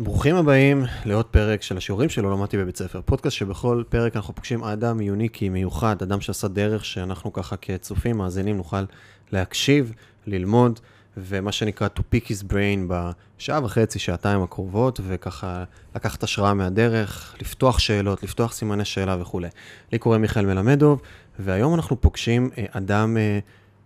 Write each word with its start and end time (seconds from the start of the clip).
ברוכים 0.00 0.36
הבאים 0.36 0.84
לעוד 1.04 1.26
פרק 1.26 1.62
של 1.62 1.76
השיעורים 1.76 2.08
שלא 2.08 2.30
למדתי 2.30 2.56
בבית 2.58 2.76
ספר. 2.76 3.00
פודקאסט 3.04 3.36
שבכל 3.36 3.82
פרק 3.88 4.16
אנחנו 4.16 4.34
פוגשים 4.34 4.64
אדם 4.64 5.00
יוניקי, 5.00 5.48
מיוחד, 5.48 6.02
אדם 6.02 6.20
שעשה 6.20 6.48
דרך 6.48 6.84
שאנחנו 6.84 7.32
ככה 7.32 7.56
כצופים, 7.56 8.16
מאזינים, 8.16 8.56
נוכל 8.56 8.84
להקשיב, 9.32 9.92
ללמוד, 10.26 10.80
ומה 11.16 11.52
שנקרא 11.52 11.88
to 11.96 12.00
pick 12.00 12.26
his 12.26 12.52
brain 12.52 12.78
בשעה 12.88 13.64
וחצי, 13.64 13.98
שעתיים 13.98 14.42
הקרובות, 14.42 15.00
וככה 15.06 15.64
לקחת 15.94 16.22
השראה 16.22 16.54
מהדרך, 16.54 17.36
לפתוח 17.40 17.78
שאלות, 17.78 18.22
לפתוח 18.22 18.52
סימני 18.52 18.84
שאלה 18.84 19.16
וכולי. 19.20 19.48
לי 19.92 19.98
קוראים 19.98 20.22
מיכאל 20.22 20.46
מלמדוב, 20.46 21.00
והיום 21.38 21.74
אנחנו 21.74 22.00
פוגשים 22.00 22.50
אה, 22.58 22.64
אדם 22.70 23.16
אה, 23.16 23.38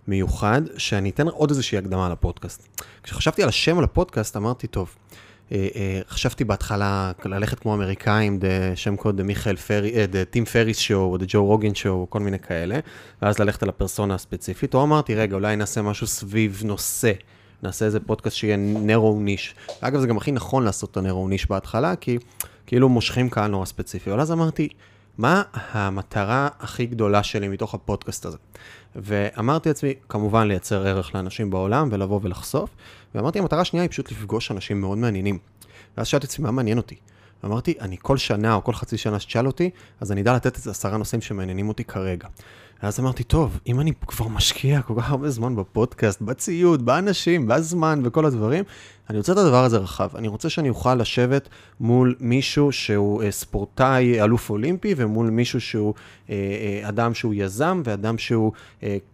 מיוחד, 0.09 0.63
שאני 0.77 1.11
אתן 1.11 1.29
עוד 1.29 1.51
איזושהי 1.51 1.79
הקדמה 1.79 2.07
על 2.07 2.13
הפודקאסט. 2.13 2.69
כשחשבתי 3.03 3.43
על 3.43 3.49
השם 3.49 3.79
על 3.79 3.85
הפודקאסט, 3.85 4.37
אמרתי, 4.37 4.67
טוב, 4.67 4.97
חשבתי 6.09 6.45
בהתחלה 6.45 7.13
ללכת 7.25 7.59
כמו 7.59 7.75
אמריקאים, 7.75 8.41
שם 8.75 8.97
קוד 8.97 9.23
מיכאל 9.23 9.57
פרי, 9.57 9.93
טים 10.31 10.45
פריס 10.45 10.79
שואו, 10.79 11.13
או 11.13 11.19
ג'ו 11.29 11.45
רוגן 11.45 11.75
שואו, 11.75 12.07
כל 12.11 12.21
מיני 12.21 12.39
כאלה, 12.39 12.79
ואז 13.23 13.39
ללכת 13.39 13.63
על 13.63 13.69
הפרסונה 13.69 14.15
הספציפית, 14.15 14.75
או 14.75 14.83
אמרתי, 14.83 15.15
רגע, 15.15 15.35
אולי 15.35 15.57
נעשה 15.57 15.83
משהו 15.83 16.07
סביב 16.07 16.63
נושא, 16.65 17.13
נעשה 17.63 17.85
איזה 17.85 18.01
פודקאסט 18.01 18.37
שיהיה 18.37 18.57
נרו 18.57 19.21
ניש. 19.21 19.55
אגב, 19.81 20.01
זה 20.01 20.07
גם 20.07 20.17
הכי 20.17 20.33
נכון 20.33 20.65
לעשות 20.65 20.91
את 20.91 20.97
הנרו 20.97 21.29
ניש 21.29 21.51
בהתחלה, 21.51 21.97
כי 21.97 22.19
כאילו 22.67 22.89
מושכים 22.89 23.31
קהל 23.31 23.51
נורא 23.51 23.65
ספציפי. 23.65 24.11
אבל 24.11 24.21
אז 24.21 24.33
אמרתי, 24.33 24.69
מה 25.19 25.43
המטרה 25.53 26.49
הכי 26.61 26.87
גדולה 26.87 27.23
שלי 27.23 27.49
מתוך 27.49 27.75
הפודקאסט 27.75 28.27
הזה? 28.27 28.37
ואמרתי 28.97 29.69
לעצמי, 29.69 29.95
כמובן 30.09 30.49
לייצר 30.49 30.87
ערך 30.87 31.15
לאנשים 31.15 31.51
בעולם 31.51 31.89
ולבוא 31.93 32.21
ולחשוף, 32.23 32.71
ואמרתי, 33.15 33.39
המטרה 33.39 33.61
השנייה 33.61 33.83
היא 33.83 33.91
פשוט 33.91 34.13
לפגוש 34.13 34.51
אנשים 34.51 34.81
מאוד 34.81 34.99
מעניינים. 34.99 35.39
ואז 35.97 36.07
שאלתי 36.07 36.27
את 36.27 36.31
עצמי, 36.31 36.45
מה 36.45 36.51
מעניין 36.51 36.79
אותי? 36.79 36.97
ואמרתי, 37.43 37.75
אני 37.81 37.97
כל 38.03 38.17
שנה 38.17 38.55
או 38.55 38.65
כל 38.65 38.73
חצי 38.73 38.99
שנה 38.99 39.21
שתשאל 39.21 39.47
אותי, 39.47 39.71
אז 40.01 40.13
אני 40.13 40.21
אדע 40.21 40.35
לתת 40.35 40.59
את 40.59 40.67
עשרה 40.67 40.97
נושאים 40.97 41.21
שמעניינים 41.21 41.69
אותי 41.69 41.85
כרגע. 41.85 42.29
ואז 42.83 43.01
אמרתי, 43.01 43.25
טוב, 43.25 43.61
אם 43.67 43.81
אני 43.81 43.93
כבר 44.07 44.29
משקיע 44.29 44.83
כל 44.83 44.95
כך 44.97 45.11
הרבה 45.11 45.31
זמן 45.31 45.57
בפודקאסט, 45.57 46.23
בציוד, 46.23 46.87
באנשים, 46.87 47.49
בזמן 47.49 48.01
וכל 48.05 48.27
הדברים, 48.27 48.65
אני 49.11 49.19
רוצה 49.19 49.33
את 49.33 49.39
הדבר 49.39 49.65
הזה 49.65 49.79
רחב. 49.79 50.09
אני 50.17 50.29
רוצה 50.29 50.51
שאני 50.51 50.69
אוכל 50.69 50.95
לשבת 50.95 51.49
מול 51.81 52.15
מישהו 52.21 52.73
שהוא 52.73 53.23
אה, 53.23 53.31
ספורטאי 53.31 54.23
אלוף 54.23 54.51
אולימפי, 54.51 54.95
ומול 54.97 55.31
מישהו 55.31 55.61
שהוא 55.61 55.95
אה, 56.31 56.35
אה, 56.35 56.89
אדם 56.89 57.15
שהוא 57.15 57.35
יזם, 57.37 57.83
ואדם 57.85 58.19
שהוא 58.19 58.53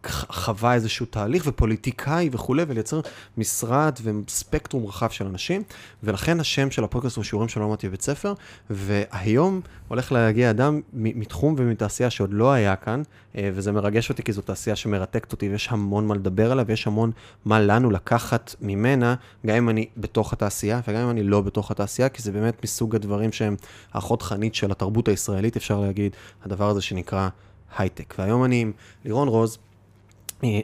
חווה 0.07 0.75
איזשהו 0.75 1.07
תהליך, 1.07 1.43
ופוליטיקאי 1.47 2.29
וכולי, 2.33 2.65
ולייצר 2.69 3.01
משרד 3.39 3.99
וספקטרום 4.03 4.87
רחב 4.87 5.11
של 5.11 5.27
אנשים. 5.27 5.63
ולכן 6.03 6.41
השם 6.41 6.71
של 6.71 6.85
הפודקאסט 6.85 7.17
הוא 7.17 7.25
שיעורים 7.25 7.49
שלא 7.49 7.65
למדתי 7.65 7.89
בבית 7.89 8.03
ספר, 8.03 8.35
והיום 8.71 9.61
הולך 9.89 10.13
להגיע 10.13 10.51
אדם 10.51 10.81
מתחום 10.93 11.55
ומתעשייה 11.59 12.11
שעוד 12.11 12.33
לא 12.33 12.53
היה 12.53 12.77
כאן, 12.77 13.03
וזה 13.35 13.73
מרגש 13.73 14.11
אותי 14.11 14.23
כי 14.23 14.33
זו 14.33 14.43
תעשייה 14.43 14.77
שמרתקת 14.77 15.33
אותי, 15.33 15.49
ויש 15.49 15.69
המון 15.71 16.07
מה 16.07 16.15
לדבר 16.15 16.53
עליה, 16.53 16.65
ויש 16.69 16.87
המון 16.87 17.11
מה 17.45 17.61
לנו 17.61 17.91
לקחת 17.91 18.55
ממנה, 18.61 19.15
גם 19.47 19.57
אם 19.57 19.69
אני 19.69 19.88
בתוך 19.97 20.33
התעשייה, 20.33 20.81
וגם 20.89 21.01
אם 21.03 21.11
אני 21.11 21.23
לא 21.23 21.41
בתוך 21.41 21.71
התעשייה, 21.71 22.09
כי 22.09 22.23
זה 22.23 22.33
באמת 22.33 22.65
מסוג 22.65 22.95
הדברים 22.95 23.33
שהם 23.33 23.57
החוד 23.93 24.23
חנית 24.23 24.55
של 24.55 24.71
התרבות 24.71 25.09
הישראלית, 25.09 25.57
אפשר 25.57 25.81
להגיד, 25.81 26.17
הדבר 26.45 26.69
הזה 26.69 26.83
שנקרא 26.83 27.29
הייטק. 27.77 28.15
והיום 28.19 28.45
אני 28.45 28.61
עם 28.61 28.73
לירון 29.05 29.29
רוז, 29.29 29.59
אה, 30.45 30.61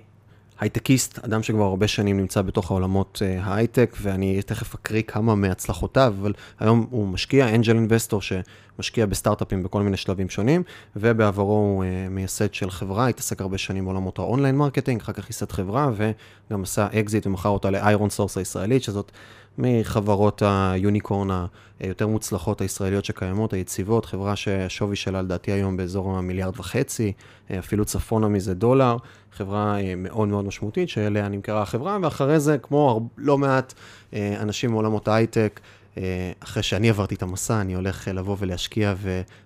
הייטקיסט, 0.60 1.18
אדם 1.18 1.42
שכבר 1.42 1.64
הרבה 1.64 1.88
שנים 1.88 2.16
נמצא 2.16 2.42
בתוך 2.42 2.70
העולמות 2.70 3.22
uh, 3.22 3.42
ההייטק, 3.44 3.96
ואני 4.02 4.42
תכף 4.42 4.74
אקריא 4.74 5.02
כמה 5.02 5.34
מהצלחותיו, 5.34 6.14
אבל 6.20 6.32
היום 6.60 6.86
הוא 6.90 7.08
משקיע, 7.08 7.54
angel 7.54 7.76
investor, 7.76 8.20
שמשקיע 8.22 9.06
בסטארט-אפים 9.06 9.62
בכל 9.62 9.82
מיני 9.82 9.96
שלבים 9.96 10.28
שונים, 10.28 10.62
ובעברו 10.96 11.52
הוא 11.52 11.84
uh, 11.84 12.10
מייסד 12.10 12.54
של 12.54 12.70
חברה, 12.70 13.08
התעסק 13.08 13.40
הרבה 13.40 13.58
שנים 13.58 13.84
בעולמות 13.84 14.18
ה 14.18 14.24
online 14.24 14.56
marketing, 14.56 15.00
אחר 15.00 15.12
כך 15.12 15.26
ייסד 15.26 15.52
חברה, 15.52 15.90
וגם 15.96 16.62
עשה 16.62 16.86
אקזיט 17.00 17.26
ומכר 17.26 17.48
אותה 17.48 17.70
ל 17.70 18.10
ironSource 18.10 18.38
הישראלית, 18.38 18.82
שזאת 18.82 19.12
מחברות 19.58 20.42
היוניקורן 20.46 21.46
היותר 21.80 22.06
מוצלחות 22.06 22.60
הישראליות 22.60 23.04
שקיימות, 23.04 23.52
היציבות, 23.52 24.04
חברה 24.04 24.36
שהשווי 24.36 24.96
שלה 24.96 25.22
לדעתי 25.22 25.52
היום 25.52 25.76
באזור 25.76 26.16
המיליארד 26.16 26.60
וחצי, 26.60 27.12
אפילו 27.58 27.84
צפונה 27.84 28.28
מזה 28.28 28.54
דולר, 28.54 28.96
חברה 29.32 29.80
אה, 29.80 29.94
מאוד 29.96 30.28
מאוד 30.28 30.44
משמעותית 30.44 30.88
שאליה 30.88 31.28
נמכרה 31.28 31.62
החברה, 31.62 31.98
ואחרי 32.02 32.40
זה, 32.40 32.58
כמו 32.58 33.08
לא 33.18 33.38
מעט 33.38 33.74
אה, 34.14 34.36
אנשים 34.40 34.70
מעולמות 34.70 35.08
ההייטק, 35.08 35.60
אה, 35.98 36.32
אחרי 36.40 36.62
שאני 36.62 36.88
עברתי 36.88 37.14
את 37.14 37.22
המסע, 37.22 37.60
אני 37.60 37.74
הולך 37.74 38.08
לבוא 38.08 38.36
ולהשקיע 38.38 38.94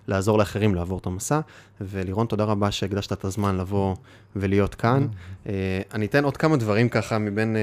ולעזור 0.06 0.38
לאחרים 0.38 0.74
לעבור 0.74 0.98
את 0.98 1.06
המסע. 1.06 1.40
ולירון, 1.80 2.26
תודה 2.26 2.44
רבה 2.44 2.70
שהקדשת 2.70 3.12
את 3.12 3.24
הזמן 3.24 3.56
לבוא 3.56 3.94
ולהיות 4.36 4.74
כאן. 4.74 5.06
אני 5.94 6.06
אתן 6.06 6.24
עוד 6.24 6.36
כמה 6.36 6.56
דברים 6.56 6.88
ככה 6.88 7.18
מבין 7.18 7.56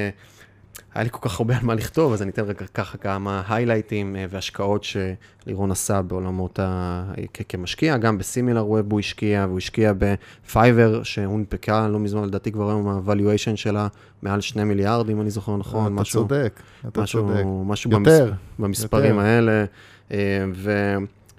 היה 0.93 1.03
לי 1.03 1.09
כל 1.11 1.29
כך 1.29 1.39
הרבה 1.39 1.57
על 1.57 1.63
מה 1.63 1.75
לכתוב, 1.75 2.13
אז 2.13 2.21
אני 2.21 2.31
אתן 2.31 2.41
רגע 2.41 2.65
ככה 2.73 2.97
כמה 2.97 3.43
היילייטים 3.49 4.15
אה, 4.15 4.25
והשקעות 4.29 4.83
שלירון 4.83 5.71
עשה 5.71 6.01
בעולמות 6.01 6.59
ה... 6.59 7.03
כמשקיע, 7.49 7.97
גם 7.97 8.17
ב 8.17 8.69
SimilarWeb 8.69 8.91
הוא 8.91 8.99
השקיע, 8.99 9.45
והוא 9.47 9.57
השקיע 9.57 9.93
ב 9.97 10.12
Fiverr 10.12 11.03
שהונפקה 11.03 11.87
לא 11.87 11.99
מזמן, 11.99 12.25
לדעתי 12.25 12.51
כבר 12.51 12.69
היום 12.69 12.87
ה-valuation 12.87 13.55
שלה 13.55 13.87
מעל 14.21 14.41
שני 14.41 14.63
מיליארד, 14.63 15.09
אם 15.09 15.21
אני 15.21 15.29
זוכר 15.29 15.57
נכון. 15.57 15.93
אתה 15.93 16.01
משהו, 16.01 16.21
צודק, 16.21 16.59
אתה 16.87 17.01
משהו, 17.01 17.27
צודק. 17.27 17.43
משהו 17.65 17.91
יותר, 17.91 18.25
במס... 18.25 18.39
במספרים 18.59 19.15
יותר. 19.15 19.25
האלה, 19.25 19.65
אה, 20.11 20.45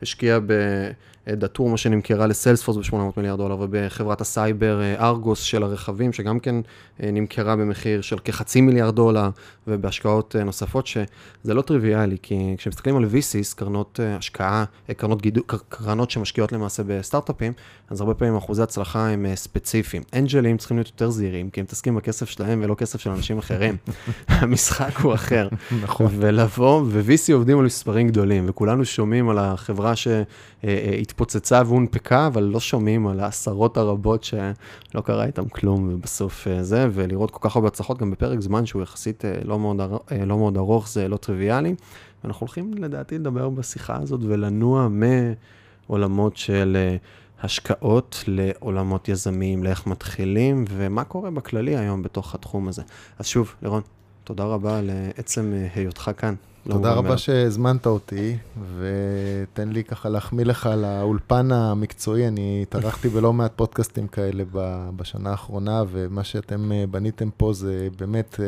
והשקיע 0.03 0.39
ב... 0.47 0.53
דאטורמה, 1.33 1.77
שנמכרה 1.76 2.26
ל 2.27 2.31
Salesforce 2.31 2.77
ב-800 2.76 2.97
מיליארד 3.16 3.38
דולר, 3.38 3.56
ובחברת 3.60 4.20
הסייבר 4.20 4.81
ארגוס 5.00 5.41
של 5.41 5.62
הרכבים, 5.62 6.12
שגם 6.12 6.41
כן 6.41 6.54
אה, 7.03 7.10
נמכרה 7.10 7.56
במחיר 7.56 8.00
של 8.00 8.19
כחצי 8.19 8.60
מיליארד 8.60 8.94
דולר, 8.94 9.31
ובהשקעות 9.66 10.37
אה, 10.37 10.44
נוספות, 10.44 10.87
שזה 10.87 11.54
לא 11.54 11.62
טריוויאלי, 11.62 12.16
כי 12.22 12.54
כשמסתכלים 12.59 12.97
על 12.97 13.04
VCs, 13.04 13.56
קרנות 13.56 14.00
אה, 14.03 14.16
השקעה, 14.16 14.64
קרנות, 14.97 15.22
גידו, 15.22 15.42
קרנות 15.69 16.10
שמשקיעות 16.10 16.53
למעשה 16.53 16.82
בסטארט-אפים, 16.87 17.53
אז 17.91 18.00
הרבה 18.00 18.14
פעמים 18.14 18.37
אחוזי 18.37 18.62
הצלחה 18.62 19.08
הם 19.08 19.26
ספציפיים. 19.34 20.03
אנג'לים 20.14 20.56
צריכים 20.56 20.76
להיות 20.76 20.88
יותר 20.88 21.10
זהירים, 21.10 21.50
כי 21.50 21.60
הם 21.60 21.64
מתעסקים 21.64 21.97
בכסף 21.97 22.28
שלהם 22.28 22.60
ולא 22.64 22.75
כסף 22.75 23.00
של 23.00 23.10
אנשים 23.10 23.38
אחרים. 23.38 23.76
המשחק 24.28 24.98
הוא 25.00 25.14
אחר. 25.14 25.48
נכון. 25.82 26.06
ולבוא, 26.19 26.82
ו-VC 26.87 27.32
עובדים 27.32 27.58
על 27.58 27.64
מספרים 27.64 28.08
גדולים, 28.08 28.44
וכולנו 28.48 28.84
שומעים 28.84 29.28
על 29.28 29.38
החברה 29.38 29.93
שהתפוצצה 31.16 31.62
והונפקה, 31.66 32.27
אבל 32.27 32.43
לא 32.43 32.60
שומעים 32.60 33.06
על 33.06 33.21
העשרות 33.21 33.77
הרבות 33.77 34.25
שלא 34.25 35.00
קרה 35.04 35.25
איתם 35.25 35.49
כלום, 35.49 35.88
ובסוף 35.93 36.47
זה. 36.60 36.88
ולראות 36.93 37.31
כל 37.31 37.49
כך 37.49 37.56
הרבה 37.56 37.69
הצלחות 37.69 37.99
גם 37.99 38.10
בפרק 38.10 38.41
זמן 38.41 38.66
שהוא 38.66 38.82
יחסית 38.82 39.25
אה, 39.25 39.34
לא 39.44 39.59
מאוד, 39.59 39.81
אה, 40.12 40.25
לא 40.25 40.38
מאוד 40.38 40.56
ארוך, 40.56 40.88
זה 40.88 41.09
לא 41.09 41.16
טריוויאלי. 41.16 41.75
ואנחנו 42.25 42.44
הולכים 42.47 42.75
לדעתי 42.75 43.19
לדבר 43.19 43.49
בשיחה 43.49 43.97
הזאת 44.03 44.21
ולנוע 44.22 44.88
מעולמות 45.88 46.37
של 46.37 46.76
אה, 46.76 46.97
השקעות 47.43 48.25
לעולמות 48.26 49.09
יזמיים, 49.09 49.65
לאיך 49.65 49.87
מתחילים 49.87 50.65
ומה 50.71 51.05
קורה 51.05 51.31
בכללי 51.31 51.76
היום 51.76 52.03
בתוך 52.03 52.34
התחום 52.34 52.69
הזה. 52.69 52.82
אז 53.19 53.26
שוב, 53.26 53.55
לירון, 53.62 53.82
תודה 54.25 54.44
רבה 54.44 54.78
על 54.78 54.91
עצם 55.16 55.53
היותך 55.75 56.10
כאן. 56.16 56.34
תודה 56.69 56.93
רבה. 56.93 57.19
שהזמנת 57.19 57.87
אותי, 57.87 58.37
ותן 58.78 59.69
לי 59.69 59.84
ככה 59.84 60.09
להחמיא 60.09 60.44
לך 60.44 60.66
על 60.66 60.84
האולפן 60.84 61.53
המקצועי. 61.53 62.28
אני 62.28 62.59
התארחתי 62.62 63.09
בלא 63.09 63.32
מעט 63.32 63.53
פודקאסטים 63.56 64.06
כאלה 64.09 64.44
בשנה 64.97 65.31
האחרונה, 65.31 65.82
ומה 65.91 66.25
שאתם 66.25 66.72
אה, 66.72 66.84
בניתם 66.91 67.31
פה 67.37 67.53
זה 67.53 67.88
באמת, 67.99 68.41
אה, 68.41 68.47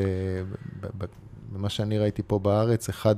במה 1.53 1.69
שאני 1.69 1.99
ראיתי 1.99 2.23
פה 2.27 2.39
בארץ, 2.39 2.89
אחד 2.89 3.17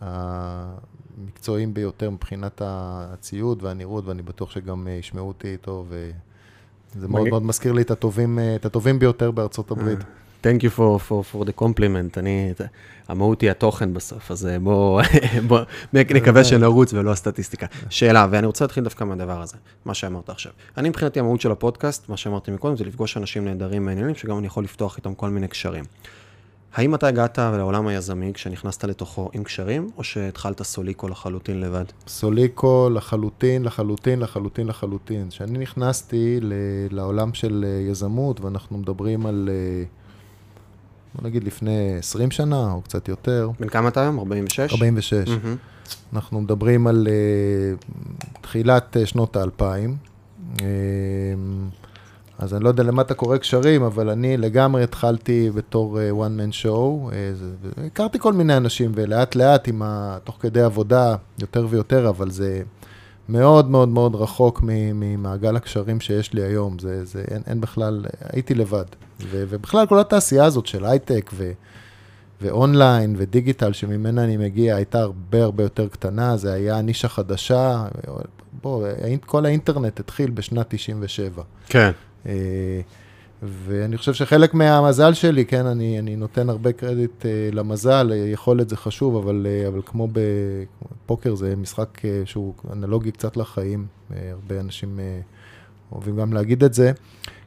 המקצועיים 0.00 1.74
ביותר 1.74 2.10
מבחינת 2.10 2.62
הציוד 2.64 3.62
והנראות, 3.62 4.06
ואני 4.06 4.22
בטוח 4.22 4.50
שגם 4.50 4.88
אה, 4.88 4.92
ישמעו 4.92 5.28
אותי 5.28 5.48
איתו, 5.48 5.84
וזה 5.88 7.08
מאוד 7.08 7.28
מאוד 7.28 7.42
מזכיר 7.42 7.72
לי 7.72 7.82
את 7.82 7.90
הטובים, 7.90 8.38
את 8.56 8.66
הטובים 8.66 8.98
ביותר 8.98 9.30
בארצות 9.30 9.70
הברית. 9.70 9.98
Thank 10.42 10.62
you 10.62 10.70
for, 10.76 10.98
for, 11.08 11.22
for 11.32 11.44
the 11.44 11.62
compliment. 11.62 12.18
אני, 12.18 12.52
המהות 13.08 13.40
היא 13.40 13.50
התוכן 13.50 13.94
בסוף, 13.94 14.30
אז 14.30 14.46
אה, 14.46 14.58
בואו 14.58 15.00
בוא, 15.46 15.60
נקווה 15.92 16.44
שנרוץ 16.44 16.92
ולא 16.92 17.12
הסטטיסטיקה. 17.12 17.66
שאלה, 17.90 18.26
ואני 18.30 18.46
רוצה 18.46 18.64
להתחיל 18.64 18.84
דווקא 18.84 19.04
מהדבר 19.04 19.42
הזה, 19.42 19.56
מה 19.84 19.94
שאמרת 19.94 20.30
עכשיו. 20.30 20.52
אני 20.76 20.88
מבחינתי 20.88 21.20
המהות 21.20 21.40
של 21.40 21.50
הפודקאסט, 21.50 22.08
מה 22.08 22.16
שאמרתי 22.16 22.50
מקודם, 22.50 22.76
זה 22.76 22.84
לפגוש 22.84 23.16
אנשים 23.16 23.44
נהדרים 23.44 23.84
מעניינים, 23.84 24.14
שגם 24.14 24.38
אני 24.38 24.46
יכול 24.46 24.64
לפתוח 24.64 24.96
איתם 24.96 25.14
כל 25.14 25.30
מיני 25.30 25.48
קשרים. 25.48 25.84
האם 26.74 26.94
אתה 26.94 27.06
הגעת 27.06 27.38
לעולם 27.38 27.86
היזמי 27.86 28.32
כשנכנסת 28.34 28.84
לתוכו 28.84 29.30
עם 29.32 29.44
קשרים, 29.44 29.90
או 29.96 30.04
שהתחלת 30.04 30.62
סוליקו 30.62 31.08
לחלוטין 31.08 31.60
לבד? 31.60 31.84
סוליקו 32.08 32.90
לחלוטין, 32.94 33.64
לחלוטין, 33.64 34.20
לחלוטין, 34.20 34.66
לחלוטין. 34.66 35.28
כשאני 35.30 35.58
נכנסתי 35.58 36.40
לעולם 36.90 37.34
של 37.34 37.64
אה, 37.68 37.90
יזמות, 37.90 38.40
ואנחנו 38.40 38.78
מדברים 38.78 39.26
על... 39.26 39.48
Uh, 39.48 40.05
בוא 41.16 41.28
נגיד 41.28 41.44
לפני 41.44 41.98
20 41.98 42.30
שנה 42.30 42.72
או 42.72 42.82
קצת 42.82 43.08
יותר. 43.08 43.50
בן 43.60 43.68
כמה 43.68 43.88
אתה 43.88 44.02
היום? 44.02 44.18
46? 44.18 44.72
46. 44.72 45.28
מהמם. 45.28 45.56
אנחנו 46.12 46.40
מדברים 46.40 46.86
על 46.86 47.08
uh, 47.08 48.40
תחילת 48.40 48.96
uh, 49.02 49.06
שנות 49.06 49.36
האלפיים. 49.36 49.96
Uh, 50.56 50.60
אז 52.38 52.54
אני 52.54 52.64
לא 52.64 52.68
יודע 52.68 52.82
למה 52.82 53.02
אתה 53.02 53.14
קורא 53.14 53.36
קשרים, 53.36 53.82
אבל 53.82 54.10
אני 54.10 54.36
לגמרי 54.36 54.82
התחלתי 54.82 55.50
בתור 55.54 55.98
uh, 55.98 56.26
one 56.26 56.40
man 56.40 56.64
show. 56.64 57.10
Uh, 57.10 57.14
זה, 57.34 57.46
הכרתי 57.86 58.18
כל 58.18 58.32
מיני 58.32 58.56
אנשים, 58.56 58.92
ולאט 58.94 59.34
לאט, 59.34 59.68
עם 59.68 59.82
ה, 59.82 60.18
תוך 60.24 60.36
כדי 60.40 60.62
עבודה, 60.62 61.16
יותר 61.40 61.66
ויותר, 61.70 62.08
אבל 62.08 62.30
זה 62.30 62.62
מאוד 63.28 63.70
מאוד 63.70 63.88
מאוד 63.88 64.14
רחוק 64.14 64.60
ממעגל 64.64 65.56
הקשרים 65.56 66.00
שיש 66.00 66.32
לי 66.32 66.42
היום. 66.42 66.78
זה, 66.78 67.04
זה 67.04 67.24
אין, 67.30 67.42
אין 67.46 67.60
בכלל, 67.60 68.04
הייתי 68.32 68.54
לבד. 68.54 68.84
ו, 69.20 69.44
ובכלל, 69.48 69.86
כל 69.86 69.98
התעשייה 69.98 70.44
הזאת 70.44 70.66
של 70.66 70.84
הייטק 70.84 71.30
ו... 71.34 71.52
ואונליין 72.40 73.14
ודיגיטל 73.18 73.72
שממנה 73.72 74.24
אני 74.24 74.36
מגיע 74.36 74.76
הייתה 74.76 75.00
הרבה 75.00 75.44
הרבה 75.44 75.62
יותר 75.62 75.88
קטנה, 75.88 76.36
זה 76.36 76.52
היה 76.52 76.80
נישה 76.80 77.08
חדשה, 77.08 77.86
בוא, 78.62 78.86
כל 79.26 79.46
האינטרנט 79.46 80.00
התחיל 80.00 80.30
בשנת 80.30 80.66
97. 80.68 81.42
כן. 81.66 81.90
אה, 82.26 82.80
ואני 83.42 83.96
חושב 83.96 84.14
שחלק 84.14 84.54
מהמזל 84.54 85.12
שלי, 85.14 85.44
כן, 85.44 85.66
אני, 85.66 85.98
אני 85.98 86.16
נותן 86.16 86.48
הרבה 86.50 86.72
קרדיט 86.72 87.26
אה, 87.26 87.48
למזל, 87.52 88.08
אה, 88.12 88.16
יכולת 88.16 88.68
זה 88.68 88.76
חשוב, 88.76 89.16
אבל, 89.16 89.46
אה, 89.50 89.68
אבל 89.68 89.80
כמו 89.86 90.08
בפוקר 90.12 91.34
זה 91.34 91.56
משחק 91.56 92.04
אה, 92.04 92.22
שהוא 92.24 92.54
אנלוגי 92.72 93.12
קצת 93.12 93.36
לחיים, 93.36 93.86
אה, 94.14 94.30
הרבה 94.32 94.60
אנשים 94.60 95.00
אה, 95.00 95.20
אוהבים 95.92 96.16
גם 96.16 96.32
להגיד 96.32 96.64
את 96.64 96.74
זה. 96.74 96.92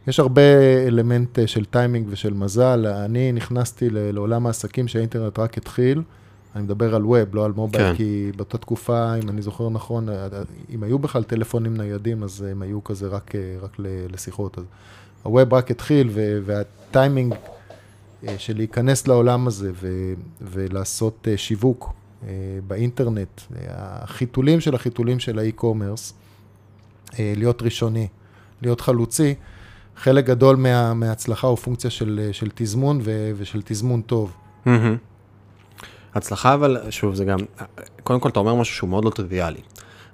יש 0.08 0.20
הרבה 0.20 0.42
אלמנט 0.88 1.40
אה, 1.40 1.48
של 1.48 1.66
טיימינג 1.66 2.08
ושל 2.10 2.34
מזל. 2.34 2.88
אני 2.88 3.32
נכנסתי 3.32 3.90
ל- 3.90 4.12
לעולם 4.12 4.46
העסקים 4.48 4.88
שהאינטרנט 4.88 5.40
רק 5.40 5.58
התחיל. 5.58 6.02
אני 6.56 6.64
מדבר 6.64 6.96
על 6.96 7.06
ווב, 7.06 7.36
לא 7.36 7.46
על 7.46 7.52
מובייל, 7.56 7.92
כן. 7.92 7.96
כי 7.96 8.32
באותה 8.36 8.58
תקופה, 8.58 9.16
אם 9.16 9.30
אני 9.30 9.42
זוכר 9.42 9.70
נכון, 9.70 10.08
אם 10.76 10.84
היו 10.84 11.00
בכלל 11.00 11.24
טלפונים 11.24 11.78
ניידים, 11.78 12.24
אז 12.24 12.42
הם 12.42 12.62
היו 12.62 12.84
כזה 12.84 13.08
רק, 13.08 13.32
רק 13.62 13.76
לשיחות. 14.14 14.58
אז 14.58 14.64
הווב 15.24 15.54
רק 15.54 15.72
התחיל, 15.72 16.10
והטיימינג 16.46 17.36
אה, 18.28 18.36
של 18.38 18.58
להיכנס 18.58 19.08
לעולם 19.08 19.48
הזה 19.48 19.72
ולעשות 20.42 21.28
אה, 21.32 21.38
שיווק 21.38 21.94
אה, 22.24 22.30
באינטרנט, 22.68 23.42
החיתולים 23.70 24.62
של 24.62 24.76
החיתולים 24.76 25.20
של 25.20 25.40
האי-קומרס, 25.40 26.14
להיות 27.20 27.62
ראשוני, 27.62 28.08
להיות 28.62 28.82
חלוצי, 28.82 29.36
חלק 29.98 30.26
גדול 30.26 30.56
מה, 30.56 30.94
מההצלחה 30.94 31.48
הוא 31.48 31.58
פונקציה 31.58 31.90
של, 31.90 32.30
של 32.32 32.50
תזמון 32.56 33.00
ו, 33.04 33.32
ושל 33.38 33.62
תזמון 33.66 34.02
טוב. 34.02 34.34
הצלחה, 36.16 36.54
אבל 36.54 36.78
שוב, 36.90 37.16
זה 37.16 37.26
גם, 37.26 37.40
קודם 38.04 38.20
כל 38.20 38.30
אתה 38.30 38.40
אומר 38.40 38.56
משהו 38.56 38.76
שהוא 38.76 38.90
מאוד 38.90 39.06
לא 39.06 39.10
טריוויאלי. 39.10 39.62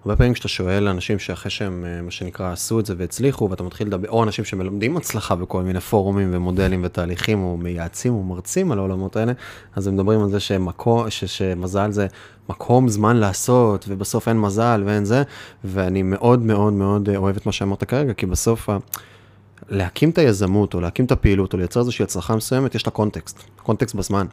הרבה 0.06 0.16
פעמים 0.16 0.34
כשאתה 0.34 0.48
שואל 0.48 0.88
אנשים 0.88 1.20
שאחרי 1.20 1.52
שהם, 1.52 1.86
אה, 1.88 2.02
מה 2.02 2.12
שנקרא, 2.12 2.52
עשו 2.52 2.80
את 2.80 2.86
זה 2.86 2.94
והצליחו, 2.98 3.50
ואתה 3.50 3.64
מתחיל 3.64 3.88
לדבר, 3.88 4.10
או 4.10 4.24
אנשים 4.24 4.46
שמלמדים 4.46 4.98
הצלחה 4.98 5.36
בכל 5.36 5.62
מיני 5.62 5.80
פורומים 5.80 6.30
ומודלים 6.32 6.82
ותהליכים, 6.84 7.44
או 7.44 7.58
מייעצים 7.58 8.14
או 8.14 8.24
מרצים 8.24 8.72
על 8.72 8.78
העולמות 8.78 9.16
האלה, 9.16 9.34
אז 9.76 9.88
הם 9.88 9.94
מדברים 9.94 10.22
על 10.22 10.30
זה 10.30 10.40
שמקום, 10.40 11.10
ש, 11.10 11.24
שמזל 11.24 11.92
זה 11.92 12.08
מקום, 12.50 12.90
זמן 12.90 13.18
לעשות, 13.18 13.86
ובסוף 13.88 14.28
אין 14.28 14.40
מזל 14.40 14.84
ואין 14.86 15.06
זה, 15.06 15.24
ואני 15.64 16.04
מאוד 16.04 16.42
מאוד 16.42 16.74
מאוד 16.74 17.10
אה, 17.10 17.18
אוהב 17.18 17.36
את 17.36 17.46
מה 17.46 17.52
שאמרת 17.52 17.84
כרגע, 17.84 18.14
כי 18.14 18.26
בסוף 18.26 18.70
ה... 18.70 18.78
להקים 19.70 20.10
את 20.10 20.18
היזמות, 20.18 20.74
או 20.74 20.82
להקים 20.82 21.06
את 21.06 21.12
הפעילות, 21.12 21.54
או 21.54 21.58
לייצר 21.58 21.80
איזושהי 21.80 22.04
הצלחה 22.04 22.36
מסוימת, 22.36 22.76
יש 22.76 22.86
לה 22.86 22.92
קונטקסט. 22.92 23.44
קונטקסט 23.64 23.96
בזמן. 23.96 24.26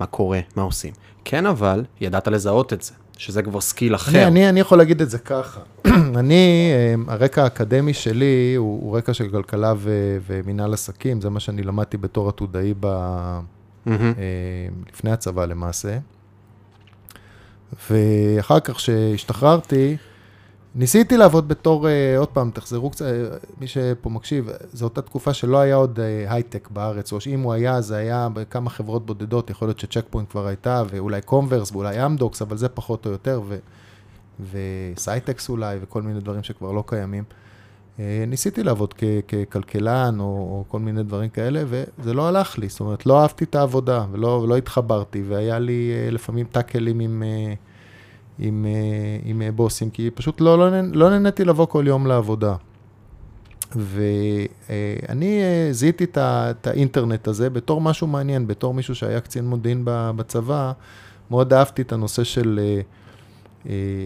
מה 0.00 0.06
קורה, 0.06 0.40
מה 0.56 0.62
עושים. 0.62 0.92
כן, 1.24 1.46
אבל, 1.46 1.84
ידעת 2.00 2.28
לזהות 2.28 2.72
את 2.72 2.82
זה, 2.82 2.92
שזה 3.18 3.42
כבר 3.42 3.60
skill 3.60 3.94
אחר. 3.94 4.18
אני, 4.18 4.26
אני, 4.26 4.48
אני 4.48 4.60
יכול 4.60 4.78
להגיד 4.78 5.00
את 5.00 5.10
זה 5.10 5.18
ככה. 5.18 5.60
אני, 6.20 6.70
אה, 6.72 7.12
הרקע 7.12 7.42
האקדמי 7.42 7.94
שלי 7.94 8.54
הוא, 8.56 8.82
הוא 8.82 8.96
רקע 8.96 9.14
של 9.14 9.28
כלכלה 9.28 9.72
ו, 9.76 10.18
ומינהל 10.26 10.72
עסקים, 10.74 11.20
זה 11.20 11.30
מה 11.30 11.40
שאני 11.40 11.62
למדתי 11.62 11.96
בתור 11.96 12.28
עתודאי. 12.28 12.86
אה, 12.86 13.90
לפני 14.92 15.10
הצבא 15.10 15.44
למעשה. 15.44 15.98
ואחר 17.90 18.60
כך 18.60 18.80
שהשתחררתי, 18.80 19.96
ניסיתי 20.74 21.16
לעבוד 21.16 21.48
בתור, 21.48 21.88
אה, 21.88 22.18
עוד 22.18 22.28
פעם, 22.28 22.50
תחזרו 22.54 22.90
קצת, 22.90 23.04
אה, 23.04 23.36
מי 23.60 23.66
שפה 23.66 24.10
מקשיב, 24.10 24.48
זו 24.72 24.84
אותה 24.84 25.02
תקופה 25.02 25.34
שלא 25.34 25.58
היה 25.58 25.74
עוד 25.74 26.00
אה, 26.00 26.34
הייטק 26.34 26.68
בארץ, 26.70 27.12
או 27.12 27.20
שאם 27.20 27.40
הוא 27.40 27.52
היה, 27.52 27.80
זה 27.80 27.96
היה 27.96 28.28
בכמה 28.32 28.70
חברות 28.70 29.06
בודדות, 29.06 29.50
יכול 29.50 29.68
להיות 29.68 29.78
שצ'ק 29.78 30.04
פוינט 30.10 30.30
כבר 30.30 30.46
הייתה, 30.46 30.82
ואולי 30.90 31.22
קומברס, 31.22 31.72
ואולי 31.72 32.06
אמדוקס, 32.06 32.42
אבל 32.42 32.56
זה 32.56 32.68
פחות 32.68 33.06
או 33.06 33.10
יותר, 33.10 33.40
ו, 33.48 33.58
וסייטקס 34.50 35.48
אולי, 35.48 35.78
וכל 35.80 36.02
מיני 36.02 36.20
דברים 36.20 36.42
שכבר 36.42 36.72
לא 36.72 36.84
קיימים. 36.86 37.24
אה, 38.00 38.24
ניסיתי 38.26 38.62
לעבוד 38.62 38.94
כ- 38.94 39.04
ככלכלן, 39.28 40.20
או, 40.20 40.24
או 40.24 40.64
כל 40.68 40.78
מיני 40.78 41.02
דברים 41.02 41.28
כאלה, 41.30 41.62
וזה 41.66 42.12
לא 42.14 42.28
הלך 42.28 42.58
לי, 42.58 42.68
זאת 42.68 42.80
אומרת, 42.80 43.06
לא 43.06 43.22
אהבתי 43.22 43.44
את 43.44 43.54
העבודה, 43.54 44.04
ולא, 44.12 44.26
ולא 44.26 44.56
התחברתי, 44.56 45.22
והיה 45.28 45.58
לי 45.58 45.92
אה, 45.94 46.10
לפעמים 46.10 46.46
טאקלים 46.46 47.00
עם... 47.00 47.22
אה, 47.22 47.54
עם, 48.40 48.66
אה, 48.68 49.18
עם 49.24 49.42
אה, 49.42 49.52
בוסים, 49.52 49.90
כי 49.90 50.10
פשוט 50.10 50.40
לא, 50.40 50.58
לא, 50.58 50.80
לא 50.92 51.10
נהניתי 51.10 51.44
לבוא 51.44 51.66
כל 51.66 51.84
יום 51.86 52.06
לעבודה. 52.06 52.54
ואני 53.76 55.42
אה, 55.42 55.68
זיהיתי 55.72 56.04
את 56.04 56.66
האינטרנט 56.66 57.28
הזה 57.28 57.50
בתור 57.50 57.80
משהו 57.80 58.06
מעניין, 58.06 58.46
בתור 58.46 58.74
מישהו 58.74 58.94
שהיה 58.94 59.20
קצין 59.20 59.44
מודיעין 59.44 59.82
בצבא, 59.84 60.72
מאוד 61.30 61.52
אהבתי 61.52 61.82
את 61.82 61.92
הנושא 61.92 62.24
של 62.24 62.60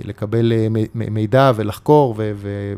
לקבל 0.04 0.52
מידע 0.94 1.52
ולחקור 1.56 2.14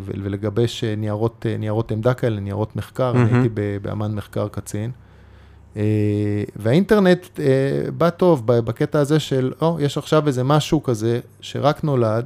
ולגבש 0.05 0.85
ניירות, 0.85 1.47
ניירות 1.59 1.93
עמדה 1.93 2.15
כאלה, 2.15 2.41
ניירות 2.41 2.77
מחקר, 2.77 3.11
אני 3.11 3.25
מהמם. 3.25 3.35
הייתי 3.35 3.49
באמן 3.83 4.15
מחקר 4.15 4.49
קצין. 4.49 4.91
אה, 5.77 5.83
והאינטרנט 6.57 7.27
אה, 7.41 7.45
בא 7.99 8.11
טוב 8.11 8.43
בקטע 8.47 8.99
הזה 8.99 9.21
של, 9.21 9.53
או, 9.61 9.77
יש 9.81 9.99
עכשיו 9.99 10.27
איזה 10.27 10.45
משהו 10.45 10.83
כזה 10.83 11.21
שרק 11.41 11.85
נולד, 11.85 12.25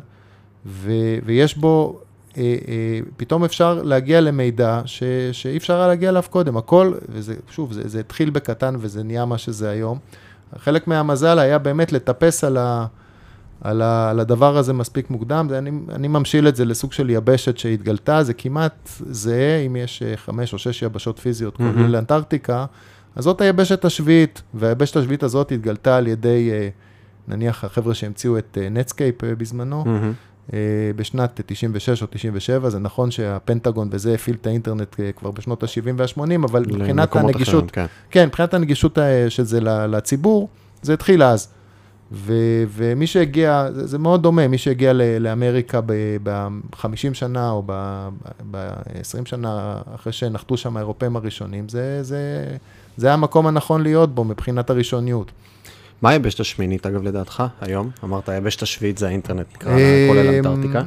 ו- 0.67 1.19
ויש 1.25 1.56
בו, 1.58 2.00
אה, 2.37 2.43
אה, 2.43 3.00
פתאום 3.17 3.44
אפשר 3.44 3.82
להגיע 3.82 4.20
למידע 4.20 4.82
ש- 4.85 5.02
שאי 5.32 5.56
אפשר 5.56 5.76
היה 5.79 5.88
להגיע 5.88 6.08
אליו 6.08 6.23
קודם. 6.31 6.56
הכל, 6.56 6.93
וזה, 7.08 7.35
שוב, 7.50 7.73
זה, 7.73 7.82
זה 7.88 8.00
התחיל 8.00 8.31
בקטן 8.31 8.75
וזה 8.79 9.02
נהיה 9.02 9.25
מה 9.25 9.38
שזה 9.38 9.70
היום. 9.70 9.99
חלק 10.58 10.87
מהמזל 10.88 11.38
היה 11.38 11.58
באמת 11.58 11.93
לטפס 11.93 12.44
על, 12.44 12.56
ה, 12.56 12.87
על, 13.61 13.82
ה, 13.82 14.11
על 14.11 14.20
הדבר 14.20 14.56
הזה 14.56 14.73
מספיק 14.73 15.11
מוקדם. 15.11 15.47
זה, 15.50 15.58
אני, 15.58 15.71
אני 15.95 16.09
ממשיל 16.09 16.49
את 16.49 16.57
זה 16.57 16.64
לסוג 16.64 16.92
של 16.92 17.11
יבשת 17.11 17.59
שהתגלתה, 17.59 18.23
זה 18.23 18.35
כמעט 18.35 18.88
זהה, 19.11 19.57
אם 19.66 19.76
יש 19.76 20.02
חמש 20.16 20.52
או 20.52 20.59
שש 20.59 20.83
יבשות 20.83 21.19
פיזיות, 21.19 21.61
מהמם. 21.61 21.83
כולל 21.83 21.97
אנטארקטיקה, 21.97 22.66
אז 23.21 23.25
זאת 23.25 23.41
היבשת 23.41 23.85
השביעית, 23.85 24.43
והיבשת 24.55 24.97
השביעית 24.97 25.23
הזאת 25.23 25.53
התגלתה 25.53 25.97
על 25.97 26.07
ידי, 26.07 26.50
אה, 26.53 26.69
נניח, 27.29 27.65
החבר'ה 27.65 27.95
שהמציאו 27.95 28.39
את 28.39 28.59
נטסקייפ 28.71 29.25
בזמנו, 29.25 29.85
מהמם. 29.87 30.12
אה, 30.53 30.59
בשנת 30.97 31.41
96 31.47 32.03
או 32.03 32.07
97, 32.11 32.71
זה 32.71 32.79
נכון 32.79 33.11
שהפנטגון 33.11 33.89
וזה 33.93 34.15
הפעיל 34.15 34.37
את 34.41 34.47
האינטרנט 34.47 35.00
אה, 35.00 35.12
כבר 35.12 35.31
בשנות 35.31 35.62
ה-70 35.62 35.91
וה-80, 35.97 36.21
אבל 36.45 36.65
מבחינת 36.67 37.17
הנגישות, 37.17 37.55
אחרים, 37.55 37.69
כן. 37.73 37.87
כן, 38.11 38.27
מבחינת 38.27 38.55
הנגישות 38.55 38.99
אה, 38.99 39.31
של 39.31 39.45
זה 39.45 39.61
לציבור, 39.61 40.49
זה 40.83 40.93
התחיל 40.95 41.23
אז. 41.23 41.49
ו- 42.12 42.65
ומי 42.69 43.07
שהגיע, 43.07 43.69
זה, 43.75 43.87
זה 43.87 43.99
מאוד 43.99 44.23
דומה, 44.23 44.49
מי 44.49 44.59
שהגיע 44.59 44.93
ל- 44.93 45.19
לאמריקה 45.19 45.81
ב-50 46.23 47.15
שנה 47.15 47.50
או 47.50 47.62
ב-20 48.50 49.25
שנה 49.25 49.77
אחרי 49.95 50.12
שנחתו 50.12 50.57
שם 50.57 50.77
האירופאים 50.77 51.17
הראשונים, 51.17 51.69
זה, 51.69 52.03
זה, 52.03 52.45
זה 52.97 53.12
המקום 53.12 53.47
הנכון 53.47 53.82
להיות 53.82 54.14
בו 54.14 54.25
מבחינת 54.25 54.70
הראשוניות. 54.70 55.32
מה 56.02 56.11
היבשת 56.11 56.40
השמינית, 56.40 56.87
אגב, 56.87 57.02
לדעתך, 57.02 57.42
היום? 57.61 57.90
אמרת, 58.04 58.28
היבשת 58.28 58.62
השביעית 58.62 58.99
זה 58.99 59.06
האינטרנט, 59.06 59.47
נקרא 59.54 59.73
לה, 59.73 60.06
כולל 60.09 60.28
אמ, 60.28 60.35
אנטארקטיקה. 60.35 60.82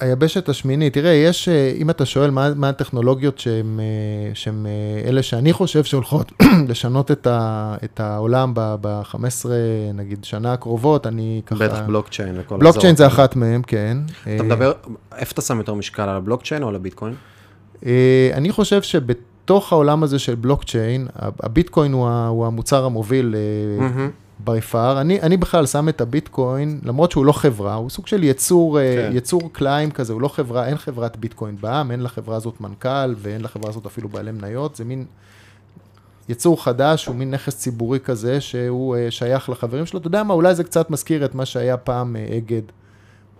היבשת 0.00 0.48
השמינית, 0.48 0.94
תראה, 0.94 1.10
יש, 1.10 1.48
אה, 1.48 1.72
אם 1.76 1.90
אתה 1.90 2.06
שואל 2.06 2.30
מה, 2.30 2.54
מה 2.54 2.68
הטכנולוגיות 2.68 3.38
שהן 3.38 3.80
אה, 3.80 4.34
שהן, 4.34 4.66
אה, 4.66 5.08
אלה 5.08 5.22
שאני 5.22 5.52
חושב 5.52 5.84
שהולכות 5.84 6.32
לשנות 6.68 7.10
את, 7.10 7.26
ה, 7.26 7.76
את 7.84 8.00
העולם 8.00 8.52
ב-15, 8.54 9.46
נגיד, 9.94 10.24
שנה 10.24 10.52
הקרובות, 10.52 11.06
אני 11.06 11.42
ככה... 11.46 11.64
בטח 11.64 11.80
בלוקצ'יין 11.86 12.34
וכל 12.40 12.56
בלוקצ'יין 12.56 12.96
זה. 12.96 13.06
אחת 13.06 13.36
מהם, 13.36 13.62
כן. 13.62 13.96
אתה 14.34 14.42
מדבר, 14.42 14.72
איפה 15.16 15.32
אתה 15.32 15.42
שם 15.42 15.58
יותר 15.58 15.74
משקל, 15.74 16.02
על 16.02 16.08
הבלוקצ'יין 16.08 16.62
או 16.62 16.68
על 16.68 16.74
הביטקוין? 16.74 17.14
אני 18.32 18.52
חושב 18.52 18.82
שבתוך 19.40 19.72
העולם 19.72 20.02
הזה 20.02 20.18
של 20.18 20.34
בלוקצ'יין, 20.34 21.08
הביטקוין 21.16 21.92
הוא, 21.92 22.08
ה- 22.08 22.26
הוא 22.26 22.46
המוצר 22.46 22.84
המוביל 22.84 23.34
אה, 23.34 23.80
מהמם. 23.80 24.10
by 24.46 24.72
far. 24.72 25.00
אני, 25.00 25.20
אני 25.20 25.36
בכלל 25.36 25.66
שם 25.66 25.88
את 25.88 26.00
הביטקוין, 26.00 26.80
למרות 26.84 27.10
שהוא 27.10 27.24
לא 27.24 27.32
חברה, 27.32 27.74
הוא 27.74 27.90
סוג 27.90 28.06
של 28.06 28.24
יצור, 28.24 28.78
כן. 28.80 29.08
כן. 29.10 29.16
יצור 29.16 29.50
קליים 29.52 29.90
כזה, 29.90 30.12
הוא 30.12 30.20
לא 30.20 30.28
חברה, 30.28 30.66
אין 30.66 30.76
חברת 30.76 31.16
ביטקוין 31.16 31.56
בעם, 31.60 31.90
אין 31.90 32.02
לחברה 32.02 32.36
הזאת 32.36 32.60
מנכ"ל 32.60 33.14
ואין 33.16 33.40
לחברה 33.40 33.70
הזאת 33.70 33.86
אפילו 33.86 34.08
בעלי 34.08 34.32
מניות, 34.32 34.76
זה 34.76 34.84
מין 34.84 35.04
יצור 36.28 36.64
חדש, 36.64 37.06
הוא 37.06 37.16
מין 37.16 37.30
נכס 37.30 37.56
ציבורי 37.58 38.00
כזה, 38.00 38.40
שהוא 38.40 38.96
אה, 38.96 39.10
שייך 39.10 39.48
לחברים 39.48 39.86
שלו. 39.86 39.98
אתה 40.00 40.06
יודע 40.06 40.22
מה, 40.22 40.34
אולי 40.34 40.54
זה 40.54 40.64
קצת 40.64 40.90
מזכיר 40.90 41.24
את 41.24 41.34
מה 41.34 41.46
שהיה 41.46 41.76
פעם 41.76 42.16
אה, 42.16 42.36
אגד, 42.36 42.62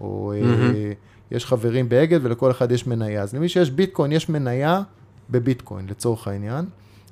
או 0.00 0.32
mm-hmm. 0.34 1.34
יש 1.34 1.46
חברים 1.46 1.88
באגד 1.88 2.20
ולכל 2.22 2.50
אחד 2.50 2.72
יש 2.72 2.86
מניה. 2.86 3.22
אז 3.22 3.34
למי 3.34 3.48
שיש 3.48 3.70
ביטקוין, 3.70 4.12
יש 4.12 4.28
מניה 4.28 4.82
בביטקוין, 5.30 5.86
לצורך 5.88 6.28
העניין. 6.28 6.64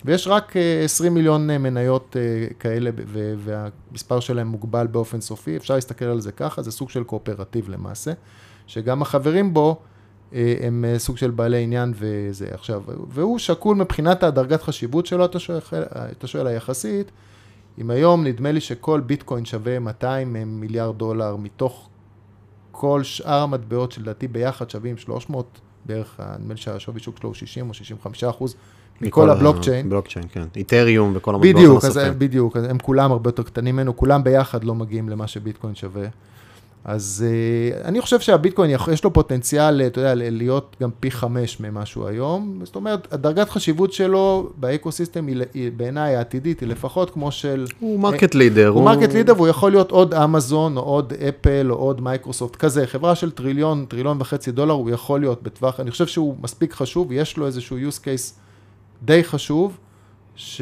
ויש 0.05 0.29
רק 0.29 0.55
20 0.85 1.15
מיליון 1.15 1.47
מניות 1.47 2.17
כאלה, 2.59 2.91
והמספר 3.39 4.21
שלהם 4.21 4.47
מוגבל 4.47 4.87
באופן 4.87 5.21
סופי. 5.21 5.57
אפשר 5.57 5.75
להסתכל 5.75 6.05
על 6.05 6.21
זה 6.21 6.33
ככה, 6.33 6.63
זה 6.63 6.71
סוג 6.71 6.91
של 6.91 7.05
קואופרטיב 7.05 7.69
למעשה, 7.69 8.13
שגם 8.67 9.03
החברים 9.03 9.55
בו 9.55 9.81
הם 10.33 10.85
סוג 10.99 11.17
של 11.17 11.31
בעלי 11.31 11.63
עניין 11.63 11.93
וזה. 11.97 12.47
עכשיו, 12.51 12.83
והוא 13.09 13.39
שקול 13.39 13.77
מבחינת 13.77 14.23
הדרגת 14.23 14.63
חשיבות 14.63 15.07
שלו, 15.07 15.25
אתה 15.25 15.39
שואל, 15.39 15.59
אתה 15.93 16.27
שואל 16.27 16.47
היחסית, 16.47 17.11
אם 17.81 17.91
היום 17.91 18.25
נדמה 18.25 18.53
לי 18.53 18.61
שכל 18.61 19.01
ביטקוין 19.01 19.45
שווה 19.45 19.79
200 19.79 20.37
מיליארד 20.47 20.99
דולר 20.99 21.37
מתוך 21.37 21.89
כל 22.71 23.03
שאר 23.03 23.43
המטבעות 23.43 23.93
שלדעתי 23.93 24.29
ביחד 24.29 24.71
שווים 24.71 24.97
300 24.97 25.61
בערך, 25.89 26.21
נדמה 26.41 26.55
לי 26.55 26.61
שהשווי 26.61 27.01
שוק 27.01 27.19
שלו 27.19 27.29
הוא 27.29 27.35
60 27.35 27.69
או 27.69 27.75
65 27.75 28.25
אחוז 28.25 28.55
מכל 29.01 29.31
הבלוקצ'יין. 29.31 29.91
בלוקצ'יין, 29.91 30.27
כן. 30.33 30.43
את'ריום 30.57 31.13
וכל 31.15 31.35
המטבעות 31.35 31.57
בדיוק, 31.57 31.85
אז 31.85 31.99
בדיוק, 32.19 32.57
אז 32.57 32.65
הם 32.65 32.79
כולם 32.79 33.13
הרבה 33.13 33.29
יותר 33.29 33.43
קטנים 33.43 33.77
ממנו, 33.77 33.97
כולם 33.97 34.25
ביחד 34.25 34.65
לא 34.65 34.75
מגיעים 34.75 35.09
למה 35.09 35.27
שביטקוין 35.27 35.75
שווה. 35.75 36.07
אז 36.85 37.25
uh, 37.27 37.87
אני 37.87 38.01
חושב 38.01 38.21
שהביטקוין 38.21 38.71
יש 38.93 39.05
לו 39.05 39.13
פוטנציאל, 39.13 39.83
אתה 39.83 40.01
יודע, 40.01 40.15
להיות 40.15 40.77
גם 40.83 40.91
פי 41.01 41.11
חמש 41.11 41.61
ממה 41.61 41.87
שהוא 41.87 42.07
היום. 42.07 42.61
זאת 42.65 42.77
אומרת, 42.77 43.13
הדרגת 43.13 43.49
חשיבות 43.49 43.93
שלו 43.93 44.51
באקו-סיסטם 44.57 45.27
היא 45.55 45.71
בעיניי 45.77 46.17
העתידית, 46.17 46.61
היא 46.61 46.69
לפחות 46.69 47.11
כמו 47.11 47.33
של... 47.33 47.67
הוא 47.81 48.01
market 48.01 48.35
leader. 48.35 48.69
הוא 48.69 48.85
market 48.85 49.13
leader 49.13 49.35
והוא 49.37 49.49
יכול 49.49 49.71
להיות 49.71 49.91
עוד 49.91 50.15
אמזון, 50.15 50.77
או 50.77 50.83
עוד 50.83 51.13
אפל, 51.29 51.67
או 51.71 51.77
עוד 51.77 52.01
מייקרוסופט, 52.01 52.57
כזה. 52.57 52.87
חברה 52.87 53.15
של 53.15 53.31
טריליון, 53.31 53.85
טריליון 53.89 54.17
וחצי 54.21 54.53
דולר, 54.53 54.75
הוא 54.75 54.91
יכול 54.91 55.21
להיות 55.21 55.43
בטווח, 55.43 55.81
אני 55.81 55.91
חושב 55.91 56.07
שהוא 56.07 56.37
מספיק 56.43 56.73
חשוב, 56.73 57.13
יש 57.13 57.37
לו 57.37 57.47
איזשהו 57.47 57.77
use 57.77 57.99
case 57.99 58.33
די 59.03 59.25
חשוב. 59.25 59.79
ש... 60.39 60.61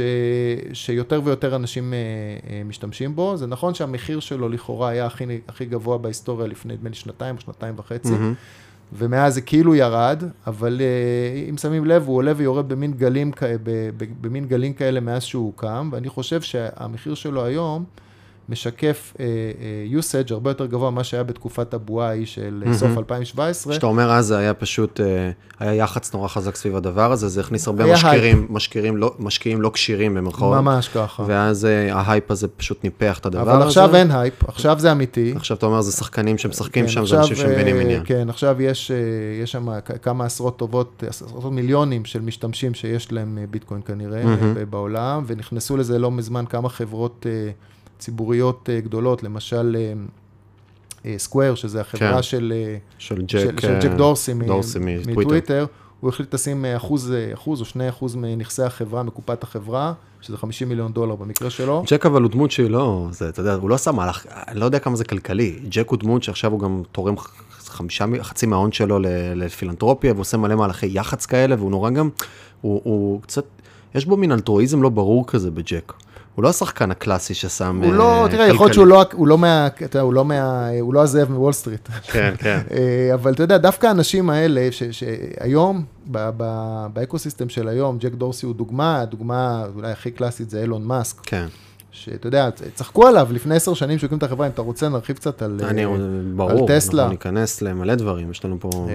שיותר 0.73 1.21
ויותר 1.25 1.57
אנשים 1.57 1.93
uh, 1.93 2.45
uh, 2.45 2.51
משתמשים 2.69 3.17
בו. 3.17 3.37
זה 3.37 3.47
נכון 3.47 3.75
שהמחיר 3.75 4.21
שלו 4.21 4.49
לכאורה 4.49 4.89
היה 4.89 5.07
הכי, 5.07 5.25
הכי 5.49 5.65
גבוה 5.65 5.99
בהיסטוריה 5.99 6.47
לפני 6.47 6.75
נדמה 6.75 6.89
לי 6.89 6.95
שנתיים 6.95 7.37
או 7.37 7.41
שנתיים 7.41 7.75
וחצי, 7.77 8.09
mm-hmm. 8.09 8.93
ומאז 8.93 9.35
זה 9.35 9.41
כאילו 9.41 9.75
ירד, 9.75 10.23
אבל 10.47 10.81
uh, 10.81 11.51
אם 11.51 11.57
שמים 11.57 11.85
לב, 11.85 12.07
הוא 12.07 12.17
עולה 12.17 12.33
ויורד 12.37 12.69
במין 12.69 12.93
גלים, 12.93 13.31
במין 14.21 14.47
גלים 14.47 14.73
כאלה 14.73 15.01
מאז 15.01 15.23
שהוא 15.23 15.47
הוקם, 15.47 15.89
ואני 15.93 16.09
חושב 16.09 16.41
שהמחיר 16.41 17.15
שלו 17.15 17.45
היום, 17.45 17.85
משקף 18.49 19.13
uh, 19.15 19.19
uh, 19.19 20.01
usage 20.01 20.33
הרבה 20.33 20.51
יותר 20.51 20.67
גבוה 20.67 20.91
ממה 20.91 21.05
שהיה 21.05 21.23
בתקופת 21.23 21.75
הבועה 21.75 22.09
ההיא 22.09 22.27
של 22.27 22.65
mm-hmm. 22.67 22.75
סוף 22.75 22.99
2017. 22.99 23.73
כשאתה 23.73 23.87
אומר 23.87 24.11
אז 24.13 24.27
זה 24.27 24.39
היה 24.39 24.55
פשוט, 24.55 25.01
uh, 25.01 25.03
היה 25.61 25.75
יח"צ 25.75 26.15
נורא 26.15 26.29
חזק 26.29 26.57
סביב 26.57 26.77
הדבר 26.77 27.13
הזה, 27.13 27.29
זה 27.29 27.41
הכניס 27.41 27.67
הרבה 27.67 27.93
משקיעים, 27.93 28.47
משקיעים 28.51 28.97
לא, 28.97 29.15
משקיעים 29.19 29.63
לא 29.63 29.71
כשירים 29.75 30.15
במרכאות. 30.15 30.57
ממש 30.57 30.89
ככה. 30.89 31.25
ואז 31.27 31.65
uh, 31.65 31.95
ההייפ 31.95 32.31
הזה 32.31 32.49
פשוט 32.49 32.85
ניפח 32.85 33.19
את 33.19 33.27
הדבר 33.27 33.41
הזה. 33.41 33.57
אבל 33.57 33.67
עכשיו 33.67 33.97
אין 33.97 34.11
הייפ, 34.11 34.49
עכשיו 34.49 34.79
זה 34.79 34.93
אמיתי. 34.93 35.33
עכשיו 35.37 35.57
אתה 35.57 35.67
אומר 35.67 35.81
זה 35.81 35.93
שחקנים 35.93 36.39
שמשחקים 36.39 36.85
כן, 36.85 36.89
שם, 36.89 37.03
עכשיו, 37.03 37.17
זה 37.17 37.23
אנשים 37.23 37.37
שמבינים 37.37 37.81
עניין. 37.81 38.03
כן, 38.05 38.29
עכשיו 38.29 38.63
יש, 38.63 38.91
uh, 38.91 39.43
יש 39.43 39.53
שם 39.53 39.69
כמה 40.03 40.25
עשרות 40.25 40.59
טובות, 40.59 41.03
עשרות 41.09 41.53
מיליונים 41.53 42.05
של 42.05 42.21
משתמשים 42.21 42.75
שיש 42.75 43.13
להם 43.13 43.39
ביטקוין 43.51 43.81
כנראה 43.87 44.23
mm-hmm. 44.23 44.65
בעולם, 44.71 45.25
ונכנסו 45.27 45.77
לזה 45.77 45.99
לא 45.99 46.11
מזמן 46.11 46.45
כמה 46.47 46.69
חברות... 46.69 47.27
Uh, 47.97 48.03
ציבוריות 48.03 48.71
אה, 48.73 48.81
גדולות, 48.81 49.23
למשל 49.23 49.77
סקוויר, 51.17 51.47
אה, 51.47 51.51
אה, 51.51 51.57
שזה 51.57 51.81
החברה 51.81 52.17
כן. 52.17 52.23
של, 52.23 52.53
של, 52.99 53.23
ג'ק, 53.23 53.29
של, 53.29 53.59
של 53.61 53.79
ג'ק 53.83 53.91
דורסי, 53.91 54.35
דורסי 54.35 54.79
מטוויטר, 55.07 55.67
הוא 56.01 56.09
החליט 56.09 56.35
לשים 56.35 56.65
אחוז, 56.65 57.13
אחוז 57.35 57.61
או 57.61 57.65
שני 57.65 57.89
אחוז 57.89 58.17
מנכסי 58.17 58.63
החברה, 58.63 59.03
מקופת 59.03 59.43
החברה, 59.43 59.93
שזה 60.21 60.37
50 60.37 60.69
מיליון 60.69 60.93
דולר 60.93 61.15
במקרה 61.15 61.51
שלו. 61.51 61.85
ג'ק 61.87 62.07
אבל 62.07 62.23
הוא 62.23 62.31
דמות 62.31 62.51
שהיא 62.51 62.71
לא, 62.71 63.09
זה, 63.11 63.29
אתה 63.29 63.41
יודע, 63.41 63.55
הוא 63.55 63.71
לא 63.71 63.75
עשה 63.75 63.93
מהלך, 63.93 64.27
אני 64.49 64.61
לא 64.61 64.65
יודע 64.65 64.79
כמה 64.79 64.97
זה 64.97 65.05
כלכלי. 65.05 65.61
ג'ק 65.69 65.91
הוא 65.91 65.99
דמות 65.99 66.23
שעכשיו 66.23 66.53
הוא 66.53 66.61
גם 66.61 66.83
תורם 66.93 67.15
חמישה, 67.51 68.05
חצי 68.23 68.47
מההון 68.47 68.73
שלו 68.73 68.99
לפילנטרופיה, 69.35 70.13
ועושה 70.15 70.37
מלא 70.37 70.55
מהלכי 70.55 70.87
יח"צ 70.93 71.27
כאלה, 71.27 71.55
והוא 71.59 71.71
נורא 71.71 71.91
גם, 71.91 72.09
הוא, 72.61 72.81
הוא 72.85 73.23
קצת, 73.23 73.45
יש 73.95 74.07
בו 74.07 74.17
מין 74.17 74.33
אלטרואיזם 74.33 74.83
לא 74.83 74.89
ברור 74.89 75.27
כזה 75.27 75.51
בג'ק. 75.51 75.93
הוא 76.37 76.43
לא 76.43 76.49
השחקן 76.49 76.91
הקלאסי 76.91 77.35
ששם 77.35 77.81
הוא 77.85 77.93
לא, 77.93 78.25
אה, 78.25 78.29
תראה, 78.31 78.47
יכול 78.47 78.67
להיות 78.67 78.75
שהוא 78.75 78.87
לא, 78.87 79.05
הוא 79.13 79.27
לא 79.27 79.39
מה, 79.39 79.67
אתה 79.67 79.85
יודע, 79.85 80.01
הוא 80.01 80.13
לא 80.13 80.25
מה, 80.25 80.69
הוא 80.81 80.95
לא 80.95 81.03
הזאב 81.03 81.31
מוול 81.31 81.53
סטריט. 81.53 81.89
כן, 82.03 82.35
כן. 82.39 82.61
אה, 82.75 83.15
אבל 83.15 83.33
אתה 83.33 83.43
יודע, 83.43 83.59
דווקא 83.59 83.87
האנשים 83.87 84.31
האלה, 84.31 84.69
שהיום, 84.91 85.85
באקוסיסטם 86.93 87.49
של 87.49 87.69
היום, 87.69 87.99
ג'ק 87.99 88.13
דורסי 88.13 88.47
הוא 88.47 88.55
דוגמה, 88.55 89.01
הדוגמה 89.01 89.65
אולי 89.75 89.93
הכי 89.93 90.11
קלאסית 90.11 90.51
זה 90.51 90.63
אילון 90.63 90.85
מאסק. 90.85 91.17
כן. 91.23 91.47
שאתה 91.97 92.27
יודע, 92.27 92.49
צחקו 92.75 93.07
עליו 93.07 93.29
לפני 93.31 93.55
עשר 93.57 93.75
שנים 93.75 93.99
שהקים 93.99 94.19
את 94.19 94.23
החברה, 94.23 94.47
אם 94.47 94.53
אתה 94.53 94.63
רוצה 94.63 94.89
נרחיב 94.89 95.17
קצת 95.17 95.43
על, 95.43 95.61
אני, 95.63 95.85
על 95.85 96.33
ברור, 96.37 96.69
טסלה. 96.69 97.03
אנחנו 97.03 97.13
ניכנס 97.13 97.63
למלא 97.63 97.95
דברים, 97.95 98.31
יש 98.31 98.45
לנו 98.45 98.57
פה, 98.61 98.89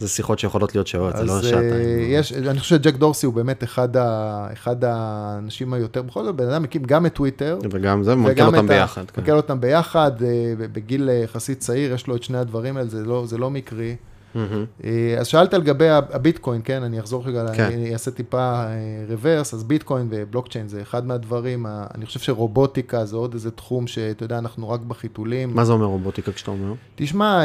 זה 0.00 0.08
שיחות 0.08 0.38
שיכולות 0.38 0.74
להיות 0.74 0.86
שעות, 0.86 1.16
זה 1.16 1.24
לא 1.24 1.42
שעתיים. 1.42 2.48
אני 2.48 2.60
חושב 2.60 2.76
שג'ק 2.76 2.94
דורסי 2.94 3.26
הוא 3.26 3.34
באמת 3.34 3.64
אחד, 3.64 3.96
ה, 3.96 4.48
אחד 4.52 4.84
האנשים 4.84 5.72
היותר, 5.72 6.02
בכל 6.02 6.24
זאת, 6.24 6.36
בן 6.36 6.48
אדם 6.48 6.64
הקים 6.64 6.82
גם 6.82 7.06
את 7.06 7.14
טוויטר. 7.14 7.58
וגם 7.70 8.02
זה, 8.02 8.14
מקל 8.14 8.46
אותם 8.46 8.66
ביחד. 8.66 9.02
מקל 9.02 9.22
כן. 9.22 9.32
אותם 9.32 9.60
ביחד, 9.60 10.12
בגיל 10.58 11.10
יחסית 11.24 11.58
צעיר, 11.58 11.92
יש 11.92 12.06
לו 12.06 12.16
את 12.16 12.22
שני 12.22 12.38
הדברים 12.38 12.76
האלה, 12.76 12.88
זה 12.88 13.04
לא, 13.04 13.24
זה 13.26 13.38
לא 13.38 13.50
מקרי. 13.50 13.96
Mm-hmm. 14.34 14.86
אז 15.20 15.26
שאלת 15.26 15.54
לגבי 15.54 15.88
הביטקוין, 15.88 16.60
כן, 16.64 16.82
אני 16.82 17.00
אחזור 17.00 17.24
רגע, 17.26 17.46
כן. 17.54 17.64
אני 17.64 17.92
אעשה 17.92 18.10
טיפה 18.10 18.64
רוורס, 19.08 19.54
אז 19.54 19.64
ביטקוין 19.64 20.06
ובלוקצ'יין 20.10 20.68
זה 20.68 20.82
אחד 20.82 21.06
מהדברים, 21.06 21.66
אני 21.94 22.06
חושב 22.06 22.20
שרובוטיקה 22.20 23.04
זה 23.04 23.16
עוד 23.16 23.34
איזה 23.34 23.50
תחום 23.50 23.86
שאתה 23.86 24.24
יודע, 24.24 24.38
אנחנו 24.38 24.70
רק 24.70 24.80
בחיתולים. 24.80 25.54
מה 25.54 25.64
זה 25.64 25.72
אומר 25.72 25.86
רובוטיקה 25.86 26.32
כשאתה 26.32 26.50
אומר? 26.50 26.72
תשמע, 26.94 27.42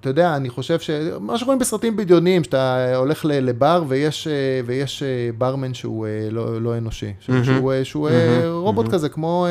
אתה 0.00 0.10
יודע, 0.10 0.36
אני 0.36 0.50
חושב 0.50 0.78
ש... 0.80 0.90
מה 1.20 1.38
שרואים 1.38 1.58
בסרטים 1.58 1.96
בדיוניים, 1.96 2.44
שאתה 2.44 2.96
הולך 2.96 3.24
לבר 3.28 3.84
ויש, 3.88 4.28
ויש 4.66 5.02
ברמן 5.38 5.74
שהוא 5.74 6.06
לא, 6.30 6.62
לא 6.62 6.78
אנושי, 6.78 7.12
mm-hmm. 7.20 7.32
שהוא, 7.44 7.72
שהוא 7.82 8.08
mm-hmm. 8.08 8.46
רובוט 8.50 8.86
mm-hmm. 8.86 8.90
כזה, 8.92 9.08
כמו 9.08 9.46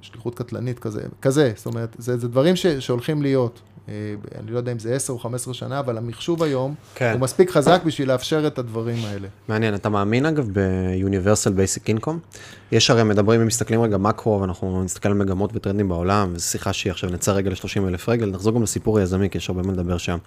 שליחות 0.00 0.34
קטלנית 0.34 0.78
כזה, 0.78 1.02
כזה, 1.22 1.52
זאת 1.56 1.66
אומרת, 1.66 1.96
זה, 1.98 2.16
זה 2.16 2.28
דברים 2.28 2.56
ש, 2.56 2.66
שהולכים 2.66 3.22
להיות. 3.22 3.60
אה, 3.88 3.94
אני 4.38 4.50
לא 4.50 4.56
יודע 4.56 4.72
אם 4.72 4.78
זה 4.78 4.94
10 4.94 5.12
או 5.12 5.18
15 5.18 5.54
שנה, 5.54 5.78
אבל 5.78 5.98
המחשוב 5.98 6.42
היום 6.42 6.74
כן. 6.94 7.12
הוא 7.12 7.20
מספיק 7.20 7.50
חזק 7.50 7.82
בשביל 7.84 8.08
לאפשר 8.08 8.46
את 8.46 8.58
הדברים 8.58 9.04
האלה. 9.04 9.28
מעניין, 9.48 9.74
אתה 9.74 9.88
מאמין 9.88 10.26
אגב 10.26 10.48
ב-Universal 10.52 11.50
Basic 11.50 12.00
Income? 12.00 12.36
יש 12.72 12.90
הרי 12.90 13.04
מדברים, 13.04 13.40
אם 13.40 13.46
מסתכלים 13.46 13.82
רגע 13.82 13.96
מקרו, 13.96 14.40
ואנחנו 14.40 14.84
נסתכל 14.84 15.08
על 15.08 15.14
מגמות 15.14 15.50
וטרנדים 15.54 15.88
בעולם, 15.88 16.32
וזו 16.34 16.46
שיחה 16.46 16.72
שהיא 16.72 16.90
עכשיו 16.90 17.10
נצא 17.10 17.32
רגע 17.32 17.50
ל-30 17.50 17.88
אלף 17.88 18.08
רגל, 18.08 18.30
נחזור 18.30 18.54
גם 18.54 18.62
לסיפור 18.62 18.98
היזמי, 18.98 19.30
כי 19.30 19.38
יש 19.38 19.48
הרבה 19.48 19.62
מה 19.62 19.72
לדבר 19.72 19.98
שם. 19.98 20.18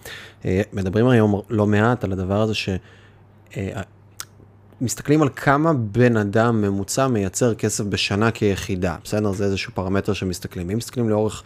אה, 0.46 0.62
מדברים 0.74 1.08
היום 1.08 1.42
לא 1.50 1.68
מעט 1.68 2.04
על 2.04 2.12
הדבר 2.12 2.42
הזה 2.42 2.54
ש... 2.54 2.70
אה, 3.58 3.82
מסתכלים 4.82 5.22
על 5.22 5.30
כמה 5.36 5.74
בן 5.74 6.18
אדם 6.18 6.62
ממוצע 6.62 7.08
מייצר 7.08 7.54
כסף 7.54 7.84
בשנה 7.84 8.32
כיחידה, 8.32 8.96
בסדר? 9.04 9.32
זה 9.32 9.44
איזשהו 9.46 9.74
פרמטר 9.74 10.13
שמסתכלים. 10.13 10.70
אם 10.70 10.78
מסתכלים 10.78 11.10
לאורך 11.10 11.44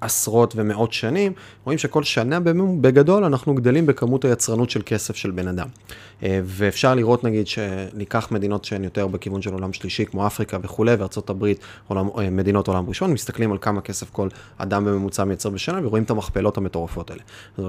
עשרות 0.00 0.54
ומאות 0.56 0.92
שנים, 0.92 1.32
רואים 1.64 1.78
שכל 1.78 2.02
שנה 2.02 2.38
בגדול 2.80 3.24
אנחנו 3.24 3.54
גדלים 3.54 3.86
בכמות 3.86 4.24
היצרנות 4.24 4.70
של 4.70 4.82
כסף 4.86 5.16
של 5.16 5.30
בן 5.30 5.48
אדם. 5.48 5.68
אה, 6.22 6.40
ואפשר 6.44 6.94
לראות 6.94 7.24
נגיד 7.24 7.46
שניקח 7.46 8.28
מדינות 8.30 8.64
שהן 8.64 8.84
יותר 8.84 9.06
בכיוון 9.06 9.42
של 9.42 9.52
עולם 9.52 9.72
שלישי, 9.72 10.04
כמו 10.04 10.26
אפריקה 10.26 10.58
וכולי, 10.62 10.94
וארצות 10.94 11.30
הברית, 11.30 11.60
עולם, 11.88 12.08
אה, 12.18 12.30
מדינות 12.30 12.68
עולם 12.68 12.88
ראשון, 12.88 13.12
מסתכלים 13.12 13.52
על 13.52 13.58
כמה 13.60 13.80
כסף 13.80 14.10
כל 14.10 14.28
אדם 14.58 14.84
בממוצע 14.84 15.24
מייצר 15.24 15.50
בשנה, 15.50 15.80
ורואים 15.82 16.04
את 16.04 16.10
המכפלות 16.10 16.56
המטורפות 16.56 17.10
האלה. 17.10 17.22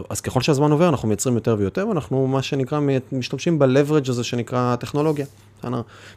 אז 0.09 0.21
ככל 0.21 0.41
שהזמן 0.41 0.71
עובר, 0.71 0.89
אנחנו 0.89 1.07
מייצרים 1.07 1.35
יותר 1.35 1.55
ויותר, 1.59 1.87
ואנחנו 1.87 2.27
מה 2.27 2.41
שנקרא, 2.41 2.79
משתמשים 3.11 3.59
ב-leverage 3.59 4.09
הזה 4.09 4.23
שנקרא 4.23 4.75
טכנולוגיה. 4.75 5.25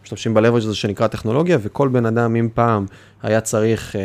משתמשים 0.02 0.34
ב-leverage 0.34 0.56
הזה 0.56 0.74
שנקרא 0.74 1.06
טכנולוגיה, 1.06 1.58
וכל 1.62 1.88
בן 1.88 2.06
אדם, 2.06 2.36
אם 2.36 2.48
פעם 2.54 2.86
היה 3.22 3.40
צריך... 3.40 3.96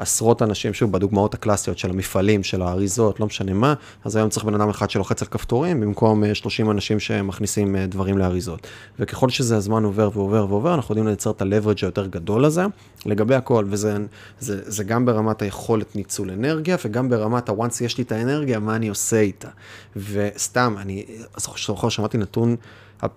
אה, 0.00 0.02
עשרות 0.02 0.42
אנשים, 0.42 0.74
שוב, 0.74 0.92
בדוגמאות 0.92 1.34
הקלאסיות 1.34 1.78
של 1.78 1.90
המפעלים, 1.90 2.42
של 2.42 2.62
האריזות, 2.62 3.20
לא 3.20 3.26
משנה 3.26 3.52
מה, 3.52 3.74
אז 4.04 4.16
היום 4.16 4.28
צריך 4.28 4.46
בן 4.46 4.54
אדם 4.54 4.68
אחד 4.68 4.90
שלוחץ 4.90 5.22
על 5.22 5.28
כפתורים, 5.28 5.80
במקום 5.80 6.34
30 6.34 6.66
אה, 6.66 6.72
אנשים 6.72 7.00
שמכניסים 7.00 7.76
אה, 7.76 7.86
דברים 7.86 8.18
לאריזות. 8.18 8.66
וככל 8.98 9.28
שזה 9.28 9.56
הזמן 9.56 9.84
עובר 9.84 10.10
ועובר 10.14 10.46
ועובר, 10.48 10.74
אנחנו 10.74 10.92
יודעים 10.92 11.06
לייצר 11.06 11.30
את 11.30 11.42
ה-leverage 11.42 11.82
היותר 11.82 12.06
גדול 12.06 12.44
הזה, 12.44 12.64
לגבי 13.06 13.34
הכל, 13.34 13.64
וזה 13.68 13.96
זה, 14.40 14.60
זה 14.70 14.84
גם 14.84 15.06
ברמת 15.06 15.42
היכולת 15.42 15.96
ניצול 15.96 16.30
אנרגיה, 16.30 16.76
וגם 16.84 17.08
ברמת 17.08 17.48
ה-once 17.48 17.84
יש 17.84 17.98
לי 17.98 18.04
את 18.04 18.12
האנרגיה, 18.12 18.58
מה 18.58 18.76
אני 18.76 18.88
עושה 18.88 19.20
איתה. 19.20 19.48
וסתם, 19.96 20.74
אני 20.78 21.04
זוכר, 21.36 21.88
שמעתי 21.88 22.18
נתון, 22.18 22.56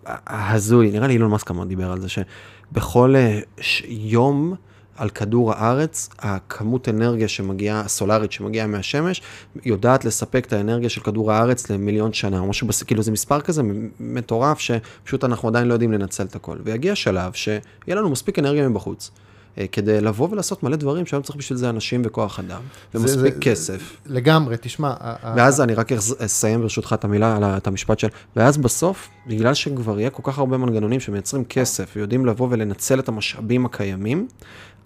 ההזוי, 0.06 0.92
נראה 0.92 1.08
לי 1.08 1.14
אילון 1.14 1.32
מאסק 1.32 1.52
אמר 1.52 1.64
דיבר 1.64 1.92
על 1.92 2.02
זה, 2.02 2.08
שבכל 2.10 3.16
אה, 3.16 3.40
ש- 3.62 3.84
יום 3.88 4.56
על 5.04 5.10
כדור 5.10 5.54
הארץ, 5.54 6.10
הכמות 6.20 6.90
אנרגיה 6.90 7.28
שמגיעה, 7.28 7.80
הסולארית 7.80 8.32
שמגיעה 8.32 8.68
מהשמש, 8.68 9.22
יודעת 9.66 10.06
לספק 10.06 10.46
את 10.46 10.54
האנרגיה 10.54 10.90
של 10.90 11.02
כדור 11.02 11.32
הארץ 11.32 11.70
למיליון 11.70 12.14
שנה, 12.14 12.40
או 12.40 12.48
משהו, 12.48 12.68
כאילו 12.88 13.04
זה 13.04 13.12
מספר 13.12 13.42
כזה 13.42 13.62
מטורף, 14.00 14.60
שפשוט 14.60 15.24
אנחנו 15.24 15.48
עדיין 15.50 15.68
לא 15.68 15.74
יודעים 15.74 15.92
לנצל 15.92 16.24
את 16.24 16.36
הכל. 16.36 16.58
ויגיע 16.64 16.96
שלב 16.96 17.34
שיהיה 17.34 17.60
לנו 17.88 18.10
מספיק 18.10 18.40
אנרגיה 18.40 18.70
מבחוץ. 18.70 19.12
אה, 19.58 19.66
כדי 19.72 20.02
לבוא 20.02 20.28
ולעשות 20.32 20.64
מלא 20.64 20.76
דברים 20.76 21.06
שהיום 21.06 21.24
צריך 21.24 21.36
בשביל 21.36 21.58
זה 21.58 21.70
אנשים 21.70 22.02
וכוח 22.06 22.40
אדם, 22.40 22.62
ומספיק 22.96 23.34
זה- 23.34 23.40
כסף. 23.40 23.98
לגמרי, 24.06 24.56
תשמע, 24.62 24.94
ואז 25.36 25.62
אני 25.62 25.74
רק 25.74 25.92
אסיים 26.18 26.62
ברשותך 26.62 26.96
את 27.00 27.04
המילה, 27.04 27.58
את 27.58 27.68
המשפט 27.68 28.00
של, 28.00 28.08
ואז 28.36 28.58
בסוף, 28.58 29.10
בגלל 29.28 29.54
שכבר 29.54 30.00
יהיה 30.00 30.10
כל 30.10 30.22
כך 30.26 30.38
הרבה 30.40 30.58
מנגנונים 30.58 31.00
שמייצרים 31.00 31.46
כסף 31.46 31.94
ויודעים 31.96 32.26
לבוא 32.26 32.48
ולנצל 32.52 33.00
את 33.00 33.08
המשאבים 33.08 33.66
הקיימים, 33.66 34.28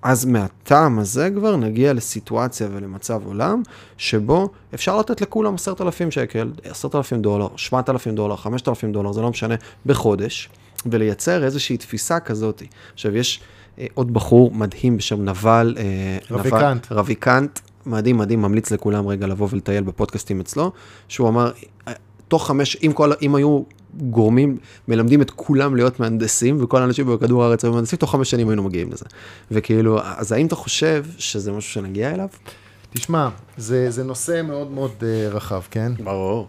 אז 0.02 0.26
מהטעם 0.26 1.00
הזה 1.00 1.30
כבר 1.36 1.56
נגיע 1.56 1.94
לסיטואציה 1.94 2.68
ולמצב 2.72 3.22
עולם, 3.26 3.62
שבו 3.98 4.50
אפשר 4.74 4.98
לתת 4.98 5.22
לכולם 5.22 5.56
עשרת 5.56 5.82
אלפים 5.82 6.12
שקל, 6.12 6.52
עשרת 6.64 6.96
אלפים 6.96 7.22
דולר, 7.22 7.48
שבעת 7.56 7.90
אלפים 7.90 8.16
דולר, 8.16 8.36
חמשת 8.36 8.68
אלפים 8.68 8.92
דולר, 8.92 9.12
זה 9.12 9.22
לא 9.22 9.30
משנה, 9.30 9.56
בחודש, 9.86 10.50
ולייצר 10.86 11.44
איזושהי 11.44 11.78
תפיסה 11.78 12.20
כזאת. 12.20 12.64
עכשיו, 12.94 13.18
יש 13.18 13.42
אה, 13.80 13.86
עוד 13.94 14.14
בחור 14.14 14.52
מדהים 14.52 14.98
בשם 14.98 15.26
נבל, 15.26 15.76
אה. 15.78 16.18
נבל, 16.32 16.78
רביקנט, 16.92 17.60
מדהים, 17.86 18.18
מדהים, 18.18 18.42
ממליץ 18.42 18.72
לכולם 18.72 19.08
רגע 19.08 19.28
לבוא 19.28 19.48
ולטייל 19.52 19.84
בפודקאסטים 19.84 20.40
אצלו, 20.40 20.72
שהוא 21.08 21.30
אמר, 21.30 21.52
אה, 21.88 21.94
תוך 22.28 22.48
חמש, 22.48 22.78
אם, 22.84 22.94
כל, 22.94 23.12
אם 23.22 23.36
היו 23.36 23.62
גורמים, 23.96 24.58
מלמדים 24.88 25.22
את 25.22 25.32
כולם 25.32 25.76
להיות 25.76 26.00
מהנדסים, 26.00 26.64
וכל 26.64 26.82
האנשים 26.82 27.08
בכדור 27.08 27.44
הארץ 27.44 27.64
היו 27.64 27.74
מהנדסים, 27.74 28.00
תוך 28.00 28.12
חמש 28.12 28.32
שנים 28.32 28.50
היינו 28.50 28.64
מגיעים 28.64 28.92
לזה. 28.92 29.06
וכאילו, 29.52 30.00
אז 30.02 30.32
האם 30.32 30.48
אתה 30.48 30.56
חושב 30.56 31.06
שזה 31.18 31.52
משהו 31.52 31.72
שנגיע 31.72 32.14
אליו? 32.14 32.28
תשמע, 32.94 33.30
זה 33.58 33.92
זה 33.92 34.04
נושא 34.04 34.42
מאוד 34.42 34.72
מאוד 34.72 34.92
אה, 35.04 35.30
רחב, 35.30 35.62
כן? 35.72 35.92
ברור. 36.04 36.48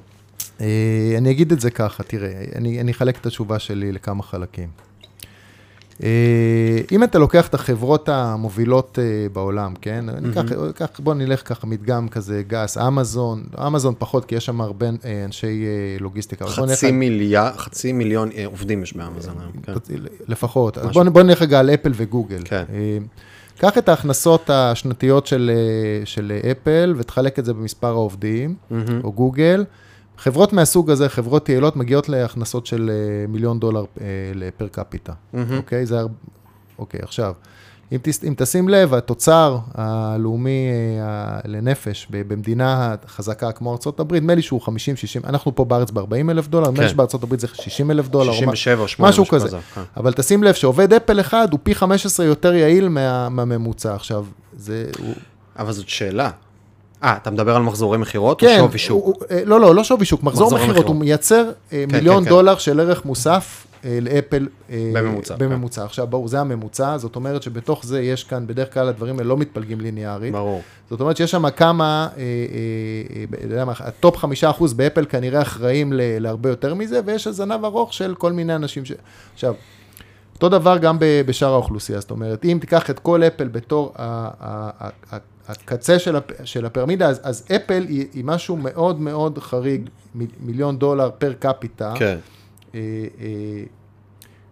אה, 0.61 1.15
אני 1.19 1.31
אגיד 1.31 1.53
את 1.53 1.61
זה 1.61 1.71
ככה, 1.71 2.03
תראה, 2.03 2.45
אני 2.55 2.81
אני 2.81 2.93
אחלק 2.93 3.17
את 3.17 3.27
התשובה 3.27 3.59
שלי 3.59 3.93
לכמה 3.93 4.23
חלקים. 4.23 4.88
אה, 6.03 6.09
אם 6.93 7.05
אתה 7.05 7.19
לוקח 7.19 7.47
את 7.49 7.55
החברות 7.55 8.09
המובילות 8.09 8.99
אה, 9.03 9.05
בעולם, 9.33 9.75
כן? 9.81 10.05
ניקח, 10.23 10.43
ניקח, 10.67 11.01
בוא 11.01 11.15
נלך 11.15 11.49
ככה, 11.49 11.67
מדגם 11.67 12.09
כזה 12.09 12.43
גס, 12.47 12.79
אמזון, 12.79 13.43
אמזון 13.67 13.95
פחות, 13.99 14.25
כי 14.25 14.35
יש 14.35 14.47
שם 14.47 14.61
הרבה 14.61 14.87
אה, 15.05 15.25
אנשי 15.25 15.65
לוגיסטיקה. 16.01 16.45
נלך 16.45 16.61
חצי 16.73 16.87
על- 16.87 16.93
מיליארד, 16.93 17.57
חצי 17.57 17.93
מיליון 17.93 18.29
עובדים 18.45 18.83
יש 18.83 18.97
באמזון 18.97 19.35
היום, 19.41 19.53
כן. 19.63 19.73
לפחות. 20.29 20.79
משהו. 20.79 21.05
בוא, 21.05 21.13
בוא 21.13 21.23
נלך 21.23 21.43
רגע 21.43 21.59
על 21.61 21.71
אפל 21.71 21.93
וגוגל. 21.95 22.41
כן. 22.45 22.65
קח 23.59 23.79
את 23.79 23.89
ההכנסות 23.89 24.51
השנתיות 24.51 25.27
של, 25.27 25.51
של 26.05 26.33
אפל 26.53 26.95
ותחלק 26.99 27.39
את 27.39 27.45
זה 27.45 27.55
במספר 27.55 27.87
העובדים, 27.89 28.55
מהמם. 28.71 29.01
או 29.05 29.13
גוגל. 29.13 29.65
חברות 30.19 30.53
מהסוג 30.53 30.91
הזה, 30.91 31.09
חברות 31.09 31.49
יעילות, 31.49 31.77
מגיעות 31.77 32.09
להכנסות 32.09 32.67
של 32.67 32.91
אה, 32.91 33.27
מיליון 33.29 33.61
דולר 33.61 33.85
אה, 34.01 34.07
לפר 34.35 34.69
קפיטה. 34.69 35.13
אוקיי? 35.57 35.87
זה... 35.87 35.99
הר- 35.99 36.07
אוקיי, 36.79 37.01
עכשיו, 37.03 37.33
אם, 37.93 37.99
תס, 38.03 38.25
אם 38.25 38.35
תשים 38.37 38.69
לב, 38.69 38.95
התוצר 38.95 39.59
הלאומי 39.75 40.69
אה, 41.01 41.05
ה- 41.07 41.41
לנפש 41.45 42.07
במדינה 42.11 42.95
חזקה 43.07 43.53
כמו 43.53 43.71
ארה"ב, 43.87 44.15
נדמה 44.15 44.35
לי 44.35 44.43
שהוא 44.43 44.61
50-60, 44.63 44.69
אנחנו 45.29 45.55
פה 45.55 45.65
בארץ 45.65 45.91
ב-40 45.91 46.03
אלף 46.31 46.49
דולר, 46.49 46.71
נדמה 46.71 46.83
לי 46.83 46.89
כן. 46.89 46.95
שבארה"ב 46.95 47.41
זה 47.41 47.47
60 47.55 47.91
אלף 47.91 48.09
דולר. 48.09 48.29
או 48.33 48.47
מה- 48.47 48.57
67 48.57 48.83
או 48.83 48.89
8, 48.89 49.09
משהו 49.11 49.27
כזה. 49.27 49.49
כן. 49.75 49.81
אבל 49.97 50.13
תשים 50.13 50.43
לב 50.43 50.55
שעובד 50.55 50.93
אפל 50.93 51.21
אחד 51.21 51.49
הוא 51.53 51.61
פי 51.63 51.75
15 51.75 52.27
יותר 52.27 52.55
יעיל 52.55 52.89
מה, 52.89 53.29
מהממוצע. 53.29 53.95
עכשיו, 53.95 54.25
זה... 54.57 54.85
אבל 55.59 55.73
זאת 55.73 55.89
שאלה. 55.89 56.31
אה, 57.05 57.17
אתה 57.17 57.31
מדבר 57.31 57.57
על 57.57 57.63
מחזורי 57.63 57.99
מכירות 57.99 58.41
כן, 58.41 58.59
או 58.61 58.67
שווי 58.67 58.79
שוק? 58.79 59.05
הוא, 59.05 59.15
אה, 59.31 59.43
לא, 59.45 59.61
לא, 59.61 59.75
לא 59.75 59.85
שווי 59.85 60.05
שוק, 60.07 60.23
מחזור 60.23 60.55
מכירות. 60.55 60.87
הוא 60.87 60.97
מייצר 60.97 61.45
אה, 61.73 61.85
כן, 61.89 61.97
מיליון 61.97 62.25
כן. 62.25 62.31
דולר 62.31 62.57
של 62.59 62.81
ערך 62.81 63.05
מוסף 63.05 63.67
אה, 63.85 63.99
לאפל. 64.03 64.49
אה, 64.71 64.91
בממוצע, 64.95 65.37
כן. 65.37 65.45
בממוצע. 65.49 65.85
עכשיו, 65.85 66.07
ברור, 66.07 66.29
זה 66.29 66.41
הממוצע, 66.41 66.99
זאת 66.99 67.17
אומרת 67.17 67.43
שבתוך 67.43 67.85
זה 67.87 68.01
יש 68.03 68.25
כאן, 68.25 68.47
בדרך 68.47 68.75
כלל 68.75 68.89
הדברים 68.89 69.19
האלה 69.19 69.29
לא 69.29 69.37
מתפלגים 69.37 69.81
ליניארית. 69.81 70.33
ברור. 70.33 70.63
זאת 70.91 71.01
אומרת 71.01 71.17
שיש 71.17 71.31
שם 71.31 71.51
כמה, 71.51 72.09
אה, 72.17 72.23
אה, 73.43 73.59
אה, 73.59 73.65
מה, 73.65 73.73
ה 73.81 73.90
top 73.90 74.17
חמישה 74.17 74.51
אחוז 74.51 74.73
באפל 74.75 75.05
כנראה 75.09 75.43
אחראים 75.43 75.93
ל- 75.93 76.19
להרבה 76.19 76.49
יותר 76.49 76.75
מזה, 76.75 77.01
ויש 77.05 77.29
זנב 77.29 77.65
ארוך 77.65 77.93
של 77.93 78.15
כל 78.19 78.33
מיני 78.33 78.55
אנשים 78.55 78.85
ש... 78.85 78.93
עכשיו, 79.35 79.55
אותו 80.35 80.49
דבר 80.49 80.79
גם 80.79 80.99
ב- 80.99 81.23
בשאר 81.27 81.53
האוכלוסייה, 81.53 82.01
זאת 82.01 82.11
אומרת, 82.11 82.45
אם 82.45 82.59
תיקח 82.61 82.91
את 82.91 82.99
כל 82.99 83.23
אפל 83.23 83.49
בתור 83.49 83.93
ה- 83.97 84.03
ה- 84.41 84.71
ה- 84.81 85.17
ה- 85.17 85.19
הקצה 85.49 85.99
של, 85.99 86.17
הפ... 86.17 86.31
של 86.45 86.67
הפירמידה, 86.67 87.09
אז, 87.09 87.21
אז 87.23 87.45
אפל 87.57 87.85
היא, 87.89 88.07
היא 88.15 88.25
משהו 88.25 88.57
מאוד 88.57 89.01
מאוד 89.01 89.39
חריג, 89.39 89.89
מ- 90.15 90.47
מיליון 90.47 90.79
דולר 90.79 91.11
per 91.19 91.33
capita. 91.33 91.93
כן. 91.97 92.19
אה, 92.75 92.81
אה, 93.21 93.27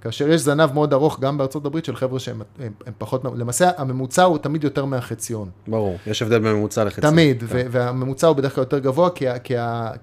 כאשר 0.01 0.29
יש 0.29 0.41
זנב 0.41 0.73
מאוד 0.73 0.93
ארוך 0.93 1.21
גם 1.21 1.39
בארצות 1.39 1.67
הברית 1.67 1.85
של 1.85 1.97
חבר'ה 1.97 2.19
שהם 2.21 2.43
הם, 2.59 2.73
הם 2.87 2.93
פחות, 2.99 3.25
למעשה 3.25 3.71
הממוצע 3.77 4.23
הוא 4.25 4.39
תמיד 4.39 4.65
יותר 4.65 4.85
מהחציון. 4.85 5.51
ברור. 5.69 5.97
יש 6.07 6.23
הבדל 6.23 6.39
בין 6.39 6.53
ממוצע 6.53 6.85
לחצי. 6.85 7.01
תמיד, 7.01 7.45
כן. 7.51 7.67
והממוצע 7.71 8.27
הוא 8.27 8.37
בדרך 8.37 8.55
כלל 8.55 8.63
יותר 8.63 8.79
גבוה, 8.79 9.11
כי, 9.11 9.25
כי, 9.45 9.55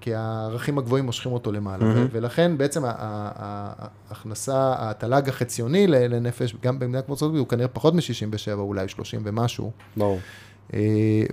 כי 0.02 0.16
הערכים 0.16 0.78
הגבוהים 0.78 1.06
מושכים 1.06 1.32
אותו 1.32 1.52
למעלה. 1.52 1.86
ו- 1.86 2.06
ולכן 2.12 2.58
בעצם 2.58 2.82
ההכנסה, 4.10 4.74
התל"ג 4.78 5.30
החציוני 5.30 5.88
לנפש, 5.88 6.56
גם 6.64 6.80
במדינה 6.80 7.02
כמו 7.02 7.14
ארצות 7.14 7.28
הברית, 7.28 7.40
הוא 7.40 7.48
כנראה 7.48 7.68
פחות 7.68 7.94
מ-67, 7.94 8.02
אולי 8.54 8.88
30 8.88 9.22
ומשהו. 9.24 9.72
ברור. 9.98 10.20
אה, 10.74 10.80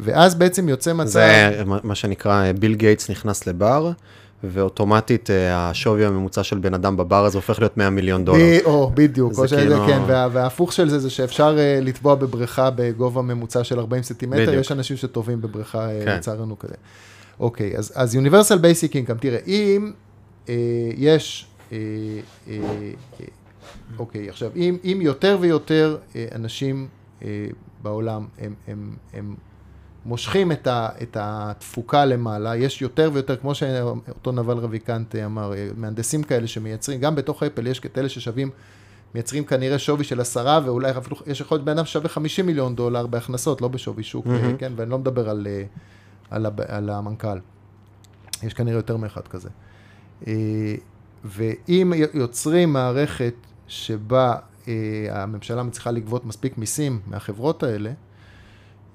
ואז 0.01 0.35
בעצם 0.35 0.69
יוצא 0.69 0.93
מצב... 0.93 1.11
זה 1.11 1.63
מה 1.65 1.95
שנקרא, 1.95 2.45
אה, 2.45 2.53
ביל 2.53 2.75
גייטס 2.75 3.11
נכנס 3.11 3.47
לבר, 3.47 3.91
ואוטומטית 4.45 5.31
אה, 5.31 5.71
השווי 5.71 6.07
הממוצע 6.07 6.43
של 6.43 6.59
בן 6.59 6.75
אדם 6.75 6.97
בבר 6.97 7.25
הזה 7.25 7.39
הופך 7.39 7.59
להיות 7.59 7.77
100 7.77 7.91
מיליון 7.91 8.25
דולר. 8.25 8.39
ב- 8.39 8.65
או, 8.65 8.91
בדיוק, 8.95 9.33
זה 9.33 9.43
או 9.43 9.49
שזה, 9.49 9.57
כאילו- 9.57 9.87
כן, 9.87 10.01
וה, 10.07 10.29
וההפוך 10.33 10.73
של 10.73 10.89
זה, 10.89 10.99
זה 10.99 11.11
שאפשר 11.11 11.57
uh, 11.57 11.85
לטבוע 11.85 12.15
בבריכה 12.15 12.71
בגובה 12.71 13.23
ממוצע 13.23 13.65
של 13.65 13.79
40 13.79 14.03
סנטימטר, 14.03 14.43
בדיוק. 14.43 14.61
יש 14.61 14.73
אנשים 14.73 14.97
שטובעים 14.97 15.41
בבריכה, 15.41 15.89
כן. 16.05 16.17
לצערנו 16.17 16.59
כזה. 16.59 16.75
אוקיי, 17.41 17.77
אז, 17.79 17.93
אז 17.95 18.17
Universal 18.17 18.59
Basic 18.63 18.93
Income, 18.93 19.21
תראה, 19.21 19.39
אם 19.47 19.93
אה, 20.49 20.55
יש, 20.97 21.47
אה, 21.73 21.79
אה, 22.49 22.57
אוקיי, 23.99 24.29
עכשיו, 24.29 24.51
אם, 24.57 24.77
אם 24.85 24.99
יותר 25.03 25.37
ויותר 25.41 25.97
אה, 26.17 26.25
אנשים 26.35 26.89
אה, 27.25 27.29
בעולם, 27.83 28.27
הם, 28.39 28.55
הם, 28.69 28.97
הם 29.13 29.35
מושכים 30.05 30.53
את, 30.53 30.67
ה, 30.67 30.89
את 31.03 31.17
התפוקה 31.21 32.05
למעלה, 32.05 32.57
יש 32.57 32.83
יותר 32.83 33.11
ויותר, 33.13 33.37
כמו 33.37 33.55
שאותו 33.55 34.33
נבל 34.33 34.59
רביקנט 34.59 35.17
אמר, 35.17 35.53
מהנדסים 35.77 36.23
כאלה 36.23 36.47
שמייצרים, 36.47 37.01
גם 37.01 37.15
בתוך 37.15 37.43
אפל 37.43 37.67
יש 37.67 37.81
כאלה 37.81 38.09
ששווים, 38.09 38.51
מייצרים 39.15 39.45
כנראה 39.45 39.79
שווי 39.79 40.05
של 40.05 40.21
עשרה, 40.21 40.61
ואולי 40.65 40.91
אפילו, 40.91 41.17
יש 41.27 41.41
יכול 41.41 41.57
להיות 41.57 41.65
בן 41.65 41.73
אדם 41.73 41.85
ששווה 41.85 42.09
50 42.09 42.47
מיליון 42.47 42.75
דולר 42.75 43.07
בהכנסות, 43.07 43.61
לא 43.61 43.69
בשווי 43.69 44.03
שוק, 44.03 44.27
mm-hmm. 44.27 44.57
כן, 44.59 44.73
ואני 44.77 44.91
לא 44.91 44.99
מדבר 44.99 45.31
על, 45.31 45.47
אה, 45.51 45.65
על, 46.31 46.47
הב- 46.47 46.61
על 46.61 46.91
המנכ"ל. 46.91 47.39
יש 48.43 48.55
כנראה 48.55 48.79
יותר 48.79 48.97
מאחד 48.97 49.29
כזה. 49.29 49.49
אה, 50.27 50.75
ואם 51.25 51.93
יוצרים 52.15 52.73
מערכת 52.73 53.35
שבה 53.67 54.35
הממשלה 55.11 55.63
מצליחה 55.63 55.91
לגבות 55.91 56.25
מספיק 56.27 56.59
מיסים 56.59 57.01
מהחברות 57.07 57.63
האלה, 57.63 57.91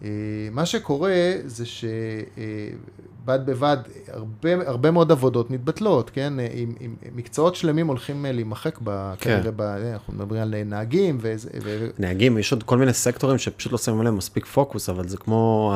אה, 0.03 0.09
מה 0.51 0.65
שקורה 0.65 1.13
זה 1.45 1.65
שבד 1.65 3.39
בבד 3.45 3.77
הרבה, 4.07 4.67
הרבה 4.67 4.91
מאוד 4.91 5.11
עבודות 5.11 5.51
מתבטלות, 5.51 6.09
כן? 6.09 6.39
אה, 6.39 6.47
עם, 6.53 6.73
עם 6.79 6.95
מקצועות 7.15 7.55
שלמים 7.55 7.87
הולכים 7.87 8.25
אה, 8.25 8.31
להימחק, 8.31 8.79
ב, 8.83 9.13
כן. 9.19 9.35
כנראה, 9.37 9.51
ב, 9.51 9.61
אנחנו 9.61 10.13
מדברים 10.13 10.41
על 10.41 10.53
אה, 10.55 10.63
נהגים, 10.63 11.17
וזה- 11.21 11.49
ו, 11.63 11.87
נהגים, 11.99 12.37
יש 12.37 12.51
עוד 12.51 12.63
כל 12.63 12.77
מיני 12.77 12.93
סקטורים 12.93 13.37
שפשוט 13.37 13.71
לא 13.71 13.77
שמים 13.77 13.99
עליהם 13.99 14.17
מספיק 14.17 14.45
פוקוס, 14.45 14.89
אבל 14.89 15.07
זה 15.07 15.17
כמו, 15.17 15.73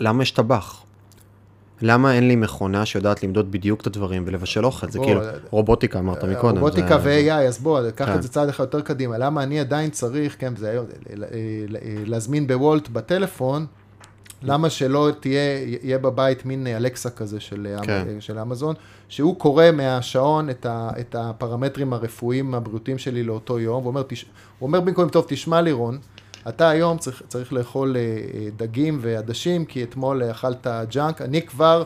למה 0.00 0.22
יש 0.22 0.30
טבח? 0.30 0.82
למה 1.82 2.14
אין 2.14 2.28
לי 2.28 2.36
מכונה 2.36 2.86
שיודעת 2.86 3.22
למדוד 3.22 3.52
בדיוק 3.52 3.80
את 3.80 3.86
הדברים 3.86 4.22
ולבשל 4.26 4.64
אוכל? 4.64 4.90
זה 4.90 4.98
כאילו, 4.98 5.22
אה, 5.22 5.30
רובוטיקה 5.50 5.98
אמרת 5.98 6.24
מקודם. 6.24 6.58
רובוטיקה 6.58 6.98
ו-AI, 7.02 7.32
אז 7.32 7.58
בוא, 7.58 7.90
קח 7.90 8.04
כן. 8.04 8.14
את 8.14 8.22
זה 8.22 8.28
צעד 8.28 8.48
אחד 8.48 8.64
יותר 8.64 8.80
קדימה. 8.80 9.18
למה 9.18 9.42
אני 9.42 9.60
עדיין 9.60 9.90
צריך, 9.90 10.36
כן, 10.38 10.56
זה 10.56 10.70
היום, 10.70 10.86
להזמין 12.06 12.46
בוולט 12.46 12.88
בטלפון, 12.88 13.66
למה 14.42 14.70
שלא 14.70 15.10
תהיה, 15.20 15.40
יהיה 15.82 15.98
בבית 15.98 16.46
מין 16.46 16.66
אלקסה 16.66 17.10
כזה 17.10 17.40
של, 17.40 17.76
כן. 17.82 18.06
של 18.20 18.38
אמזון, 18.38 18.74
שהוא 19.08 19.36
קורא 19.36 19.64
מהשעון 19.72 20.50
את, 20.50 20.66
ה, 20.66 20.90
את 21.00 21.14
הפרמטרים 21.18 21.92
הרפואיים 21.92 22.54
הבריאותיים 22.54 22.98
שלי 22.98 23.22
לאותו 23.22 23.58
יום, 23.58 23.84
ואומר, 23.84 24.02
תש... 24.02 24.24
הוא 24.58 24.66
אומר 24.66 24.80
במקום, 24.80 25.08
טוב, 25.08 25.24
תשמע 25.28 25.60
לירון, 25.60 25.98
אתה 26.48 26.68
היום 26.68 26.98
צריך, 26.98 27.22
צריך 27.28 27.52
לאכול 27.52 27.96
אה, 27.96 28.00
אה, 28.00 28.48
דגים 28.56 28.98
ועדשים, 29.02 29.64
כי 29.64 29.82
אתמול 29.82 30.22
אכלת 30.30 30.66
ג'אנק, 30.90 31.22
אני 31.22 31.42
כבר 31.42 31.82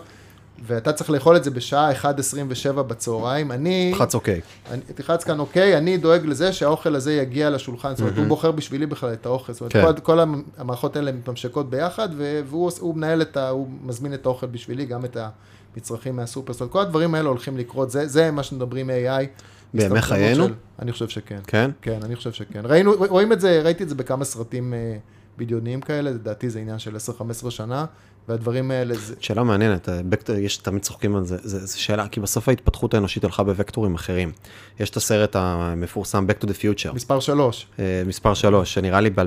ואתה 0.67 0.93
צריך 0.93 1.11
לאכול 1.11 1.37
את 1.37 1.45
זה 1.45 1.51
בשעה 1.51 1.93
1.27 1.93 2.73
בצהריים. 2.83 3.53
אני... 3.53 3.93
תחץ 3.95 4.14
אוקיי. 4.14 4.40
אני- 4.71 4.81
תלחץ 4.95 5.25
כאן 5.25 5.38
אוקיי, 5.40 5.79
אני 5.79 5.97
דואג 5.97 6.27
לזה 6.27 6.53
שהאוכל 6.53 6.95
הזה 6.95 7.14
יגיע 7.14 7.51
לשולחן, 7.51 7.90
זאת 7.90 8.01
אומרת, 8.01 8.17
הוא 8.19 8.27
בוחר 8.27 8.51
בשבילי 8.51 8.87
בכלל 8.87 9.12
את 9.12 9.27
האוכל, 9.27 9.53
זאת 9.53 9.61
אומרת, 9.61 9.73
כן. 9.73 9.83
כל, 9.83 10.01
כל 10.01 10.21
המערכות 10.59 10.97
האלה 10.97 11.12
מתממשקות 11.12 11.71
ביחד, 11.71 12.09
והוא 12.47 12.95
מנהל 12.95 13.23
את 13.23 13.37
ה... 13.37 13.49
הוא 13.49 13.69
מזמין 13.83 14.14
את 14.14 14.27
האוכל 14.27 14.47
בשבילי, 14.47 14.85
גם 14.87 15.05
את 15.05 15.17
המצרכים 15.77 16.17
מהסופר, 16.17 16.53
זאת 16.53 16.61
אומרת, 16.61 16.73
כל 16.73 16.81
הדברים 16.81 17.14
האלה 17.14 17.29
הולכים 17.29 17.57
לקרות, 17.59 17.90
זה, 17.90 18.07
זה 18.07 18.31
מה 18.31 18.43
שמדברים 18.43 18.90
AI. 18.90 19.25
בימי 19.75 20.03
חיינו? 20.03 20.47
של- 20.47 20.55
אני 20.79 20.93
חושב 20.93 21.09
שכן. 21.09 21.41
כן? 21.47 21.71
כן, 21.83 21.99
אני 22.05 22.17
חושב 22.17 22.33
שכן. 22.33 22.61
ראינו, 22.65 22.93
רואים 23.09 23.33
את 23.33 23.41
זה, 23.41 23.61
ראיתי 23.65 23.83
את 23.85 23.89
זה 23.89 23.95
בכמה 23.95 24.25
סרטים 24.25 24.75
אה, 24.75 24.97
בדיוניים 25.39 25.81
כאלה, 25.81 26.11
לדעתי 26.11 26.51
זה 26.51 26.59
עניין 26.59 26.79
של 26.79 26.97
10-15 27.47 27.51
שנה, 27.51 27.85
והדברים 28.29 28.71
האלה, 28.71 28.95
זה, 28.95 29.15
שאלה 29.21 29.43
מעניינת, 29.43 29.89
אה, 29.89 30.01
יש 30.39 30.57
תמיד 30.57 30.83
צוחקים 30.83 31.17
על 31.17 31.25
זה, 31.25 31.37
זה, 31.43 31.67
זה 31.67 31.79
שאלה, 31.79 32.09
כי 32.09 32.21
בסוף 32.21 32.49
ההתפתחות 32.49 32.95
האנושית 32.95 33.25
הלכה 33.25 33.43
בווקטורים 33.43 33.95
אחרים. 33.95 34.33
יש 34.81 34.91
את 34.91 34.97
הסרט 34.97 35.37
המפורסם 35.37 36.27
Back 36.29 36.45
to 36.45 36.47
the 36.47 36.53
Future, 36.53 36.95
מספר 36.95 37.21
שלוש. 37.21 37.67
אה, 37.79 38.03
מספר 38.07 38.35
3, 38.35 38.75
שנראה 38.75 39.01
לי 39.01 39.11
ב-2015 39.11 39.23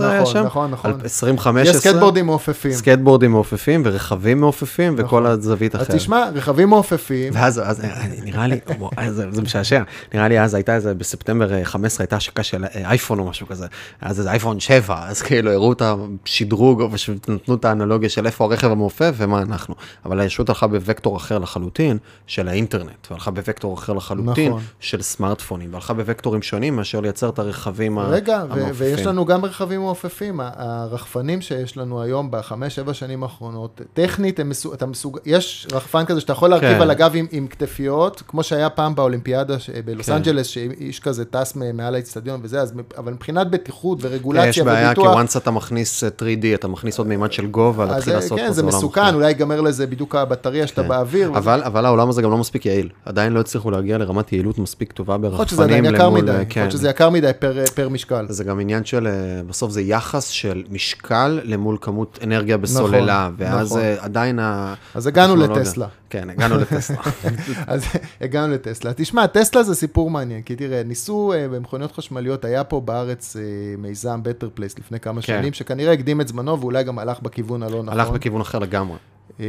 היה 0.00 0.20
נכון, 0.20 0.32
שם? 0.32 0.42
נכון, 0.44 0.70
נכון. 0.70 0.90
על- 0.90 1.00
2015? 1.04 1.76
יש 1.76 1.82
סקטבורדים 1.82 2.26
מעופפים. 2.26 2.72
סקטבורדים 2.72 3.30
מעופפים 3.30 3.82
ורכבים 3.84 4.40
מעופפים 4.40 4.94
וכל 4.94 5.04
נכון. 5.04 5.26
הזווית 5.26 5.74
אז 5.74 5.82
אחרת. 5.82 5.96
תשמע, 5.96 6.28
רכבים 6.34 6.68
מעופפים, 6.68 7.32
ואז 7.36 7.60
אז, 7.64 7.80
אה, 7.84 8.06
נראה 8.24 8.46
לי, 8.46 8.58
אה, 8.98 9.12
זה, 9.12 9.26
זה 9.30 9.42
משעשע, 9.42 9.82
נראה 10.14 10.28
לי 10.28 10.40
אז 10.40 10.54
הייתה 10.54 10.74
איזה, 10.74 10.94
בספטמבר 10.94 11.52
אה, 11.54 11.64
15 11.64 12.04
הייתה 12.04 12.16
השקה 12.16 12.42
של 12.42 12.64
אייפון 12.84 13.18
או 13.18 13.24
משהו 13.24 13.46
כזה, 13.46 13.66
אז 14.00 14.18
איזה 14.18 14.30
אייפון 14.30 14.60
7, 14.60 15.08
אז 15.08 15.22
כאילו 15.22 15.50
הראו 15.52 15.72
את 15.72 15.82
השדרוג, 16.24 16.82
נתנו 17.28 17.54
את 17.54 17.64
האנלוגיה 18.00 18.08
של 18.08 18.26
איפה 18.26 18.44
הרכב 18.44 18.70
המעופף 18.70 19.14
ומה 19.16 19.42
אנחנו, 19.42 19.74
אבל 20.04 20.20
הישות 20.20 20.48
הלכה 20.48 20.66
בווקטור 20.66 21.16
אחר 21.16 21.38
לחלוטין 21.38 21.98
של 22.26 22.48
האינטרנט, 22.48 23.06
והלכה 23.10 23.30
בווקטור 23.30 23.74
אחר 23.74 23.92
לחלוטין 23.92 24.48
נכון. 24.48 24.62
של 24.80 25.02
סמארטפונים, 25.02 25.72
והלכה 25.72 25.94
בווקטורים 25.94 26.42
שונים 26.42 26.76
מאשר 26.76 27.00
לייצר 27.00 27.28
את 27.28 27.38
הרכבים 27.38 27.98
רגע, 27.98 28.36
המעופפים. 28.36 28.72
ויש 28.76 29.06
לנו 29.06 29.24
גם 29.24 29.44
רכבים 29.44 29.80
מעופפים. 29.80 30.40
הרחפנים 30.42 31.40
שיש 31.40 31.76
לנו 31.76 32.02
היום 32.02 32.28
בחמש, 32.30 32.74
שבע 32.74 32.94
שנים 32.94 33.22
האחרונות, 33.22 33.80
טכנית, 33.92 34.40
הם 34.40 34.48
מסוג, 34.48 34.72
אתה 34.72 34.86
מסוג, 34.86 35.18
יש 35.26 35.66
רחפן 35.72 36.04
כזה 36.04 36.20
שאתה 36.20 36.32
יכול 36.32 36.50
להרכיב 36.50 36.74
כן. 36.74 36.80
על 36.80 36.90
הגב 36.90 37.10
עם, 37.14 37.26
עם 37.30 37.46
כתפיות, 37.46 38.22
כמו 38.28 38.42
שהיה 38.42 38.70
פעם 38.70 38.94
באולימפיאדה 38.94 39.58
ש- 39.58 39.70
בלוס 39.84 40.06
כן. 40.06 40.12
אנג'לס, 40.12 40.46
שאיש 40.46 41.00
כזה 41.00 41.24
טס 41.24 41.56
מעל 41.74 41.94
האצטדיון 41.94 42.40
וזה, 42.42 42.60
אז, 42.60 42.72
אבל 42.96 43.12
מבחינת 43.12 43.50
בטיחות 43.50 43.98
ורגולציה 44.00 44.48
יש 44.48 44.58
בעיה, 44.58 44.94
כי 44.94 45.00
וביטוח, 45.00 45.20
once 45.20 45.38
אתה 45.38 45.50
מכניס 45.50 46.04
אה, 46.04 46.08
3D, 46.08 46.54
אתה 46.54 46.68
מכניס 46.68 46.98
עוד 46.98 47.06
מימד 47.06 47.32
של 47.32 47.46
גובה, 47.46 47.86
להתחיל 47.90 48.12
זה- 48.12 48.18
לעשות 48.18 48.38
כן, 48.38 48.52
זה 48.52 48.62
עולם 48.62 48.76
מסוכן. 48.76 49.14
אולי 49.14 49.28
ייגמר 49.28 49.60
לזה 49.60 49.86
בדיוק 49.86 50.14
הבטריה 50.14 50.66
שאתה 50.66 50.82
כן. 50.82 50.88
באוויר. 50.88 51.28
אבל, 51.36 51.62
אבל 51.64 51.84
העולם 51.86 52.08
הזה 52.08 52.22
גם 52.22 52.30
לא 52.30 52.38
מספיק 52.38 52.66
יעיל. 52.66 52.88
עדיין 53.04 53.32
לא 53.32 53.40
הצליחו 53.40 53.70
להגיע 53.70 53.98
לרמת 53.98 54.32
יעילות 54.32 54.58
מספיק 54.58 54.92
טובה 54.92 55.14
יכול 55.14 55.28
ברחפנים 55.28 55.84
למול, 55.84 56.20
מדי, 56.20 56.32
יכול 56.32 56.44
כן. 56.48 56.60
להיות 56.60 56.72
שזה 56.72 56.88
יקר 56.90 57.10
מדי 57.10 57.30
פר, 57.38 57.64
פר 57.74 57.88
משקל. 57.88 58.26
זה 58.28 58.44
גם 58.44 58.60
עניין 58.60 58.84
של, 58.84 59.06
אה, 59.06 59.12
בסוף 59.46 59.70
זה 59.72 59.80
יחס 59.82 60.28
של 60.28 60.62
משקל 60.70 61.40
למול 61.44 61.76
כמות 61.80 62.18
אנרגיה 62.24 62.56
בסוללה, 62.56 63.30
נכון, 63.34 63.46
ואז 63.54 63.66
נכון. 63.66 63.80
אה, 63.80 63.94
עדיין 64.00 64.38
ה... 64.38 64.74
אז 64.94 65.06
הגענו 65.06 65.36
לטסלה. 65.36 65.86
כן, 66.10 66.30
הגענו 66.30 66.58
לטסלה. 66.58 66.96
אז 67.66 67.84
הגענו 68.20 68.54
לטסלה. 68.54 68.92
תשמע, 68.92 69.26
טסלה 69.26 69.62
זה 69.62 69.74
סיפור 69.74 70.10
מעניין, 70.10 70.42
כי 70.42 70.56
תראה, 70.56 70.82
ניסו 70.82 71.32
אה, 71.32 71.48
במכוניות 71.48 71.92
חשמליות, 71.92 72.44
היה 72.44 72.64
פה 72.64 72.80
בארץ 72.80 73.36
אה, 73.36 73.42
מיזם 73.78 74.20
Better 74.22 74.48
Place 74.54 74.78
לפני 74.78 75.00
כמה 75.00 75.22
כן. 75.22 75.26
שנים, 75.26 75.52
שכנראה 75.52 75.92
הקדים 75.92 76.20
את 76.20 76.28
זמנו 76.28 76.60
ואולי 76.60 76.84
גם 76.84 76.98
הלך 76.98 77.20
בכיוון 77.20 77.62
הלא 77.62 77.82
נכון. 77.82 78.00
הלך 78.00 78.08
בכיוון 78.08 78.40
אחר 78.40 78.58
לגמרי. 78.58 78.96
אה, 79.40 79.46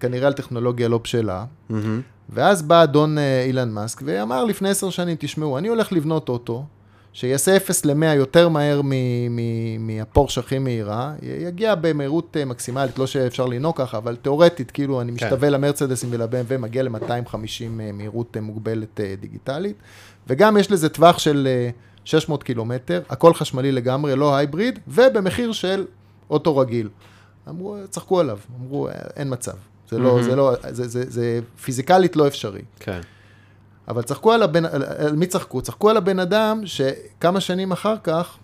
כנראה 0.00 0.26
על 0.26 0.32
טכנולוגיה 0.32 0.88
לא 0.88 0.98
בשלה. 0.98 1.44
ואז 2.28 2.62
בא 2.62 2.82
אדון 2.82 3.16
אילון 3.46 3.70
מאסק 3.70 4.02
ואמר 4.04 4.44
לפני 4.44 4.68
עשר 4.68 4.90
שנים, 4.90 5.16
תשמעו, 5.20 5.58
אני 5.58 5.68
הולך 5.68 5.92
לבנות 5.92 6.28
אוטו, 6.28 6.64
שיעשה 7.14 7.56
0 7.56 7.84
ל-100 7.84 8.04
יותר 8.06 8.48
מהר 8.48 8.80
מהפורש 9.78 10.38
הכי 10.38 10.58
מהיר, 10.58 11.14
יגיע 11.22 11.74
במהירות 11.74 12.36
אה, 12.36 12.44
מקסימלית, 12.44 12.98
לא 12.98 13.06
שאפשר 13.06 13.46
לנהוג 13.46 13.76
ככה, 13.76 13.98
אבל 13.98 14.16
תיאורטית, 14.16 14.70
כאילו 14.70 15.00
אני 15.00 15.12
כן. 15.18 15.26
משתווה 15.26 15.50
למרצדסים 15.50 16.08
ול-BMW, 16.12 16.58
מגיע 16.58 16.82
ל-250 16.82 17.64
מהירות 17.92 18.36
אה, 18.36 18.40
מוגבלת 18.42 19.00
אה, 19.00 19.14
דיגיטלית, 19.20 19.76
וגם 20.26 20.56
יש 20.56 20.70
לזה 20.70 20.88
טווח 20.88 21.18
של 21.18 21.48
אה, 21.50 21.70
600 22.04 22.42
קילומטר, 22.42 23.02
הכל 23.08 23.34
חשמלי 23.34 23.72
לגמרי, 23.72 24.16
לא 24.16 24.36
הייבריד, 24.36 24.78
ובמחיר 24.88 25.52
של 25.52 25.84
אוטו 26.30 26.56
רגיל. 26.56 26.88
אמרו, 27.48 27.76
צחקו 27.90 28.20
עליו, 28.20 28.38
אמרו, 28.60 28.88
"אה, 28.88 28.92
אין 29.16 29.32
מצב. 29.32 29.52
זה 29.90 29.98
לא, 29.98 30.22
זה 30.22 30.36
לא, 30.36 30.52
זה, 30.70 30.88
זה, 30.88 31.10
זה 31.10 31.40
פיזיקלית 31.64 32.16
לא 32.16 32.26
אפשרי. 32.26 32.60
כן. 32.80 33.00
אבל 33.88 34.02
צחקו 34.02 34.32
על 34.32 34.42
הבן, 34.42 34.64
על, 34.64 34.82
על 34.98 35.16
מי 35.16 35.26
צחקו? 35.26 35.62
צחקו 35.62 35.90
על 35.90 35.96
הבן 35.96 36.18
אדם 36.18 36.60
שכמה 36.64 37.40
שנים 37.40 37.72
אחר 37.72 37.94
כך 38.04 38.36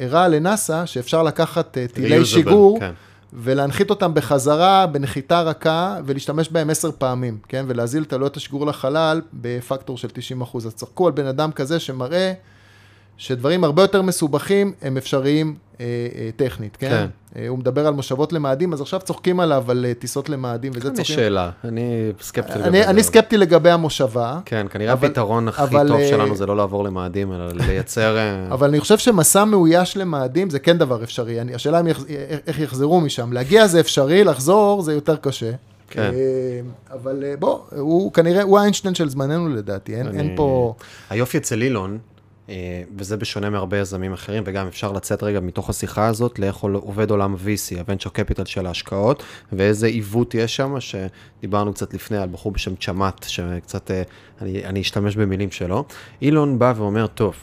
הראה 0.00 0.28
לנאסא 0.28 0.86
שאפשר 0.86 1.22
לקחת 1.22 1.78
אה, 1.78 1.86
טילי 1.88 2.24
שיגור 2.24 2.80
כן. 2.80 2.92
ולהנחית 3.32 3.90
אותם 3.90 4.14
בחזרה 4.14 4.86
בנחיתה 4.86 5.42
רכה 5.42 5.96
ולהשתמש 6.06 6.48
בהם 6.48 6.70
עשר 6.70 6.90
פעמים, 6.98 7.38
כן? 7.48 7.64
ולהזיל 7.68 8.02
את 8.02 8.12
עלויות 8.12 8.36
השיגור 8.36 8.66
לחלל 8.66 9.20
בפקטור 9.32 9.98
של 9.98 10.08
90 10.12 10.40
אחוז. 10.40 10.66
אז 10.66 10.74
צחקו 10.74 11.06
על 11.06 11.12
בן 11.12 11.26
אדם 11.26 11.52
כזה 11.52 11.80
שמראה 11.80 12.32
שדברים 13.18 13.64
הרבה 13.64 13.82
יותר 13.82 14.02
מסובכים 14.02 14.72
הם 14.82 14.96
אפשריים 14.96 15.54
אה, 15.80 15.84
אה, 16.14 16.30
טכנית, 16.36 16.76
כן? 16.76 16.88
כן. 16.88 17.06
אה, 17.40 17.48
הוא 17.48 17.58
מדבר 17.58 17.86
על 17.86 17.94
מושבות 17.94 18.32
למאדים, 18.32 18.72
אז 18.72 18.80
עכשיו 18.80 19.00
צוחקים 19.00 19.40
עליו 19.40 19.64
על 19.70 19.84
אה, 19.88 19.94
טיסות 19.94 20.28
למאדים, 20.28 20.72
וזה 20.74 20.88
יש 20.88 20.94
צוחקים. 20.96 21.16
שאלה, 21.16 21.50
אני 21.64 22.12
סקפטי 22.20 22.52
לגבי 22.58 22.68
אני, 22.68 22.82
זה. 22.82 22.90
אני 22.90 23.02
סקפטי 23.02 23.36
לגבי 23.36 23.70
המושבה. 23.70 24.38
כן, 24.44 24.66
כנראה 24.70 24.92
אבל- 24.92 25.06
הפתרון 25.08 25.48
הכי 25.48 25.62
אבל, 25.62 25.88
טוב 25.88 25.96
אה, 26.00 26.08
שלנו 26.08 26.36
זה 26.36 26.46
לא 26.46 26.56
לעבור 26.56 26.84
למאדים, 26.84 27.32
אלא 27.32 27.44
לייצר... 27.52 28.16
אה, 28.16 28.46
אבל 28.54 28.68
אני 28.68 28.80
חושב 28.80 28.98
שמסע 28.98 29.44
מאויש 29.44 29.96
למאדים 29.96 30.50
זה 30.50 30.58
כן 30.58 30.78
דבר 30.78 31.02
אפשרי. 31.04 31.40
אני, 31.40 31.54
השאלה 31.54 31.80
יחז, 31.90 32.06
איך 32.46 32.58
יחזרו 32.60 33.00
משם. 33.00 33.32
להגיע 33.32 33.66
זה 33.66 33.80
אפשרי, 33.80 34.24
לחזור 34.24 34.82
זה 34.82 34.94
יותר 34.94 35.16
קשה. 35.16 35.50
כן. 35.90 36.10
אבל 36.92 37.24
בוא, 37.38 37.58
הוא 37.78 38.12
כנראה, 38.12 38.42
הוא 38.42 38.58
האיינשטיין 38.58 38.94
של 38.94 39.08
זמננו 39.08 39.48
לדעתי, 39.48 39.94
אין, 39.96 40.06
אני- 40.06 40.18
אין 40.18 40.32
פה... 40.36 40.74
היופי 41.10 41.38
אצל 41.38 41.62
אילון, 41.62 41.98
וזה 42.96 43.16
בשונה 43.16 43.50
מהרבה 43.50 43.78
יזמים 43.78 44.12
אחרים, 44.12 44.42
וגם 44.46 44.66
אפשר 44.66 44.92
לצאת 44.92 45.22
רגע 45.22 45.40
מתוך 45.40 45.70
השיחה 45.70 46.06
הזאת 46.06 46.38
לאיך 46.38 46.56
עובד 46.56 47.10
עולם 47.10 47.34
VC, 47.34 47.80
ה-venture 47.80 48.10
capital 48.10 48.44
של 48.44 48.66
ההשקעות, 48.66 49.22
ואיזה 49.52 49.86
עיוות 49.86 50.34
יש 50.34 50.56
שם, 50.56 50.74
שדיברנו 50.80 51.74
קצת 51.74 51.94
לפני 51.94 52.16
על 52.16 52.28
בחור 52.28 52.52
בשם 52.52 52.76
צ'מאט, 52.76 53.22
שקצת, 53.28 53.90
אה, 53.90 54.02
אני, 54.40 54.64
אני 54.64 54.80
אשתמש 54.80 55.16
במילים 55.16 55.50
שלו. 55.50 55.84
אילון 56.22 56.58
בא 56.58 56.72
ואומר, 56.76 57.06
טוב, 57.06 57.34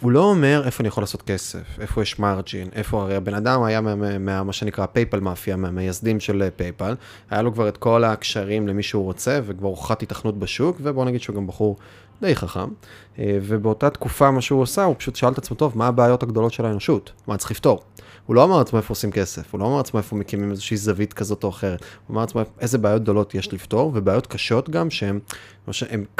הוא 0.00 0.12
לא 0.12 0.24
אומר 0.24 0.62
איפה 0.66 0.80
אני 0.80 0.88
יכול 0.88 1.02
לעשות 1.02 1.22
כסף, 1.22 1.80
איפה 1.80 2.02
יש 2.02 2.18
מרג'ין, 2.18 2.68
איפה, 2.72 3.02
הרי 3.02 3.16
הבן 3.16 3.34
אדם 3.34 3.62
היה 3.62 3.80
מה, 3.80 3.94
מה, 3.94 4.18
מה, 4.18 4.42
מה 4.42 4.52
שנקרא 4.52 4.86
PayPal 4.86 5.20
Mafia, 5.20 5.56
מהמייסדים 5.56 6.20
של 6.20 6.42
אה, 6.42 6.50
PayPal, 6.50 6.94
היה 7.30 7.42
לו 7.42 7.52
כבר 7.52 7.68
את 7.68 7.76
כל 7.76 8.04
הקשרים 8.04 8.68
למי 8.68 8.82
שהוא 8.82 9.04
רוצה, 9.04 9.40
וכבר 9.44 9.68
הוכחת 9.68 10.02
היתכנות 10.02 10.38
בשוק, 10.38 10.76
ובוא 10.82 11.04
נגיד 11.04 11.20
שהוא 11.20 11.36
גם 11.36 11.46
בחור 11.46 11.76
די 12.20 12.36
חכם, 12.36 12.68
אה, 13.18 13.38
ובאותה 13.42 13.90
תקופה 13.90 14.30
מה 14.30 14.40
שהוא 14.40 14.62
עשה, 14.62 14.84
הוא 14.84 14.94
פשוט 14.98 15.16
שאל 15.16 15.32
את 15.32 15.38
עצמו, 15.38 15.56
טוב, 15.56 15.78
מה 15.78 15.86
הבעיות 15.86 16.22
הגדולות 16.22 16.52
של 16.52 16.66
האנושות? 16.66 17.12
מה 17.26 17.36
צריך 17.36 17.50
לפתור? 17.50 17.82
הוא 18.26 18.36
לא 18.36 18.44
אמר 18.44 18.58
לעצמו 18.58 18.78
איפה 18.78 18.92
עושים 18.92 19.10
כסף, 19.10 19.52
הוא 19.52 19.60
לא 19.60 19.66
אמר 19.66 19.76
לעצמו 19.76 19.98
איפה 19.98 20.16
מקימים 20.16 20.50
איזושהי 20.50 20.76
זווית 20.76 21.12
כזאת 21.12 21.44
או 21.44 21.48
אחרת, 21.48 21.80
הוא 21.80 22.14
אמר 22.14 22.20
לעצמו 22.20 22.42
איזה 22.60 22.78
בעיות 22.78 23.02
גדולות 23.02 23.34
יש 23.34 23.52
לפתור, 23.52 23.92
ובעיות 23.94 24.26
קשות 24.26 24.70
גם 24.70 24.90
שהן 24.90 25.20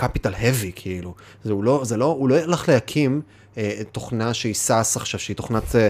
capital 0.00 0.34
heavy 0.34 0.72
כאילו, 0.74 1.14
זה, 1.44 1.52
הוא, 1.52 1.64
לא, 1.64 1.80
זה 1.84 1.96
לא, 1.96 2.04
הוא 2.04 2.28
לא 2.28 2.34
הלך 2.34 2.68
להקים 2.68 3.22
אה, 3.58 3.80
תוכנה 3.92 4.34
שהיא 4.34 4.54
SaaS 4.54 4.96
עכשיו, 4.96 5.20
שהיא 5.20 5.36
תוכנת 5.36 5.76
אה, 5.76 5.88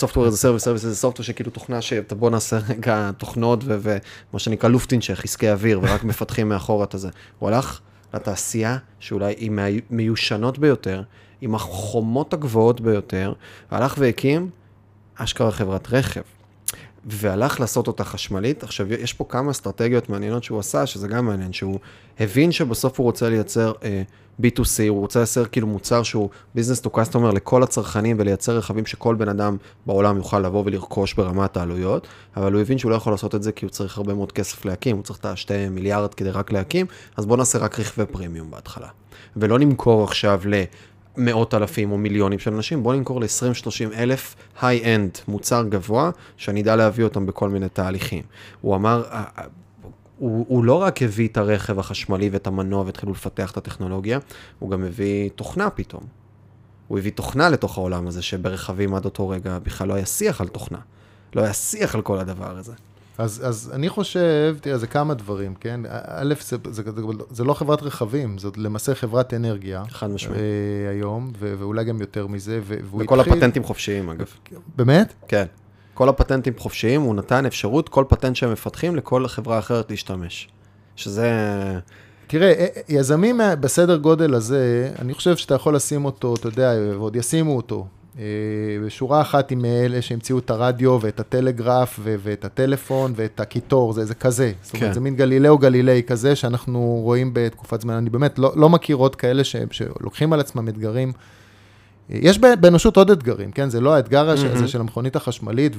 Software 0.00 0.14
as 0.14 0.32
a 0.32 0.42
Service, 0.42 0.64
Service 0.64 0.84
as 0.84 1.04
a 1.04 1.04
Software, 1.04 1.22
שכאילו 1.22 1.50
תוכנה 1.50 1.82
שאתה 1.82 2.14
בוא 2.14 2.30
נעשה 2.30 2.58
רגע 2.68 3.10
תוכנות 3.18 3.64
ומה 3.66 4.38
שנקרא 4.38 4.68
לופטינשך, 4.68 5.24
עסקי 5.24 5.50
אוויר, 5.50 5.80
ורק 5.82 6.04
מפתחים 6.04 6.48
מאחורה 6.48 6.84
את 6.84 6.94
הזה. 6.94 7.08
הוא 7.38 7.48
הלך 7.48 7.80
לתעשייה 8.14 8.78
שאולי 9.00 9.34
היא 9.38 9.50
מהמיושנות 9.50 10.58
ביותר, 10.58 11.02
עם 11.40 11.54
החומות 11.54 12.34
הגבוהות 12.34 12.80
ביותר, 12.80 13.32
והלך 13.72 13.94
והקים 13.98 14.50
אשכרה 15.16 15.50
חברת 15.50 15.92
רכב. 15.92 16.22
והלך 17.12 17.60
לעשות 17.60 17.86
אותה 17.86 18.04
חשמלית. 18.04 18.62
עכשיו, 18.62 18.92
יש 18.92 19.12
פה 19.12 19.24
כמה 19.28 19.50
אסטרטגיות 19.50 20.08
מעניינות 20.08 20.44
שהוא 20.44 20.58
עשה, 20.58 20.86
שזה 20.86 21.08
גם 21.08 21.26
מעניין, 21.26 21.52
שהוא 21.52 21.78
הבין 22.20 22.52
שבסוף 22.52 22.98
הוא 22.98 23.04
רוצה 23.04 23.28
לייצר 23.28 23.72
אה, 23.84 24.02
B2C, 24.42 24.88
הוא 24.88 25.00
רוצה 25.00 25.18
לייצר 25.18 25.44
כאילו 25.44 25.66
מוצר 25.66 26.02
שהוא 26.02 26.28
business 26.56 26.84
to 26.84 26.88
customer 26.88 27.34
לכל 27.34 27.62
הצרכנים 27.62 28.16
ולייצר 28.20 28.56
רכבים 28.56 28.86
שכל 28.86 29.14
בן 29.14 29.28
אדם 29.28 29.56
בעולם 29.86 30.16
יוכל 30.16 30.40
לבוא 30.40 30.62
ולרכוש 30.66 31.14
ברמת 31.14 31.56
העלויות, 31.56 32.06
אבל 32.36 32.52
הוא 32.52 32.60
הבין 32.60 32.78
שהוא 32.78 32.90
לא 32.90 32.96
יכול 32.96 33.12
לעשות 33.12 33.34
את 33.34 33.42
זה 33.42 33.52
כי 33.52 33.64
הוא 33.64 33.70
צריך 33.70 33.98
הרבה 33.98 34.14
מאוד 34.14 34.32
כסף 34.32 34.64
להקים, 34.64 34.96
הוא 34.96 35.04
צריך 35.04 35.18
את 35.18 35.26
השתי 35.26 35.68
מיליארד 35.68 36.14
כדי 36.14 36.30
רק 36.30 36.52
להקים, 36.52 36.86
אז 37.16 37.26
בוא 37.26 37.36
נעשה 37.36 37.58
רק 37.58 37.80
רכבי 37.80 38.06
פרימיום 38.06 38.50
בהתחלה. 38.50 38.88
ולא 39.36 39.58
נמכור 39.58 40.04
עכשיו 40.04 40.40
ל... 40.44 40.62
מאות 41.16 41.54
אלפים 41.54 41.92
או 41.92 41.98
מיליונים 41.98 42.38
של 42.38 42.54
אנשים, 42.54 42.82
בוא 42.82 42.94
נמכור 42.94 43.20
ל-20-30 43.20 43.94
אלף 43.94 44.36
היי-אנד, 44.60 45.18
מוצר 45.28 45.64
גבוה, 45.68 46.10
שאני 46.36 46.62
אדע 46.62 46.76
להביא 46.76 47.04
אותם 47.04 47.26
בכל 47.26 47.48
מיני 47.48 47.68
תהליכים. 47.68 48.22
הוא 48.60 48.76
אמר, 48.76 49.04
הוא, 50.18 50.46
הוא 50.48 50.64
לא 50.64 50.74
רק 50.74 51.02
הביא 51.02 51.28
את 51.28 51.36
הרכב 51.36 51.78
החשמלי 51.78 52.28
ואת 52.28 52.46
המנוע 52.46 52.82
והתחילו 52.82 53.12
לפתח 53.12 53.50
את 53.50 53.56
הטכנולוגיה, 53.56 54.18
הוא 54.58 54.70
גם 54.70 54.84
הביא 54.84 55.30
תוכנה 55.34 55.70
פתאום. 55.70 56.02
הוא 56.88 56.98
הביא 56.98 57.12
תוכנה 57.12 57.48
לתוך 57.48 57.78
העולם 57.78 58.06
הזה, 58.06 58.22
שברכבים 58.22 58.94
עד 58.94 59.04
אותו 59.04 59.28
רגע 59.28 59.58
בכלל 59.58 59.88
לא 59.88 59.94
היה 59.94 60.06
שיח 60.06 60.40
על 60.40 60.48
תוכנה. 60.48 60.78
לא 61.34 61.42
היה 61.42 61.52
שיח 61.52 61.94
על 61.94 62.02
כל 62.02 62.18
הדבר 62.18 62.56
הזה. 62.58 62.72
אז, 63.18 63.42
אז 63.44 63.70
אני 63.74 63.88
חושב, 63.88 64.56
תראה, 64.60 64.78
זה 64.78 64.86
כמה 64.86 65.14
דברים, 65.14 65.54
כן? 65.54 65.80
א', 66.06 66.34
זה, 66.40 66.56
זה, 66.70 66.82
זה, 66.82 67.02
זה 67.30 67.44
לא 67.44 67.54
חברת 67.54 67.82
רכבים, 67.82 68.38
זאת 68.38 68.58
למעשה 68.58 68.94
חברת 68.94 69.34
אנרגיה. 69.34 69.82
חד 69.88 70.10
משמעית. 70.10 70.40
אה, 70.40 70.90
היום, 70.90 71.32
ו, 71.38 71.54
ואולי 71.58 71.84
גם 71.84 72.00
יותר 72.00 72.26
מזה, 72.26 72.60
והוא 72.64 73.02
וכל 73.02 73.20
התחיל... 73.20 73.32
הפטנטים 73.32 73.64
חופשיים, 73.64 74.10
אגב. 74.10 74.26
באמת? 74.76 75.14
כן. 75.28 75.44
כל 75.94 76.08
הפטנטים 76.08 76.52
חופשיים, 76.58 77.00
הוא 77.00 77.14
נתן 77.14 77.46
אפשרות, 77.46 77.88
כל 77.88 78.04
פטנט 78.08 78.36
שהם 78.36 78.52
מפתחים, 78.52 78.96
לכל 78.96 79.28
חברה 79.28 79.58
אחרת 79.58 79.90
להשתמש. 79.90 80.48
שזה... 80.96 81.30
תראה, 82.26 82.52
אה, 82.52 82.66
יזמים 82.88 83.40
בסדר 83.60 83.96
גודל 83.96 84.34
הזה, 84.34 84.90
אני 84.98 85.14
חושב 85.14 85.36
שאתה 85.36 85.54
יכול 85.54 85.74
לשים 85.74 86.04
אותו, 86.04 86.34
אתה 86.34 86.48
יודע, 86.48 86.72
ועוד 86.92 87.16
ישימו 87.16 87.56
אותו. 87.56 87.86
אה, 88.18 88.24
בשורה 88.86 89.20
אחת 89.20 89.50
עם 89.50 89.64
אלה 89.64 90.02
שהמציאו 90.02 90.38
את 90.38 90.50
הרדיו 90.50 90.98
ואת 91.00 91.20
הטלגרף 91.20 91.98
ו- 92.02 92.16
ואת 92.22 92.44
הטלפון 92.44 93.12
ואת 93.16 93.40
הקיטור, 93.40 93.92
זה, 93.92 94.04
זה 94.04 94.14
כזה. 94.14 94.52
זאת 94.62 94.74
אומרת, 94.74 94.88
כן. 94.88 94.92
זה 94.94 95.00
מין 95.00 95.16
גלילאו 95.16 95.58
גלילי 95.58 96.02
כזה 96.02 96.36
שאנחנו 96.36 97.00
רואים 97.02 97.30
בתקופת 97.32 97.80
זמן. 97.80 97.94
אני 97.94 98.10
באמת 98.10 98.38
לא, 98.38 98.52
לא 98.56 98.68
מכיר 98.68 98.96
עוד 98.96 99.16
כאלה 99.16 99.44
ש- 99.44 99.56
שלוקחים 99.70 100.32
על 100.32 100.40
עצמם 100.40 100.68
אתגרים. 100.68 101.12
יש 102.10 102.38
באנושות 102.38 102.96
עוד 102.96 103.10
אתגרים, 103.10 103.52
כן? 103.52 103.70
זה 103.70 103.80
לא 103.80 103.94
האתגר 103.94 104.28
mm-hmm. 104.28 104.46
הזה 104.46 104.68
של 104.68 104.80
המכונית 104.80 105.16
החשמלית 105.16 105.76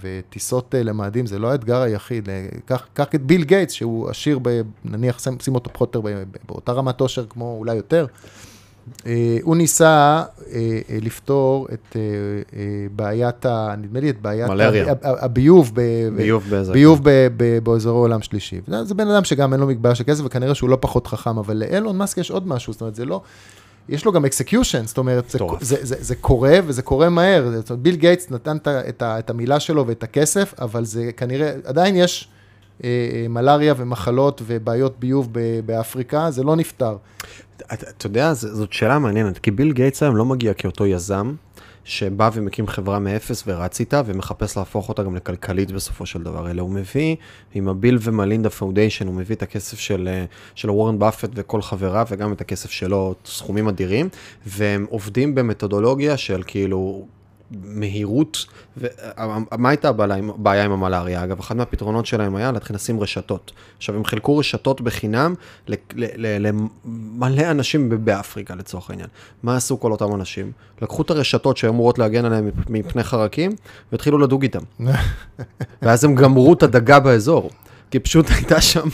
וטיסות 0.00 0.74
אה, 0.74 0.82
למאדים, 0.82 1.26
זה 1.26 1.38
לא 1.38 1.50
האתגר 1.50 1.80
היחיד. 1.80 2.28
אה, 2.28 2.46
קח, 2.94 3.06
את 3.14 3.22
ביל 3.22 3.44
גייטס, 3.44 3.72
שהוא 3.72 4.10
עשיר, 4.10 4.38
ב- 4.42 4.60
נניח, 4.84 5.18
שים, 5.18 5.54
אותו 5.54 5.70
פחות 5.72 5.96
או 5.96 6.08
יותר 6.08 6.24
באותה 6.48 6.72
רמת 6.72 7.00
עושר 7.00 7.24
כמו 7.28 7.56
אולי 7.58 7.74
יותר. 7.76 8.06
אה, 9.06 9.38
הוא 9.42 9.56
ניסה 9.56 9.86
אה, 9.86 10.24
אה, 10.90 10.98
לפתור 11.02 11.68
את 11.72 11.96
בעיית, 12.96 13.46
נדמה 13.78 14.00
לי 14.00 14.10
את 14.10 14.22
בעיית 14.22 14.48
מלאריה. 14.48 14.94
הביוב, 15.02 15.72
ביוב 16.16 16.44
באיזה... 16.50 16.72
ביוב 16.72 17.00
ב- 17.02 17.28
ב- 17.36 17.58
באזורי 17.58 17.98
עולם 17.98 18.22
שלישי. 18.22 18.60
זה 18.82 18.94
בן 18.94 19.08
אדם 19.08 19.24
שגם 19.24 19.52
אין 19.52 19.60
לו 19.60 19.66
מגבלה 19.66 19.94
של 19.94 20.04
כסף, 20.04 20.22
וכנראה 20.26 20.54
שהוא 20.54 20.70
לא 20.70 20.78
פחות 20.80 21.06
חכם, 21.06 21.38
אבל 21.38 21.56
לאילון 21.56 21.98
מאסק 21.98 22.18
יש 22.18 22.30
עוד 22.30 22.48
משהו, 22.48 22.72
זאת 22.72 22.80
אומרת, 22.80 22.94
זה 22.94 23.04
לא... 23.04 23.20
יש 23.88 24.04
לו 24.04 24.12
גם 24.12 24.24
execution, 24.24 24.86
זאת 24.86 24.98
אומרת, 24.98 25.30
זה. 25.30 25.38
זה, 25.60 25.76
זה, 25.82 25.96
זה 25.98 26.14
קורה 26.14 26.58
וזה 26.66 26.82
קורה 26.82 27.08
מהר. 27.08 27.46
אומרת, 27.46 27.70
ביל 27.70 27.96
גייטס 27.96 28.30
נתן 28.30 28.56
את, 28.56 28.68
את, 28.68 29.02
את 29.02 29.30
המילה 29.30 29.60
שלו 29.60 29.86
ואת 29.86 30.02
הכסף, 30.02 30.54
אבל 30.60 30.84
זה 30.84 31.10
כנראה, 31.16 31.52
עדיין 31.64 31.96
יש 31.96 32.28
אה, 32.84 32.88
אה, 33.12 33.28
מלאריה 33.28 33.74
ומחלות 33.76 34.42
ובעיות 34.46 34.98
ביוב 34.98 35.28
באפריקה, 35.66 36.30
זה 36.30 36.42
לא 36.42 36.56
נפתר. 36.56 36.96
אתה 37.72 37.90
אתה 37.90 38.06
יודע, 38.06 38.34
זאת 38.34 38.72
שאלה 38.72 38.98
מעניינת, 38.98 39.38
כי 39.38 39.50
ביל 39.50 39.72
גייטס 39.72 40.02
היום 40.02 40.16
לא 40.16 40.24
מגיע 40.24 40.54
כאותו 40.54 40.86
יזם, 40.86 41.34
שבא 41.84 42.30
ומקים 42.32 42.66
חברה 42.66 42.98
מאפס 42.98 43.44
ורץ 43.46 43.80
איתה, 43.80 44.02
ומחפש 44.06 44.56
להפוך 44.56 44.88
אותה 44.88 45.02
גם 45.02 45.16
לכלכלית 45.16 45.70
בסופו 45.70 46.06
של 46.06 46.22
דבר, 46.22 46.50
אלא 46.50 46.62
הוא 46.62 46.70
מביא, 46.70 47.16
עם 47.54 47.68
ה 47.68 47.74
Bill 47.74 47.98
and 48.00 48.15
Melinda 48.15 48.50
Foundation, 48.50 49.06
הוא 49.06 49.14
מביא 49.14 49.36
את 49.36 49.42
הכסף 49.42 49.78
של, 49.78 50.08
אה, 50.08 50.24
של 50.54 50.70
וורן 50.70 50.98
באפט 50.98 51.30
וכל 51.34 51.62
חבריו, 51.62 52.06
וגם 52.10 52.32
את 52.32 52.40
הכסף 52.40 52.70
שלו, 52.70 53.14
סכומים 53.24 53.68
אדירים, 53.68 54.08
והם 54.46 54.86
עובדים 54.90 55.34
במתודולוגיה 55.34 56.16
של 56.16 56.42
כאילו... 56.46 57.06
מהירות, 57.50 58.44
ומה 58.76 59.68
הייתה 59.68 59.88
הבעיה 59.88 60.14
עם- 60.16 60.30
הבעיה 60.30 60.64
עם 60.64 60.72
המלאריה? 60.72 61.24
אגב, 61.24 61.38
אחד 61.38 61.56
מהפתרונות 61.56 62.06
שלהם 62.06 62.36
היה 62.36 62.52
להתחיל 62.52 62.76
לשים 62.76 63.00
רשתות. 63.00 63.52
עכשיו, 63.76 63.94
הם 63.96 64.04
חילקו 64.04 64.38
רשתות 64.38 64.80
בחינם 64.80 65.34
למלא 66.06 67.50
אנשים 67.50 68.04
באפריקה, 68.04 68.54
לצורך 68.54 68.90
העניין. 68.90 69.08
מה 69.42 69.56
עשו 69.56 69.80
כל 69.80 69.92
אותם 69.92 70.14
אנשים? 70.14 70.52
לקחו 70.82 71.02
את 71.02 71.10
הרשתות 71.10 71.56
שהיו 71.56 71.70
אמורות 71.72 71.98
להגן 71.98 72.24
עליהם 72.24 72.46
מפ- 72.46 72.70
מפני 72.70 73.02
חרקים, 73.04 73.52
והתחילו 73.92 74.18
לדוג 74.18 74.42
איתם. 74.42 74.62
ואז 75.82 76.04
הם 76.04 76.14
גמרו 76.14 76.52
את 76.52 76.62
הדגה 76.62 77.00
באזור. 77.00 77.50
כי 77.90 77.98
פשוט 77.98 78.26
הייתה 78.36 78.60
שם, 78.60 78.88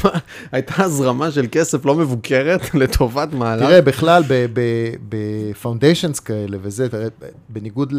הייתה 0.52 0.82
הזרמה 0.82 1.30
של 1.30 1.46
כסף 1.52 1.84
לא 1.84 1.94
מבוקרת 1.94 2.60
לטובת 2.80 3.32
מהלך. 3.32 3.66
תראה, 3.66 3.82
בכלל, 3.82 4.22
ב 5.08 5.18
foundations 5.18 6.20
כאלה 6.20 6.56
וזה, 6.62 6.88
תראה, 6.88 7.08
בניגוד 7.48 7.92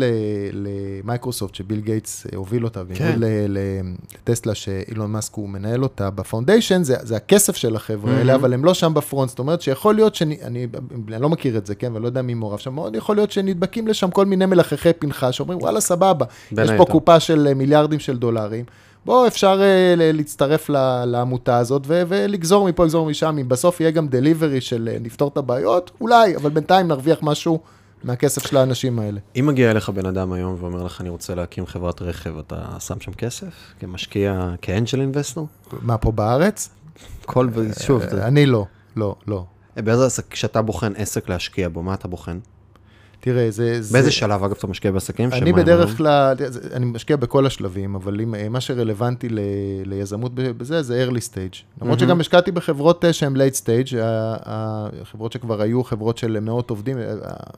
למייקרוסופט, 0.54 1.56
שביל 1.56 1.80
גייטס 1.80 2.26
אה, 2.26 2.38
הוביל 2.38 2.64
אותה, 2.64 2.84
בניגוד 2.84 3.08
כן. 3.08 3.20
לטסלה, 3.50 4.56
שאילון 4.56 5.12
מאסק 5.12 5.34
הוא 5.34 5.50
מנהל 5.50 5.84
אותה, 5.84 6.10
ב 6.10 6.16
foundation 6.16 6.84
זה, 6.84 6.96
זה 7.02 7.16
הכסף 7.16 7.56
של 7.56 7.76
החבר'ה. 7.76 8.16
האלה, 8.18 8.36
אבל 8.36 8.54
הם 8.54 8.66
לא 8.66 8.74
שם 8.74 8.94
ב 8.94 8.99
front, 8.99 9.30
זאת 9.30 9.40
אומרת 9.40 9.62
שיכול 9.62 9.96
להיות, 9.96 10.16
שאני, 10.16 10.38
אני, 10.44 10.68
אני 11.08 11.22
לא 11.22 11.30
מכיר 11.30 11.58
את 11.58 11.66
זה, 11.66 11.76
כן, 11.76 11.94
ואני 11.94 12.04
לא 12.04 12.08
יודע 12.08 12.22
מי 12.22 12.34
מעורב 12.34 12.60
שם, 12.60 12.74
מאוד 12.74 12.96
יכול 12.96 13.16
להיות 13.16 13.32
שנדבקים 13.32 13.88
לשם 13.88 14.12
כל 14.12 14.26
מיני 14.26 14.46
מלחכי 14.46 14.94
פנחה, 14.94 15.32
שאומרים, 15.32 15.60
וואלה, 15.60 15.82
סבבה, 15.82 16.26
יש 16.52 16.70
פה. 16.78 16.86
קופה 16.86 17.20
של 17.20 17.48
אה, 17.48 17.54
מיליארדים 17.54 18.00
של 18.00 18.18
דולרים. 18.18 18.66
בוא, 19.06 19.28
אפשר 19.28 19.60
uh, 19.60 20.00
להצטרף 20.14 20.70
ל- 20.70 21.06
לעמותה 21.06 21.58
הזאת 21.58 21.84
ו- 21.88 22.04
ולגזור 22.08 22.70
מפה, 22.70 22.84
לגזור 22.84 23.06
משם, 23.06 23.38
אם 23.42 23.50
בסוף 23.50 23.82
יהיה 23.82 23.92
גם 23.92 24.08
דליברי 24.08 24.62
של 24.62 24.90
uh, 24.96 25.04
נפתור 25.04 25.28
את 25.28 25.38
הבעיות, 25.38 25.92
אולי, 26.02 26.36
אבל 26.36 26.50
בינתיים 26.50 26.88
נרוויח 26.88 27.20
משהו 27.22 27.60
מהכסף 28.04 28.48
של 28.48 28.58
האנשים 28.58 29.00
האלה. 29.00 29.20
אם 29.40 29.46
מגיע 29.48 29.72
אליך 29.72 29.90
בן 29.90 30.06
אדם 30.06 30.34
היום 30.34 30.56
ואומר 30.60 30.84
לך, 30.84 31.02
אני 31.02 31.10
רוצה 31.10 31.36
להקים 31.36 31.66
חברת 31.66 32.02
רכב, 32.02 32.38
אתה 32.38 32.80
שם 32.80 33.00
שם 33.00 33.14
כסף? 33.14 33.54
כמשקיע, 33.80 34.50
כאנג'ל 34.62 35.02
אינבסטור? 35.02 35.48
מה, 35.82 35.98
פה 35.98 36.12
בארץ? 36.12 36.70
כל, 37.26 37.50
שוב, 37.86 38.02
אה, 38.02 38.28
אני 38.28 38.46
לא, 38.46 38.66
לא, 38.96 39.16
לא. 39.28 39.44
באיזה 39.76 40.06
עסק, 40.06 40.26
כשאתה 40.30 40.62
בוחן 40.62 40.94
עסק 40.96 41.30
להשקיע 41.30 41.70
בו, 41.70 41.84
מה 41.84 41.94
אתה 41.94 42.08
בוחן? 42.08 42.40
תראה, 43.26 43.52
זה... 43.52 43.82
זה- 43.82 43.94
באיזה 43.94 44.12
שלב, 44.12 44.44
אגב, 44.44 44.56
אתה 44.58 44.68
משקיע 44.68 44.92
בעסקים? 44.92 45.30
אני 45.34 45.54
בדרך? 45.54 45.98
כלל, 45.98 46.36
אני 46.74 46.86
משקיע 46.86 47.16
בכל 47.16 47.46
השלבים, 47.46 47.96
אבל 47.96 48.22
אם, 48.22 48.36
אה, 48.36 48.50
מה 48.50 48.62
שרלוונטי 48.62 49.30
ל, 49.30 49.40
ליזמות 49.86 50.32
בזה, 50.36 50.82
זה 50.82 51.08
early 51.10 51.32
stage. 51.32 51.58
למרות 51.82 51.82
מהמם. 51.82 52.00
שגם 52.00 52.20
השקעתי 52.20 52.52
בחברות 52.52 53.06
אה, 53.06 53.14
שהן 53.14 53.36
late 53.36 53.56
stage, 53.64 53.96
החברות 54.02 55.32
שכבר 55.32 55.62
היו 55.62 55.84
חברות 55.84 56.18
של 56.18 56.40
מאות 56.40 56.70
עובדים, 56.70 56.98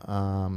אה, 0.09 0.47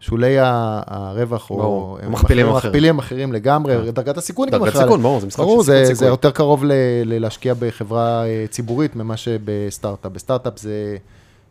שולי 0.00 0.36
הרווח, 0.38 1.50
או... 1.50 1.98
המכפילים 2.02 2.14
אחרים- 2.46 2.56
אחרים. 2.56 2.70
מכפילים 2.72 2.98
אחרים 2.98 3.32
לגמרי, 3.32 3.76
כן. 3.84 3.90
דרגת 3.90 4.16
הסיכון 4.16 4.48
גם 4.50 4.58
דרגת 4.58 4.72
בכלל. 4.72 4.82
סיכון, 4.82 5.02
ברור, 5.02 5.20
זה 5.20 5.26
משחק 5.26 5.44
של 5.58 5.62
זה, 5.62 5.80
סיכון 5.84 5.94
זה. 5.94 6.06
יותר 6.06 6.30
קרוב 6.30 6.64
ל, 6.64 6.72
להשקיע 7.04 7.54
בחברה 7.58 8.24
ציבורית 8.50 8.96
ממה 8.96 9.16
שבסטארט-אפ. 9.16 10.12
בסטארט-אפ 10.12 10.58
זה 10.58 10.96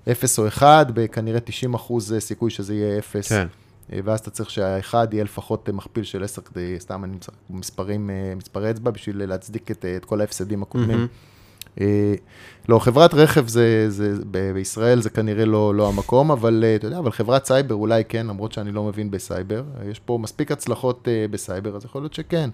0 0.08 0.39
או 0.39 0.48
1, 0.48 0.88
בכנראה 0.93 1.39
90 1.39 1.74
אחוז 1.74 2.15
סיכוי 2.20 2.50
שזה 2.52 2.74
יהיה 2.74 3.00
0. 3.00 3.30
כן. 3.30 3.48
אה, 3.93 4.00
ואז 4.04 4.20
אתה 4.20 4.30
צריך 4.30 4.50
שהאחד 4.50 5.08
יהיה 5.12 5.24
לפחות 5.24 5.70
אה, 5.70 5.74
מכפיל 5.74 6.04
של 6.04 6.24
10, 6.24 6.41
כדי, 6.41 6.76
סתם 6.80 7.04
אני 7.04 7.17
מספרים, 7.50 8.10
אה, 8.10 8.34
מספרי 8.36 8.72
אצבע, 8.72 8.91
בשביל 8.91 9.26
להצדיק 9.26 9.72
את, 9.72 9.86
אה, 9.86 9.96
את 9.96 10.06
כל 10.06 10.22
ההפסדים 10.22 10.63
הקודמים. 10.63 11.08
אה, 11.82 12.13
לא, 12.70 12.80
חברת 12.80 13.13
רכב 13.13 13.48
זה, 13.48 13.89
זה, 13.89 14.13
בישראל 14.54 15.02
זה 15.02 15.10
כנראה 15.10 15.46
לא, 15.46 15.76
לא 15.76 15.88
המקום, 15.88 16.32
אבל 16.32 16.63
אה, 16.67 16.76
אתה 16.76 16.88
יודע, 16.88 17.00
אבל 17.00 17.12
חברת 17.12 17.46
סייבר 17.46 17.76
אולי 17.76 18.04
כן, 18.10 18.28
למרות 18.28 18.52
שאני 18.52 18.72
לא 18.72 18.84
מבין 18.84 19.12
בסייבר. 19.12 19.63
אה, 19.80 19.89
יש 19.89 20.00
פה 20.00 20.17
מספיק 20.22 20.52
הצלחות 20.52 21.08
אה, 21.08 21.26
בסייבר, 21.32 21.76
אז 21.76 21.86
יכול 21.86 22.02
להיות 22.02 22.13
שכן. 22.13 22.50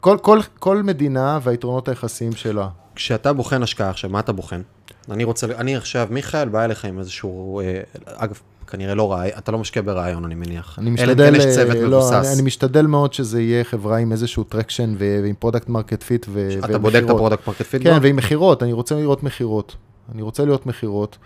כל, 0.00 0.18
כל, 0.22 0.40
כל 0.58 0.82
מדינה 0.82 1.38
והיתרונות 1.42 1.88
היחסיים 1.88 2.32
שלה. 2.32 2.68
כשאתה 2.94 3.32
בוחן 3.32 3.62
השקעה 3.62 3.90
עכשיו, 3.90 4.10
מה 4.10 4.20
אתה 4.20 4.32
בוחן? 4.32 4.60
אני 5.10 5.24
רוצה, 5.24 5.46
אני 5.46 5.76
עכשיו, 5.76 6.08
מיכאל 6.10 6.48
בא 6.48 6.64
אליך 6.64 6.84
עם 6.84 6.98
איזשהו, 6.98 7.60
אה, 7.60 7.80
אגב, 8.06 8.40
כנראה 8.66 8.94
לא 8.94 9.12
רעיון, 9.12 9.38
אתה 9.38 9.52
לא 9.52 9.58
משקיע 9.58 9.82
ברעיון, 9.82 10.24
אני 10.24 10.34
מניח. 10.34 10.78
אני 10.78 10.90
אלא 10.90 10.90
אם 10.90 10.94
משתדל, 10.94 11.30
כן 11.30 11.48
יש 11.48 11.54
צוות 11.54 11.76
אה, 11.76 11.82
לא, 11.82 11.98
מבוסס. 11.98 12.12
אני, 12.12 12.34
אני 12.34 12.42
משתדל 12.42 12.86
מאוד 12.86 13.12
שזה 13.12 13.42
יהיה 13.42 13.64
חברה 13.64 13.96
עם 13.98 14.12
איזשהו 14.12 14.44
traction 14.44 14.94
ועם 14.98 15.34
product 15.38 15.68
market 15.68 16.02
fit 16.02 16.26
ו... 16.28 16.48
אתה 16.64 16.78
בודק 16.78 16.96
את 16.96 17.02
ומכירות. 17.02 17.16
ה 17.16 17.20
product 17.20 17.46
market 17.46 17.62
fit? 17.62 17.82
כן, 17.82 17.98
ועם 18.02 18.16
מכירות, 18.16 18.62
אני 18.62 18.72
רוצה 18.72 18.94
לראות 18.94 19.22
מכירות. 19.22 19.76
אני 20.14 20.22
רוצה 20.22 20.44
לראות 20.44 20.66
מכירות. 20.66 21.18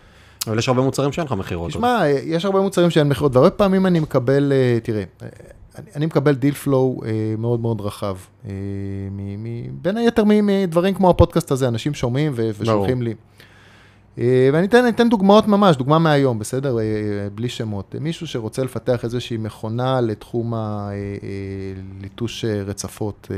אבל 0.46 0.58
יש 0.58 0.68
הרבה 0.68 0.82
מוצרים 0.82 1.12
שאין 1.12 1.26
לך 1.26 1.32
מכירות. 1.32 1.70
תשמע, 1.70 2.02
יש 2.24 2.44
הרבה 2.44 2.60
מוצרים 2.60 2.90
שאין 2.90 3.08
מכירות, 3.08 3.36
והרבה 3.36 3.50
פעמים 3.50 3.86
אני 3.86 4.00
מקבל, 4.00 4.52
אה, 4.52 4.78
תראה, 4.82 5.04
אה, 5.22 5.28
אני, 5.78 5.86
אני 5.96 6.06
מקבל 6.06 6.34
deal 6.34 6.54
flow 6.54 7.00
אה, 7.06 7.10
מאוד 7.38 7.60
מאוד 7.60 7.80
רחב. 7.80 8.16
אה, 8.46 8.50
מ, 9.10 9.44
מ, 9.44 9.46
בין 9.82 9.96
היתר 9.96 10.22
מדברים 10.26 10.94
כמו 10.94 11.10
הפודקאסט 11.10 11.50
הזה, 11.50 11.68
אנשים 11.68 11.94
שומעים 11.94 12.32
ושולחים 12.34 13.02
לי. 13.02 13.14
אה, 14.18 14.50
ואני 14.52 14.66
אתן, 14.66 14.88
אתן 14.88 15.08
דוגמאות 15.08 15.48
ממש, 15.48 15.76
דוגמה 15.76 15.98
מהיום, 15.98 16.38
בסדר? 16.38 16.78
אה, 16.78 16.82
אה, 16.82 17.28
בלי 17.34 17.48
שמות. 17.48 17.94
מישהו 18.00 18.26
שרוצה 18.26 18.64
לפתח 18.64 19.04
איזושהי 19.04 19.36
מכונה 19.36 20.00
לתחום 20.00 20.54
הליטוש 20.54 22.44
רצפות. 22.44 23.28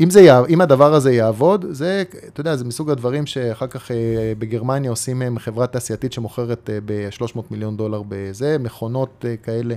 אם, 0.00 0.10
זה. 0.10 0.40
אם 0.48 0.60
הדבר 0.60 0.94
הזה 0.94 1.12
יעבוד, 1.12 1.64
זה, 1.70 2.04
אתה 2.28 2.40
יודע, 2.40 2.56
זה 2.56 2.64
מסוג 2.64 2.90
הדברים 2.90 3.26
שאחר 3.26 3.66
כך 3.66 3.90
בגרמניה 4.38 4.90
עושים 4.90 5.22
הם 5.22 5.38
חברה 5.38 5.66
תעשייתית 5.66 6.12
שמוכרת 6.12 6.70
אה, 6.70 6.78
ב-300 6.84 7.40
מיליון 7.50 7.76
דולר 7.76 8.02
בזה, 8.08 8.56
מכונות 8.60 9.24
כאלה, 9.42 9.74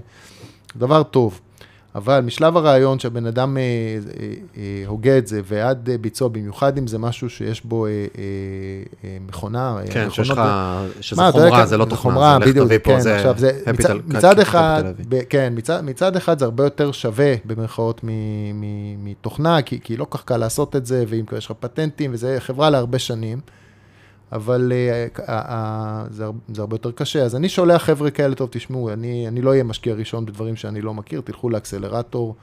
דבר 0.76 1.04
טוב. 1.04 1.40
אבל 1.98 2.22
משלב 2.22 2.58
הרעיון 2.58 3.00
שהבן 3.00 3.26
אדם 3.26 3.58
אה, 3.58 3.62
אה, 3.62 4.34
אה, 4.58 4.84
הוגה 4.88 5.18
את 5.18 5.28
זה 5.28 5.42
ועד 5.46 5.90
אה, 5.90 5.98
ביצוע, 5.98 6.28
במיוחד 6.28 6.78
אם 6.78 6.88
זה 6.88 6.98
משהו 6.98 7.30
שיש 7.30 7.66
בו 7.66 7.86
אה, 7.86 7.92
אה, 7.92 8.06
אה, 9.04 9.18
מכונה, 9.28 9.78
אה, 9.80 9.88
כן, 9.92 10.10
שיש 10.10 10.30
לך, 10.30 10.42
שזה 11.02 11.22
מה, 11.22 11.32
חומרה, 11.32 11.60
כן, 11.62 11.66
זה 11.66 11.78
לא 11.78 11.86
תוכנה, 11.86 12.14
חומרה, 12.14 12.38
זה 12.40 12.46
לך 12.46 12.50
בדיוק, 12.52 12.66
תביא 12.66 12.78
פה, 12.78 12.92
כן, 12.92 13.00
זה 13.00 13.16
עכשיו 13.16 13.34
זה, 13.38 13.60
מצד, 14.08 14.40
אחד, 14.40 14.84
כן, 15.30 15.54
מצד, 15.56 15.82
מצד 15.84 16.16
אחד 16.16 16.40
זה 16.40 16.46
הרבה 16.46 16.64
יותר 16.64 16.92
שווה 16.92 17.36
במרכאות 17.46 18.02
מתוכנה, 19.04 19.62
כי, 19.62 19.80
כי 19.84 19.98
לא 19.98 20.06
כל 20.10 20.18
כך 20.18 20.24
קל 20.24 20.38
לעשות 20.38 20.76
את 20.76 20.86
זה, 20.86 21.04
ואם 21.08 21.24
יש 21.38 21.46
לך 21.46 21.52
פטנטים, 21.60 22.12
וזה 22.14 22.36
חברה 22.40 22.70
להרבה 22.70 23.00
שנים, 23.00 23.40
אבל 24.32 24.72
uh, 25.16 25.20
uh, 25.20 25.22
uh, 25.28 25.32
זה, 26.10 26.26
הר- 26.26 26.32
זה 26.54 26.62
הרבה 26.62 26.76
יותר 26.76 26.92
קשה. 26.92 27.24
אז 27.24 27.36
אני 27.36 27.50
שולח 27.50 27.84
חבר'ה 27.84 28.12
כאלה, 28.12 28.36
טוב, 28.36 28.50
תשמעו, 28.52 28.90
אני, 28.94 29.28
אני 29.28 29.42
לא 29.42 29.50
אהיה 29.50 29.64
משקיע 29.64 29.94
ראשון 29.94 30.26
בדברים 30.26 30.56
שאני 30.56 30.82
לא 30.82 30.94
מכיר, 30.94 31.22
תלכו 31.22 31.50
לאקסלרטור, 31.50 32.36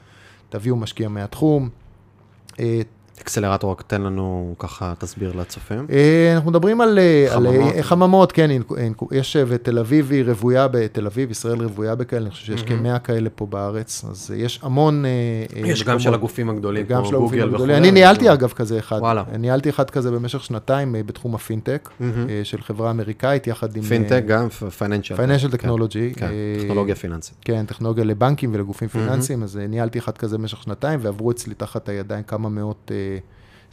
תביאו 0.48 0.76
משקיע 0.76 1.08
מהתחום. 1.08 1.68
אה, 3.18 3.22
אקסלרטור, 3.22 3.70
רק 3.70 3.82
תן 3.82 4.02
לנו 4.02 4.54
ככה, 4.58 4.92
תסביר 4.98 5.32
לצופים. 5.36 5.86
אה, 5.90 6.32
אנחנו 6.34 6.50
מדברים 6.50 6.80
על 6.80 6.98
אה, 6.98 7.26
על, 7.30 7.46
חממות. 7.46 7.74
אה, 7.74 7.82
חממות, 7.82 8.32
כן, 8.32 8.50
יש, 9.12 9.36
אה, 9.36 9.44
ותל 9.48 9.78
אביב 9.78 10.10
היא 10.12 10.24
רוויה 10.24 10.68
בתל 10.68 11.06
אביב, 11.06 11.30
ישראל 11.30 11.62
רוויה 11.62 11.94
בכאלה, 11.94 12.22
אני 12.22 12.30
חושב 12.30 12.46
שיש 12.46 12.62
כמאה 12.62 12.98
כאלה 12.98 13.30
פה 13.30 13.46
בארץ, 13.46 14.04
אז 14.10 14.30
אה, 14.34 14.40
יש 14.40 14.60
המון... 14.62 15.04
אה, 15.04 15.10
אה, 15.10 15.68
יש 15.68 15.82
גם 15.82 15.86
מקומות. 15.86 16.00
של 16.00 16.14
הגופים 16.14 16.50
הגדולים, 16.50 16.86
גם 16.86 17.04
של 17.04 17.14
הגופים 17.14 17.42
הגדולים. 17.42 17.76
אני 17.76 17.90
ניהלתי 17.90 18.32
אגב 18.32 18.52
כזה 18.52 18.78
אחד. 18.78 18.98
וואלה. 19.00 19.24
ניהלתי 19.38 19.70
אחד 19.70 19.90
כזה 19.90 20.10
במשך 20.10 20.44
שנתיים 20.44 20.96
אה, 20.96 21.02
בתחום 21.02 21.34
הפינטק. 21.34 21.90
אה, 22.00 22.06
של 22.44 22.62
חברה 22.62 22.90
אמריקאית, 22.90 23.46
יחד 23.46 23.76
עם... 23.76 23.82
פינטק, 23.82 24.22
גם 24.26 24.48
financial. 24.48 25.16
financial 25.16 25.50
technology. 25.50 26.14
כן, 26.14 26.28
טכנולוגיה 26.60 26.94
פיננסית. 26.94 27.34
כן, 27.40 27.66
טכנולוגיה 27.66 28.04
לבנקים 28.04 28.50
ולגופים 28.54 28.88
פיננסיים, 28.88 29.42
אז 29.42 29.56
אה, 29.56 29.66
ניהלתי 29.66 29.98
אחד 29.98 30.18
כזה 30.18 30.38
במשך 30.38 30.62
שנתיים, 30.62 31.00
ועברו 31.02 31.30
אצלי 31.30 31.54
תחת 31.54 31.88
הידיים 31.88 32.22
כמה 32.22 32.48
מאות 32.48 32.90
אה, 33.04 33.18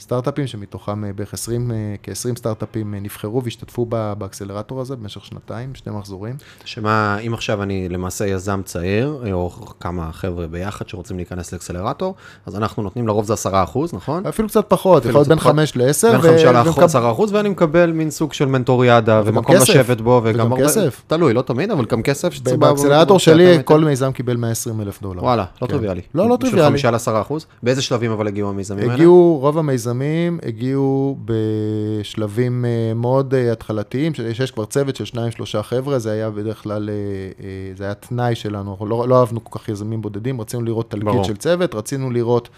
סטארט-אפים, 0.02 0.48
שמתוכם 0.48 1.06
אה, 1.06 1.14
בערך 1.14 1.34
20, 1.34 1.72
אה, 1.72 1.96
כ-20 2.04 2.38
סטארט-אפים 2.38 2.94
אה, 2.94 3.00
נבחרו 3.00 3.44
והשתתפו 3.44 3.86
באקסלרטור 4.18 4.82
הזה 4.82 4.96
במשך 4.96 5.26
שנתיים, 5.26 5.76
שני 5.76 5.94
מחזורים. 5.94 6.36
שמה, 6.66 7.18
אם 7.28 7.34
עכשיו 7.34 7.64
אני 7.64 7.90
למעשה 7.90 8.28
יזם 8.28 8.62
צעיר, 8.66 9.22
או 9.34 9.50
כמה 9.80 10.12
חבר'ה 10.12 10.48
ביחד 10.48 10.90
שרוצים 10.90 11.18
להיכנס 11.18 11.54
לאקסלרטור, 11.54 12.16
אז 12.46 12.56
אנחנו 12.56 12.84
נותנים 12.84 13.08
לרוב 13.08 13.26
זה 13.26 13.34
10 13.34 13.64
אחוז, 13.64 13.94
נכון? 13.94 14.26
אפילו 14.26 14.48
קצת 14.48 14.66
פחות, 14.68 15.06
יכול 15.06 15.20
להיות 15.20 15.28
בין 15.28 15.38
פחות. 15.38 15.52
5 15.52 15.76
ל-10. 15.76 16.12
בין 16.12 16.22
5 16.22 16.44
ל-10 16.44 17.12
אחוז, 17.12 17.34
ואני 17.34 17.50
מקבל 17.50 17.92
מין 17.92 18.12
סוג 18.12 18.34
של 18.34 18.46
מנטוריאדה, 18.46 19.22
ומקום 19.26 19.56
כסף. 19.56 19.70
לשבת 19.70 20.02
בו, 20.02 20.22
וגם 20.24 20.36
וגם 20.36 20.52
הרבה... 20.52 20.66
כסף. 20.66 21.02
תלוי, 21.08 21.34
לא 21.34 21.42
תמיד, 21.42 21.72
אבל 21.72 21.86
גם 21.86 22.02
כסף 22.02 22.34
שצריך... 22.34 22.58
באקסלרטור 22.58 23.20
שלי, 23.20 23.58
כל 23.66 23.80
מיזם 23.80 24.12
קיבל 24.12 24.38
120 24.38 24.82
אלף 24.82 25.02
דולר. 25.02 25.24
וואלה, 25.24 25.46
לא 25.62 25.68
כן. 25.68 25.74
טריוויאלי. 25.74 26.02
לא, 26.16 26.30
לא 26.30 26.36
בשביל 26.38 26.52
טריוויאלי. 26.52 26.78
5 26.78 26.86
ל-10 26.86 27.22
אחוז. 27.22 27.46
באיזה 27.64 27.82
שלבים 27.82 28.12
אבל 28.12 28.28
הגיעו 28.28 28.50
המיזמים 28.50 28.84
האלה? 28.84 28.94
הגיעו, 28.94 29.38
רוב 29.42 29.58
המיזמים 29.58 29.91
הגיעו 30.44 31.18
בשלבים 31.26 32.66
אה, 32.66 32.94
מאוד 32.96 33.34
אה, 33.34 33.52
התחלתיים, 33.52 34.14
שיש 34.14 34.40
יש 34.40 34.52
כבר 34.52 34.66
צוות 34.66 34.96
של 34.96 35.06
שניים, 35.06 35.32
שלושה 35.32 35.64
חבר'ה, 35.64 36.00
זה 36.00 36.12
היה 36.12 36.30
בדרך 36.30 36.64
כלל, 36.64 36.90
אה, 36.90 37.74
זה 37.76 37.84
היה 37.84 37.94
תנאי 37.94 38.36
שלנו, 38.36 38.72
אנחנו 38.72 38.86
לא, 38.86 39.08
לא 39.08 39.20
אהבנו 39.20 39.44
כל 39.44 39.60
כך 39.60 39.70
יזמים 39.70 40.02
בודדים, 40.02 40.42
רצינו 40.42 40.64
לראות 40.64 40.96
ברור. 40.96 41.24
של 41.24 41.36
צוות, 41.36 41.76
רצינו 41.76 42.12
לראות 42.12 42.50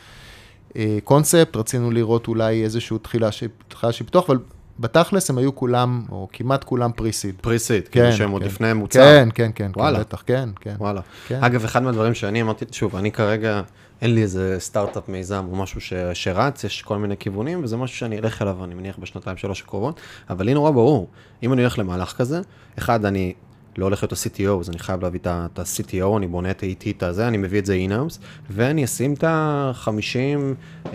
קונספט, 1.03 1.55
רצינו 1.55 1.91
לראות 1.91 2.27
אולי 2.27 2.63
איזושהי 2.63 2.97
תחילה 3.01 3.29
תחילה 3.67 3.91
של 3.91 4.05
פיתוח, 4.05 4.29
אבל 4.29 4.37
בתכלס 4.79 5.29
הם 5.29 5.37
היו 5.37 5.55
כולם, 5.55 6.03
או 6.11 6.27
כמעט 6.33 6.63
כולם 6.63 6.91
פריסיד. 6.91 7.35
פריסיט, 7.41 7.87
כן, 7.91 7.91
כאילו 7.91 8.11
שהם 8.11 8.31
עוד 8.31 8.41
כן. 8.41 8.47
לפני 8.47 8.73
מוצר. 8.73 8.99
כן, 8.99 9.29
כן, 9.33 9.51
כן, 9.55 9.71
וואלה. 9.75 9.97
כן, 9.97 10.03
בטח, 10.03 10.23
כן, 10.25 10.49
כן. 10.61 10.75
וואלה. 10.77 11.01
כן. 11.27 11.43
אגב, 11.43 11.63
אחד 11.63 11.83
מהדברים 11.83 12.13
שאני 12.13 12.41
אמרתי, 12.41 12.65
שוב, 12.71 12.95
אני 12.95 13.11
כרגע, 13.11 13.61
אין 14.03 14.15
לי 14.15 14.21
איזה 14.21 14.55
סטארט-אפ 14.59 15.09
מיזם 15.09 15.45
או 15.51 15.55
משהו 15.55 15.81
ש, 15.81 15.93
שרץ, 16.13 16.63
יש 16.63 16.81
כל 16.81 16.97
מיני 16.97 17.17
כיוונים, 17.17 17.63
וזה 17.63 17.77
משהו 17.77 17.97
שאני 17.97 18.19
אלך 18.19 18.41
אליו, 18.41 18.63
אני 18.63 18.75
מניח, 18.75 18.97
בשנתיים, 18.97 19.37
שלוש 19.37 19.61
הקרובות, 19.61 20.01
אבל 20.29 20.45
לי 20.45 20.53
נורא 20.53 20.71
ברור, 20.71 21.07
אם 21.43 21.53
אני 21.53 21.61
הולך 21.61 21.79
למהלך 21.79 22.13
כזה, 22.13 22.41
אחד, 22.77 23.05
אני 23.05 23.33
לא 23.77 23.85
הולך 23.85 24.03
להיות 24.03 24.13
ה-CTO, 24.13 24.59
אז 24.59 24.69
אני 24.69 24.79
חייב 24.79 25.01
להביא 25.01 25.19
את 25.19 25.59
ה-CTO, 25.59 26.17
אני 26.17 26.27
בונה 26.27 26.51
את 26.51 26.63
ה-ET, 26.63 26.89
את 26.97 27.03
הזה, 27.03 27.27
אני 27.27 27.37
מביא 27.37 27.59
את 27.59 27.65
זה 27.65 27.73
אינאוס, 27.73 28.19
ואני 28.49 28.85
אשים 28.85 29.13
את 29.13 29.23
ה-50, 29.23 30.91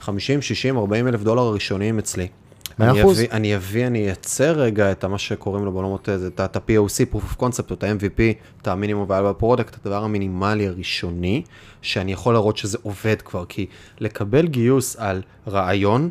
50, 0.00 0.42
60, 0.42 0.76
40 0.76 1.08
אלף 1.08 1.22
דולר 1.22 1.42
הראשונים 1.42 1.98
אצלי. 1.98 2.28
מאה 2.78 2.90
אני 2.90 3.00
אחוז. 3.02 3.18
אביא- 3.18 3.30
אני 3.30 3.56
אביא, 3.56 3.86
אני 3.86 3.98
אייצר 4.06 4.52
רגע 4.60 4.92
את 4.92 5.04
מה 5.04 5.18
שקוראים 5.18 5.64
לו 5.64 5.72
בעולמות 5.72 6.08
את 6.26 6.56
ה-POC, 6.56 7.14
Proof 7.14 7.36
of 7.36 7.42
Concept, 7.42 7.72
את 7.72 7.82
ה-MVP, 7.84 8.20
את 8.62 8.68
המינימום 8.68 9.04
ועל 9.08 9.26
ה 9.26 9.32
product, 9.32 9.76
הדבר 9.86 10.04
המינימלי 10.04 10.66
הראשוני, 10.66 11.42
שאני 11.82 12.12
יכול 12.12 12.34
להראות 12.34 12.56
שזה 12.56 12.78
עובד 12.82 13.16
כבר, 13.24 13.44
כי 13.48 13.66
לקבל 14.00 14.46
גיוס 14.46 14.96
על 14.96 15.22
רעיון 15.48 16.10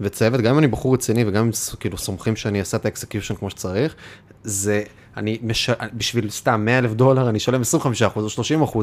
וצוות, 0.00 0.40
גם 0.40 0.52
אם 0.52 0.58
אני 0.58 0.66
בחור 0.66 0.94
רציני 0.94 1.24
וגם 1.26 1.44
אם 1.44 1.50
כאילו 1.80 1.98
סומכים 1.98 2.36
שאני 2.36 2.60
אעשה 2.60 2.76
את 2.76 2.84
ה 2.84 2.89
execution 2.89 3.34
כמו 3.34 3.50
שצריך, 3.50 3.94
זה, 4.44 4.82
אני, 5.16 5.38
מש... 5.42 5.70
בשביל 5.94 6.30
סתם 6.30 6.64
100 6.64 6.78
אלף 6.78 6.92
דולר 6.92 7.28
אני 7.28 7.38
אשלם 7.38 7.60
25% 7.60 7.64
או 8.16 8.26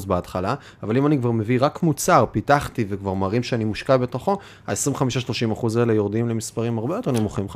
30% 0.02 0.06
בהתחלה, 0.06 0.56
אבל 0.84 0.98
אם 0.98 1.08
אני 1.08 1.17
כבר 1.17 1.32
מביא 1.32 1.58
רק 1.62 1.84
מוצר, 1.84 2.26
פיתחתי 2.32 2.86
וכבר 2.89 3.13
מראים 3.13 3.43
שאני 3.43 3.63
מושקע 3.63 3.98
בתוכו, 3.98 4.38
ה-25-30% 4.67 5.80
האלה 5.80 5.93
יורדים 5.93 6.30
למספרים 6.30 6.78
הרבה 6.78 6.96
יותר 6.96 7.12
נמוכים, 7.12 7.46
15-20. 7.50 7.56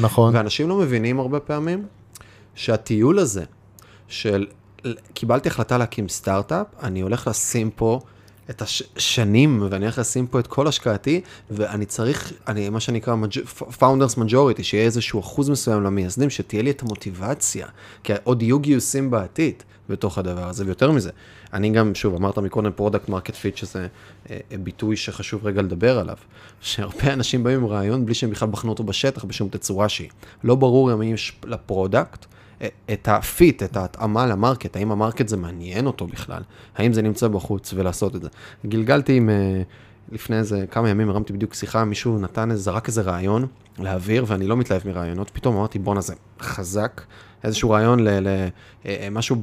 נכון. 0.00 0.36
ואנשים 0.36 0.68
לא 0.68 0.76
מבינים 0.76 1.20
הרבה 1.20 1.40
פעמים 1.40 1.86
שהטיול 2.54 3.18
הזה 3.18 3.44
של 4.08 4.46
קיבלתי 5.14 5.48
החלטה 5.48 5.78
להקים 5.78 6.08
סטארט-אפ, 6.08 6.66
אני 6.82 7.00
הולך 7.00 7.26
לשים 7.26 7.70
פה 7.70 8.00
את 8.50 8.62
השנים, 8.62 9.66
ואני 9.70 9.84
הולך 9.84 9.98
לשים 9.98 10.26
פה 10.26 10.40
את 10.40 10.46
כל 10.46 10.66
השקעתי, 10.66 11.20
ואני 11.50 11.86
צריך, 11.86 12.32
אני, 12.48 12.68
מה 12.68 12.80
שנקרא 12.80 13.14
founders 13.78 14.18
majority, 14.18 14.62
שיהיה 14.62 14.84
איזשהו 14.84 15.20
אחוז 15.20 15.50
מסוים 15.50 15.82
למייסדים, 15.82 16.30
שתהיה 16.30 16.62
לי 16.62 16.70
את 16.70 16.82
המוטיבציה, 16.82 17.66
כי 18.04 18.12
עוד 18.24 18.42
יהיו 18.42 18.58
גיוסים 18.58 19.10
בעתיד 19.10 19.62
בתוך 19.88 20.18
הדבר 20.18 20.48
הזה, 20.48 20.64
ויותר 20.64 20.90
מזה. 20.90 21.10
אני 21.52 21.70
גם, 21.70 21.94
שוב, 21.94 22.14
אמרת 22.14 22.38
מקודם 22.38 22.72
product 22.72 23.08
market 23.08 23.34
fit, 23.34 23.56
שזה 23.56 23.86
אה, 24.30 24.38
ביטוי 24.62 24.96
שחשוב 24.96 25.46
רגע 25.46 25.62
לדבר 25.62 25.98
עליו, 25.98 26.16
שהרבה 26.60 27.12
אנשים 27.12 27.42
באים 27.42 27.58
עם 27.58 27.66
רעיון 27.66 28.06
בלי 28.06 28.14
שהם 28.14 28.30
בכלל 28.30 28.48
בחנו 28.48 28.70
אותו 28.70 28.84
בשטח 28.84 29.24
בשום 29.24 29.48
תצורה 29.48 29.88
שהיא. 29.88 30.08
לא 30.44 30.54
ברור 30.54 30.92
אם 30.92 31.02
יש 31.02 31.38
ל 31.44 31.53
product, 31.53 32.26
את 32.92 33.08
ה 33.08 33.19
fit, 33.19 33.62
את 33.62 33.76
ההתאמה 33.76 34.26
ל 34.26 34.32
market, 34.32 34.76
האם 34.76 34.92
ה 34.92 34.97
market 34.97 35.28
זה 35.28 35.36
מעניין 35.36 35.86
אותו 35.86 36.06
בכלל, 36.06 36.42
האם 36.76 36.92
זה 36.92 37.02
נמצא 37.02 37.28
בחוץ 37.28 37.72
ולעשות 37.76 38.16
את 38.16 38.22
זה. 38.22 38.28
גלגלתי 38.66 39.16
עם, 39.16 39.30
אה, 39.30 39.62
לפני 40.12 40.36
איזה 40.38 40.64
כמה 40.70 40.88
ימים 40.88 41.10
הרמתי 41.10 41.32
בדיוק 41.32 41.54
שיחה, 41.54 41.84
מישהו 41.84 42.18
נתן, 42.18 42.50
איזה- 42.50 42.62
זרק 42.62 42.88
איזה 42.88 43.02
רעיון 43.02 43.46
להעביר, 43.78 44.24
ואני 44.28 44.46
לא 44.46 44.56
מתלהב 44.56 44.82
מרעיונות, 44.88 45.30
פתאום 45.30 45.56
אמרתי 45.56 45.78
בואנה 45.78 46.00
זה 46.00 46.14
חזק, 46.40 47.02
איזשהו 47.44 47.70
רעיון 47.70 47.98
למשהו, 48.84 49.36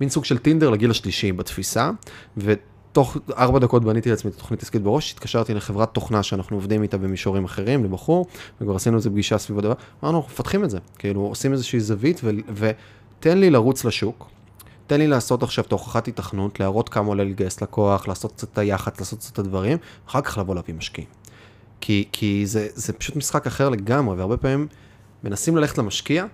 מין 0.00 0.08
סוג 0.08 0.24
של 0.24 0.38
טינדר 0.38 0.70
לגיל 0.70 0.90
השלישי 0.90 1.32
בתפיסה, 1.32 1.90
ותוך 2.96 3.16
ארבע 3.36 3.58
דקות 3.58 3.84
בניתי 3.84 4.10
לעצמי 4.10 4.30
את 4.30 4.36
התוכנית 4.36 4.62
עסקית 4.62 4.82
בראש, 4.82 5.12
התקשרתי 5.12 5.54
לחברת 5.54 5.94
תוכנה 5.94 6.22
שאנחנו 6.22 6.56
עובדים 6.56 6.82
איתה 6.82 6.98
במישורים 6.98 7.44
אחרים, 7.44 7.84
לבחור, 7.84 8.26
וכבר 8.60 8.76
עשינו 8.76 8.96
איזה 8.96 9.10
פגישה 9.10 9.38
סביב 9.38 9.58
הדבר, 9.58 9.74
אמרנו, 10.02 10.18
אנחנו 10.18 10.32
מפתחים 10.32 10.64
את 10.64 10.70
זה, 10.70 10.78
כאילו 10.98 11.20
עושים 11.20 11.52
איזושהי 11.52 11.80
זווית, 11.80 12.20
ותן 12.54 13.38
לי 13.38 13.50
לרוץ 13.50 13.84
לשוק, 13.84 14.28
תן 14.86 14.98
לי 14.98 15.06
לעשות 15.06 15.42
עכשיו 15.42 15.64
את 15.64 15.72
ההוכחת 15.72 16.08
התכנות, 16.08 16.60
להראות 16.60 16.88
כמה 16.88 17.08
עולה 17.08 17.24
לגייס 17.24 17.62
לקוח, 17.62 18.08
לעשות 18.08 18.32
קצת 18.32 18.52
את 18.52 18.58
היח"צ, 18.58 18.98
לעשות 18.98 19.18
קצת 19.18 19.32
את 19.32 19.38
הדברים, 19.38 19.78
אחר 20.08 20.20
כך 20.20 20.38
לבוא 20.38 20.54
להביא 20.54 20.74
משקיעים. 20.74 21.08
כי, 21.80 22.08
כי 22.12 22.46
זה, 22.46 22.68
זה 22.74 22.92
פשוט 22.92 23.16
משחק 23.16 23.46
אחר 23.46 23.68
לגמרי, 23.68 24.16
והרבה 24.16 24.36
פעמים 24.36 24.66
מנסים 25.24 25.56
ללכת 25.56 25.78
למשקיע, 25.78 26.24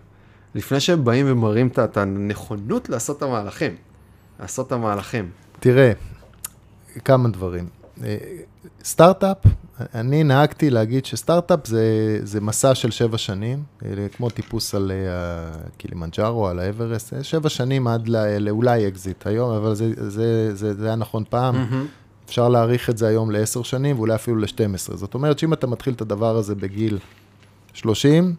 לפני 0.54 0.80
שהם 0.80 1.04
באים 1.04 1.26
ומראים 1.28 1.66
את 1.66 1.96
הנכונות 1.96 2.88
לעשות 2.88 3.16
את 3.16 3.22
המהלכים. 3.22 3.76
לעשות 4.40 4.66
את 4.66 4.72
המהלכים. 4.72 5.30
תראה, 5.60 5.92
כמה 7.04 7.28
דברים. 7.28 7.66
אה, 8.04 8.16
סטארט-אפ, 8.84 9.36
אני 9.94 10.24
נהגתי 10.24 10.70
להגיד 10.70 11.04
שסטארט-אפ 11.04 11.66
זה, 11.66 12.18
זה 12.22 12.40
מסע 12.40 12.74
של 12.74 12.90
שבע 12.90 13.18
שנים, 13.18 13.62
אה, 13.84 14.08
כמו 14.16 14.30
טיפוס 14.30 14.74
על 14.74 14.92
אה, 14.94 15.50
הקילימנג'ארו, 15.66 16.48
על 16.48 16.58
האברסט, 16.58 17.14
שבע 17.22 17.48
שנים 17.48 17.86
עד 17.86 18.08
לא, 18.08 18.36
לאולי 18.38 18.88
אקזיט 18.88 19.26
היום, 19.26 19.50
אבל 19.50 19.74
זה, 19.74 19.92
זה, 19.96 20.54
זה, 20.54 20.74
זה 20.74 20.86
היה 20.86 20.96
נכון 20.96 21.24
פעם. 21.30 21.86
אפשר 22.24 22.48
להעריך 22.48 22.90
את 22.90 22.98
זה 22.98 23.06
היום 23.06 23.30
לעשר 23.30 23.62
שנים, 23.62 23.96
ואולי 23.96 24.14
אפילו 24.14 24.36
ל-12. 24.36 24.96
זאת 24.96 25.14
אומרת 25.14 25.38
שאם 25.38 25.52
אתה 25.52 25.66
מתחיל 25.66 25.94
את 25.94 26.00
הדבר 26.00 26.36
הזה 26.36 26.54
בגיל 26.54 26.98
30, 27.72 28.34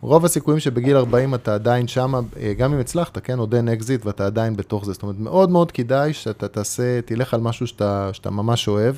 רוב 0.00 0.24
הסיכויים 0.24 0.60
שבגיל 0.60 0.96
40 0.96 1.34
אתה 1.34 1.54
עדיין 1.54 1.88
שם, 1.88 2.14
גם 2.58 2.74
אם 2.74 2.80
הצלחת, 2.80 3.18
כן, 3.18 3.38
עוד 3.38 3.54
אין 3.54 3.68
אקזיט 3.68 4.06
ואתה 4.06 4.26
עדיין 4.26 4.56
בתוך 4.56 4.84
זה. 4.84 4.92
זאת 4.92 5.02
אומרת, 5.02 5.18
מאוד 5.18 5.50
מאוד 5.50 5.72
כדאי 5.72 6.12
שאתה 6.12 6.48
תעשה, 6.48 7.00
תלך 7.00 7.34
על 7.34 7.40
משהו 7.40 7.66
שאתה, 7.66 8.10
שאתה 8.12 8.30
ממש 8.30 8.68
אוהב, 8.68 8.96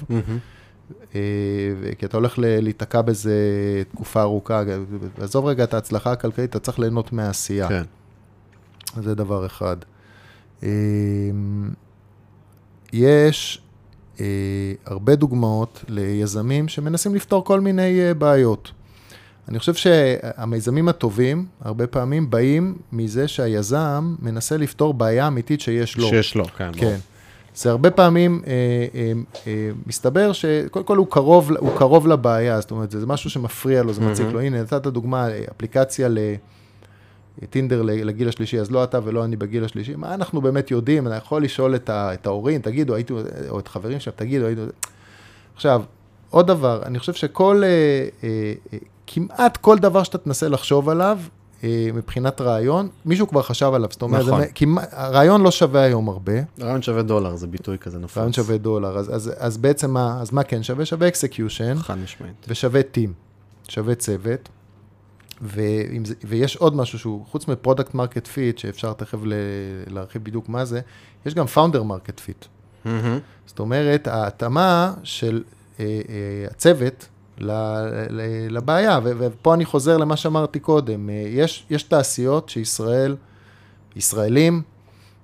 אה, 1.15 1.21
כי 1.99 2.07
אתה 2.07 2.17
הולך 2.17 2.35
להיתקע 2.39 3.03
בזה 3.03 3.33
תקופה 3.93 4.23
ארוכה. 4.23 4.63
עזוב 5.19 5.47
רגע 5.47 5.65
את 5.65 5.75
ההצלחה 5.75 6.13
הכלכלית, 6.13 6.51
אתה 6.51 6.59
צריך 6.59 6.79
ליהנות 6.79 7.13
מהעשייה. 7.13 7.69
כן. 7.69 7.83
זה 9.03 9.15
דבר 9.15 9.47
אחד. 9.47 9.77
אה, 10.63 10.69
יש 12.93 13.63
אה, 14.21 14.73
הרבה 14.87 15.17
דוגמאות 15.17 15.85
ליזמים 15.89 16.69
שמנסים 16.69 17.15
לפתור 17.15 17.45
כל 17.45 17.61
מיני 17.61 18.01
אה, 18.01 18.15
בעיות. 18.15 18.71
אני 19.49 19.59
חושב 19.59 19.75
שהמיזמים 19.75 20.89
הטובים, 20.89 21.47
הרבה 21.61 21.87
פעמים 21.87 22.31
באים 22.31 22.75
מזה 22.93 23.29
שהיזם 23.29 24.15
מנסה 24.23 24.57
לפתור 24.57 24.95
בעיה 24.95 25.27
אמיתית 25.27 25.61
שיש 25.61 25.97
לו. 25.97 26.09
שיש 26.09 26.35
לו, 26.35 26.45
כן. 26.45 26.71
כן. 26.77 26.97
זה 27.55 27.71
הרבה 27.71 27.91
פעמים 27.91 28.43
אה, 28.47 28.53
אה, 28.95 29.13
אה, 29.47 29.71
מסתבר 29.87 30.33
שקודם 30.33 30.85
כל 30.85 30.97
הוא 30.97 31.07
קרוב, 31.11 31.53
הוא 31.59 31.79
קרוב 31.79 32.07
לבעיה, 32.07 32.61
זאת 32.61 32.71
אומרת, 32.71 32.91
זה 32.91 33.07
משהו 33.07 33.31
שמפריע 33.31 33.83
לו, 33.83 33.93
זה 33.93 34.01
מציק 34.01 34.27
לו. 34.27 34.41
הנה, 34.41 34.63
נתת 34.63 34.87
דוגמה, 34.87 35.29
אפליקציה 35.57 36.09
לטינדר 37.43 37.83
לגיל 37.83 38.29
השלישי, 38.29 38.61
אז 38.61 38.71
לא 38.71 38.85
אתה 38.85 38.99
ולא 39.05 39.25
אני 39.25 39.37
בגיל 39.37 39.65
השלישי. 39.65 39.95
מה 39.97 40.15
אנחנו 40.15 40.41
באמת 40.41 40.71
יודעים? 40.71 41.07
אני 41.07 41.17
יכול 41.17 41.45
לשאול 41.45 41.75
את, 41.75 41.91
ה, 41.91 42.15
את 42.15 42.27
ההורים, 42.27 42.61
תגידו, 42.61 42.95
הייתי, 42.95 43.13
או 43.49 43.59
את 43.59 43.69
חברים 43.69 44.01
שם, 44.01 44.11
תגידו, 44.17 44.47
הייתי... 44.47 44.63
עכשיו, 45.55 45.83
עוד 46.31 46.47
דבר, 46.47 46.83
אני 46.85 46.99
חושב 46.99 47.13
שכל, 47.13 47.63
אה, 47.65 47.69
אה, 48.25 48.79
כמעט 49.11 49.57
כל 49.57 49.79
דבר 49.79 50.03
שאתה 50.03 50.19
תנסה 50.19 50.49
לחשוב 50.49 50.89
עליו, 50.89 51.19
אה, 51.65 51.89
מבחינת 51.95 52.41
רעיון, 52.41 52.89
מישהו 53.05 53.29
כבר 53.29 53.43
חשב 53.43 53.71
עליו, 53.75 53.89
זאת 53.93 54.03
אומרת, 54.03 54.27
נכון. 54.27 54.43
כמעט, 54.55 54.89
הרעיון 54.93 55.43
לא 55.43 55.51
שווה 55.51 55.83
היום 55.83 56.09
הרבה, 56.09 56.33
רעיון 56.61 56.83
שווה 56.83 57.03
דולר, 57.03 57.37
זה 57.37 57.47
ביטוי 57.47 57.79
כזה 57.79 57.99
נפוץ. 57.99 58.17
רעיון 58.17 58.33
שווה 58.33 58.59
דולר, 58.59 58.99
אז, 58.99 59.15
אז, 59.15 59.33
אז 59.39 59.59
בעצם 59.59 59.91
מה, 59.91 60.19
אז 60.21 60.33
מה 60.33 60.43
כן 60.43 60.63
שווה? 60.63 60.85
שווה 60.85 61.09
execution, 61.09 61.79
חד 61.79 61.99
משמעית. 61.99 62.47
ושווה 62.49 62.83
team, 62.83 63.13
שווה 63.69 63.95
צוות, 63.95 64.49
ואם 65.43 66.05
זה, 66.05 66.15
ויש 66.25 66.57
עוד 66.57 66.77
משהו 66.77 66.99
שהוא, 66.99 67.25
חוץ 67.31 67.49
מ 67.49 67.55
product 67.55 67.95
market 67.95 68.27
fit, 68.27 68.59
שאפשר 68.59 68.93
תכף 68.93 69.19
ל, 69.25 69.33
להרחיב 69.87 70.25
בדיוק 70.25 70.49
מה 70.49 70.65
זה, 70.65 70.81
יש 71.27 71.35
גם 71.35 71.47
founder 71.47 71.83
market 71.83 72.21
fit. 72.21 72.45
זאת 73.47 73.59
אומרת, 73.59 74.07
ההתאמה 74.07 74.95
של 75.03 75.43
אה, 75.81 75.85
אה, 75.85 76.47
הצוות 76.51 77.09
לבעיה, 78.51 79.01
ופה 79.05 79.55
אני 79.55 79.65
חוזר 79.65 79.97
למה 79.97 80.17
שאמרתי 80.17 80.61
קודם, 80.61 81.11
אה, 81.11 81.25
יש, 81.29 81.67
יש 81.71 81.83
תעשיות 81.83 82.49
שישראל, 82.49 83.17
ישראלים, 83.97 84.63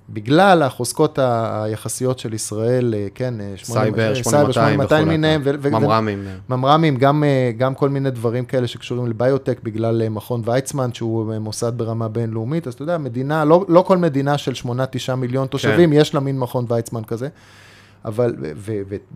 בגלל 0.08 0.62
החוזקות 0.62 1.18
היחסיות 1.18 2.18
של 2.18 2.34
ישראל, 2.34 2.94
אה, 2.96 3.06
כן, 3.14 3.40
אה, 3.40 3.54
סייבר, 3.62 4.08
אה, 4.08 4.14
8200 4.14 4.80
וכו'. 4.80 5.06
מיניהם, 5.06 5.42
ממר"מים. 5.70 6.24
ממר"מים, 6.48 6.96
גם, 6.96 7.24
גם 7.56 7.74
כל 7.74 7.88
מיני 7.88 8.10
דברים 8.10 8.44
כאלה 8.44 8.66
שקשורים 8.66 9.06
לביוטק, 9.06 9.60
בגלל 9.62 10.08
מכון 10.08 10.42
ויצמן, 10.44 10.92
שהוא 10.92 11.34
מוסד 11.38 11.72
ברמה 11.78 12.08
בינלאומית, 12.08 12.66
אז 12.66 12.74
אתה 12.74 12.82
יודע, 12.82 12.98
מדינה, 12.98 13.44
לא, 13.44 13.64
לא 13.68 13.82
כל 13.86 13.98
מדינה 13.98 14.38
של 14.38 14.52
8-9 14.52 15.14
מיליון 15.14 15.46
תושבים, 15.46 15.90
כן. 15.90 15.96
יש 15.96 16.14
לה 16.14 16.20
מין 16.20 16.38
מכון 16.38 16.66
ויצמן 16.68 17.04
כזה. 17.04 17.28
אבל, 18.04 18.34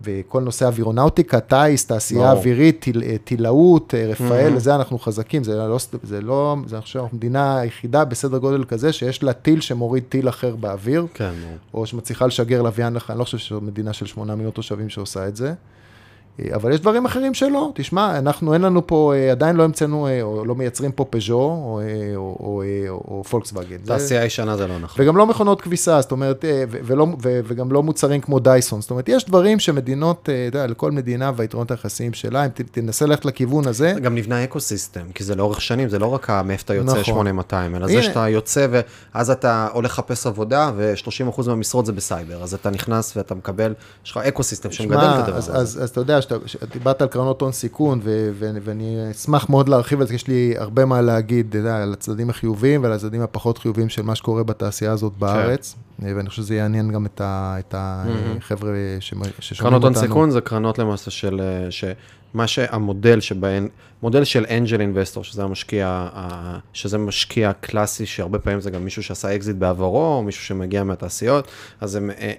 וכל 0.03 0.41
נושא 0.41 0.65
אווירונאוטיקה, 0.65 1.39
טיס, 1.39 1.85
תעשייה. 1.85 2.31
אווירית, 2.31 2.79
טיל- 2.79 3.03
אה, 3.03 3.15
טילאות, 3.23 3.93
אה, 3.95 4.05
רפאל, 4.07 4.47
Mhm. 4.51 4.55
לזה 4.55 4.75
אנחנו 4.75 4.99
חזקים, 4.99 5.43
זה 5.43 5.55
לא, 5.57 5.77
זה 6.03 6.21
לא, 6.21 6.55
זה 6.67 6.75
אני 6.75 6.81
חושב, 6.81 6.99
המדינה 7.11 7.59
היחידה 7.59 8.05
בסדר 8.05 8.37
גודל 8.37 8.63
כזה, 8.63 8.93
שיש 8.93 9.23
לה 9.23 9.33
טיל 9.33 9.61
שמוריד 9.61 10.03
טיל 10.09 10.29
אחר 10.29 10.55
באוויר, 10.55 11.05
כן. 11.13 11.31
או 11.73 11.85
שמצליחה 11.85 12.27
לשגר 12.27 12.61
לוויין 12.61 12.97
אני 13.09 13.19
לא 13.19 13.23
חושב 13.23 13.37
שזו 13.37 13.61
מדינה 13.61 13.93
של 13.93 14.05
8 14.05 14.35
מיליון 14.35 14.51
תושבים 14.51 14.89
שעושה 14.89 15.27
את 15.27 15.35
זה. 15.35 15.53
אבל 16.55 16.73
יש 16.73 16.79
דברים 16.79 17.05
אחרים 17.05 17.33
שלא, 17.33 17.71
תשמע, 17.75 18.17
אנחנו, 18.17 18.53
אין 18.53 18.61
לנו 18.61 18.87
פה, 18.87 19.13
אה, 19.15 19.31
עדיין 19.31 19.55
לא 19.55 19.63
המצאנו, 19.63 20.07
אה, 20.07 20.21
או 20.21 20.45
לא 20.45 20.55
מייצרים 20.55 20.91
פה 20.91 21.05
פז'ו, 21.09 21.35
או, 21.35 21.81
אה, 21.83 22.15
או, 22.15 22.37
או, 22.39 22.63
או, 22.89 22.93
או 23.07 23.23
פולקסווגן. 23.23 23.77
תעשייה 23.77 24.25
ישנה 24.25 24.57
זה 24.57 24.67
לא 24.67 24.79
נכון. 24.79 25.05
וגם 25.05 25.17
לא 25.17 25.25
מכונות 25.25 25.61
כביסה, 25.61 26.01
זאת 26.01 26.11
אומרת, 26.11 26.45
ולא, 26.69 27.07
וגם 27.21 27.71
לא 27.71 27.83
מוצרים 27.83 28.21
כמו 28.21 28.39
דייסון. 28.39 28.81
זאת 28.81 28.91
אומרת, 28.91 29.09
יש 29.09 29.25
דברים 29.25 29.59
שמדינות, 29.59 30.19
אתה 30.23 30.31
יודע, 30.31 30.67
לכל 30.67 30.91
מדינה 30.91 31.31
והיתרונות 31.35 31.71
היחסיים 31.71 32.13
שלה, 32.13 32.45
אם 32.45 32.49
תנסה 32.71 33.05
ללכת 33.05 33.25
לכיוון 33.25 33.67
הזה, 33.67 33.93
גם 34.01 34.15
נבנה 34.15 34.43
ecosystem, 34.43 35.11
כי 35.15 35.23
זה 35.23 35.35
לאורך 35.35 35.61
שנים, 35.61 35.89
זה 35.89 35.99
לא 35.99 36.05
רק 36.05 36.29
מאיפה 36.29 36.63
אתה 36.63 36.73
יוצא 36.73 36.91
נכון. 36.91 37.03
8200, 37.03 37.75
אלא 37.75 37.85
הנה. 37.85 37.93
זה 37.93 38.03
שאתה 38.03 38.29
יוצא 38.29 38.67
ואז 39.13 39.31
אתה 39.31 39.67
הולך 39.73 39.99
לחפש 39.99 40.27
עבודה, 40.27 40.71
ו-30% 40.75 41.47
מהמשרות 41.47 41.85
זה 41.85 41.91
בסייבר, 41.91 42.43
אז 42.43 42.53
אתה 42.53 42.69
נכנס 42.69 43.17
ואתה 43.17 43.35
מקבל, 43.35 43.73
יש 44.05 44.11
לך 44.11 44.17
ecosystem 44.17 44.71
שמגדל 44.71 44.97
את 44.97 45.19
הדבר 45.19 45.37
אז, 45.37 45.49
הזה. 45.49 45.57
אז, 45.57 45.83
אז 45.83 45.89
אתה 45.89 45.99
יודע, 45.99 46.21
דיברת 46.71 47.01
על 47.01 47.07
קרנות 47.07 47.41
הון 47.41 47.51
סיכון, 47.51 47.99
ו, 48.03 48.29
ו, 48.33 48.49
ואני 48.63 48.97
אשמח 49.11 49.49
מאוד 49.49 49.69
להרחיב 49.69 50.01
על 50.01 50.07
זה, 50.07 50.15
יש 50.15 50.27
לי 50.27 50.53
הרבה 50.57 50.85
מה 50.85 51.01
להגיד, 51.01 51.55
יודע, 51.55 51.83
על 51.83 51.93
הצדדים 51.93 52.29
החיוביים 52.29 52.83
ועל 52.83 52.91
הצדדים 52.91 53.21
הפחות 53.21 53.57
חיוביים 53.57 53.89
של 53.89 54.01
מה 54.01 54.15
שקורה 54.15 54.43
בתעשייה 54.43 54.91
הזאת 54.91 55.13
כן. 55.13 55.19
בארץ, 55.19 55.75
ואני 55.99 56.29
חושב 56.29 56.41
שזה 56.41 56.55
יעניין 56.55 56.91
גם 56.91 57.05
את 57.05 57.21
ה- 57.21 57.55
את. 57.59 57.75
החבר'ה 57.77 58.71
שמ- 58.99 59.23
ששומעים 59.39 59.71
קרנות 59.71 59.83
אותנו. 59.83 59.97
הון 59.99 60.07
סיכון 60.07 60.31
זה 60.31 60.41
קרנות 60.41 60.79
למעשה 60.79 61.11
של, 61.11 61.41
אה, 61.41 61.71
שמה 61.71 62.47
שהמודל 62.47 63.19
שבהן, 63.19 63.67
מודל 64.03 64.23
של 64.23 64.45
angel 64.49 64.81
investor, 64.81 65.23
שזה 65.23 65.43
המשקיע, 65.43 66.07
שזה 66.73 66.97
משקיע 66.97 67.51
קלאסי, 67.53 68.05
שהרבה 68.05 68.39
פעמים 68.39 68.61
זה 68.61 68.69
גם 68.69 68.83
מישהו 68.83 69.03
שעשה 69.03 69.35
אקזיט 69.35 69.55
בעברו, 69.55 70.05
או 70.15 70.23
מישהו 70.23 70.43
שמגיע 70.43 70.83
מהתעשיות, 70.83 71.47
אז 71.81 71.95
הם, 71.95 72.11
אה, 72.11 72.33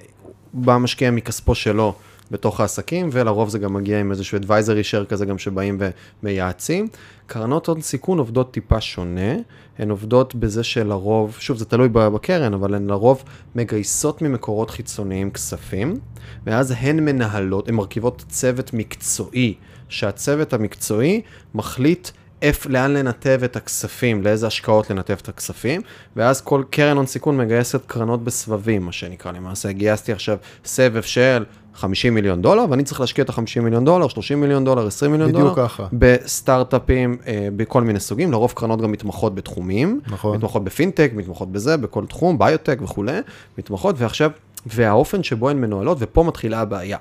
בא 0.52 0.76
משקיע 0.78 1.10
מכספו 1.10 1.54
שלו 1.54 1.94
בתוך 2.30 2.60
העסקים, 2.60 3.08
ולרוב 3.12 3.48
זה 3.48 3.58
גם 3.58 3.74
מגיע 3.74 4.00
עם 4.00 4.10
איזשהו 4.10 4.38
advisory 4.38 4.84
share 4.92 5.06
כזה 5.08 5.26
גם 5.26 5.38
שבאים 5.38 5.80
ומייעצים. 6.22 6.88
קרנות 7.26 7.66
הון 7.66 7.80
סיכון 7.80 8.18
עובדות 8.18 8.52
טיפה 8.52 8.80
שונה, 8.80 9.34
הן 9.78 9.90
עובדות 9.90 10.34
בזה 10.34 10.64
שלרוב, 10.64 11.36
שוב 11.40 11.56
זה 11.56 11.64
תלוי 11.64 11.88
בקרן, 11.88 12.54
אבל 12.54 12.74
הן 12.74 12.86
לרוב 12.86 13.24
מגייסות 13.54 14.22
ממקורות 14.22 14.70
חיצוניים 14.70 15.30
כספים, 15.30 15.98
ואז 16.46 16.74
הן 16.78 17.00
מנהלות, 17.04 17.68
הן 17.68 17.74
מרכיבות 17.74 18.24
צוות 18.28 18.74
מקצועי, 18.74 19.54
שהצוות 19.88 20.52
המקצועי 20.52 21.22
מחליט 21.54 22.08
איפ, 22.42 22.66
לאן 22.66 22.94
לנתב 22.94 23.40
את 23.44 23.56
הכספים, 23.56 24.22
לאיזה 24.22 24.46
השקעות 24.46 24.90
לנתב 24.90 25.16
את 25.22 25.28
הכספים, 25.28 25.80
ואז 26.16 26.40
כל 26.40 26.62
קרן 26.70 26.96
הון 26.96 27.06
סיכון 27.06 27.36
מגייסת 27.36 27.86
קרנות 27.86 28.24
בסבבים, 28.24 28.82
מה 28.82 28.92
שנקרא. 28.92 29.32
למעשה 29.32 29.72
גייסתי 29.72 30.12
עכשיו 30.12 30.38
סבב 30.64 31.02
של 31.02 31.44
50 31.80 32.14
מיליון 32.14 32.42
דולר, 32.42 32.64
ואני 32.70 32.84
צריך 32.84 33.00
להשקיע 33.00 33.24
את 33.24 33.30
ה-50 33.30 33.60
מיליון 33.60 33.84
דולר, 33.84 34.08
30 34.08 34.40
מיליון 34.40 34.64
דולר, 34.64 34.86
20 34.86 35.12
מיליון 35.12 35.32
בדיוק 35.32 35.42
דולר, 35.42 35.68
ככה. 35.68 35.86
בסטארט-אפים, 35.92 37.16
אה, 37.26 37.48
בכל 37.56 37.82
מיני 37.82 38.00
סוגים, 38.00 38.32
לרוב 38.32 38.52
קרנות 38.56 38.80
גם 38.80 38.92
מתמחות 38.92 39.34
בתחומים, 39.34 40.00
נכון. 40.06 40.36
מתמחות 40.36 40.64
בפינטק, 40.64 41.10
מתמחות 41.14 41.52
בזה, 41.52 41.76
בכל 41.76 42.06
תחום, 42.06 42.38
ביוטק 42.38 42.78
וכולי, 42.82 43.18
מתמחות, 43.58 43.96
ועכשיו, 43.98 44.30
והאופן 44.66 45.22
שבו 45.22 45.48
הן 45.48 45.60
מנוהלות, 45.60 45.98
ופה 46.00 46.22
מתחילה 46.24 46.60
הבעיה. 46.60 46.98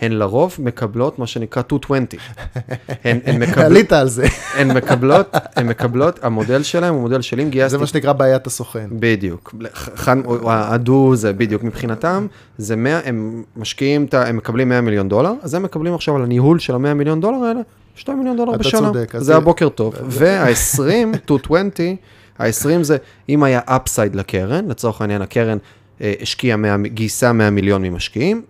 הן 0.00 0.12
לרוב 0.12 0.56
מקבלות 0.58 1.18
מה 1.18 1.26
שנקרא 1.26 1.62
220. 1.72 2.06
הן, 3.04 3.18
הן, 3.24 3.42
מקבלות, 3.42 3.64
עלית 3.64 3.92
על 3.92 4.08
זה, 4.08 4.26
הן 4.58 4.76
מקבלות, 4.76 5.34
הן 5.56 5.66
מקבלות, 5.66 6.24
המודל 6.24 6.62
שלהם 6.62 6.94
הוא 6.94 7.02
מודל 7.02 7.20
של 7.20 7.40
אם 7.40 7.50
גייסתי 7.50 7.70
זה 7.70 7.78
מה 7.78 7.86
שנקרא 7.86 8.12
בעיית 8.12 8.46
הסוכן. 8.46 8.88
בדיוק, 8.92 9.54
חן, 9.74 10.22
הדו 10.46 11.16
זה 11.16 11.32
בדיוק 11.32 11.62
מבחינתם, 11.62 12.26
זה 12.58 12.76
100, 12.76 13.00
הם 13.04 13.42
משקיעים, 13.56 14.06
הם 14.12 14.36
מקבלים 14.36 14.68
100 14.68 14.80
מיליון 14.80 15.08
דולר, 15.08 15.32
אז 15.42 15.54
הם 15.54 15.62
מקבלים 15.62 15.94
עכשיו 15.94 16.16
על 16.16 16.22
הניהול 16.22 16.58
של 16.58 16.74
ה-100 16.74 16.94
מיליון 16.94 17.20
דולר 17.20 17.38
האלה, 17.38 17.60
2 17.94 18.18
מיליון 18.18 18.36
דולר 18.36 18.50
אתה 18.50 18.58
בשנה. 18.58 18.80
צודק, 18.80 19.14
אז 19.14 19.22
זה 19.22 19.36
הבוקר 19.36 19.68
טוב. 19.68 19.94
וה-20, 20.02 21.06
220, 21.06 21.96
ה-20 22.38 22.82
זה 22.82 22.96
אם 23.28 23.42
היה 23.42 23.60
אפסייד 23.64 24.16
לקרן, 24.16 24.68
לצורך 24.68 25.00
העניין 25.00 25.22
הקרן 25.22 25.58
אה, 26.00 26.12
השקיעה 26.22 26.56
100, 26.56 26.76
גייסה 26.76 27.32
100 27.32 27.50
מיליון 27.50 27.82
ממשקיעים, 27.82 28.42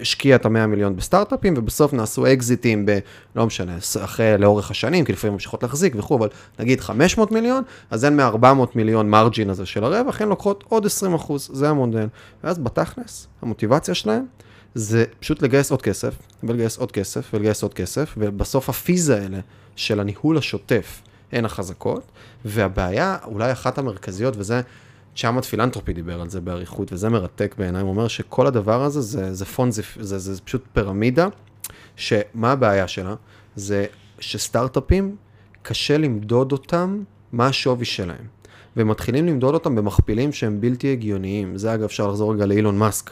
השקיעה 0.00 0.36
את 0.36 0.46
ה-100 0.46 0.66
מיליון 0.66 0.96
בסטארט-אפים, 0.96 1.54
ובסוף 1.56 1.92
נעשו 1.92 2.26
אקזיטים 2.26 2.86
ב... 2.86 2.98
לא 3.36 3.46
משנה, 3.46 3.78
אחרי, 4.04 4.38
לאורך 4.38 4.70
השנים, 4.70 5.04
כי 5.04 5.12
לפעמים 5.12 5.32
ממשיכות 5.32 5.62
להחזיק 5.62 5.94
וכו', 5.96 6.16
אבל 6.16 6.28
נגיד 6.58 6.80
500 6.80 7.32
מיליון, 7.32 7.62
אז 7.90 8.04
הן 8.04 8.20
מ-400 8.20 8.66
מיליון 8.74 9.10
מרג'ין 9.10 9.50
הזה 9.50 9.66
של 9.66 9.84
הרווח, 9.84 10.20
הן 10.20 10.28
לוקחות 10.28 10.64
עוד 10.68 10.86
20 10.86 11.14
אחוז, 11.14 11.50
זה 11.52 11.68
המודל. 11.68 12.06
ואז 12.44 12.58
בתכלס, 12.58 13.26
המוטיבציה 13.42 13.94
שלהם 13.94 14.24
זה 14.74 15.04
פשוט 15.20 15.42
לגייס 15.42 15.70
עוד 15.70 15.82
כסף, 15.82 16.14
ולגייס 16.42 16.76
עוד 16.76 16.92
כסף, 16.92 17.30
ולגייס 17.34 17.62
עוד 17.62 17.74
כסף, 17.74 18.14
ובסוף 18.18 18.68
הפיז 18.68 19.10
האלה 19.10 19.38
של 19.76 20.00
הניהול 20.00 20.38
השוטף 20.38 21.02
הן 21.32 21.44
החזקות, 21.44 22.02
והבעיה, 22.44 23.16
אולי 23.24 23.52
אחת 23.52 23.78
המרכזיות, 23.78 24.34
וזה, 24.36 24.60
צ'אמט 25.20 25.44
פילנטרופי 25.44 25.92
דיבר 25.92 26.20
על 26.20 26.30
זה 26.30 26.40
באריכות, 26.40 26.92
וזה 26.92 27.08
מרתק 27.08 27.54
בעיניי, 27.58 27.82
הוא 27.82 27.90
אומר 27.90 28.08
שכל 28.08 28.46
הדבר 28.46 28.82
הזה 28.82 29.00
זה, 29.00 29.34
זה 29.34 29.44
פונזי, 29.44 29.82
זה, 30.00 30.18
זה, 30.18 30.34
זה 30.34 30.40
פשוט 30.40 30.64
פירמידה, 30.72 31.28
שמה 31.96 32.52
הבעיה 32.52 32.88
שלה? 32.88 33.14
זה 33.56 33.86
שסטארט-אפים, 34.20 35.16
קשה 35.62 35.98
למדוד 35.98 36.52
אותם 36.52 37.02
מה 37.32 37.46
השווי 37.46 37.84
שלהם. 37.84 38.24
ומתחילים 38.76 39.26
למדוד 39.26 39.54
אותם 39.54 39.74
במכפילים 39.74 40.32
שהם 40.32 40.60
בלתי 40.60 40.92
הגיוניים. 40.92 41.56
זה 41.56 41.74
אגב, 41.74 41.84
אפשר 41.84 42.08
לחזור 42.08 42.34
רגע 42.34 42.46
לאילון 42.46 42.78
מאסק. 42.78 43.10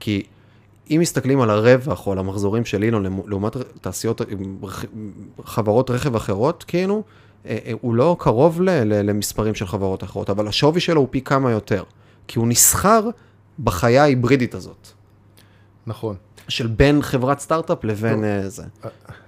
כי 0.00 0.22
אם 0.90 0.98
מסתכלים 1.00 1.40
על 1.40 1.50
הרווח 1.50 2.06
או 2.06 2.12
על 2.12 2.18
המחזורים 2.18 2.64
של 2.64 2.82
אילון 2.82 3.22
לעומת 3.26 3.56
תעשיות, 3.80 4.20
חברות 5.44 5.90
רכב 5.90 6.16
אחרות, 6.16 6.64
כאילו, 6.64 7.02
הוא 7.80 7.94
לא 7.94 8.16
קרוב 8.18 8.62
ל- 8.62 8.70
ל- 8.70 9.10
למספרים 9.10 9.54
של 9.54 9.66
חברות 9.66 10.04
אחרות, 10.04 10.30
אבל 10.30 10.48
השווי 10.48 10.80
שלו 10.80 11.00
הוא 11.00 11.08
פי 11.10 11.20
כמה 11.20 11.50
יותר. 11.50 11.82
כי 12.28 12.38
הוא 12.38 12.48
נסחר 12.48 13.08
בחיה 13.58 14.02
ההיברידית 14.02 14.54
הזאת. 14.54 14.88
נכון. 15.86 16.16
של 16.48 16.66
בין 16.66 17.02
חברת 17.02 17.40
סטארט-אפ 17.40 17.84
לבין 17.84 18.24
אה, 18.24 18.48
זה. 18.48 18.62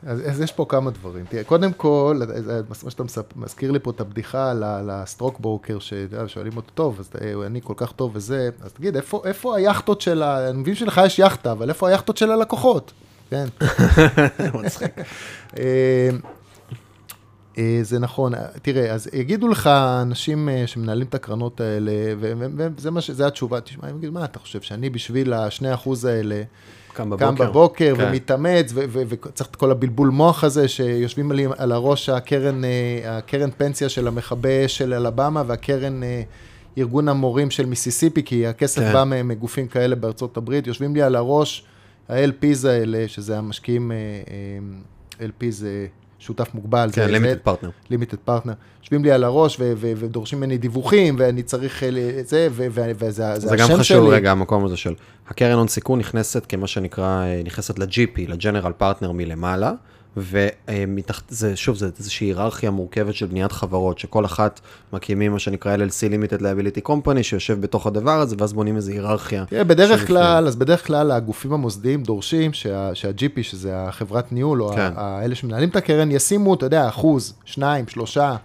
אז, 0.07 0.21
אז 0.31 0.41
יש 0.41 0.53
פה 0.53 0.67
כמה 0.69 0.91
דברים. 0.91 1.25
תראה, 1.29 1.45
קודם 1.45 1.73
כל, 1.73 2.21
אה, 2.51 2.61
מה 2.85 2.91
שאתה 2.91 3.03
מספ... 3.05 3.37
מזכיר 3.37 3.71
לי 3.71 3.79
פה 3.79 3.91
את 3.91 4.01
הבדיחה 4.01 4.51
על 4.51 4.91
ה 4.91 4.99
stock 4.99 5.41
broker, 5.41 5.79
ששואלים 5.79 6.57
אותו, 6.57 6.71
טוב, 6.75 6.97
אז 7.01 7.11
אה, 7.21 7.47
אני 7.47 7.61
כל 7.65 7.75
כך 7.77 7.93
טוב 7.93 8.11
וזה, 8.15 8.51
אז 8.63 8.73
תגיד, 8.73 8.97
איפה, 8.97 9.23
איפה 9.25 9.57
היאכטות 9.57 10.01
של 10.01 10.23
ה... 10.23 10.49
אני 10.51 10.59
מבין 10.59 10.75
שלך 10.75 11.01
יש 11.07 11.19
יאכטה, 11.19 11.53
אבל 11.53 11.69
איפה 11.69 11.89
היאכטות 11.89 12.17
של 12.17 12.31
הלקוחות? 12.31 12.93
כן. 13.31 13.47
מצחיק. 14.63 14.91
זה 17.83 17.99
נכון, 17.99 18.33
תראה, 18.63 18.93
אז 18.93 19.09
יגידו 19.13 19.49
לך 19.49 19.67
אנשים 20.03 20.49
שמנהלים 20.67 21.07
את 21.07 21.15
הקרנות 21.15 21.61
האלה, 21.61 21.93
וזה 22.19 22.91
מה 22.91 23.01
ש... 23.01 23.11
זה 23.11 23.27
התשובה, 23.27 23.61
תשמע, 23.61 23.89
הם 23.89 23.97
יגידו, 23.97 24.13
מה 24.13 24.25
אתה 24.25 24.39
חושב, 24.39 24.61
שאני 24.61 24.91
בשביל 24.91 25.33
השני 25.33 25.75
אחוז 25.75 26.05
האלה, 26.05 26.43
קם 26.93 27.11
בבוקר, 27.11 27.27
קם 27.27 27.35
בבוקר 27.35 27.95
כן. 27.97 28.05
ומתאמץ, 28.09 28.73
וצריך 28.75 29.51
את 29.51 29.57
כל 29.57 29.71
הבלבול 29.71 30.09
מוח 30.09 30.45
הזה, 30.45 30.69
שיושבים 30.69 31.33
לי 31.33 31.47
על 31.59 31.73
הראש 31.73 32.09
הקרן, 32.09 32.65
אה, 32.65 33.19
הקרן 33.19 33.51
פנסיה 33.51 33.89
של 33.89 34.09
המכבה 34.09 34.69
של 34.69 34.95
אלבמה, 34.95 35.43
והקרן 35.47 36.03
אה, 36.03 36.23
ארגון 36.79 37.09
המורים 37.09 37.51
של 37.51 37.67
מיסיסיפי, 37.67 38.23
כי 38.23 38.47
הכסף 38.47 38.81
כן. 38.81 38.93
בא 38.93 39.05
מגופים 39.25 39.69
כאלה 39.69 39.97
בארצות 39.97 40.37
הברית, 40.37 40.67
יושבים 40.67 40.95
לי 40.95 41.03
על 41.03 41.17
הראש 41.17 41.65
ה-LPs 42.09 42.69
האלה, 42.69 43.09
שזה 43.09 43.39
המשקיעים, 43.39 43.93
אה, 43.93 45.27
LP 45.27 45.45
זה... 45.51 45.87
שותף 46.23 46.49
מוגבל. 46.55 46.89
כן, 46.93 47.11
limited 47.11 47.39
partner. 47.43 47.71
limited 47.91 48.17
partner. 48.25 48.53
יושבים 48.81 49.05
לי 49.05 49.11
על 49.13 49.25
הראש 49.25 49.57
ו- 49.61 49.73
ו- 49.77 49.93
ודורשים 49.97 50.39
ממני 50.39 50.59
דיווחים, 50.59 51.17
ואני 51.19 51.43
צריך 51.43 51.83
את 52.21 52.29
זה, 52.29 52.49
ו- 52.51 52.67
ו- 52.71 52.91
וזה 52.99 53.33
השם 53.33 53.41
שלי. 53.41 53.49
זה 53.49 53.57
גם 53.57 53.69
חשוב, 53.79 54.09
רגע, 54.09 54.31
המקום 54.31 54.65
הזה 54.65 54.77
של, 54.77 54.95
הקרן 55.29 55.59
הון 55.59 55.69
סיכון 55.69 55.99
נכנסת 55.99 56.47
כמה 56.49 56.67
שנקרא, 56.67 57.25
נכנסת 57.45 57.79
ל-GP, 57.79 58.21
ל 58.29 58.34
general 58.34 58.73
partner 58.73 59.13
מלמעלה. 59.13 59.73
וזה, 60.17 61.57
שוב, 61.57 61.77
זה 61.77 61.91
איזושהי 61.99 62.27
היררכיה 62.27 62.71
מורכבת 62.71 63.15
של 63.15 63.27
בניית 63.27 63.53
חברות, 63.53 63.99
שכל 63.99 64.25
אחת 64.25 64.61
מקימים 64.93 65.33
מה 65.33 65.39
שנקרא 65.39 65.77
LLC 65.77 65.81
Limited 65.81 66.41
Liability 66.41 66.89
Company, 66.89 67.23
שיושב 67.23 67.61
בתוך 67.61 67.87
הדבר 67.87 68.21
הזה, 68.21 68.37
ואז 68.39 68.53
בונים 68.53 68.77
איזו 68.77 68.93
היררכיה. 68.93 69.45
תראה, 69.49 69.65
בדרך 69.65 70.07
כלל, 70.07 70.47
אז 70.47 70.57
בדרך 70.57 70.87
כלל 70.87 71.11
הגופים 71.11 71.53
המוסדיים 71.53 72.03
דורשים 72.03 72.53
שה, 72.53 72.95
שה-GP, 72.95 73.43
שזה 73.43 73.77
החברת 73.77 74.33
ניהול, 74.33 74.63
או 74.63 74.73
כן. 74.73 74.93
האלה 74.97 75.35
שמנהלים 75.35 75.69
את 75.69 75.77
הקרן, 75.77 76.11
ישימו, 76.11 76.55
אתה 76.55 76.67
יודע, 76.67 76.89
אחוז, 76.89 77.35
שניים, 77.45 77.89
שלושה. 77.89 78.37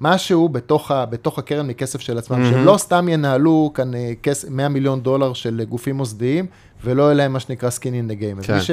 משהו 0.00 0.48
בתוך, 0.48 0.90
ה, 0.90 1.06
בתוך 1.06 1.38
הקרן 1.38 1.66
מכסף 1.66 2.00
של 2.00 2.18
עצמם, 2.18 2.42
mm-hmm. 2.42 2.50
שהם 2.50 2.64
לא 2.64 2.76
סתם 2.78 3.08
ינהלו 3.08 3.70
כאן 3.74 3.94
אה, 3.94 4.12
כס, 4.22 4.44
100 4.50 4.68
מיליון 4.68 5.00
דולר 5.00 5.32
של 5.32 5.64
גופים 5.68 5.96
מוסדיים, 5.96 6.46
ולא 6.84 7.02
יהיה 7.02 7.14
להם 7.14 7.32
מה 7.32 7.40
שנקרא 7.40 7.68
skin 7.68 7.82
in 7.82 8.10
the 8.10 8.20
game. 8.20 8.46
כן. 8.46 8.60
ש... 8.60 8.70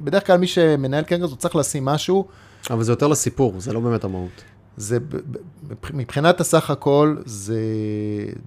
בדרך 0.00 0.26
כלל 0.26 0.36
מי 0.36 0.46
שמנהל 0.46 1.04
קרן 1.04 1.22
כזאת 1.22 1.38
צריך 1.38 1.56
לשים 1.56 1.84
משהו. 1.84 2.24
אבל 2.70 2.82
זה 2.82 2.92
יותר 2.92 3.06
לסיפור, 3.06 3.54
זה 3.58 3.72
לא 3.72 3.80
באמת 3.80 4.04
המהות. 4.04 4.42
זה, 4.76 4.98
מבחינת 5.94 6.40
הסך 6.40 6.70
הכל, 6.70 7.16
זה, 7.24 7.60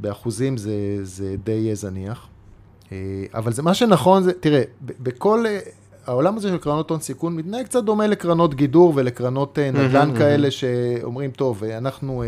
באחוזים 0.02 0.58
זה, 0.58 0.72
זה 1.04 1.36
די 1.44 1.76
זניח. 1.76 2.28
אה, 2.92 2.98
אבל 3.34 3.54
זה 3.54 3.62
מה 3.62 3.74
שנכון, 3.74 4.24
זה, 4.24 4.34
תראה, 4.34 4.62
בכל, 4.82 5.46
העולם 6.06 6.38
הזה 6.38 6.50
של 6.50 6.58
קרנות 6.58 6.90
הון 6.90 7.00
סיכון 7.00 7.36
מתנהג 7.36 7.66
קצת 7.66 7.84
דומה 7.84 8.08
לקרנות 8.08 8.54
גידור 8.56 8.94
ולקרנות 8.96 9.60
אה, 9.60 9.72
נדל"ן 9.72 10.18
כאלה 10.18 10.52
שאומרים, 10.52 11.32
טוב, 11.32 11.64
אנחנו... 11.64 12.24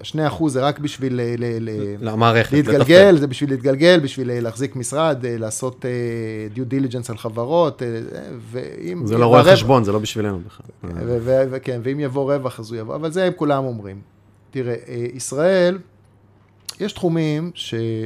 השני 0.00 0.26
אחוז 0.26 0.52
זה 0.52 0.60
רק 0.60 0.78
בשביל 0.78 1.20
למערכת, 2.00 2.52
להתגלגל, 2.52 3.16
זה 3.18 3.26
בשביל 3.26 3.50
להתגלגל, 3.50 4.00
בשביל 4.00 4.40
להחזיק 4.40 4.76
משרד, 4.76 5.18
לעשות 5.22 5.84
דיו 6.52 6.66
דיליג'נס 6.66 7.10
על 7.10 7.18
חברות, 7.18 7.82
ואם... 8.50 9.06
זה 9.06 9.18
לא 9.18 9.26
רואה 9.26 9.44
חשבון, 9.44 9.84
זה 9.84 9.92
לא 9.92 9.98
בשבילנו 9.98 10.40
בכלל. 10.46 10.66
וכן, 11.50 11.80
ואם 11.82 12.00
יבוא 12.00 12.34
רווח 12.34 12.60
אז 12.60 12.70
הוא 12.70 12.78
יבוא, 12.80 12.94
אבל 12.94 13.10
זה 13.10 13.24
הם 13.24 13.32
כולם 13.36 13.64
אומרים. 13.64 14.00
תראה, 14.50 14.74
ישראל, 15.14 15.78
יש 16.80 16.92
תחומים 16.92 17.50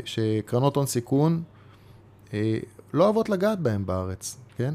שקרנות 0.05 0.77
הון 0.77 0.87
סיכון 0.87 1.43
לא 2.95 3.05
אוהבות 3.05 3.29
לגעת 3.29 3.59
בהם 3.59 3.87
בארץ, 3.87 4.37
כן? 4.57 4.75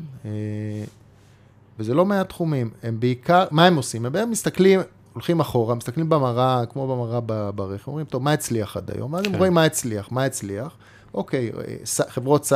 וזה 1.80 1.94
לא 1.94 2.06
מעט 2.06 2.30
תחומים, 2.30 2.70
הם 2.84 3.00
בעיקר, 3.00 3.46
מה 3.52 3.66
הם 3.66 3.76
עושים? 3.76 4.06
הם 4.06 4.32
מסתכלים, 4.32 4.80
הולכים 5.20 5.40
אחורה, 5.40 5.76
מסתכלים 5.76 6.10
במראה, 6.10 6.64
כמו 6.70 6.88
במראה 6.96 7.20
ברכב, 7.52 7.88
אומרים, 7.88 8.06
טוב, 8.06 8.24
מה 8.24 8.32
הצליח 8.32 8.78
עד 8.78 8.92
היום? 8.96 9.14
ואז 9.14 9.24
כן. 9.26 9.32
הם 9.34 9.38
רואים 9.40 9.54
מה 9.54 9.64
הצליח, 9.64 10.12
מה 10.12 10.24
הצליח. 10.24 10.76
אוקיי, 11.14 11.52
אה, 11.68 12.06
חברות 12.10 12.52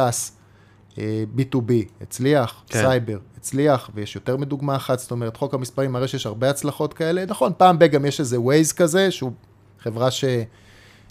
B2B, 1.38 1.72
אה, 1.72 1.82
הצליח, 2.02 2.64
כן. 2.68 2.80
סייבר, 2.82 3.18
הצליח, 3.38 3.90
ויש 3.94 4.16
יותר 4.16 4.38
מדוגמה 4.38 4.76
אחת, 4.76 5.00
זאת 5.00 5.12
אומרת, 5.12 5.38
חוק 5.38 5.54
המספרים 5.54 5.92
מראה 5.92 6.08
שיש 6.08 6.26
הרבה 6.26 6.50
הצלחות 6.50 6.94
כאלה. 6.94 7.26
נכון, 7.28 7.52
פעם 7.58 7.80
ב- 7.80 7.86
גם 7.86 8.06
יש 8.06 8.20
איזה 8.20 8.40
wise 8.40 8.72
כזה, 8.72 9.12
שהוא 9.12 9.32
חברה 9.80 10.12
ש... 10.12 10.26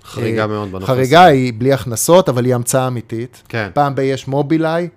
חריגה 0.05 0.47
מאוד 0.47 0.73
בנושא. 0.73 0.87
חריגה, 0.87 1.25
היא 1.25 1.53
בלי 1.59 1.73
הכנסות, 1.73 2.29
אבל 2.29 2.45
היא 2.45 2.55
המצאה 2.55 2.87
אמיתית. 2.87 3.43
כן. 3.49 3.71
פעם 3.75 3.95
ב- 3.95 3.99
יש 4.01 4.29
מובילאיי, 4.29 4.89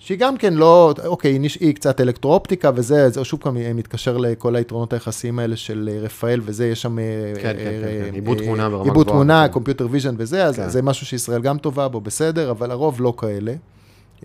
שהיא 0.00 0.18
גם 0.18 0.36
כן 0.36 0.54
לא, 0.54 0.94
אוקיי, 1.04 1.38
היא 1.60 1.74
קצת 1.74 2.00
אלקטרואופטיקה 2.00 2.70
וזה, 2.74 3.10
זה 3.10 3.24
שוב 3.24 3.40
פעם 3.40 3.76
מתקשר 3.76 4.16
לכל 4.16 4.56
היתרונות 4.56 4.92
היחסיים 4.92 5.38
האלה 5.38 5.56
של 5.56 5.90
אה, 5.92 6.00
רפאל 6.00 6.40
וזה, 6.44 6.66
יש 6.66 6.82
שם... 6.82 6.98
אה, 6.98 7.04
כן, 7.34 7.42
כן, 7.42 7.56
כן, 7.56 8.04
כן, 8.06 8.14
עיבוד 8.14 8.38
תמונה 8.38 8.62
ברמה 8.62 8.84
גבוהה. 8.84 8.84
עיבוד 8.84 9.06
תמונה, 9.06 9.48
computer 9.48 9.88
vision 9.90 10.14
וזה, 10.18 10.44
אז 10.44 10.62
זה 10.66 10.82
משהו 10.82 11.06
שישראל 11.06 11.42
גם 11.42 11.58
טובה 11.58 11.88
בו, 11.88 12.00
בסדר, 12.00 12.50
אבל 12.50 12.70
הרוב 12.70 13.00
לא 13.00 13.14
כאלה. 13.16 13.54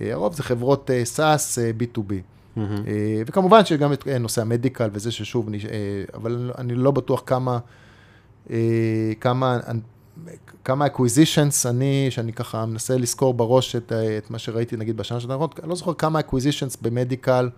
אה, 0.02 0.14
הרוב 0.14 0.34
זה 0.34 0.44
חברות 0.44 0.90
SaaS, 1.16 1.58
B2B. 1.80 2.14
וכמובן 3.28 3.66
שגם 3.66 3.94
את 3.94 4.08
נושא 4.08 4.42
ה 4.42 4.48
medical 4.48 4.90
וזה 4.94 5.12
ששוב, 5.12 5.50
אבל 6.14 6.52
אני 6.58 6.76
לא 6.76 6.92
בטוח 6.92 7.24
כמה, 7.26 7.60
כמה 9.20 9.60
כמה 10.66 10.86
acquisitions 10.86 11.70
אני, 11.70 12.08
שאני 12.10 12.34
ככה 12.34 12.66
מנסה 12.66 12.98
לזכור 12.98 13.34
בראש 13.34 13.76
את, 13.76 13.92
את 14.18 14.32
מה 14.32 14.40
שראיתי 14.40 14.78
נגיד 14.78 14.98
בשנה 14.98 15.20
של 15.20 15.32
האחרונות, 15.32 15.60
אני 15.60 15.70
לא 15.70 15.76
זוכר 15.76 15.94
כמה 15.94 16.20
acquisitions 16.20 16.78
במדיקל, 16.82 17.50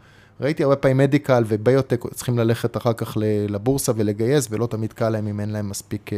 ראיתי 0.41 0.63
הרבה 0.63 0.75
פעמים 0.75 0.97
מדיקל 0.97 1.43
וביוטק 1.47 2.03
צריכים 2.13 2.37
ללכת 2.37 2.77
אחר 2.77 2.93
כך 2.93 3.17
לבורסה 3.49 3.91
ולגייס, 3.95 4.47
ולא 4.51 4.67
תמיד 4.67 4.93
קל 4.93 5.09
להם 5.09 5.27
אם 5.27 5.39
אין 5.39 5.49
להם 5.49 5.69
מספיק 5.69 6.11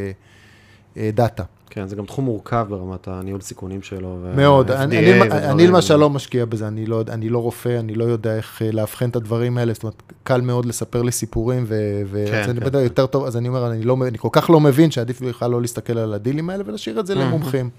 דאטה. 0.97 1.43
כן, 1.69 1.87
זה 1.87 1.95
גם 1.95 2.05
תחום 2.05 2.25
מורכב 2.25 2.65
ברמת 2.69 3.07
הניהול 3.07 3.41
סיכונים 3.41 3.81
שלו. 3.81 4.17
מאוד, 4.35 4.71
אני, 4.71 4.99
אני, 4.99 5.31
אני 5.31 5.67
למשל 5.67 5.95
לא 5.95 6.09
משקיע 6.09 6.45
בזה, 6.45 6.67
אני 6.67 6.85
לא, 6.85 7.03
אני 7.09 7.29
לא 7.29 7.39
רופא, 7.39 7.79
אני 7.79 7.95
לא 7.95 8.03
יודע 8.03 8.35
איך 8.35 8.61
אה, 8.61 8.71
לאבחן 8.71 9.09
את 9.09 9.15
הדברים 9.15 9.57
האלה, 9.57 9.73
זאת 9.73 9.83
אומרת, 9.83 10.03
קל 10.23 10.41
מאוד 10.41 10.65
לספר 10.65 11.01
לי 11.01 11.11
סיפורים, 11.11 11.65
וזה 11.67 12.43
כן, 12.45 12.69
כן. 12.71 12.79
יותר 12.79 13.05
טוב, 13.05 13.25
אז 13.25 13.37
אני 13.37 13.47
אומר, 13.47 13.71
אני, 13.71 13.83
לא, 13.83 13.97
אני 14.07 14.17
כל 14.17 14.29
כך 14.31 14.49
לא 14.49 14.59
מבין 14.59 14.91
שעדיף 14.91 15.21
בכלל 15.21 15.51
לא 15.51 15.61
להסתכל 15.61 15.97
על 15.97 16.13
הדילים 16.13 16.49
האלה 16.49 16.63
ולהשאיר 16.65 16.99
את 16.99 17.07
זה 17.07 17.15
למומחים. 17.15 17.69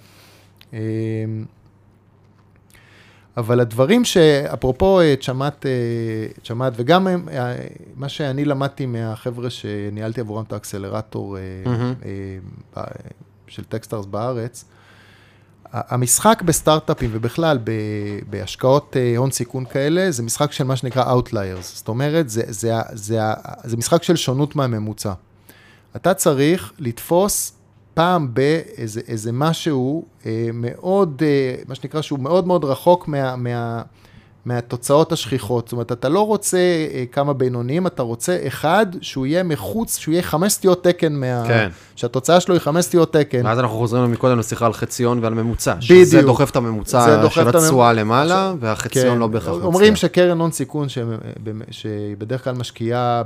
אמ, 0.72 0.78
אבל 3.36 3.61
הדברים 3.61 4.05
שאפרופו 4.05 5.01
צ'מאט, 5.20 5.66
אה, 5.66 5.70
צ'מאט, 6.45 6.72
וגם 6.76 7.07
מה 7.97 8.09
שאני 8.09 8.45
למדתי 8.45 8.86
מהחבר'ה 8.86 9.51
שניהלתי 9.51 10.20
עבורם 10.20 10.45
את 10.45 10.53
ה 10.53 10.60
accelerator 10.60 11.37
mm-hmm. 11.64 12.78
של 13.51 13.64
Techstars 13.64 14.07
בארץ, 14.07 14.64
המשחק 15.72 16.42
בסטארט-אפים 16.42 17.11
ובכלל 17.12 17.59
בהשקעות 18.30 18.96
אה, 18.96 19.16
הון 19.16 19.30
סיכון 19.30 19.64
כאלה, 19.64 20.11
זה 20.11 20.22
משחק 20.22 20.53
של 20.53 20.64
מה 20.64 20.76
שנקרא 20.76 21.14
Outliers. 21.14 21.62
זאת 21.62 21.88
אומרת, 21.88 22.28
זה, 22.28 22.42
זה, 22.46 22.53
זה, 22.53 22.74
זה, 22.92 23.20
זה 23.64 23.76
משחק 23.76 24.03
של 24.03 24.16
שונות 24.16 24.57
מהממוצע. 24.57 25.12
אתה 25.96 26.14
צריך 26.14 26.72
לתפוס 26.78 27.53
פעם 27.94 28.34
באיזה 28.34 29.32
משהו 29.32 30.05
אה, 30.26 30.48
מאוד, 30.53 31.22
אה, 31.22 31.62
מה 31.68 31.74
שנקרא, 31.74 32.03
שהוא 32.03 32.18
מאוד 32.18 32.46
מאוד 32.46 32.64
רחוק 32.64 33.09
מה... 33.09 33.36
מה 33.36 33.82
מהתוצאות 34.45 35.12
השכיחות. 35.12 35.66
זאת 35.68 35.72
אומרת, 35.72 35.93
אתה 35.93 36.09
לא 36.09 36.26
רוצה 36.26 36.59
אה, 36.59 37.05
כמה 37.12 37.32
בינוניים, 37.32 37.86
אתה 37.86 38.03
רוצה 38.03 38.38
אחד 38.47 38.86
שהוא 39.01 39.26
יהיה 39.26 39.43
מחוץ, 39.43 39.99
שהוא 39.99 40.12
יהיה 40.12 40.22
חמש 40.22 40.53
סטיות 40.53 40.84
תקן 40.84 41.12
מה... 41.12 41.45
כן. 41.49 41.68
שהתוצאה 41.97 42.41
שלו 42.41 42.55
היא 42.55 42.61
חמש 42.61 42.84
סטיות 42.84 43.12
תקן. 43.12 43.47
ואז 43.47 43.59
אנחנו 43.59 43.76
חוזרים 43.76 44.12
מקודם 44.12 44.38
לשיחה 44.38 44.66
על 44.66 44.72
חציון 44.72 45.18
ועל 45.22 45.34
ממוצע. 45.34 45.74
בדיוק. 45.74 46.05
שזה 46.07 46.22
דוחף 46.22 46.51
את 46.51 46.57
הממוצע 46.57 47.28
של 47.30 47.49
התשואה 47.49 47.93
למעלה, 47.93 48.55
והחציון 48.61 49.14
כן. 49.14 49.18
לא 49.18 49.26
בהכרח 49.26 49.49
מצליח. 49.49 49.64
אומרים 49.64 49.97
שקרן 49.97 50.41
הון 50.41 50.51
סיכון, 50.51 50.88
שהיא 51.70 52.16
בדרך 52.18 52.45
כלל 52.45 52.55
משקיעה, 52.55 53.22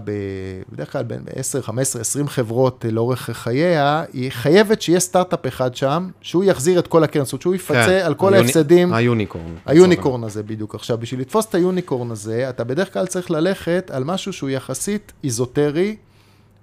בדרך 0.73 0.93
כלל 0.93 1.03
בין 1.03 1.23
10, 1.37 1.63
15, 1.63 2.03
20 2.03 2.29
חברות 2.29 2.85
לאורך 2.91 3.31
חייה, 3.33 4.05
היא 4.13 4.31
חייבת 4.31 4.83
שיהיה 4.83 5.01
סטארט-אפ 5.01 5.47
אחד 5.47 5.75
שם, 5.75 6.09
שהוא 6.21 6.45
יחזיר 6.45 6.79
את 6.79 6.87
כל 6.87 7.05
הקרן, 7.05 7.25
זאת 7.25 7.33
אומרת 7.33 7.43
שהוא 7.43 7.55
יפצה 7.55 7.87
כן. 7.87 8.03
על 8.05 8.15
כל 8.15 8.35
ההפסדים. 8.35 8.95
ה 8.95 9.02
unicorn. 9.02 9.55
ה 9.67 9.74
unicorn 9.74 10.25
הזה 10.25 10.43
בדיוק. 10.43 10.75
עכשיו, 10.75 10.99
בשביל 11.05 11.21
לתפוס 11.21 11.47
את 11.47 11.55
ה 11.55 11.62
unicorn 11.62 12.11
הזה, 12.11 12.49
אתה 12.49 12.65
בדרך 12.65 12.93
כלל 12.93 13.07
צריך 13.07 13.31
ללכת 13.31 13.91
על 13.95 14.05
משהו 14.05 14.33
שהוא 14.33 14.51
יחסית 14.51 15.13
איזוטרי, 15.25 15.97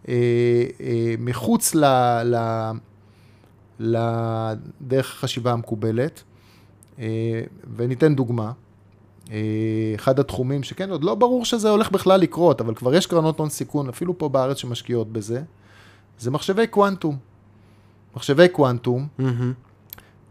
אה, 0.08 0.14
אה, 0.82 1.16
מחוץ 1.20 1.76
ל, 1.76 1.86
ל, 2.24 2.72
לדרך 3.80 5.14
החשיבה 5.14 5.52
המקובלת. 5.52 6.24
וניתן 7.76 8.16
דוגמה. 8.16 8.52
אחד 9.96 10.20
התחומים 10.20 10.64
שכן, 10.64 10.90
עוד 10.90 11.04
לא 11.04 11.16
ברור 11.16 11.46
שזה 11.46 11.70
הולך 11.70 11.92
בכלל 11.92 12.20
לקרות, 12.20 12.62
אבל 12.62 12.76
כבר 12.76 12.96
יש 12.96 13.06
קרנות 13.06 13.40
הון 13.40 13.50
סיכון, 13.50 13.90
אפילו 13.90 14.18
פה 14.18 14.30
בארץ 14.30 14.58
שמשקיעות 14.58 15.12
בזה, 15.12 15.42
זה 16.20 16.32
מחשבי 16.32 16.68
קוונטום. 16.68 17.18
מחשבי 18.16 18.48
קוונטום. 18.48 19.08
Mm-hmm. 19.20 19.24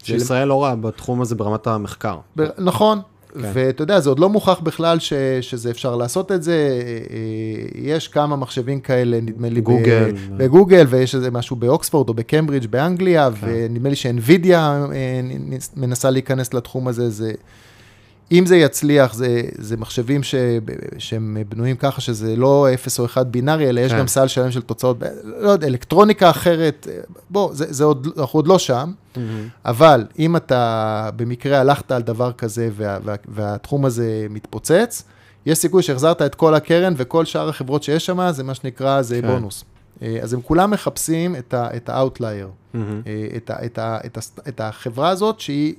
שישראל 0.03 0.47
לא 0.47 0.63
רעה 0.63 0.75
בתחום 0.75 1.21
הזה 1.21 1.35
ברמת 1.35 1.67
המחקר. 1.67 2.19
ב- 2.35 2.47
נכון, 2.57 3.01
כן. 3.33 3.51
ואתה 3.53 3.83
יודע, 3.83 3.99
זה 3.99 4.09
עוד 4.09 4.19
לא 4.19 4.29
מוכח 4.29 4.59
בכלל 4.59 4.99
ש, 4.99 5.13
שזה 5.41 5.71
אפשר 5.71 5.95
לעשות 5.95 6.31
את 6.31 6.43
זה. 6.43 6.81
אה, 7.09 7.17
יש 7.75 8.07
כמה 8.07 8.35
מחשבים 8.35 8.79
כאלה, 8.79 9.21
נדמה 9.21 9.49
לי, 9.49 9.61
גוגל. 9.61 10.11
ב, 10.11 10.37
בגוגל, 10.43 10.85
ויש 10.89 11.15
איזה 11.15 11.31
משהו 11.31 11.55
באוקספורד 11.55 12.09
או 12.09 12.13
בקיימברידג' 12.13 12.67
באנגליה, 12.67 13.29
כן. 13.41 13.47
ונדמה 13.47 13.89
לי 13.89 13.95
שאנווידיה 13.95 14.85
אה, 14.93 15.21
מנסה 15.75 16.09
להיכנס 16.09 16.53
לתחום 16.53 16.87
הזה. 16.87 17.09
זה, 17.09 17.31
אם 18.31 18.45
זה 18.45 18.57
יצליח, 18.57 19.13
זה, 19.13 19.41
זה 19.57 19.77
מחשבים 19.77 20.23
ש, 20.23 20.35
שהם 20.97 21.37
בנויים 21.49 21.75
ככה 21.75 22.01
שזה 22.01 22.35
לא 22.35 22.67
0 22.73 22.99
או 22.99 23.05
1 23.05 23.27
בינארי, 23.27 23.69
אלא 23.69 23.79
יש 23.79 23.91
כן. 23.91 23.99
גם 23.99 24.07
סל 24.07 24.27
שלם 24.27 24.51
של 24.51 24.61
תוצאות, 24.61 24.97
לא 25.23 25.49
יודע, 25.49 25.67
אלקטרוניקה 25.67 26.29
אחרת, 26.29 26.87
בוא, 27.29 27.53
זה, 27.53 27.65
זה 27.69 27.83
עוד, 27.83 28.07
אנחנו 28.17 28.39
עוד 28.39 28.47
לא 28.47 28.59
שם, 28.59 28.91
mm-hmm. 29.15 29.19
אבל 29.65 30.05
אם 30.19 30.35
אתה 30.35 31.09
במקרה 31.15 31.59
הלכת 31.59 31.91
על 31.91 32.01
דבר 32.01 32.31
כזה 32.31 32.69
וה, 32.73 32.97
וה, 33.03 33.15
והתחום 33.27 33.85
הזה 33.85 34.27
מתפוצץ, 34.29 35.03
יש 35.45 35.57
סיכוי 35.57 35.83
שהחזרת 35.83 36.21
את 36.21 36.35
כל 36.35 36.55
הקרן 36.55 36.93
וכל 36.97 37.25
שאר 37.25 37.49
החברות 37.49 37.83
שיש 37.83 38.05
שם, 38.05 38.31
זה 38.31 38.43
מה 38.43 38.53
שנקרא, 38.53 39.01
זה 39.01 39.21
כן. 39.21 39.27
בונוס. 39.27 39.63
אה, 40.01 40.19
אז 40.21 40.33
הם 40.33 40.41
כולם 40.41 40.71
מחפשים 40.71 41.35
את 41.47 41.89
ה-outlier, 41.89 42.75
mm-hmm. 42.75 42.77
את, 43.37 43.51
את, 43.65 43.79
את, 44.05 44.17
את 44.47 44.61
החברה 44.61 45.09
הזאת 45.09 45.39
שהיא... 45.39 45.73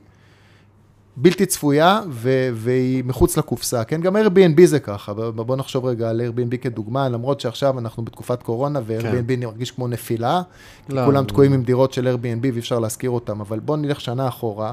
בלתי 1.16 1.46
צפויה 1.46 2.00
ו- 2.10 2.48
והיא 2.54 3.04
מחוץ 3.04 3.36
לקופסה, 3.36 3.84
כן? 3.84 4.00
גם 4.00 4.16
Airbnb 4.16 4.64
זה 4.64 4.80
ככה, 4.80 5.12
בוא 5.14 5.56
נחשוב 5.56 5.84
רגע 5.84 6.10
על 6.10 6.20
Airbnb 6.20 6.56
כדוגמה, 6.56 7.08
למרות 7.08 7.40
שעכשיו 7.40 7.78
אנחנו 7.78 8.02
בתקופת 8.02 8.42
קורונה 8.42 8.80
ו-Airbnb 8.86 9.28
כן. 9.28 9.40
מרגיש 9.40 9.70
כמו 9.70 9.88
נפילה, 9.88 10.42
לא, 10.88 11.04
כולם 11.04 11.22
לא. 11.22 11.28
תקועים 11.28 11.52
עם 11.52 11.62
דירות 11.62 11.92
של 11.92 12.16
Airbnb 12.16 12.46
ואי 12.52 12.58
אפשר 12.58 12.78
להשכיר 12.78 13.10
אותם, 13.10 13.40
אבל 13.40 13.58
בוא 13.58 13.76
נלך 13.76 14.00
שנה 14.00 14.28
אחורה, 14.28 14.72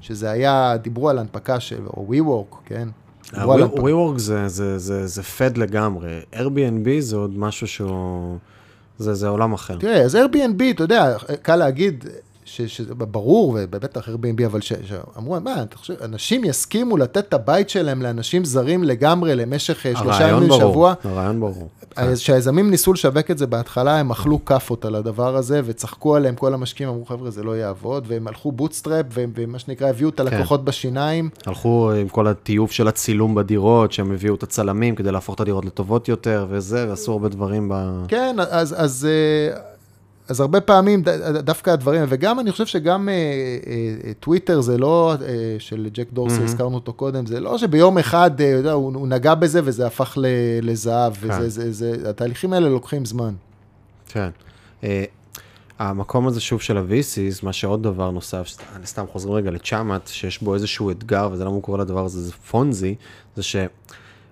שזה 0.00 0.30
היה, 0.30 0.76
דיברו 0.82 1.08
על 1.08 1.18
הנפקה 1.18 1.60
של, 1.60 1.86
או 1.86 2.12
WeWork, 2.12 2.56
כן? 2.64 2.88
WeWork 3.32 4.18
זה, 4.18 4.48
זה, 4.48 4.78
זה, 4.78 5.06
זה 5.06 5.22
פד 5.22 5.56
לגמרי, 5.56 6.20
Airbnb 6.34 6.88
זה 6.98 7.16
עוד 7.16 7.38
משהו 7.38 7.66
שהוא, 7.66 8.38
זה, 8.98 9.14
זה 9.14 9.28
עולם 9.28 9.52
אחר. 9.52 9.78
תראה, 9.78 10.02
אז 10.02 10.14
Airbnb, 10.14 10.62
אתה 10.70 10.84
יודע, 10.84 11.16
קל 11.42 11.56
להגיד, 11.56 12.04
שזה 12.66 12.94
ברור, 12.94 13.58
ובטח 13.62 14.08
Airbnb, 14.08 14.46
אבל 14.46 14.60
שאמרו, 14.60 15.40
מה, 15.40 15.62
אתה 15.62 15.78
חושב, 15.78 15.94
אנשים 16.04 16.44
יסכימו 16.44 16.96
לתת 16.96 17.18
את 17.28 17.34
הבית 17.34 17.70
שלהם 17.70 18.02
לאנשים 18.02 18.44
זרים 18.44 18.84
לגמרי 18.84 19.34
למשך 19.34 19.86
אה, 19.86 19.92
שלושה 19.96 20.28
ימים 20.28 20.48
בשבוע? 20.48 20.94
הרעיון 21.04 21.40
ברור. 21.40 21.68
כשהיזמים 22.14 22.70
ניסו 22.70 22.92
לשווק 22.92 23.30
את 23.30 23.38
זה 23.38 23.46
בהתחלה, 23.46 23.98
הם 23.98 24.10
אכלו 24.10 24.44
כאפות 24.44 24.84
על 24.84 24.94
הדבר 24.94 25.36
הזה, 25.36 25.60
וצחקו 25.64 26.16
עליהם, 26.16 26.34
כל 26.34 26.54
המשקיעים 26.54 26.92
אמרו, 26.92 27.04
חבר'ה, 27.04 27.30
זה 27.30 27.42
לא 27.42 27.56
יעבוד, 27.56 28.04
והם 28.08 28.28
הלכו 28.28 28.52
bootstrap, 28.52 29.06
ומה 29.14 29.58
שנקרא, 29.58 29.88
הביאו 29.88 30.08
את 30.08 30.20
כן. 30.20 30.26
הלקוחות 30.26 30.60
כן. 30.60 30.66
בשיניים. 30.66 31.30
הלכו 31.46 31.90
עם 31.92 32.08
כל 32.08 32.26
הטיוב 32.26 32.70
של 32.70 32.88
הצילום 32.88 33.34
בדירות, 33.34 33.92
שהם 33.92 34.12
הביאו 34.12 34.34
את 34.34 34.42
הצלמים 34.42 34.94
כדי 34.94 35.12
להפוך 35.12 35.34
את 35.34 35.40
הדירות 35.40 35.64
לטובות 35.64 36.08
יותר, 36.08 36.46
וזה, 36.50 36.86
ועשו 36.88 37.12
הרבה 37.12 37.28
דברים 37.28 37.68
ב... 37.68 38.04
כן, 38.08 38.36
אז... 38.50 38.74
אז 38.78 39.08
אה, 39.10 39.69
אז 40.30 40.40
הרבה 40.40 40.60
פעמים 40.60 41.02
דווקא 41.44 41.70
הדברים, 41.70 42.04
וגם 42.08 42.40
אני 42.40 42.52
חושב 42.52 42.66
שגם 42.66 43.08
אה, 43.08 43.14
אה, 43.14 44.12
טוויטר 44.20 44.60
זה 44.60 44.78
לא, 44.78 45.14
אה, 45.22 45.56
של 45.58 45.88
ג'ק 45.92 46.06
דורסי. 46.12 46.42
הזכרנו 46.42 46.74
אותו 46.74 46.92
קודם, 46.92 47.26
זה 47.26 47.40
לא 47.40 47.58
שביום 47.58 47.98
אחד, 47.98 48.30
יודע, 48.40 48.72
הוא, 48.72 49.08
נגע 49.08 49.34
בזה 49.34 49.60
וזה 49.64 49.86
הפך 49.86 50.18
לזהב, 50.62 51.14
כן. 51.14 51.28
וזה, 51.30 51.48
זה, 51.48 51.72
זה, 51.72 52.10
התהליכים 52.10 52.52
האלה 52.52 52.68
לוקחים 52.68 53.04
זמן. 53.04 53.34
כן. 54.08 54.30
המקום 55.78 56.26
הזה 56.26 56.40
שוב 56.40 56.60
של 56.60 56.76
ה-VCs, 56.76 57.40
מה 57.42 57.52
שעוד 57.52 57.82
דבר 57.82 58.10
נוסף, 58.10 58.56
אני 58.76 58.86
סתם 58.86 59.04
חוזר 59.12 59.30
רגע 59.30 59.50
לצ'אמאט, 59.50 60.06
שיש 60.06 60.42
בו 60.42 60.54
איזשהו 60.54 60.90
אתגר, 60.90 61.28
וזה 61.32 61.44
למה 61.44 61.54
הוא 61.54 61.62
קורא 61.62 61.78
לדבר 61.78 62.04
הזה, 62.04 62.20
זה 62.20 62.32
פונזי, 62.32 62.94
זה 63.36 63.42
ש... 63.42 63.56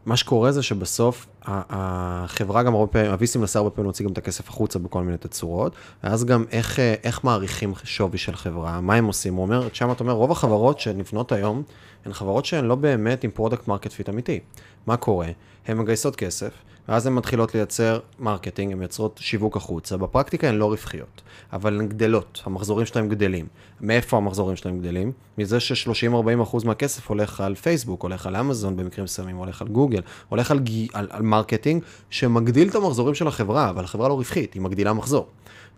מה 0.06 0.16
שקורה 0.16 0.52
זה 0.52 0.62
שבסוף 0.62 1.26
החברה 1.44 2.62
גם 2.62 2.74
הרבה 2.74 2.92
פעמים, 2.92 3.10
ה-VC 3.10 3.38
מנסה 3.38 3.58
הרבה 3.58 3.70
פעמים 3.70 3.84
להוציא 3.84 4.04
גם 4.04 4.12
את 4.12 4.18
הכסף 4.18 4.48
החוצה 4.48 4.78
בכל 4.78 5.02
מיני 5.02 5.18
תצורות, 5.18 5.72
ואז 6.04 6.24
גם 6.24 6.44
איך, 6.50 6.78
איך 6.78 7.24
מעריכים 7.24 7.72
שווי 7.84 8.18
של 8.18 8.36
חברה, 8.36 8.80
מה 8.80 8.94
הם 8.94 9.04
עושים, 9.04 9.34
הוא 9.34 9.42
אומר, 9.42 9.68
שם 9.72 9.92
אתה 9.92 10.04
אומר, 10.04 10.12
רוב 10.12 10.30
החברות 10.30 10.80
שנבנות 10.80 11.32
היום, 11.32 11.62
הן 12.04 12.12
חברות 12.12 12.44
שהן 12.44 12.64
לא 12.64 12.74
באמת 12.74 13.24
עם 13.24 13.30
product 13.30 13.68
market 13.68 13.92
fit 13.92 14.08
אמיתי. 14.08 14.40
מה 14.86 14.96
קורה? 14.96 15.28
הן 15.66 15.78
מגייסות 15.78 16.16
כסף, 16.16 16.50
ואז 16.88 17.06
הן 17.06 17.14
מתחילות 17.14 17.54
לייצר 17.54 17.98
marketing, 18.18 18.72
הן 18.72 18.78
מייצרות 18.78 19.20
שיווק 19.22 19.56
החוצה. 19.56 19.96
בפרקטיקה 19.96 20.48
הן 20.48 20.54
לא 20.54 20.66
רווחיות, 20.66 21.22
אבל 21.52 21.80
הן 21.80 21.88
גדלות, 21.88 22.42
המחזורים 22.44 22.86
שלהן 22.86 23.08
גדלים. 23.08 23.46
מאיפה 23.80 24.16
המחזורים 24.16 24.56
שלהן 24.56 24.78
גדלים? 24.78 25.12
מזה 25.38 25.60
ש-30-40% 25.60 26.66
מהכסף 26.66 27.08
הולך 27.08 27.40
על 27.40 27.54
פייסבוק, 27.54 28.02
הולך 28.02 28.26
על 28.26 28.36
אמזון 28.36 28.76
במקרים 28.76 29.04
מסוימים, 29.04 29.36
הולך 29.36 29.62
על 29.62 29.68
גוגל, 29.68 30.00
הולך 30.28 30.50
על, 30.50 30.60
על, 30.92 31.06
על 31.10 31.22
marketing 31.22 31.82
שמגדיל 32.10 32.68
את 32.68 32.74
המחזורים 32.74 33.14
של 33.14 33.28
החברה, 33.28 33.70
אבל 33.70 33.84
החברה 33.84 34.08
לא 34.08 34.14
רווחית, 34.14 34.54
היא 34.54 34.62
מגדילה 34.62 34.92
מחזור. 34.92 35.26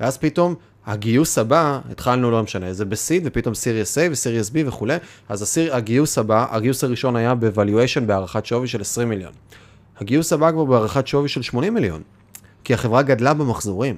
ואז 0.00 0.18
פתאום 0.18 0.54
הגיוס 0.86 1.38
הבא, 1.38 1.80
התחלנו, 1.90 2.30
לא 2.30 2.42
משנה, 2.42 2.72
זה 2.72 2.84
ב 2.84 2.91
seed, 2.91 3.22
ופתאום 3.26 3.54
Series 3.54 3.98
A 3.98 4.00
ו 4.10 4.16
Series 4.16 4.50
B 4.50 4.52
וכולי, 4.66 4.96
אז 5.28 5.42
הסיר, 5.42 5.74
הגיוס 5.74 6.18
הבא, 6.18 6.46
הגיוס 6.50 6.84
הראשון 6.84 7.16
היה 7.16 7.34
ב-valuation 7.34 8.00
בהערכת 8.06 8.46
שווי 8.46 8.68
של 8.68 8.80
20 8.80 9.08
מיליון. 9.08 9.32
הגיוס 10.00 10.32
הבא 10.32 10.50
כבר 10.50 10.64
בהערכת 10.64 11.06
שווי 11.06 11.28
של 11.28 11.42
80 11.42 11.74
מיליון, 11.74 12.02
כי 12.64 12.74
החברה 12.74 13.02
גדלה 13.02 13.34
במחזורים. 13.34 13.96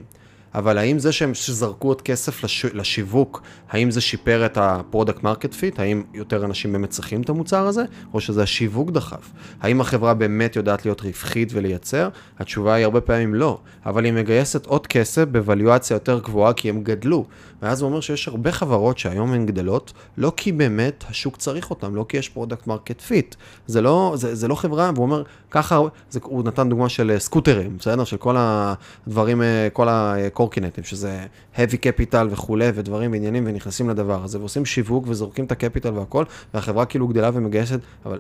אבל 0.54 0.78
האם 0.78 0.98
זה 0.98 1.12
שהם 1.12 1.34
שזרקו 1.34 1.88
עוד 1.88 2.02
כסף 2.02 2.44
לש... 2.44 2.64
לשיווק, 2.64 3.42
האם 3.70 3.90
זה 3.90 4.00
שיפר 4.00 4.46
את 4.46 4.58
ה 4.60 4.68
product 4.68 5.22
market 5.22 5.54
fit? 5.54 5.78
האם 5.78 6.02
יותר 6.14 6.44
אנשים 6.44 6.72
באמת 6.72 6.90
צריכים 6.90 7.22
את 7.22 7.28
המוצר 7.28 7.66
הזה? 7.66 7.84
או 8.14 8.20
שזה 8.20 8.42
השיווק 8.42 8.90
דחף? 8.90 9.30
האם 9.60 9.80
החברה 9.80 10.14
באמת 10.14 10.56
יודעת 10.56 10.84
להיות 10.84 11.00
רווחית 11.00 11.48
ולייצר? 11.52 12.08
התשובה 12.38 12.74
היא 12.74 12.84
הרבה 12.84 13.00
פעמים 13.00 13.34
לא, 13.34 13.58
אבל 13.86 14.04
היא 14.04 14.12
מגייסת 14.12 14.66
עוד 14.66 14.86
כסף 14.86 15.24
בווליואציה 15.24 15.94
יותר 15.94 16.18
גבוהה 16.18 16.52
כי 16.52 16.68
הם 16.68 16.82
גדלו. 16.82 17.26
ואז 17.62 17.82
הוא 17.82 17.88
אומר 17.88 18.00
שיש 18.00 18.28
הרבה 18.28 18.52
חברות 18.52 18.98
שהיום 18.98 19.32
הן 19.32 19.46
גדלות, 19.46 19.92
לא 20.16 20.32
כי 20.36 20.52
באמת 20.52 21.04
השוק 21.08 21.36
צריך 21.36 21.70
אותן, 21.70 21.92
לא 21.92 22.06
כי 22.08 22.16
יש 22.16 22.28
product 22.28 22.66
market 22.66 23.00
fit. 23.00 23.34
זה 23.66 23.80
לא, 23.80 24.12
זה, 24.16 24.34
זה 24.34 24.48
לא 24.48 24.54
חברה, 24.54 24.90
והוא 24.94 25.04
אומר, 25.04 25.22
ככה, 25.50 25.80
זה, 26.10 26.20
הוא 26.22 26.44
נתן 26.44 26.68
דוגמה 26.68 26.88
של 26.88 27.10
אה, 27.10 27.18
סקוטרים, 27.18 27.78
בסדר? 27.78 28.04
של 28.04 28.16
כל 28.16 28.36
הדברים, 28.38 29.42
אה, 29.42 29.68
כל 29.72 29.88
הקורקינטים, 29.90 30.84
שזה 30.84 31.26
heavy 31.56 31.76
capital 31.86 32.26
וכולי, 32.30 32.70
ודברים 32.74 33.12
ועניינים, 33.12 33.44
ונכנסים 33.46 33.90
לדבר 33.90 34.24
הזה, 34.24 34.38
ועושים 34.38 34.64
שיווק 34.64 35.04
וזורקים 35.08 35.44
את 35.44 35.52
הקפיטל 35.52 35.92
והכל, 35.94 36.24
והחברה 36.54 36.84
כאילו 36.84 37.08
גדלה 37.08 37.30
ומגייסת, 37.34 37.80
אבל 38.06 38.18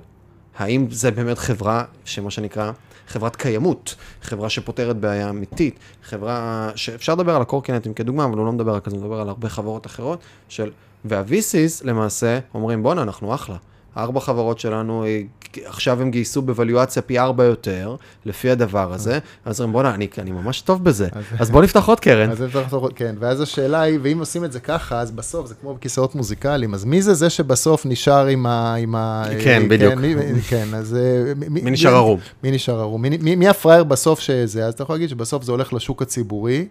האם 0.58 0.86
זה 0.90 1.10
באמת 1.10 1.38
חברה 1.38 1.84
שמה 2.04 2.30
שנקרא 2.30 2.72
חברת 3.12 3.36
קיימות, 3.36 3.94
חברה 4.22 4.50
שפותרת 4.50 4.96
בעיה 4.96 5.30
אמיתית, 5.30 5.78
חברה 6.02 6.70
שאפשר 6.74 7.14
לדבר 7.14 7.36
על 7.36 7.42
הקורקינטים 7.42 7.94
כדוגמה, 7.94 8.24
אבל 8.24 8.38
הוא 8.38 8.46
לא 8.46 8.52
מדבר 8.52 8.74
על 8.74 8.80
כזה, 8.80 8.96
הוא 8.96 9.04
מדבר 9.04 9.20
על 9.20 9.28
הרבה 9.28 9.48
חברות 9.48 9.86
אחרות 9.86 10.20
של, 10.48 10.70
וה-VCs 11.04 11.84
למעשה 11.84 12.38
אומרים 12.54 12.82
בואנה 12.82 13.02
אנחנו 13.02 13.34
אחלה. 13.34 13.56
ארבע 13.96 14.20
חברות 14.20 14.58
שלנו, 14.58 15.04
אה, 15.04 15.20
עכשיו 15.64 16.02
הם 16.02 16.10
גייסו 16.10 16.42
בווליואציה 16.42 17.02
פי 17.02 17.18
ארבע 17.18 17.44
יותר, 17.44 17.96
לפי 18.26 18.50
הדבר 18.50 18.92
הזה, 18.92 19.18
אז 19.44 19.60
אומרים, 19.60 19.72
בוא'נה, 19.72 19.94
אני, 19.94 20.08
אני 20.18 20.32
ממש 20.32 20.60
טוב 20.60 20.84
בזה, 20.84 21.08
אז 21.38 21.50
בוא 21.50 21.62
נפתח 21.62 21.88
עוד 21.88 22.00
קרן. 22.00 22.30
אז 22.30 22.42
נפתח 22.42 22.72
עוד, 22.72 22.92
כן, 22.92 23.14
ואז 23.18 23.40
השאלה 23.40 23.80
היא, 23.80 23.98
ואם 24.02 24.18
עושים 24.18 24.44
את 24.44 24.52
זה 24.52 24.60
ככה, 24.60 25.00
אז 25.00 25.10
בסוף, 25.10 25.46
זה 25.46 25.54
כמו 25.54 25.74
בכיסאות 25.74 26.14
מוזיקליים, 26.14 26.74
אז 26.74 26.84
מי 26.84 27.02
זה 27.02 27.14
זה 27.14 27.30
שבסוף 27.30 27.86
נשאר 27.86 28.26
עם 28.26 28.46
ה... 28.46 28.74
עם 28.74 28.94
ה 28.94 29.24
כן, 29.44 29.68
בדיוק. 29.68 29.94
כן, 29.94 29.98
מי, 30.00 30.42
כן 30.48 30.68
אז... 30.74 30.96
אה, 30.96 31.32
מי 31.48 31.70
נשאר 31.70 31.94
ערום? 31.94 32.20
מי 32.42 32.50
נשאר 32.50 32.80
ערום? 32.80 33.02
מי, 33.02 33.08
מי, 33.20 33.36
מי 33.36 33.48
הפראייר 33.48 33.84
בסוף 33.84 34.20
שזה, 34.20 34.66
אז 34.66 34.74
אתה 34.74 34.82
יכול 34.82 34.94
להגיד 34.94 35.08
שבסוף 35.08 35.44
זה 35.44 35.52
הולך 35.52 35.72
לשוק 35.72 36.02
הציבורי. 36.02 36.66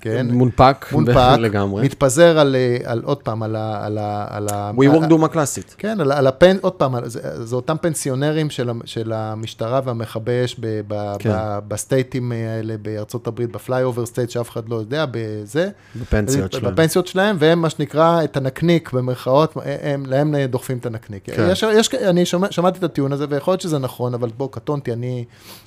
כן? 0.00 0.26
מונפק, 0.30 0.86
מונפק 0.92 1.38
לגמרי. 1.38 1.84
מתפזר 1.84 2.38
על, 2.38 2.56
על 2.84 3.02
עוד 3.04 3.16
פעם, 3.16 3.42
על 3.42 3.56
ה... 3.56 3.86
על 3.86 3.98
ה, 3.98 4.26
על 4.30 4.48
ה 4.52 4.70
WeWork 4.76 5.06
דוגמה 5.06 5.28
קלאסית. 5.28 5.74
כן, 5.78 6.00
על, 6.00 6.12
על 6.12 6.26
הפן, 6.26 6.56
עוד 6.60 6.72
פעם, 6.72 6.94
זה, 7.04 7.44
זה 7.44 7.56
אותם 7.56 7.76
פנסיונרים 7.80 8.50
של, 8.50 8.70
של 8.84 9.12
המשטרה 9.12 9.80
והמכבי 9.84 10.44
אש 10.44 10.56
ב, 10.60 10.80
ב, 10.88 11.16
כן. 11.18 11.30
ב, 11.32 11.58
בסטייטים 11.68 12.32
האלה 12.32 12.74
בארצות 12.82 13.26
הברית, 13.26 13.52
ב 13.52 13.59
flyover 13.59 14.06
state 14.06 14.30
שאף 14.30 14.50
אחד 14.50 14.68
לא 14.68 14.76
יודע, 14.76 15.04
בזה. 15.10 15.68
בפנסיות 15.96 16.52
שלהם. 16.52 16.72
בפנסיות 16.72 17.06
שלהם, 17.06 17.36
והם 17.38 17.62
מה 17.62 17.70
שנקרא 17.70 18.24
את 18.24 18.36
הנקניק, 18.36 18.92
במרכאות, 18.92 19.56
הם, 19.82 20.06
להם 20.06 20.36
דוחפים 20.36 20.78
את 20.78 20.86
הנקניק. 20.86 21.22
כן. 21.26 21.48
יש, 21.50 21.62
יש, 21.62 21.94
אני 21.94 22.26
שומע, 22.26 22.46
שמעתי 22.50 22.78
את 22.78 22.84
הטיעון 22.84 23.12
הזה, 23.12 23.24
ויכול 23.28 23.52
להיות 23.52 23.60
שזה 23.60 23.78
נכון, 23.78 24.14
אבל 24.14 24.30
בוא, 24.36 24.48
קטונתי, 24.50 24.92
אני, 24.92 25.24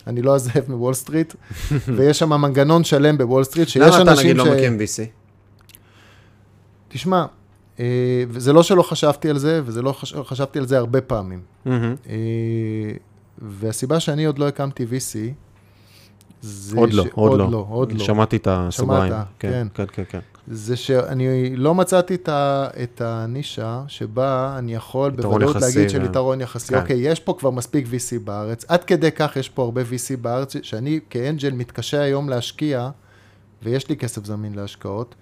אני 0.07 0.21
לא 0.21 0.35
הזאב 0.35 0.71
מוול 0.71 0.93
סטריט, 0.93 1.33
ויש 1.95 2.19
שם 2.19 2.29
מנגנון 2.29 2.83
שלם 2.83 3.17
בוול 3.17 3.43
סטריט, 3.43 3.67
שיש 3.67 3.95
אנשים... 3.95 4.22
נגיד 4.23 4.37
לא 4.37 4.53
מקים 4.55 4.77
VC? 4.77 5.03
תשמע, 6.87 7.25
אה, 7.79 7.85
וזה 8.29 8.53
לא 8.53 8.63
שלא 8.63 8.81
חשבתי 8.83 9.29
על 9.29 9.37
זה, 9.37 9.61
וזה 9.65 9.81
לא 9.81 9.91
חש... 9.91 10.13
חשבתי 10.13 10.59
על 10.59 10.67
זה 10.67 10.77
הרבה 10.77 11.01
פעמים. 11.01 11.41
אה, 11.65 11.71
והסיבה 13.37 13.99
שאני 13.99 14.25
עוד 14.25 14.39
לא 14.39 14.47
הקמתי 14.47 14.83
VC, 14.83 15.15
זה 16.41 16.77
עוד 16.77 16.93
לא, 16.93 17.03
ש- 17.03 17.07
עוד 17.11 17.39
לא. 17.39 17.51
לא, 17.51 17.65
עוד 17.69 17.91
לא. 17.91 17.99
שמעתי 18.05 18.35
את 18.37 18.47
הסוגריים. 18.51 19.11
שמעת, 19.13 19.25
כן, 19.39 19.51
כן. 19.51 19.67
כן, 19.73 19.85
כן, 19.93 20.03
כן. 20.09 20.19
זה 20.47 20.75
שאני 20.75 21.55
לא 21.55 21.75
מצאתי 21.75 22.15
את, 22.15 22.29
ה, 22.29 22.67
את 22.83 23.01
הנישה 23.01 23.83
שבה 23.87 24.55
אני 24.57 24.73
יכול 24.75 25.11
בוודאות 25.11 25.55
להגיד 25.55 25.89
של 25.89 26.01
ו- 26.01 26.05
יתרון 26.05 26.41
יחסי. 26.41 26.73
כן. 26.73 26.79
אוקיי, 26.81 26.97
יש 26.99 27.19
פה 27.19 27.35
כבר 27.39 27.49
מספיק 27.49 27.85
VC 27.87 28.19
בארץ, 28.23 28.65
עד 28.67 28.83
כדי 28.83 29.11
כך 29.11 29.35
יש 29.35 29.49
פה 29.49 29.63
הרבה 29.63 29.81
VC 29.81 30.17
בארץ, 30.21 30.55
שאני 30.61 30.99
כ 31.09 31.21
angel 31.21 31.51
מתקשה 31.51 32.01
היום 32.01 32.29
להשקיע, 32.29 32.89
ויש 33.63 33.89
לי 33.89 33.97
כסף 33.97 34.25
זמין 34.25 34.53
להשקעות. 34.55 35.15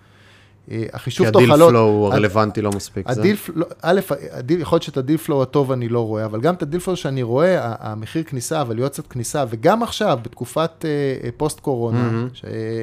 אה, 0.72 0.78
כי 0.78 0.88
החישוב 0.94 1.28
הדיל 1.28 1.42
תוחלות... 1.48 1.70
flow 1.70 2.08
הד- 2.08 2.14
הרלוונטי 2.14 2.62
לא 2.62 2.70
מספיק. 2.76 3.12
זה- 3.12 3.22
ה 3.22 3.24
deal, 3.24 3.36
flow- 3.36 3.66
א', 3.82 4.00
הדיל, 4.32 4.62
יכול 4.62 4.76
להיות 4.76 4.84
שאת 4.84 4.98
ה 4.98 5.02
deal 5.02 5.18
flow 5.18 5.42
הטוב 5.44 5.72
אני 5.72 5.90
לא 5.90 6.06
רואה, 6.06 6.26
אבל 6.26 6.42
גם 6.42 6.54
את 6.54 6.62
ה 6.62 6.65
deal 6.65 6.80
flow 6.80 6.98
שאני 6.98 7.24
רואה, 7.24 7.76
המחיר 7.80 8.24
כניסה, 8.24 8.60
הווליואציית 8.60 9.08
כניסה, 9.08 9.44
וגם 9.50 9.84
עכשיו, 9.84 10.20
בתקופת 10.22 10.86
אה, 10.86 11.30
פוסט 11.38 11.60
קורונה, 11.60 12.10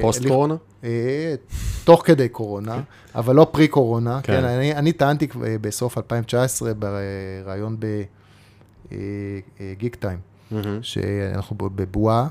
פוסט 0.01 0.25
קורונה? 0.27 0.55
אה, 0.83 1.35
תוך 1.83 2.01
כדי 2.05 2.29
קורונה, 2.29 2.81
אבל 3.15 3.35
לא 3.35 3.47
פרי 3.51 3.67
קורונה. 3.67 4.19
כן. 4.23 4.33
כן, 4.41 4.45
אני, 4.45 4.73
אני 4.75 4.91
טענתי 4.91 5.27
בסוף 5.61 5.97
2019 5.97 6.71
בריאיון 6.73 7.77
בגיק 9.61 9.95
טיים. 9.95 10.19
שאנחנו 10.81 11.55
בבועה, 11.59 12.27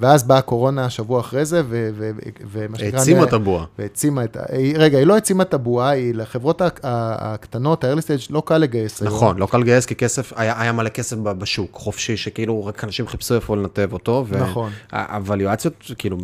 ואז 0.00 0.22
באה 0.24 0.38
הקורונה 0.38 0.90
שבוע 0.90 1.20
אחרי 1.20 1.44
זה, 1.44 1.62
ו- 1.68 1.90
ו- 1.98 2.10
ומה 2.52 2.78
שנקרא... 2.78 2.98
העצימה 2.98 3.22
את 3.24 3.32
הבועה. 3.32 3.64
והעצימה 3.78 4.24
את 4.24 4.36
ה... 4.36 4.40
רגע, 4.76 4.98
היא 4.98 5.06
לא 5.06 5.14
העצימה 5.14 5.42
את 5.42 5.54
הבועה, 5.54 5.88
היא 5.90 6.14
לחברות 6.14 6.62
הקטנות, 6.82 7.84
ה-early 7.84 7.98
stage, 8.00 8.26
לא 8.30 8.42
קל 8.46 8.58
לגייס. 8.58 9.02
נכון, 9.02 9.38
לא 9.38 9.46
קל 9.46 9.58
לגייס 9.58 9.86
כי 9.86 9.94
כסף, 9.94 10.32
היה 10.36 10.60
היה 10.60 10.72
מלא 10.72 10.88
כסף 10.88 11.16
בשוק, 11.16 11.70
חופשי, 11.72 12.16
שכאילו 12.16 12.66
רק 12.66 12.84
אנשים 12.84 13.06
חיפשו 13.06 13.34
איפה 13.34 13.56
לנתב 13.56 13.88
אותו. 13.92 14.24
ו- 14.28 14.40
נכון. 14.42 14.70
הוואליואציות 14.92 15.90
כאילו 15.98 16.16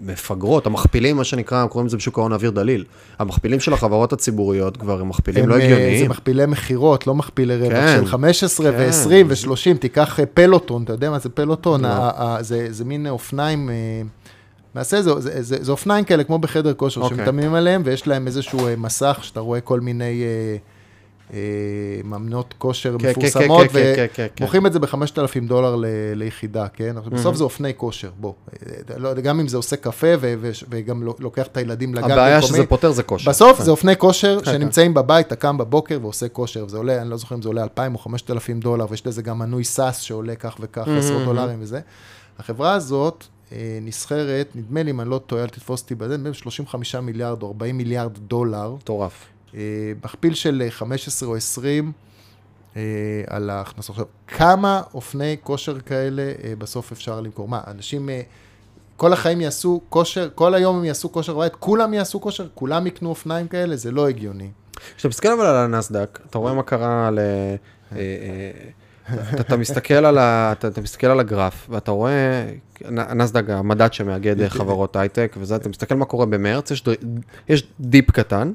מפגרות, 0.00 0.66
המכפילים, 0.66 1.16
מה 1.16 1.24
שנקרא, 1.24 1.66
קוראים 1.66 1.86
לזה 1.86 1.96
בשוק 1.96 2.18
ההון 2.18 2.32
אוויר 2.32 2.50
דליל. 2.50 2.84
המכפילים 3.18 3.60
של 3.60 3.72
החברות 3.72 4.12
הציבוריות 4.12 4.76
כבר 4.76 5.00
הם 5.00 5.08
מכפילים 5.08 5.44
הם, 5.44 5.50
לא 5.50 5.54
אה, 5.54 5.60
זה 5.60 5.64
הגיוניים. 5.64 6.10
מכפילי 6.10 6.46
מכירות, 6.46 7.06
לא 7.06 7.14
מכפילי 7.14 7.56
רווח 7.56 7.72
כן. 7.72 7.96
של 8.00 8.06
15 8.06 8.72
כן. 8.72 8.78
ו-20 8.78 9.26
ו-30, 9.28 9.78
תיקח 9.78 10.20
אה, 10.20 10.26
פלוטון, 10.26 10.82
אתה 10.82 10.92
יודע 10.92 11.10
מה 11.10 11.18
זה 11.18 11.28
פלוטון? 11.28 11.80
לא. 11.84 12.42
זה 12.42 12.66
זה 12.70 12.84
מין 12.84 13.07
אופניים, 13.10 13.70
אה, 13.70 13.74
למעשה 14.74 15.02
זה- 15.02 15.20
זה 15.20 15.42
זה- 15.42 15.64
זה 15.64 15.72
אופניים 15.72 16.04
כאלה 16.04 16.24
כמו 16.24 16.38
בחדר 16.38 16.74
כושר, 16.74 17.00
אוקיי. 17.00 17.18
שמתאמנים 17.18 17.54
עליהם, 17.54 17.82
ויש 17.84 18.06
להם 18.06 18.26
איזשהו 18.26 18.66
אה, 18.66 18.76
מסך, 18.76 19.18
שאתה 19.22 19.40
רואה 19.40 19.60
כל 19.60 19.80
מיני 19.80 20.22
אה, 21.32 21.38
מאמנות 22.04 22.54
כושר 22.58 22.96
כן, 22.98 23.12
כן, 23.14 23.20
כן, 23.20 23.26
מפורסמות, 23.26 23.66
כן, 23.72 24.06
כן. 24.14 24.26
ומוכרים 24.40 24.66
את 24.66 24.72
זה 24.72 24.78
ב-5,000 24.78 24.94
דולר 25.48 25.76
ל- 25.76 25.84
ליחידה, 26.14 26.66
כן? 26.68 26.94
עכשיו, 26.96 27.12
בסוף 27.12 27.34
Mhm. 27.34 27.38
זה 27.38 27.44
אופני 27.44 27.72
כושר, 27.76 28.10
בוא. 28.20 28.32
לא 28.96 29.14
גם 29.14 29.40
אם 29.40 29.48
זה 29.48 29.56
עושה 29.56 29.76
קפה 29.76 30.06
ו- 30.20 30.34
ו- 30.40 30.50
וגם 30.70 31.02
לוקח 31.18 31.46
את 31.46 31.56
הילדים 31.56 31.94
לגן 31.94 32.10
הבעיה 32.10 32.36
במקומי. 32.40 32.56
שזה 32.58 32.66
פותר 32.66 32.90
זה 32.92 33.02
כושר. 33.02 33.30
בסוף. 33.30 33.60
זה 33.62 33.70
אופני 33.70 33.96
כושר 33.96 34.38
שנמצאים 34.44 34.94
בבית, 34.94 35.26
אתה 35.26 35.36
קם 35.36 35.58
בבוקר 35.58 35.98
ועושה 36.02 36.28
כושר, 36.28 36.64
וזה 36.64 36.76
עולה, 36.76 37.02
אני 37.02 37.10
לא 37.10 37.16
זוכר 37.16 37.34
אם 37.34 37.42
זה 37.42 37.48
עולה 37.48 37.62
2,000 37.62 37.94
או 37.94 37.98
5,000 37.98 38.60
דולר, 38.60 38.86
ויש 38.90 39.06
לזה 39.06 39.22
גם 39.22 39.38
מנוי 39.38 39.64
SaaS 39.64 39.98
שעולה 40.00 40.34
כך 40.34 40.56
וכך, 40.60 40.86
Mhm. 40.86 40.90
עשרות 40.90 41.22
דולרים 41.24 41.58
וזה. 41.60 41.80
החברה 42.38 42.72
הזאת 42.72 43.24
אה, 43.52 43.78
נסחרת, 43.82 44.48
נדמה 44.54 44.82
לי, 44.82 44.90
אם 44.90 45.00
אני 45.00 45.10
לא 45.10 45.18
טועה, 45.18 45.42
אל 45.42 45.48
תתפוס 45.48 45.82
אותי 45.82 45.94
בזה, 45.94 46.16
נדמה 46.16 46.28
לי 46.28 46.34
35 46.34 46.94
מיליארד 46.94 47.42
או 47.42 47.48
40 47.48 47.76
מיליארד 47.76 48.18
דולר, 48.18 48.74
מטורף. 48.74 49.26
אה, 49.54 49.92
מכפיל 50.04 50.34
של 50.34 50.62
אה, 50.64 50.70
15 50.70 51.28
או 51.28 51.36
20 51.36 51.92
אה, 52.76 52.82
על 53.26 53.50
ההכנסות. 53.50 53.90
עכשיו, 53.90 54.06
כמה 54.26 54.82
אופני 54.94 55.36
כושר 55.42 55.80
כאלה 55.80 56.22
אה, 56.22 56.52
בסוף 56.58 56.92
אפשר 56.92 57.20
למכור? 57.20 57.48
מה, 57.48 57.60
אנשים... 57.66 58.10
אה, 58.10 58.20
כל 58.96 59.12
החיים 59.12 59.40
יעשו 59.40 59.80
כושר, 59.88 60.28
כל 60.34 60.54
היום 60.54 60.78
הם 60.78 60.84
יעשו 60.84 61.12
כושר 61.12 61.34
בבית, 61.34 61.54
כולם 61.54 61.94
יעשו 61.94 62.20
כושר, 62.20 62.48
כולם 62.54 62.86
יקנו 62.86 63.08
אופניים 63.08 63.48
כאלה, 63.48 63.76
זה 63.76 63.90
לא 63.90 64.08
הגיוני. 64.08 64.50
כשאתה 64.96 65.08
מסתכל 65.08 65.28
אבל 65.28 65.46
על 65.46 65.56
הנסדק, 65.56 66.18
אתה 66.30 66.38
רואה 66.38 66.54
מה 66.54 66.62
קרה 66.62 67.10
ל... 67.10 67.18
אתה, 69.14 69.40
אתה 69.40 69.56
מסתכל 69.56 69.94
על 69.94 70.18
ה... 70.18 70.52
אתה, 70.52 70.68
אתה 70.68 70.80
מסתכל 70.80 71.06
על 71.06 71.20
הגרף, 71.20 71.66
ואתה 71.70 71.90
רואה, 71.90 72.46
הנסדק, 72.84 73.50
המדד 73.50 73.92
שמאגד 73.92 74.48
חברות 74.48 74.96
הייטק 74.96 75.36
וזה, 75.38 75.56
אתה 75.56 75.68
מסתכל 75.68 75.94
מה 75.94 76.04
קורה 76.04 76.26
במרץ, 76.26 76.70
יש, 76.70 76.84
יש 77.48 77.66
דיפ 77.80 78.10
קטן, 78.10 78.52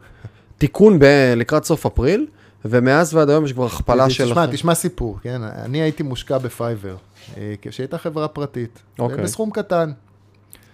תיקון 0.58 1.00
ב, 1.00 1.06
לקראת 1.36 1.64
סוף 1.64 1.86
אפריל, 1.86 2.28
ומאז 2.66 3.14
ועד 3.14 3.30
היום 3.30 3.46
יש 3.46 3.54
כבר 3.54 3.66
הכפלה 3.66 4.10
של... 4.10 4.26
תשמע, 4.26 4.46
תשמע 4.46 4.76
סיפור, 4.76 5.18
כן? 5.22 5.42
אני 5.44 5.82
הייתי 5.82 6.04
מושקע 6.04 6.38
בפייבר, 6.38 6.96
אה, 7.38 7.54
כשהייתה 7.62 7.98
חברה 7.98 8.28
פרטית, 8.28 8.80
אוקיי. 9.00 9.24
בסכום 9.24 9.52
קטן. 9.52 9.92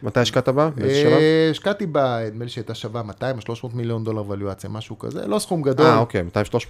מתי 0.03 0.19
השקעת 0.19 0.49
בה? 0.49 0.69
באיזה 0.75 0.95
שלב? 1.01 1.11
אה, 1.11 1.47
השקעתי 1.51 1.85
בה, 1.85 2.19
נדמה 2.27 2.43
לי 2.43 2.49
שהייתה 2.49 2.75
שווה 2.75 3.03
200 3.03 3.35
או 3.35 3.41
300 3.41 3.73
מיליון 3.75 4.03
דולר 4.03 4.21
ווליואציה, 4.25 4.69
משהו 4.69 4.99
כזה, 4.99 5.27
לא 5.27 5.39
סכום 5.39 5.61
גדול. 5.61 5.85
אה, 5.85 5.97
אוקיי, 5.97 6.21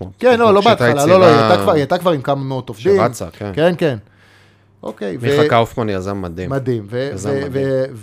200-300. 0.02 0.06
כן, 0.20 0.40
לא, 0.40 0.54
לא 0.54 0.62
בהתחלה, 0.62 1.06
לא, 1.06 1.20
לא, 1.20 1.26
היא 1.26 1.72
הייתה 1.74 1.98
כבר- 1.98 2.12
עם 2.12 2.22
כמה 2.22 2.44
מאות 2.44 2.70
עובדים. 2.70 2.98
שרצה, 2.98 3.30
כן. 3.32 3.52
כן, 3.56 3.74
כן. 3.78 3.98
אוקיי, 4.84 5.18
מיכה 5.22 5.48
קאופמן 5.48 5.90
יזם 5.90 6.22
מדהים. 6.22 6.50
מדהים. 6.50 6.88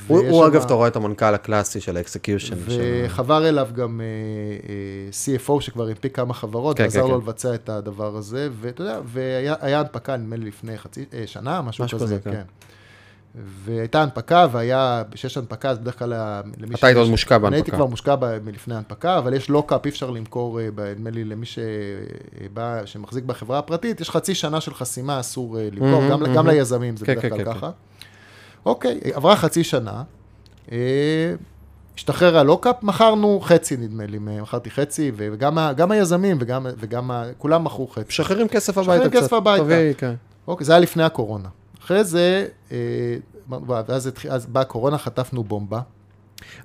הוא, 0.08 0.46
אגב, 0.46 0.62
אתה 0.62 0.74
רואה 0.74 0.88
את 0.88 0.96
המנכ"ל 0.96 1.34
הקלאסי 1.34 1.80
של 1.80 1.96
ה 1.96 2.02
execution. 2.02 2.56
וחבר 2.66 3.48
אליו 3.48 3.68
גם 3.74 4.00
אה, 4.00 4.06
אה, 4.68 5.36
CFO 5.46 5.60
שכבר 5.60 5.86
הנפיק 5.88 6.16
כמה 6.16 6.34
חברות, 6.34 6.76
כן, 6.76 6.82
ועזר 6.84 7.02
כן, 7.02 7.08
לו 7.08 7.14
כן. 7.20 7.22
לבצע 7.22 7.54
את 7.54 7.68
הדבר 7.68 8.16
הזה, 8.16 8.48
ואתה 8.60 8.82
יודע, 8.82 8.98
והיה 9.04 9.54
היה 9.60 9.80
הנפקה, 9.80 10.16
נדמה 10.16 10.36
לי 10.36 10.44
לפני 10.48 10.78
חצי, 10.78 11.04
אה, 11.14 11.22
שנה, 11.26 11.62
משהו 11.62 11.88
כזה, 11.88 12.18
כן. 12.24 12.42
כן. 13.36 13.40
והייתה 13.44 14.02
הנפקה, 14.02 14.46
והיה, 14.52 15.02
כשיש 15.10 15.36
הנפקה, 15.36 15.70
אז 15.70 15.78
בדרך 15.78 15.98
כלל, 15.98 16.12
למי 16.58 16.74
אתה 16.74 16.86
היית 16.86 16.98
עוד 16.98 17.08
מושקע 17.08 17.36
אני 17.36 17.44
הייתי 17.44 17.56
בהנפקה. 17.56 17.76
כבר 17.76 17.86
מושקע 17.86 18.16
ב- 18.16 18.38
מלפני 18.44 18.74
ההנפקה, 18.74 19.18
אבל 19.18 19.34
יש 19.34 19.50
lockup, 19.50 19.84
אי 19.84 19.90
אפשר 19.90 20.10
למכור, 20.10 20.60
אה, 20.60 20.68
נדמה 20.96 21.10
לי, 21.10 21.24
למי 21.24 21.46
שבא, 21.46 22.82
שמחזיק 22.84 23.24
בחברה 23.24 23.58
הפרטית, 23.58 24.00
יש 24.00 24.10
חצי 24.10 24.34
שנה 24.34 24.60
של 24.60 24.74
חסימה, 24.74 25.20
אסור 25.20 25.58
אה, 25.58 25.68
למכור, 25.72 25.88
מהמם, 26.00 26.10
גם, 26.10 26.20
מהמם. 26.20 26.34
גם 26.34 26.46
ליזמים, 26.46 26.96
זה 26.96 27.06
כן, 27.06 27.12
בדרך 27.12 27.22
כן, 27.22 27.28
כלל 27.30 27.44
כן, 27.44 27.54
ככה. 27.54 27.70
אוקיי, 28.66 29.00
עברה 29.14 29.36
חצי 29.36 29.64
שנה, 29.64 30.02
אה, 30.72 31.34
השתחרר 31.96 32.38
הלוקאפ, 32.38 32.82
מכרנו 32.82 33.40
חצי 33.42 33.76
נדמה 33.76 34.06
לי, 34.06 34.18
מכרתי 34.20 34.70
חצי, 34.70 35.12
וגם 35.16 35.90
היזמים 35.90 36.36
וגם, 36.40 36.66
וגם 36.78 37.10
כולם 37.38 37.64
מכרו 37.64 37.86
חצי. 37.88 38.04
משחררים 38.08 38.48
כסף 38.48 38.78
משחררים 38.78 39.00
הביתה 39.00 39.16
קצת. 39.16 39.24
כסף 39.24 39.32
הביתה. 39.32 39.64
כן. 39.98 40.14
אוקיי, 40.48 40.64
זה 40.64 40.72
היה 40.72 40.80
לפני 40.80 41.02
הקורונה. 41.02 41.48
אחרי 41.86 42.04
זה, 42.04 42.46
אה, 42.72 43.16
ואז 43.66 44.46
באה 44.46 44.62
הקורונה, 44.62 44.98
חטפנו 44.98 45.44
בומבה. 45.44 45.80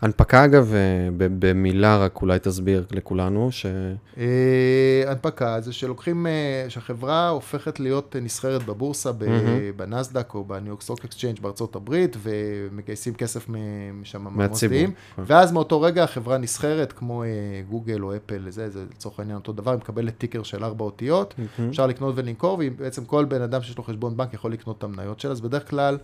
הנפקה 0.02 0.46
אגב, 0.46 0.74
אה, 0.74 1.10
במילה 1.18 1.98
רק 1.98 2.22
אולי 2.22 2.40
תסביר 2.40 2.86
לכולנו, 2.92 3.52
ש... 3.52 3.66
אה, 4.18 5.04
הנפקה 5.08 5.62
זה 5.62 5.74
שלוקחים, 5.74 6.28
אה, 6.28 6.66
שהחברה 6.70 7.30
הופכת 7.30 7.80
להיות 7.80 8.16
נסחרת 8.22 8.66
בבורסה. 8.66 9.12
בנסדק 9.76 10.34
או 10.34 10.44
בניו 10.44 10.68
יורק 10.68 10.82
Stock 10.82 11.06
Exchange 11.06 11.40
בארצות 11.42 11.76
הברית, 11.76 12.18
ומגייסים 12.22 13.14
כסף 13.14 13.46
משם. 13.94 14.24
מהמוסדיים. 14.24 14.92
כן. 15.16 15.24
ואז 15.26 15.52
מאותו 15.52 15.82
רגע 15.82 16.04
החברה 16.04 16.38
נסחרת, 16.38 16.92
כמו 16.94 17.24
גוגל 17.70 18.04
או 18.04 18.16
אפל, 18.16 18.50
זה, 18.50 18.70
זה 18.70 18.84
לצורך 18.92 19.20
העניין 19.20 19.38
אותו 19.38 19.54
דבר, 19.54 19.72
היא 19.72 19.78
מקבלת 19.78 20.18
ticker 20.18 20.44
של 20.44 20.64
ארבע 20.64 20.86
אותיות. 20.86 21.34
אפשר 21.70 21.88
לקנות 21.88 22.14
ולמכור, 22.18 22.62
ובעצם 22.62 23.06
כל 23.06 23.26
בן 23.26 23.42
אדם 23.42 23.62
שיש 23.62 23.78
לו 23.78 23.84
חשבון 23.84 24.18
בנק 24.18 24.34
יכול 24.34 24.54
לקנות 24.54 24.78
את 24.78 24.84
המניות 24.84 25.20
שלה, 25.20 25.32
אז 25.32 25.42
בדרך 25.42 25.70
כלל 25.70 25.98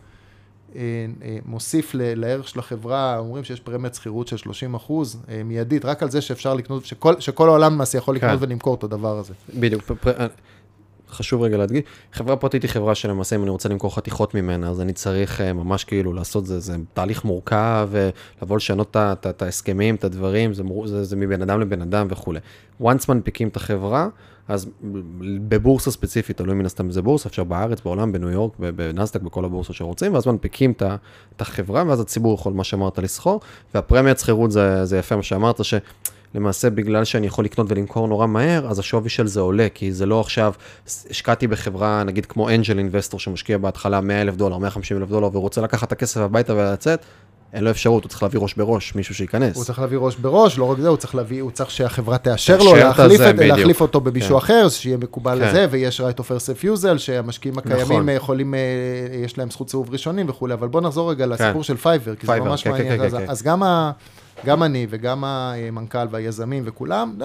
מוסיף 1.45 1.95
ל- 1.95 2.19
לערך 2.19 2.47
של 2.47 2.59
החברה, 2.59 3.17
אומרים 3.17 3.43
שיש 3.43 3.59
פרמיית 3.59 3.95
סחירות 3.95 4.27
של 4.27 4.37
30 4.37 4.75
אחוז, 4.75 5.17
אה, 5.29 5.43
מיידית, 5.43 5.85
רק 5.85 6.03
על 6.03 6.09
זה 6.11 6.21
שאפשר 6.21 6.53
לקנות, 6.53 6.85
שכל, 6.85 7.19
שכל 7.19 7.47
העולם 7.47 7.73
למעשה 7.73 7.97
יכול 7.97 8.15
לקנות 8.15 8.39
כן. 8.39 8.45
ולמכור 8.45 8.75
את 8.75 8.83
הדבר 8.83 9.17
הזה. 9.17 9.33
בדיוק. 9.59 9.83
אה, 11.09 11.15
חשוב 11.15 11.41
רגע 11.41 11.57
להדגיש, 11.57 11.83
חברה 12.13 12.35
פרטית 12.35 12.63
היא 12.63 12.69
חברה 12.69 12.95
שלמעשה 12.95 13.35
אם 13.35 13.41
אני 13.41 13.49
רוצה 13.49 13.69
למכור 13.69 13.95
חתיכות 13.95 14.35
ממנה, 14.35 14.69
אז 14.69 14.81
אני 14.81 14.93
צריך 14.93 15.41
אה, 15.41 15.53
ממש 15.53 15.83
כאילו 15.83 16.13
לעשות 16.13 16.45
זה, 16.45 16.59
זה 16.59 16.75
תהליך 16.93 17.25
מורכב, 17.25 17.89
אה, 17.95 18.09
לבוא 18.41 18.57
לשנות 18.57 18.97
את 18.97 19.41
ההסכמים, 19.41 19.95
את 19.95 20.03
הדברים, 20.03 20.53
זה, 20.53 20.63
מור- 20.63 20.87
זה, 20.87 21.03
זה 21.03 21.15
מבן 21.15 21.41
אדם 21.41 21.61
לבן 21.61 21.81
אדם 21.81 22.07
וכולי. 22.09 22.39
once 22.81 23.05
מנפיקים 23.09 23.47
את 23.47 23.55
החברה, 23.55 24.07
אז 24.47 24.69
בבורסה 25.47 25.91
ספציפית, 25.91 26.37
תלוי 26.37 26.55
מן 26.55 26.65
הסתם 26.65 26.85
אם 26.85 26.91
זה 26.91 27.01
בורסה, 27.01 27.29
אפשר 27.29 27.43
בארץ, 27.43 27.81
בעולם, 27.81 28.11
בניו 28.11 28.29
יורק, 28.29 28.53
בנסדק, 28.59 29.21
בכל 29.21 29.45
הבורסות 29.45 29.75
שרוצים, 29.75 30.13
ואז 30.13 30.27
מנפיקים 30.27 30.71
את 31.35 31.41
החברה, 31.41 31.83
ואז 31.87 31.99
הציבור 31.99 32.33
יכול, 32.33 32.53
מה 32.53 32.63
שאמרת, 32.63 32.99
לסחור, 32.99 33.41
והפרמיית 33.73 34.19
שכירות 34.19 34.51
זה, 34.51 34.85
זה 34.85 34.97
יפה 34.97 35.15
מה 35.15 35.23
שאמרת, 35.23 35.65
ש... 35.65 35.73
למעשה 36.35 36.69
בגלל 36.69 37.03
שאני 37.03 37.27
יכול 37.27 37.45
לקנות 37.45 37.71
ולמכור 37.71 38.07
נורא 38.07 38.27
מהר, 38.27 38.67
אז 38.67 38.79
השווי 38.79 39.09
של 39.09 39.27
זה 39.27 39.39
עולה, 39.39 39.67
כי 39.73 39.91
זה 39.93 40.05
לא 40.05 40.19
עכשיו, 40.19 40.53
השקעתי 41.09 41.47
בחברה, 41.47 42.03
נגיד 42.03 42.25
כמו 42.25 42.49
angel 42.49 42.77
investor 42.77 43.19
שמשקיע 43.19 43.57
בהתחלה 43.57 44.01
100 44.01 44.21
אלף 44.21 44.35
דולר, 44.35 44.57
150 44.57 44.97
אלף 44.97 45.09
דולר, 45.09 45.29
ורוצה 45.33 45.61
לקחת 45.61 45.87
את 45.87 45.91
הכסף 45.91 46.21
הביתה 46.21 46.53
ולצאת, 46.55 46.99
אין 47.53 47.63
לו 47.63 47.71
אפשרות, 47.71 48.03
הוא 48.03 48.09
צריך 48.09 48.23
להביא 48.23 48.39
ראש 48.39 48.53
בראש, 48.53 48.95
מישהו 48.95 49.15
שייכנס. 49.15 49.55
הוא 49.55 49.63
צריך 49.65 49.79
להביא 49.79 49.97
ראש 49.97 50.15
בראש, 50.15 50.57
לא 50.57 50.63
רק 50.71 50.79
זה, 50.79 50.87
הוא 50.87 50.97
צריך 50.97 51.15
להביא, 51.15 51.41
הוא 51.41 51.51
צריך 51.51 51.71
שהחברה 51.71 52.17
תאשר 52.17 52.57
לו, 52.57 52.75
להחליף, 52.75 53.21
את, 53.21 53.35
בדיוק. 53.35 53.57
להחליף 53.57 53.81
אותו 53.81 54.01
במישהו 54.01 54.39
כן. 54.39 54.45
אחר, 54.45 54.69
שיהיה 54.69 54.97
מקובל 54.97 55.39
כן. 55.39 55.47
לזה, 55.47 55.67
ויש 55.71 56.01
right 56.01 56.19
of 56.19 56.23
first 56.23 56.63
refusal, 56.63 56.97
שהמשקיעים 56.97 57.57
הקיימים 57.57 57.83
נכון. 57.83 58.09
יכולים, 58.09 58.53
אה, 58.53 58.59
יש 59.23 59.37
להם 59.37 59.51
זכות 59.51 59.69
סיבוב 59.69 59.89
ראשונים 59.91 60.29
וכולי, 60.29 60.53
אבל 60.53 60.67
בוא 60.67 60.81
נחזור 60.81 61.11
רגע 61.11 61.25
לסיפור 61.25 61.63
של 61.63 61.77
פייבר, 61.77 62.15
כי 62.15 62.25
זה 62.25 62.31
פייבר, 62.33 62.49
ממש 62.49 62.63
כן, 62.63 62.69
כן, 62.69 62.77
מעניין. 62.77 62.97
כן, 62.99 63.05
אז- 63.05 63.13
כן. 63.13 63.25
אז 63.29 63.43
גם 63.43 63.63
ה... 63.63 63.91
גם 64.45 64.63
אני 64.63 64.87
וגם 64.89 65.23
המנכ"ל 65.23 66.07
והיזמים 66.11 66.63
וכולם, 66.65 67.17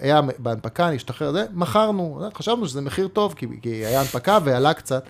היה 0.00 0.20
בהנפקה, 0.38 0.90
נשתחרר 0.90 1.32
זה, 1.32 1.44
מכרנו, 1.52 2.22
חשבנו 2.34 2.68
שזה 2.68 2.80
מחיר 2.80 3.08
טוב, 3.08 3.34
כי, 3.36 3.46
כי 3.62 3.68
היה 3.68 4.00
הנפקה 4.00 4.38
ועלה 4.44 4.74
קצת. 4.74 5.04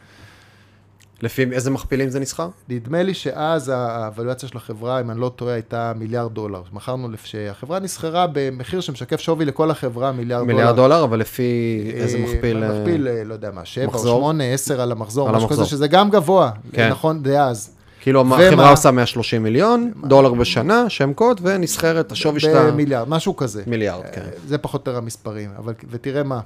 לפי 1.23 1.45
איזה 1.53 1.71
מכפילים 1.71 2.11
זה 2.11 2.21
נסחר? 2.21 2.49
נדמה 2.69 3.03
לי 3.03 3.15
שאז 3.15 3.69
האבלואציה 3.75 4.49
של 4.49 4.57
החברה, 4.57 5.01
אם 5.01 5.11
אני 5.11 5.21
לא 5.21 5.33
טועה, 5.37 5.55
הייתה 5.55 5.93
מיליארד 5.97 6.35
דולר. 6.35 6.63
מכרנו, 6.73 7.09
שהחברה 7.25 7.79
נסחרה 7.79 8.27
במחיר 8.33 8.81
שמשקף 8.81 9.21
שווי 9.21 9.45
לכל 9.45 9.71
החברה, 9.71 10.13
מיליארד 10.13 10.43
דולר. 10.43 10.55
מיליארד 10.55 10.77
דולר, 10.77 11.05
אבל 11.05 11.19
לפי 11.19 11.81
איזה 11.95 12.19
אה, 12.19 12.23
מכפיל... 12.23 12.65
אה, 12.65 12.81
מכפיל, 12.81 13.09
אה, 13.09 13.25
לא 13.25 13.35
יודע 13.35 13.51
מה, 13.51 13.65
7 13.65 13.85
או 13.85 13.91
מחזור? 13.91 14.21
8, 14.21 14.45
10 14.45 14.81
על 14.81 14.93
המחזור, 14.93 15.31
משהו 15.31 15.49
כזה. 15.49 15.65
שזה 15.65 15.89
גם 15.89 16.11
גבוה, 16.11 16.51
כן. 16.73 16.89
נכון, 16.89 17.23
דאז. 17.23 17.77
כאילו 18.01 18.21
ומה? 18.21 18.47
החברה 18.47 18.71
עושה 18.71 18.91
130 18.91 19.43
מיליון 19.43 19.93
דולר 20.05 20.35
בשנה, 20.35 20.91
שם 20.91 21.13
קוד, 21.13 21.41
ונסחרת, 21.45 22.13
השווי 22.13 22.41
שלה 22.41 22.71
במיליארד, 22.71 23.09
משהו 23.09 23.37
כזה. 23.37 23.63
מיליארד, 23.67 24.05
כן. 24.13 24.21
אה, 24.21 24.31
זה 24.47 24.59
פחות 24.59 24.87
או 24.87 24.91
יותר 24.93 25.03
המספרים, 25.03 25.51
אבל, 25.59 25.75
ותראה 25.91 26.23
מה, 26.23 26.41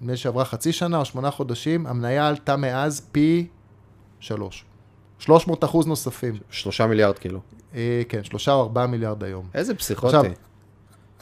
נדמה 0.00 0.16
שעברה 0.16 0.44
חצי 0.44 0.72
שנה 0.72 0.98
או 0.98 1.04
שמונה 1.04 1.30
חודשים, 1.30 1.86
המניה 1.86 2.28
עלתה 2.28 2.56
מאז 2.56 3.02
פי 3.12 3.46
שלוש. 4.20 4.64
300 5.18 5.64
אחוז 5.64 5.86
נוספים. 5.86 6.34
שלושה 6.50 6.86
מיליארד 6.86 7.18
כאילו. 7.18 7.40
אה, 7.74 8.02
כן, 8.08 8.24
שלושה 8.24 8.52
או 8.52 8.62
ארבעה 8.62 8.86
מיליארד 8.86 9.24
היום. 9.24 9.44
איזה 9.54 9.74
פסיכוטי. 9.74 10.16
עכשיו, 10.16 10.32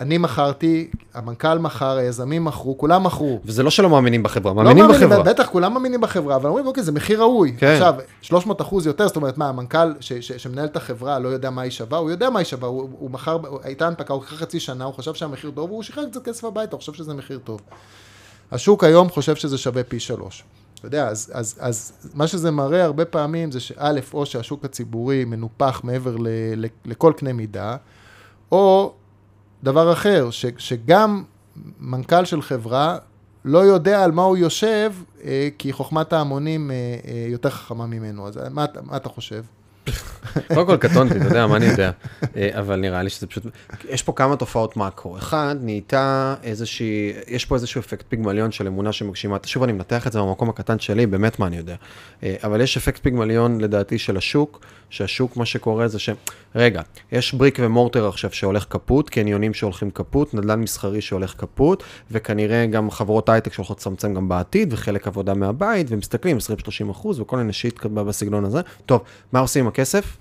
אני 0.01 0.19
מכרתי, 0.19 0.91
המנכ"ל 1.15 1.59
מכר, 1.59 1.97
היזמים 1.97 2.45
מכרו, 2.45 2.79
כולם 2.79 3.05
מכרו. 3.05 3.41
וזה 3.45 3.63
לא 3.63 3.71
שלא 3.71 3.91
מאמינים 3.91 4.23
בחברה, 4.23 4.53
לא 4.55 4.63
מאמינים 4.63 4.91
בחברה. 4.91 5.23
בטח, 5.23 5.47
כולם 5.47 5.73
מאמינים 5.75 6.01
בחברה, 6.01 6.37
אבל 6.37 6.49
אומרים, 6.49 6.67
אוקיי, 6.67 6.83
זה 6.83 6.93
מחיר 6.93 7.21
ראוי. 7.21 7.55
כן. 7.59 7.67
עכשיו, 7.73 7.95
300 8.23 8.61
אחוז 8.61 8.87
יותר, 8.87 9.07
זאת 9.07 9.17
אומרת, 9.17 9.39
מה, 9.39 9.49
המנכ"ל 9.49 9.93
ש- 10.01 10.13
ש- 10.13 10.33
שמנהל 10.33 10.65
את 10.65 10.77
החברה 10.77 11.19
לא 11.19 11.29
יודע 11.29 11.51
מה 11.51 11.63
היא 11.63 11.71
שווה, 11.71 11.99
הוא 11.99 12.11
יודע 12.11 12.31
מה 12.31 12.39
היא 12.39 12.47
שווה, 12.47 12.69
הוא, 12.69 12.89
הוא 12.99 13.11
מכר, 13.11 13.39
הייתה 13.63 13.87
הנפקה, 13.87 14.13
הוא 14.15 14.23
לקח 14.25 14.35
חצי 14.35 14.61
שנה, 14.61 14.85
הוא 14.85 14.95
חשב 14.95 15.15
שהמחיר 15.15 15.51
טוב, 15.51 15.71
והוא 15.71 15.83
שחרר 15.83 16.05
קצת 16.11 16.25
כסף 16.25 16.45
הביתה, 16.45 16.73
הוא 16.73 16.81
חושב 16.81 16.93
שזה 16.93 17.15
מחיר 17.15 17.39
טוב. 17.45 17.61
השוק 18.53 18.85
היום 18.85 19.09
חושב 19.09 19.35
שזה 19.37 19.59
שווה 19.59 19.85
פי 19.85 20.01
שלוש. 20.01 20.45
אתה 20.79 20.87
יודע, 20.87 21.09
אז, 21.09 21.31
אז, 21.35 21.55
אז 21.61 21.93
מה 22.15 22.27
שזה 22.27 22.51
מראה 22.51 22.85
הרבה 22.85 23.05
פעמים 23.05 23.51
זה 23.53 23.61
שא', 23.61 23.93
או 24.15 24.27
שהשוק 24.27 24.65
הציבורי 24.65 25.25
מנופח 25.25 25.81
מעבר 25.85 26.17
ל, 26.17 26.29
ל, 26.57 26.67
לכל 26.85 27.13
קנה 27.17 27.33
מידה, 27.33 27.77
או 28.53 28.93
דבר 29.63 29.93
אחר, 29.93 30.31
ש, 30.31 30.47
שגם 30.59 31.25
מנכ"ל 31.81 32.25
של 32.25 32.43
חברה 32.43 32.99
לא 33.45 33.59
יודע 33.59 34.05
על 34.05 34.13
מה 34.13 34.23
הוא 34.23 34.37
יושב, 34.37 34.93
אה, 35.25 35.49
כי 35.59 35.73
חוכמת 35.73 36.13
ההמונים 36.13 36.71
אה, 36.71 36.77
אה, 36.77 37.27
יותר 37.29 37.51
חכמה 37.51 37.87
ממנו. 37.87 38.29
אז 38.29 38.39
מה, 38.51 38.65
מה 38.83 38.97
אתה 38.97 39.09
חושב? 39.09 39.43
קודם 40.55 40.67
כל 40.67 40.77
קטונתי, 40.77 41.17
אתה 41.17 41.25
יודע, 41.25 41.47
מה 41.47 41.57
אני 41.57 41.67
יודע. 41.67 41.91
אה, 42.37 42.49
אבל 42.59 42.77
נראה 42.77 43.03
לי 43.03 43.11
שזה 43.11 43.27
פשוט... 43.27 43.47
יש 43.89 44.03
פה 44.03 44.13
כמה 44.13 44.37
תופעות 44.37 44.77
מאקרו. 44.77 45.19
אחד, 45.19 45.57
נהייתה 45.61 46.35
איזושהי... 46.43 47.13
יש 47.29 47.45
פה 47.45 47.55
איזשהו 47.55 47.81
אפקט 47.81 48.05
פיגמליון 48.09 48.53
של 48.53 48.67
אמונה 48.67 48.93
שמגשימה. 48.93 49.37
שוב, 49.45 49.63
אני 49.63 49.73
מנתח 49.73 50.07
את 50.07 50.13
זה 50.13 50.21
במקום 50.21 50.49
הקטן 50.49 50.79
שלי, 50.79 51.07
באמת 51.07 51.39
מה 51.39 51.47
אני 51.47 51.57
יודע. 51.57 51.77
אה, 52.23 52.37
אבל 52.45 52.61
יש 52.61 52.77
אפקט 52.77 53.03
פיגמליון, 53.03 53.61
לדעתי, 53.61 53.99
של 53.99 54.17
השוק, 54.17 54.61
שהשוק, 54.91 55.37
מה 55.37 55.47
שקורה 55.47 55.89
זה 55.89 55.99
ש... 55.99 56.11
רגע, 56.55 56.83
יש 57.13 57.35
brick 57.35 57.59
ו 57.63 57.69
mortar 57.69 58.09
עכשיו 58.09 58.31
שהולך 58.33 58.65
קפוט, 58.65 59.11
קניונים 59.11 59.55
שהולכים 59.55 59.91
קפוט, 59.91 60.35
נדל"ן 60.35 60.61
מסחרי 60.61 61.01
שהולך 61.01 61.35
קפוט, 61.35 61.83
וכנראה 62.11 62.67
גם 62.67 62.91
חברות 62.91 63.29
הייטק 63.29 63.53
שהולכות 63.53 63.79
לצמצם 63.79 64.15
גם 64.15 64.29
בעתיד, 64.29 64.73
וחלק 64.73 65.07
עבודה 65.07 65.35
מהבית, 65.35 65.87
ומסתכלים 65.91 66.37
20-30 66.37 66.91
אחוז, 66.91 67.21
וכל 67.21 67.37
מיני 67.37 67.53
shit 67.53 67.85
בסגנון 67.85 68.45
הזה. 68.45 68.61
טוב, 68.87 69.03
מה 69.33 69.41
עושים 69.41 69.65
עם 69.65 69.69
הכסף? 69.79 70.17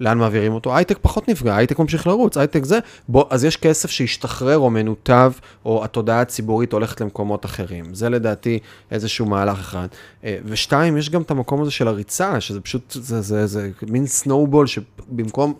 לאן 0.00 0.18
מעבירים 0.18 0.52
אותו? 0.52 0.76
הייטק 0.76 0.98
פחות 1.02 1.28
נפגע, 1.28 1.56
הייטק 1.56 1.78
ממשיך 1.78 2.06
לרוץ, 2.06 2.36
הייטק 2.36 2.64
זה, 2.64 2.78
בוא, 3.08 3.24
אז 3.30 3.44
יש 3.44 3.56
כסף 3.56 3.90
שהשתחרר 3.90 4.58
או 4.58 4.70
מנותב, 4.70 5.32
או 5.64 5.84
התודעה 5.84 6.20
הציבורית 6.20 6.72
הולכת 6.72 7.00
למקומות 7.00 7.44
אחרים. 7.44 7.94
זה 7.94 8.08
לדעתי 8.08 8.58
איזשהו 8.90 9.26
מהלך 9.26 9.58
אחד. 9.58 9.86
אה, 10.24 10.38
ושתיים, 10.44 10.96
יש 10.96 11.10
גם 11.10 11.22
את 11.22 11.30
המקום 11.30 11.62
הזה 11.62 11.70
של 11.70 11.88
הריצה, 11.88 12.40
שזה 12.40 12.60
פשוט, 12.60 12.96
זה, 13.00 13.20
זה, 13.20 13.46
זה, 13.46 13.70
מין 13.82 14.06
snowball 14.06 14.66
שבמקום, 14.66 15.54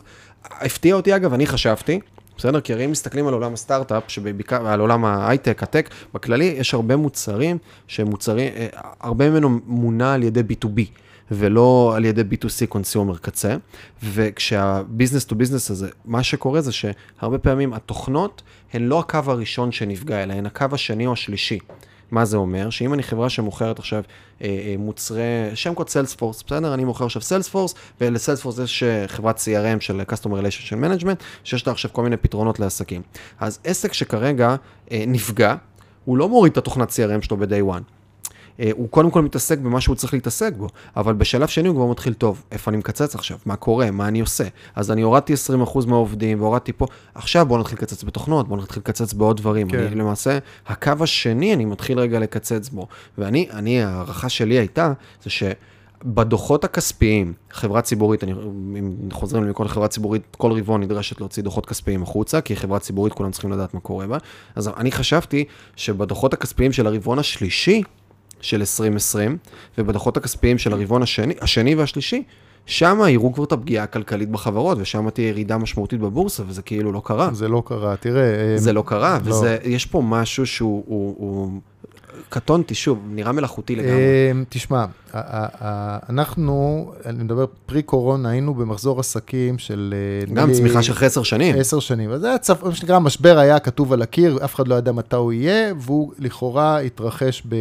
הפתיע 0.45 0.95
אותי 0.95 1.17
אגב, 1.17 1.35
אני 1.35 1.47
חשבתי, 1.47 2.01
בסדר? 2.37 2.61
כי 2.61 2.73
הרי 2.73 2.85
אם 2.85 2.91
מסתכלים 2.91 3.27
על 3.27 3.35
עולם 3.35 3.53
הסטארט-אפ, 3.53 4.03
שבעיקר, 4.09 4.67
על 4.67 4.81
עולם 4.81 5.05
ההייטק, 5.05 5.63
ה 5.63 5.67
tech, 5.67 5.91
בכללי 6.15 6.45
יש 6.45 6.75
הרבה 6.75 6.97
מוצרים 6.97 7.59
שהם 7.87 8.07
מוצרים, 8.07 8.53
אה, 8.57 8.67
הרבה 9.01 9.31
ממנו 9.31 9.61
מונע 9.67 10.15
על 10.15 10.23
ידי 10.23 10.41
B2B. 10.41 11.04
ולא 11.31 11.93
על 11.97 12.05
ידי 12.05 12.23
B2C 12.23 12.67
consumer 12.69 13.17
קצה, 13.17 13.57
וכשה 14.03 14.55
business 14.55 15.25
to 15.25 15.35
business 15.35 15.71
הזה, 15.71 15.89
מה 16.05 16.23
שקורה 16.23 16.61
זה 16.61 16.73
שהרבה 16.73 17.39
פעמים 17.39 17.73
התוכנות 17.73 18.43
הן 18.73 18.83
לא 18.83 19.01
הקו 19.01 19.21
הראשון 19.27 19.73
שנפגע, 19.73 20.23
אלא 20.23 20.33
הן 20.33 20.47
הקו 20.47 20.67
השני 20.73 21.07
או 21.07 21.13
השלישי. 21.13 21.59
מה 22.11 22.25
זה 22.25 22.37
אומר? 22.37 22.71
שאם 22.71 22.95
אני 22.95 23.03
חברה 23.03 23.31
שמוכרת 23.31 23.79
עכשיו 23.79 24.03
אה, 24.43 24.47
אה, 24.47 24.75
מוצרי, 24.79 25.23
שם 25.55 25.75
קוד 25.75 25.89
סיילספורס, 25.89 26.43
בסדר? 26.47 26.75
אני 26.75 26.85
מוכר 26.85 27.05
עכשיו 27.05 27.23
סיילספורס, 27.23 27.75
ולסיילספורס 28.01 28.59
יש 28.59 28.83
אה, 28.83 29.09
חברת 29.09 29.37
CRM 29.37 29.81
של 29.81 30.01
Customer 30.01 30.43
Relationship 30.43 30.85
Management, 30.85 31.23
שיש 31.45 31.67
לה 31.67 31.73
עכשיו 31.73 31.93
כל 31.93 32.03
מיני 32.03 32.17
פתרונות 32.17 32.61
לעסקים. 32.61 33.03
אז 33.41 33.59
עסק 33.65 33.93
שכרגע 33.93 34.57
אה, 34.93 35.05
נפגע, 35.07 35.55
הוא 36.05 36.19
לא 36.19 36.29
מוריד 36.29 36.53
את 36.53 36.59
התוכנת 36.59 36.91
CRM 36.91 37.23
שלו 37.23 37.37
ב-day 37.37 37.77
one. 37.77 37.94
אה, 38.61 38.71
הוא 38.73 38.89
קודם 38.89 39.11
כל 39.11 39.23
מתעסק 39.23 39.59
במה 39.59 39.81
שהוא 39.81 39.97
צריך 39.97 40.15
להתעסק 40.15 40.53
בו, 40.57 40.69
אבל 40.97 41.15
בשלב 41.15 41.49
שני 41.49 41.69
הוא 41.69 41.77
כבר 41.77 41.87
מתחיל, 41.87 42.15
טוב, 42.15 42.43
איפה 42.53 42.71
אני 42.71 42.79
מקצץ 42.79 43.15
עכשיו? 43.15 43.39
מה 43.47 43.57
קורה? 43.57 43.91
מה 43.91 44.09
אני 44.09 44.21
עושה? 44.21 44.45
אז 44.75 44.91
אני 44.91 45.03
הורדתי 45.03 45.35
20% 45.65 45.87
מהעובדים 45.87 46.41
והורדתי 46.41 46.73
פה, 46.73 46.87
עכשיו 47.15 47.47
בואו 47.47 47.61
נתחיל 47.61 47.79
לקצץ 47.79 48.05
בתוכנות, 48.05 48.49
בואו 48.49 48.61
נתחיל 48.61 48.81
לקצץ 48.81 49.13
בעוד 49.13 49.37
דברים. 49.37 49.69
כן. 49.69 49.79
אני 49.79 49.95
למעשה, 49.95 50.39
הקו 50.67 50.93
השני, 51.01 51.55
אני 51.55 51.65
מתחיל 51.65 51.99
רגע 51.99 52.19
לקצץ 52.19 52.69
בו. 52.69 52.87
ואני, 53.19 53.49
אני, 53.51 53.83
ההערכה 53.83 54.29
שלי 54.29 54.59
הייתה, 54.59 54.93
זה 55.23 55.31
ש... 55.31 55.43
בדוחות 56.07 56.65
הכספיים, 56.65 57.33
חברה 57.51 57.83
ציבורית, 57.83 58.25
אני, 58.25 58.33
אם 58.79 58.93
חוזרים 59.13 59.45
לכל 59.49 59.69
חברה 59.69 59.89
ציבורית, 59.89 60.37
כל 60.37 60.53
רבעון 60.53 60.83
נדרשת 60.83 61.21
להוציא 61.21 61.43
דוחות 61.43 61.67
כספיים 61.67 62.03
החוצה, 62.03 62.41
כי 62.41 62.57
חברה 62.57 62.79
ציבורית 62.79 63.13
כולם 63.13 63.31
צריכים 63.31 63.53
לדעת 63.53 63.75
מה 63.75 63.81
קורה 63.81 64.07
בה. 64.07 64.19
אז 64.55 64.69
אני 64.77 64.93
חשבתי 64.93 65.45
שבדוחות 65.77 66.35
הכספיים 66.35 66.73
של 66.73 66.87
הרבעון 66.87 67.19
השלישי, 67.19 67.83
של 68.45 68.61
2020, 68.61 69.37
ובדוחות 69.79 70.17
הכספיים 70.17 70.59
של 70.59 70.73
הרבעון 70.73 71.03
השני, 71.03 71.35
השני 71.41 71.75
והשלישי, 71.75 72.23
שם 72.67 73.01
יראו 73.09 73.33
כבר 73.33 73.45
את 73.45 73.53
הפגיעה 73.53 73.85
הכלכלית 73.85 74.29
בחברות, 74.29 74.79
ושם 74.81 75.11
תהיה 75.11 75.29
ירידה 75.29 75.59
משמעותית 75.59 76.01
בבורסה, 76.01 76.43
וזה 76.49 76.63
כאילו 76.63 76.93
לא 76.93 77.03
קרה. 77.05 77.31
זה 77.33 77.49
לא 77.49 77.63
קרה, 77.67 77.97
תראה... 77.97 78.23
אה, 78.23 78.59
זה 78.59 78.73
לא 78.73 78.83
קרה, 78.87 79.19
לא. 79.27 79.35
ויש 79.35 79.87
פה 79.87 80.03
משהו 80.05 80.47
שהוא 80.47 80.85
הוא, 80.87 81.15
הוא, 81.19 81.61
קטונתי, 82.29 82.75
שוב, 82.75 82.99
נראה 83.09 83.33
מלאכותי 83.33 83.77
לגמרי. 83.77 83.93
אה, 83.93 84.33
תשמע, 84.49 84.79
ה- 84.79 84.87
ה- 85.13 85.99
אנחנו, 86.09 86.85
אני 87.07 87.25
מדבר 87.25 87.45
פרי 87.67 87.83
קורונה, 87.83 88.29
היינו 88.31 88.55
במחזור 88.55 89.01
עסקים 89.01 89.59
של... 89.59 89.95
אה, 90.29 90.35
גם 90.35 90.53
צמיחה 90.53 90.83
של 90.83 91.05
עשר 91.05 91.23
שנים. 91.23 91.57
עשר 91.59 91.81
שנים. 91.81 92.11
אז 92.11 92.21
זה 92.21 92.29
היה. 92.29 92.37
מה 92.63 92.75
שנקרא, 92.75 92.97
המשבר 92.97 93.39
היה 93.39 93.59
כתוב 93.59 93.93
על 93.93 94.03
הקיר, 94.03 94.39
אף 94.45 94.55
אחד 94.55 94.69
לא 94.69 94.75
ידע 94.75 94.93
מתי 94.93 95.17
הוא 95.17 95.33
יהיה, 95.33 95.75
והוא 95.81 96.13
לכאורה 96.19 96.79
התרחש 96.79 97.43
ב... 97.49 97.55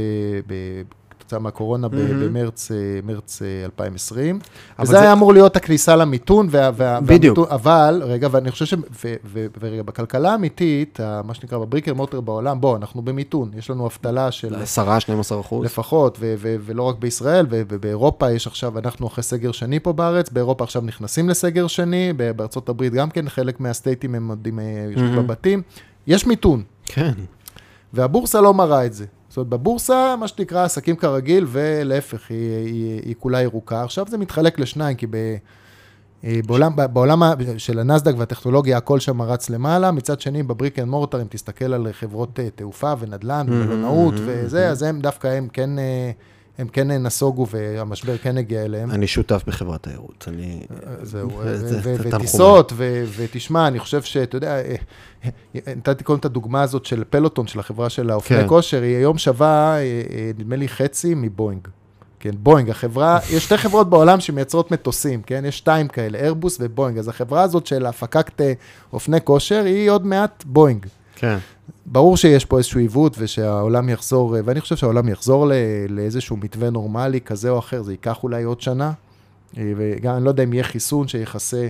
כתוצאה 1.33 1.43
מהקורונה 1.43 1.87
מהמם. 1.87 2.19
במרץ 2.27 2.71
אה, 2.71 2.77
מרץ 3.03 3.41
אה, 3.41 3.65
2020. 3.65 4.39
אבל 4.79 4.83
וזה 4.83 4.91
זה- 4.93 5.01
היה 5.01 5.13
אמור 5.13 5.33
להיות 5.33 5.55
הכניסה 5.55 5.95
למיתון, 5.95 6.47
וה, 6.51 6.69
וה, 6.75 6.99
בדיוק. 7.01 7.37
והמיתון, 7.37 7.55
אבל, 7.55 8.01
רגע, 8.05 8.27
ואני 8.31 8.51
חושב 8.51 8.65
ש... 8.65 8.73
ו, 8.73 9.13
ו, 9.25 9.45
ורגע, 9.61 9.83
בכלכלה 9.83 10.31
האמיתית, 10.31 10.99
מה 11.23 11.33
שנקרא, 11.33 11.57
בבריקר 11.57 11.93
מוטר 11.93 12.21
בעולם, 12.21 12.61
בוא, 12.61 12.77
אנחנו 12.77 13.01
במיתון, 13.01 13.51
יש 13.57 13.69
לנו 13.69 13.87
אבטלה 13.87 14.31
של 14.31 14.55
10-12 14.55 14.79
אחוז. 15.39 15.65
לפחות, 15.65 16.17
ו- 16.21 16.33
ו- 16.37 16.55
ולא 16.65 16.83
רק 16.83 16.95
בישראל, 16.99 17.45
ו- 17.49 17.61
ובאירופה 17.69 18.31
יש 18.31 18.47
עכשיו, 18.47 18.79
אנחנו 18.79 19.07
אחרי 19.07 19.23
סגר 19.23 19.51
שני 19.51 19.79
פה 19.79 19.93
בארץ, 19.93 20.29
באירופה 20.29 20.63
עכשיו 20.63 20.81
נכנסים 20.81 21.29
לסגר 21.29 21.67
שני, 21.67 22.13
בארצות 22.35 22.69
הברית 22.69 22.93
גם 22.93 23.09
כן, 23.09 23.29
חלק 23.29 23.59
מה 23.59 23.70
states 23.70 24.04
ים 24.04 24.15
הם 24.15 24.29
עוד 24.29 24.47
עם, 24.47 24.59
אה, 24.59 24.65
יושבים 24.89 25.09
מהמם. 25.15 25.27
בבתים. 25.27 25.61
יש 26.07 26.27
מיתון, 26.27 26.63
כן. 26.85 27.11
והבורסה 27.93 28.41
לא 28.41 28.53
מראה 28.53 28.85
את 28.85 28.93
זה. 28.93 29.05
זאת 29.33 29.37
אומרת, 29.37 29.49
בבורסה, 29.49 30.15
מה 30.19 30.27
שנקרא, 30.27 30.63
עסקים 30.63 30.95
כרגיל, 30.95 31.45
ולהפך, 31.47 32.29
היא, 32.29 32.55
היא, 32.55 33.01
היא 33.05 33.15
כולה 33.19 33.41
ירוקה. 33.41 33.83
עכשיו 33.83 34.05
זה 34.09 34.17
מתחלק 34.17 34.59
לשניים, 34.59 34.97
כי 34.97 35.07
ב, 35.07 35.15
אה, 36.23 36.39
בעולם, 36.45 36.73
בעולם 36.93 37.23
של 37.57 37.79
הנסדק 37.79 38.13
והטכנולוגיה, 38.17 38.77
הכל 38.77 38.99
שם 38.99 39.21
רץ 39.21 39.49
למעלה. 39.49 39.91
מצד 39.91 40.21
שני, 40.21 40.43
ב 40.43 40.49
brick 40.49 40.79
and 40.79 40.87
mortar, 40.87 41.21
אם 41.21 41.27
תסתכל 41.29 41.73
על 41.73 41.87
חברות 41.91 42.39
אה, 42.39 42.49
תעופה 42.55 42.93
ונדל"ן 42.99 43.45
Mhm, 43.47 43.51
ומלונאות 43.51 44.13
mhm, 44.13 44.17
וזה, 44.25 44.67
mhm. 44.67 44.71
אז 44.71 44.83
הם 44.83 45.01
דווקא, 45.01 45.27
הם 45.27 45.47
כן, 45.53 45.79
אה, 45.79 46.11
הם 46.57 46.67
כן 46.67 46.91
נסוגו 46.91 47.47
והמשבר 47.49 48.17
כן 48.17 48.37
הגיע 48.37 48.65
אליהם. 48.65 48.91
אני 48.91 49.07
שותף 49.07 49.43
בחברת 49.47 49.83
תיירות, 49.83 50.25
אני... 50.27 50.65
זהו. 51.01 51.29
וטיסות, 51.83 52.73
ותשמע, 53.15 53.67
אני 53.67 53.79
חושב 53.79 54.01
שאתה 54.01 54.37
יודע, 54.37 54.55
אה, 54.55 54.75
אה, 55.25 55.73
נתתי 55.75 56.03
קודם 56.03 56.19
את 56.19 56.25
הדוגמה 56.25 56.61
הזאת 56.61 56.85
של 56.85 57.03
פלוטון, 57.09 57.47
של 57.47 57.59
החברה 57.59 57.89
של 57.89 58.09
האופני 58.09 58.37
כן. 58.37 58.47
כושר, 58.47 58.81
היא 58.81 58.95
היום 58.95 59.17
שווה, 59.17 59.77
אה, 59.77 60.31
נדמה 60.37 60.55
לי, 60.55 60.67
חצי 60.67 61.13
מבואינג. 61.15 61.67
כן, 62.19 62.31
בואינג, 62.37 62.69
החברה, 62.69 63.19
יש 63.33 63.43
שתי 63.45 63.57
חברות 63.57 63.89
בעולם 63.89 64.19
שמייצרות 64.19 64.71
מטוסים, 64.71 65.21
כן? 65.21 65.43
יש 65.47 65.57
שתיים 65.57 65.87
כאלה, 65.87 66.19
איירבוס 66.19 66.57
ובואינג. 66.61 66.97
אז 66.97 67.07
החברה 67.07 67.41
הזאת 67.41 67.67
של 67.67 67.85
הפקת 67.85 68.41
אה, 68.41 68.53
אופני 68.93 69.17
כושר, 69.23 69.63
היא 69.65 69.89
עוד 69.89 70.05
מעט 70.05 70.43
בואינג. 70.47 70.85
כן. 71.15 71.37
ברור 71.85 72.17
שיש 72.17 72.45
פה 72.45 72.57
איזשהו 72.57 72.79
עיוות 72.79 73.15
ושהעולם 73.19 73.89
יחזור, 73.89 74.35
ואני 74.45 74.61
חושב 74.61 74.75
שהעולם 74.75 75.09
יחזור 75.09 75.51
לאיזשהו 75.89 76.37
מתווה 76.37 76.69
נורמלי 76.69 77.21
כזה 77.21 77.49
או 77.49 77.59
אחר, 77.59 77.81
זה 77.81 77.93
ייקח 77.93 78.23
אולי 78.23 78.43
עוד 78.43 78.61
שנה, 78.61 78.91
אה, 79.57 79.73
וגם 79.77 80.15
אני 80.15 80.23
לא 80.25 80.29
יודע 80.29 80.43
אם 80.43 80.53
יהיה 80.53 80.63
חיסון 80.63 81.07
שיכסה 81.07 81.67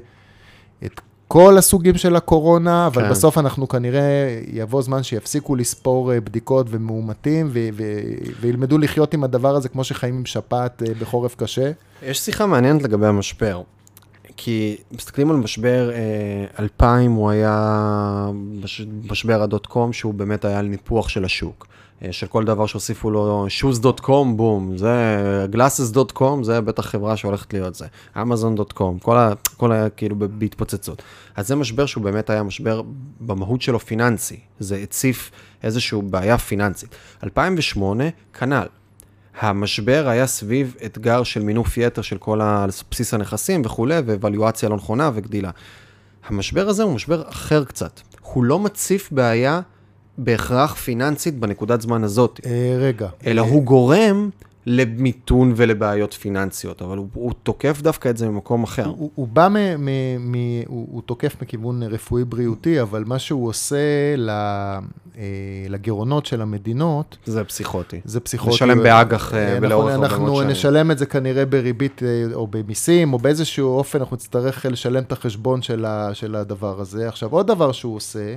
את 0.86 1.02
כל 1.28 1.58
הסוגים 1.58 1.98
של 1.98 2.16
הקורונה, 2.16 2.88
אבל 2.88 3.04
כן. 3.04 3.10
בסוף 3.10 3.38
אנחנו 3.38 3.68
כנראה, 3.68 4.40
יבוא 4.52 4.82
זמן 4.82 5.04
שיפסיקו 5.04 5.56
לספור 5.56 6.14
אה, 6.14 6.22
בדיקות 6.22 6.68
ומאומתים, 6.70 7.50
ו- 7.54 7.68
ו- 7.74 8.02
וילמדו 8.42 8.78
לחיות 8.78 9.14
עם 9.14 9.24
הדבר 9.24 9.56
הזה 9.56 9.70
כמו 9.70 9.84
שחיים 9.84 10.16
עם 10.16 10.26
שפעת 10.26 10.84
אה, 10.84 10.94
בחורף 11.00 11.36
קשה. 11.36 11.72
יש 12.04 12.20
שיחה 12.20 12.46
מעניינת 12.46 12.84
לגבי 12.84 13.08
המשבר. 13.08 13.62
כי 14.38 14.78
מסתכלים 14.92 15.32
על 15.32 15.38
משבר 15.38 15.90
אה, 15.94 15.98
2000, 16.60 17.12
הוא 17.12 17.30
היה 17.30 18.30
מש- 18.64 18.82
משבר 19.12 19.42
הדוט 19.42 19.66
קום, 19.66 19.94
שהוא 19.94 20.14
באמת 20.14 20.46
היה 20.46 20.60
על 20.60 20.66
ניפוח 20.66 21.10
של 21.10 21.26
השוק. 21.26 21.68
אה, 22.04 22.12
של 22.12 22.28
כל 22.28 22.44
דבר 22.46 22.66
שהוסיפו 22.66 23.12
לו 23.12 23.48
shoes.com, 23.62 24.26
בום, 24.36 24.78
זה 24.78 25.48
glasses.com, 25.54 26.44
זה 26.44 26.62
בטח 26.62 26.86
חברה 26.86 27.18
שהולכת 27.18 27.54
להיות 27.54 27.76
זה. 27.76 27.86
amazon.com, 28.16 29.00
כל 29.02 29.18
ה... 29.18 29.34
כל 29.58 29.72
ה... 29.72 29.90
כאילו 29.90 30.16
בהתפוצצות. 30.20 31.02
אז 31.36 31.48
זה 31.48 31.56
משבר 31.56 31.86
שהוא 31.86 32.04
באמת 32.04 32.30
היה 32.30 32.44
משבר 32.44 32.82
במהות 33.20 33.62
שלו 33.62 33.80
פיננסי. 33.80 34.40
זה 34.60 34.76
הציף 34.78 35.32
איזושהי 35.64 36.02
בעיה 36.02 36.38
פיננסית. 36.38 36.96
2008, 37.24 38.04
כנ"ל. 38.40 38.68
המשבר 39.40 40.08
היה 40.08 40.28
סביב 40.28 40.76
אתגר 40.86 41.24
של 41.24 41.44
מינוף 41.44 41.78
יתר 41.78 42.02
של 42.02 42.18
כל 42.18 42.42
ה- 42.42 42.66
בסיס 42.92 43.14
הנכסים 43.14 43.62
וכולי, 43.66 43.96
ואבליואציה 44.06 44.70
לא 44.70 44.76
נכונה 44.76 45.12
וגדילה. 45.14 45.50
המשבר 46.28 46.70
הזה 46.70 46.84
הוא 46.84 46.94
משבר 46.94 47.24
אחר 47.30 47.64
קצת. 47.64 48.00
הוא 48.22 48.44
לא 48.44 48.60
מציף 48.60 49.12
בעיה 49.12 49.62
בהכרח 50.18 50.76
פיננסית 50.76 51.40
בנקודת 51.40 51.82
זמן 51.82 52.04
הזאת, 52.04 52.40
אה, 52.46 52.76
רגע. 52.80 53.08
אלא 53.26 53.42
הוא 53.42 53.64
גורם 53.64 54.30
למיתון 54.66 55.54
ולבעיות 55.56 56.14
פיננסיות, 56.14 56.82
אבל 56.82 56.98
הוא, 56.98 57.08
הוא 57.14 57.32
תוקף 57.44 57.82
דווקא 57.82 58.10
את 58.10 58.18
זה 58.18 58.30
ממקום 58.30 58.64
אחר. 58.64 58.86
הוא, 58.86 59.12
הוא 59.16 59.28
בא, 59.28 59.48
מ, 59.48 59.56
מ, 59.86 59.88
מ, 60.32 60.36
הוא, 60.68 60.88
הוא 60.92 61.02
תוקף 61.06 61.36
מכיוון 61.42 61.84
רפואי-בריאותי, 61.84 62.82
אבל 62.82 63.04
מה 63.08 63.20
שהוא 63.20 63.48
עושה 63.48 63.78
ל, 64.18 64.30
אה, 64.30 65.24
לגירעונות 65.70 66.26
של 66.26 66.42
המדינות, 66.42 67.18
זה 67.26 67.44
פסיכוטי. 67.44 68.02
זה 68.06 68.20
פסיכוטי. 68.20 68.56
לשלם 68.56 68.84
באג"ח, 68.84 69.34
אה, 69.34 69.48
אנחנו- 69.54 69.62
ולאורך 69.62 69.94
הרבה 69.94 70.06
אנחנו 70.06 70.26
מאוד 70.26 70.38
שנים. 70.44 70.50
נשלם 70.52 70.92
את 70.92 70.98
זה 70.98 71.06
כנראה 71.06 71.46
בריבית 71.46 72.04
אה, 72.04 72.34
או 72.34 72.48
במיסים, 72.48 73.14
או 73.14 73.18
באיזשהו 73.20 73.68
אופן 73.78 74.00
אנחנו 74.00 74.16
נצטרך 74.16 74.66
לשלם 74.70 75.04
את 75.04 75.12
החשבון 75.12 75.62
של, 75.62 75.86
ה, 75.86 76.10
של 76.14 76.36
הדבר 76.36 76.82
הזה. 76.82 77.08
עכשיו, 77.08 77.30
עוד 77.32 77.48
דבר 77.48 77.72
שהוא 77.72 77.96
עושה, 77.96 78.36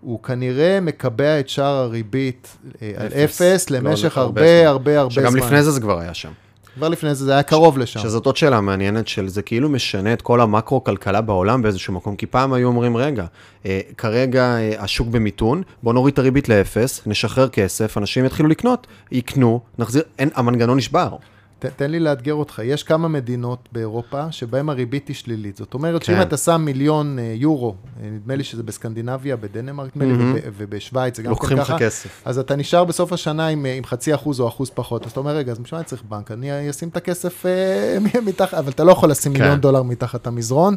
הוא 0.00 0.22
כנראה 0.22 0.80
מקבע 0.80 1.40
את 1.40 1.48
שער 1.48 1.76
הריבית 1.76 2.56
אה, 2.82 2.92
על 2.96 3.06
אפס. 3.06 3.70
לא, 3.70 3.78
למשך 3.78 4.16
לא, 4.16 4.22
הרבה 4.22 4.40
הרבה 4.40 4.68
הרבה 4.68 5.00
הרבה 5.00 5.14
זמן. 5.14 5.22
שגם 5.22 5.36
לפני 5.36 5.62
זה 5.62 5.70
זה 5.70 5.80
כבר 5.80 5.98
היה 5.98 6.14
שם. 6.14 6.30
כבר 6.74 6.88
לפני 6.88 7.14
זה, 7.14 7.24
זה 7.24 7.32
היה 7.32 7.42
קרוב 7.42 7.78
לשם. 7.78 8.00
שזאת 8.00 8.26
עוד 8.26 8.36
שאלה 8.36 8.60
מעניינת 8.60 9.08
של 9.08 9.28
זה 9.28 9.42
כאילו 9.42 9.68
משנה 9.68 10.12
את 10.12 10.22
כל 10.22 10.40
המקרו-כלכלה 10.40 11.20
בעולם 11.20 11.62
באיזשהו 11.62 11.94
מקום, 11.94 12.16
כי 12.16 12.26
פעם 12.26 12.52
היו 12.52 12.68
אומרים, 12.68 12.96
רגע, 12.96 13.26
אה, 13.66 13.80
כרגע 13.98 14.42
אה, 14.42 14.72
השוק 14.78 15.08
במיתון, 15.08 15.62
בוא 15.82 15.92
נוריד 15.92 16.12
את 16.12 16.18
הריבית 16.18 16.48
לאפס, 16.48 17.02
נשחרר 17.06 17.48
כסף, 17.48 17.98
אנשים 17.98 18.24
יתחילו 18.24 18.48
לקנות, 18.48 18.86
יקנו, 19.12 19.60
נחזיר, 19.78 20.02
אין, 20.18 20.30
המנגנון 20.34 20.76
נשבר. 20.76 21.16
ת, 21.60 21.66
תן 21.66 21.90
לי 21.90 22.00
לאתגר 22.00 22.34
אותך, 22.34 22.60
יש 22.64 22.82
כמה 22.82 23.08
מדינות 23.08 23.68
באירופה 23.72 24.32
שבהן 24.32 24.68
הריבית 24.68 25.08
היא 25.08 25.16
שלילית. 25.16 25.56
זאת 25.56 25.74
אומרת 25.74 26.00
כן. 26.04 26.06
שאם 26.06 26.22
אתה 26.22 26.36
שם 26.36 26.60
מיליון 26.64 27.18
אה, 27.18 27.32
יורו, 27.36 27.74
אה, 28.02 28.08
נדמה 28.10 28.34
לי 28.36 28.44
שזה 28.44 28.62
בסקנדינביה, 28.62 29.36
בדנמרק, 29.36 29.96
נדמה 29.96 30.12
לי, 30.12 30.18
מהמם. 30.18 30.32
וב- 30.34 30.54
ובשוויץ, 30.56 31.16
זה 31.16 31.22
גם 31.22 31.26
כן 31.26 31.30
לוקחים 31.30 31.58
לך 31.58 31.66
ככה. 31.66 31.78
כסף. 31.78 32.22
אז 32.24 32.38
אתה 32.38 32.56
נשאר 32.56 32.84
בסוף 32.84 33.12
השנה 33.12 33.46
עם, 33.46 33.66
אה, 33.66 33.74
עם 33.74 33.84
חצי 33.84 34.14
אחוז 34.14 34.40
או 34.40 34.48
אחוז 34.48 34.70
פחות. 34.74 35.04
אז 35.06 35.10
אתה 35.10 35.20
אומר, 35.20 35.36
רגע, 35.36 35.52
אז 35.52 35.58
בשביל 35.58 35.76
מה 35.76 35.80
אני 35.80 35.88
צריך 35.88 36.02
בנק? 36.08 36.30
אני 36.30 36.70
אשים 36.70 36.88
את 36.88 36.96
הכסף 36.96 37.46
אה, 37.46 37.98
מתחת, 38.26 38.54
אבל 38.54 38.70
אתה 38.72 38.84
לא 38.84 38.92
יכול 38.92 39.10
לשים 39.10 39.32
כן. 39.32 39.38
מיליון 39.40 39.60
דולר 39.60 39.82
מתחת 39.82 40.26
המזרון. 40.26 40.76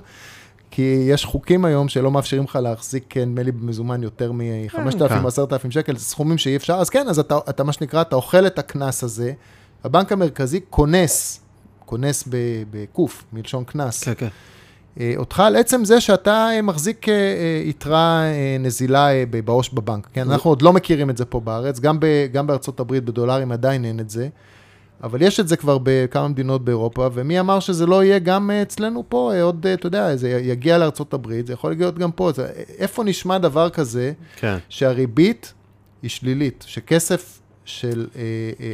כי 0.71 0.81
יש 1.07 1.25
חוקים 1.25 1.65
היום 1.65 1.87
שלא 1.89 2.11
מאפשרים 2.11 2.43
לך 2.43 2.59
להחזיק, 2.61 3.17
אה, 3.17 3.25
נדמה 3.25 3.43
לי, 3.43 3.51
במזומן 3.51 4.03
יותר 4.03 4.31
מ-5,000 4.31 5.07
כן. 5.09 5.23
או 5.23 5.27
10,000 5.27 5.71
שקל, 5.71 5.97
זה 5.97 6.05
סכומים 6.05 6.37
שאי 6.37 6.55
אפשר, 6.55 6.73
אז 6.73 6.89
כן, 6.89 7.07
אז 7.09 7.19
אתה, 7.19 7.37
אתה 7.49 7.63
מה 7.63 7.73
שנקרא, 7.73 8.01
אתה 8.01 8.15
אוכל 8.15 8.47
את 8.47 8.59
הקנס 8.59 9.03
הזה, 9.03 9.33
הבנק 9.83 10.11
המרכזי 10.11 10.59
כונס, 10.69 11.39
כונס 11.85 12.23
בקוף, 12.71 13.23
מלשון 13.33 13.63
קנס, 13.63 14.03
כן, 14.03 14.13
כן. 14.17 14.27
אה, 14.99 15.13
אותך 15.17 15.39
על 15.39 15.55
עצם 15.55 15.85
זה 15.85 16.01
שאתה 16.01 16.49
אה, 16.51 16.61
מחזיק 16.61 17.09
אה, 17.09 17.13
יתרה 17.65 18.23
נזילה 18.59 19.07
בעו"ש 19.45 19.69
בבנק. 19.69 20.07
כן, 20.13 20.31
אנחנו 20.31 20.49
עוד 20.49 20.61
לא 20.61 20.73
מכירים 20.73 21.09
את 21.09 21.17
זה 21.17 21.25
פה 21.25 21.39
בארץ, 21.39 21.79
גם, 21.79 21.99
ב, 21.99 22.05
גם 22.31 22.47
בארצות 22.47 22.79
הברית 22.79 23.03
בדולרים 23.03 23.51
עדיין 23.51 23.85
אין 23.85 23.99
את 23.99 24.09
זה, 24.09 24.27
אבל 25.03 25.21
יש 25.21 25.39
את 25.39 25.47
זה 25.47 25.57
כבר 25.57 25.77
בכמה 25.83 26.27
מדינות 26.27 26.65
באירופה, 26.65 27.09
ומי 27.13 27.39
אמר 27.39 27.59
שזה 27.59 27.85
לא 27.85 28.03
יהיה 28.03 28.19
גם 28.19 28.51
אצלנו 28.51 29.03
פה, 29.09 29.41
עוד, 29.41 29.67
אתה 29.67 29.87
יודע, 29.87 30.15
זה 30.15 30.29
יגיע 30.29 30.77
לארצות 30.77 31.13
הברית, 31.13 31.47
זה 31.47 31.53
יכול 31.53 31.71
להיות 31.71 31.99
גם 31.99 32.11
פה. 32.11 32.31
זה, 32.31 32.47
איפה 32.77 33.03
נשמע 33.03 33.37
דבר 33.37 33.69
כזה, 33.69 34.11
כן. 34.35 34.57
שהריבית 34.69 35.53
היא 36.01 36.09
שלילית, 36.09 36.63
שכסף 36.67 37.39
של 37.65 38.07
אה, 38.15 38.21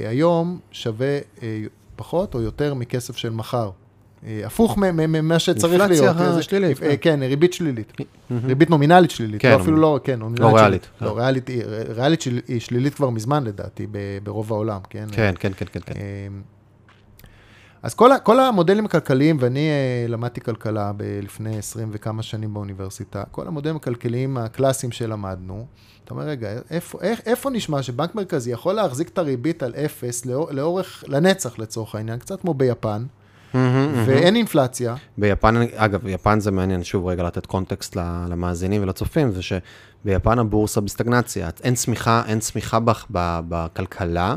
אה, 0.03 0.09
היום 0.09 0.59
שווה 0.71 1.07
אה, 1.43 1.61
פחות 1.95 2.35
או 2.35 2.41
יותר 2.41 2.73
מכסף 2.73 3.17
של 3.17 3.29
מחר. 3.29 3.69
אה, 4.27 4.41
הפוך 4.45 4.77
ממה 4.77 5.39
שצריך 5.39 5.73
אינפלציה 5.81 6.01
להיות. 6.05 6.17
אה, 6.21 6.33
זה- 6.33 6.43
שלילית, 6.43 6.83
אה, 6.83 6.97
כן, 6.97 7.19
ריבית 7.23 7.53
שלילית. 7.53 7.93
ריבית 8.45 8.69
נומינלית 8.69 9.11
שלילית, 9.11 9.41
כן, 9.41 9.49
לא 9.51 9.61
אפילו 9.61 9.77
לא, 9.77 9.99
כן, 10.03 10.19
נומינלית 10.19 10.41
לא. 10.53 10.55
ריאלית. 10.57 10.87
לא, 11.01 11.17
ריאלית 11.17 11.47
היא- 11.47 11.63
ריאלית 11.89 12.21
היא 12.47 12.59
שלילית 12.59 12.93
כבר 12.93 13.09
מזמן 13.09 13.43
לדעתי, 13.43 13.87
ברוב 14.23 14.53
העולם, 14.53 14.79
כן? 14.89 15.05
כן, 15.11 15.33
כן, 15.39 15.51
כן, 15.57 15.65
כן, 15.71 15.79
כן. 15.85 15.93
אמ, 16.27 16.41
אז 17.84 17.93
כל, 17.93 18.11
כל 18.23 18.39
המודלים 18.39 18.86
הכלכליים, 18.86 19.38
ואני 19.39 19.69
אה, 19.69 20.05
למדתי 20.07 20.41
כלכלה 20.41 20.91
ב- 20.97 21.19
לפני 21.21 21.57
20 21.57 21.89
וכמה 21.91 22.23
שנים 22.23 22.53
באוניברסיטה, 22.53 23.23
כל 23.32 23.47
המודלים 23.47 23.75
הכלכליים 23.75 24.38
הקלאסיים 24.38 24.91
שלמדנו, 24.91 25.65
אתה 26.03 26.13
אומר, 26.13 26.23
רגע, 26.23 26.49
איפה, 26.69 26.97
איך, 27.01 27.19
איפה 27.25 27.49
נשמע 27.49 27.82
שבנק 27.82 28.15
מרכזי 28.15 28.51
יכול 28.51 28.73
להחזיק 28.73 29.09
את 29.09 29.17
הריבית 29.17 29.63
על 29.63 29.73
אפס 29.86 30.25
לאור, 30.25 30.51
לאורך, 30.51 31.03
לנצח 31.07 31.59
לצורך 31.59 31.95
העניין, 31.95 32.19
קצת 32.19 32.41
כמו 32.41 32.53
ביפן, 32.53 33.05
מהמם. 33.53 34.03
ואין 34.05 34.36
אינפלציה, 34.36 34.95
ביפן, 35.17 35.55
אגב, 35.75 36.07
יפן 36.07 36.39
זה 36.39 36.51
מעניין, 36.51 36.84
שוב 36.84 37.07
רגע 37.07 37.23
לתת 37.23 37.45
קונטקסט 37.45 37.95
למאזינים 38.30 38.84
ולצופים, 38.84 39.32
זה 39.32 39.41
שביפן 39.41 40.39
הבורסה 40.39 40.82
בסטגנציה, 40.82 41.49
אין 41.63 41.75
צמיחה, 41.75 42.23
אין 42.27 42.39
צמיחה 42.39 42.80
בכלכלה 43.49 44.36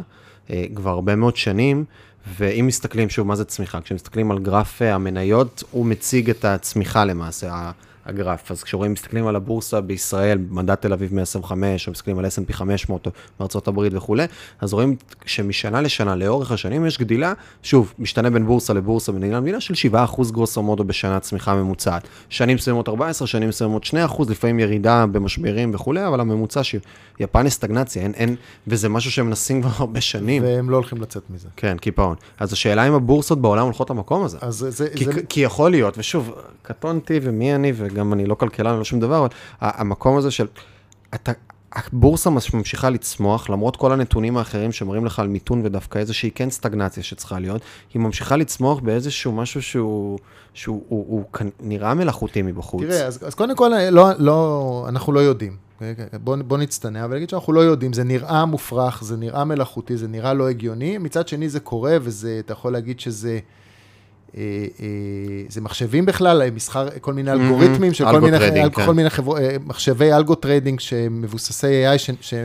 אה, 0.51 0.65
כבר 0.75 0.91
הרבה 0.91 1.17
מאוד 1.17 1.37
שנים, 1.37 1.85
ואם 2.27 2.67
מסתכלים, 2.67 3.11
שוב, 3.11 3.27
מה 3.27 3.37
זה 3.37 3.45
צמיחה? 3.45 3.81
כשמסתכלים 3.81 4.31
על 4.31 4.39
גרף 4.39 4.83
אה, 4.83 4.95
המניות, 4.95 5.63
הוא 5.71 5.87
מציג 5.87 6.31
את 6.31 6.45
הצמיחה 6.45 7.05
למעשה, 7.05 7.71
הגרף. 8.07 8.51
אז 8.51 8.63
כשרואים, 8.63 8.93
מסתכלים 8.93 9.27
על 9.27 9.37
הבורסה 9.37 9.81
בישראל, 9.81 10.39
מדד 10.51 10.75
תל 10.75 10.93
אביב 10.93 11.15
125, 11.15 11.87
או 11.87 11.93
מסתכלים 11.93 12.19
על 12.19 12.25
S&P 12.25 12.53
500 12.53 13.07
או 13.07 13.11
בארצות 13.39 13.69
הברית 13.69 13.93
וכולי, 13.97 14.25
אז 14.61 14.73
רואים 14.73 14.97
שמשנה 15.25 15.81
לשנה, 15.81 16.17
לאורך 16.17 16.53
השנים, 16.53 16.87
יש 16.87 16.99
גדילה, 16.99 17.33
שוב, 17.63 17.95
משתנה 17.99 18.31
בין 18.31 18.47
בורסה 18.47 18.73
לבורסה, 18.73 19.13
במדינה 19.13 19.37
למדינה, 19.37 19.61
של 19.61 19.75
7% 19.93 20.33
גרוסו 20.33 20.63
מודו 20.63 20.85
בשנה 20.85 21.21
צמיחה 21.21 21.55
ממוצעת. 21.55 22.09
שנים 22.29 22.57
מסוימות 22.57 22.89
14, 22.89 23.29
שנים 23.29 23.49
מסוימות 23.49 23.85
2%, 23.85 24.31
לפעמים 24.31 24.61
ירידה 24.61 25.07
במשברים 25.07 25.75
וכולי, 25.75 26.07
אבל 26.07 26.21
הממוצע 26.21 26.61
שיפן 26.65 27.47
יש 27.47 27.53
סטגנציה, 27.53 28.03
אין, 28.03 28.13
אין, 28.15 28.37
וזה 28.67 28.89
משהו 28.89 29.11
שהם 29.11 29.27
מנסים 29.27 29.63
כבר 29.63 29.71
הרבה 29.77 30.01
שנים. 30.01 30.43
והם 30.43 30.71
לא 30.71 30.77
הולכים 30.77 31.01
לצאת 31.01 31.23
מזה. 31.31 31.49
כן, 31.57 31.77
קיפאון. 31.79 32.17
אז 32.39 32.53
השאלה 32.53 32.89
אם 32.89 32.95
הבורסות 32.95 33.41
בעולם 33.41 33.65
הולכות 33.65 33.91
למקום 33.91 34.25
הזה. 34.25 34.39
אז 34.41 34.67
זה, 34.69 34.89
כי, 34.95 35.05
זה, 35.05 35.13
כי 35.29 35.41
יכול 35.41 35.71
להיות, 35.71 35.99
ושוב, 35.99 36.33
קטונתי 36.63 37.21
ומי 37.23 37.55
אני, 37.55 37.73
וגם 37.93 38.13
אני 38.13 38.27
לא 38.27 38.35
כלכלן 38.35 38.75
ולא 38.75 38.85
שום 38.85 39.01
דבר, 39.01 39.19
אבל 39.19 39.29
המקום 39.61 40.17
הזה 40.17 40.31
של, 40.31 40.47
אתה, 41.15 41.33
הבורסה 41.73 42.31
מש- 42.31 42.55
ממשיכה 42.55 42.91
לצמוח, 42.91 43.51
למרות 43.51 43.77
כל 43.77 43.93
הנתונים 43.93 44.37
האחרים 44.37 44.73
שמראים 44.73 45.05
לך 45.07 45.19
על 45.19 45.29
מיתון 45.29 45.61
ודווקא 45.65 45.99
איזושהי 45.99 46.31
כן 46.35 46.51
סטגנציה 46.51 47.03
שצריכה 47.03 47.39
להיות, 47.39 47.61
היא 47.95 48.03
ממשיכה 48.03 48.37
לצמוח 48.37 48.81
באיזשהו 48.81 49.33
משהו 49.33 49.63
שהוא, 49.63 50.19
שהוא 50.55 50.83
הוא, 50.89 51.05
הוא, 51.09 51.25
כנ- 51.37 51.51
נראה 51.61 51.95
מלאכותי 51.95 52.43
מבחוץ. 52.43 52.83
תראה, 52.83 53.07
אז, 53.07 53.19
אז 53.27 53.35
קודם 53.35 53.57
כל, 53.57 53.71
לא, 53.91 54.09
לא, 54.19 54.87
אנחנו 54.89 55.13
לא 55.13 55.21
יודעים. 55.21 55.57
בוא, 56.25 56.37
בוא 56.37 56.59
נצטנע 56.59 57.07
ולהגיד 57.11 57.31
שאנחנו 57.31 57.53
לא 57.53 57.61
יודעים, 57.61 57.93
זה 57.93 58.05
נראה 58.05 58.45
מופרך, 58.45 59.05
זה 59.05 59.17
נראה 59.17 59.45
מלאכותי, 59.45 59.97
זה 59.97 60.09
נראה 60.09 60.35
לא 60.35 60.49
הגיוני, 60.49 60.99
מצד 60.99 61.29
שני 61.29 61.49
זה 61.49 61.61
קורה, 61.61 61.97
וזה, 62.03 62.37
אתה 62.45 62.53
יכול 62.53 62.73
להגיד 62.73 63.01
שזה... 63.01 63.39
אה, 64.37 64.43
אה, 64.81 64.87
זה 65.49 65.61
מחשבים 65.61 66.07
בכלל, 66.07 66.51
מסחר, 66.51 66.89
כל 67.01 67.13
מיני 67.13 67.33
אלגוריתמים 67.33 67.95
של 67.95 68.05
כל 68.05 68.21
מיני, 68.21 68.39
כל 68.73 68.83
כן. 68.83 68.91
מיני 68.91 69.11
חבר, 69.11 69.39
אה, 69.39 69.57
מחשבי 69.67 70.13
algo 70.13 70.35
trading 70.35 70.81
שמבוססי 70.81 71.85
AI 71.87 71.99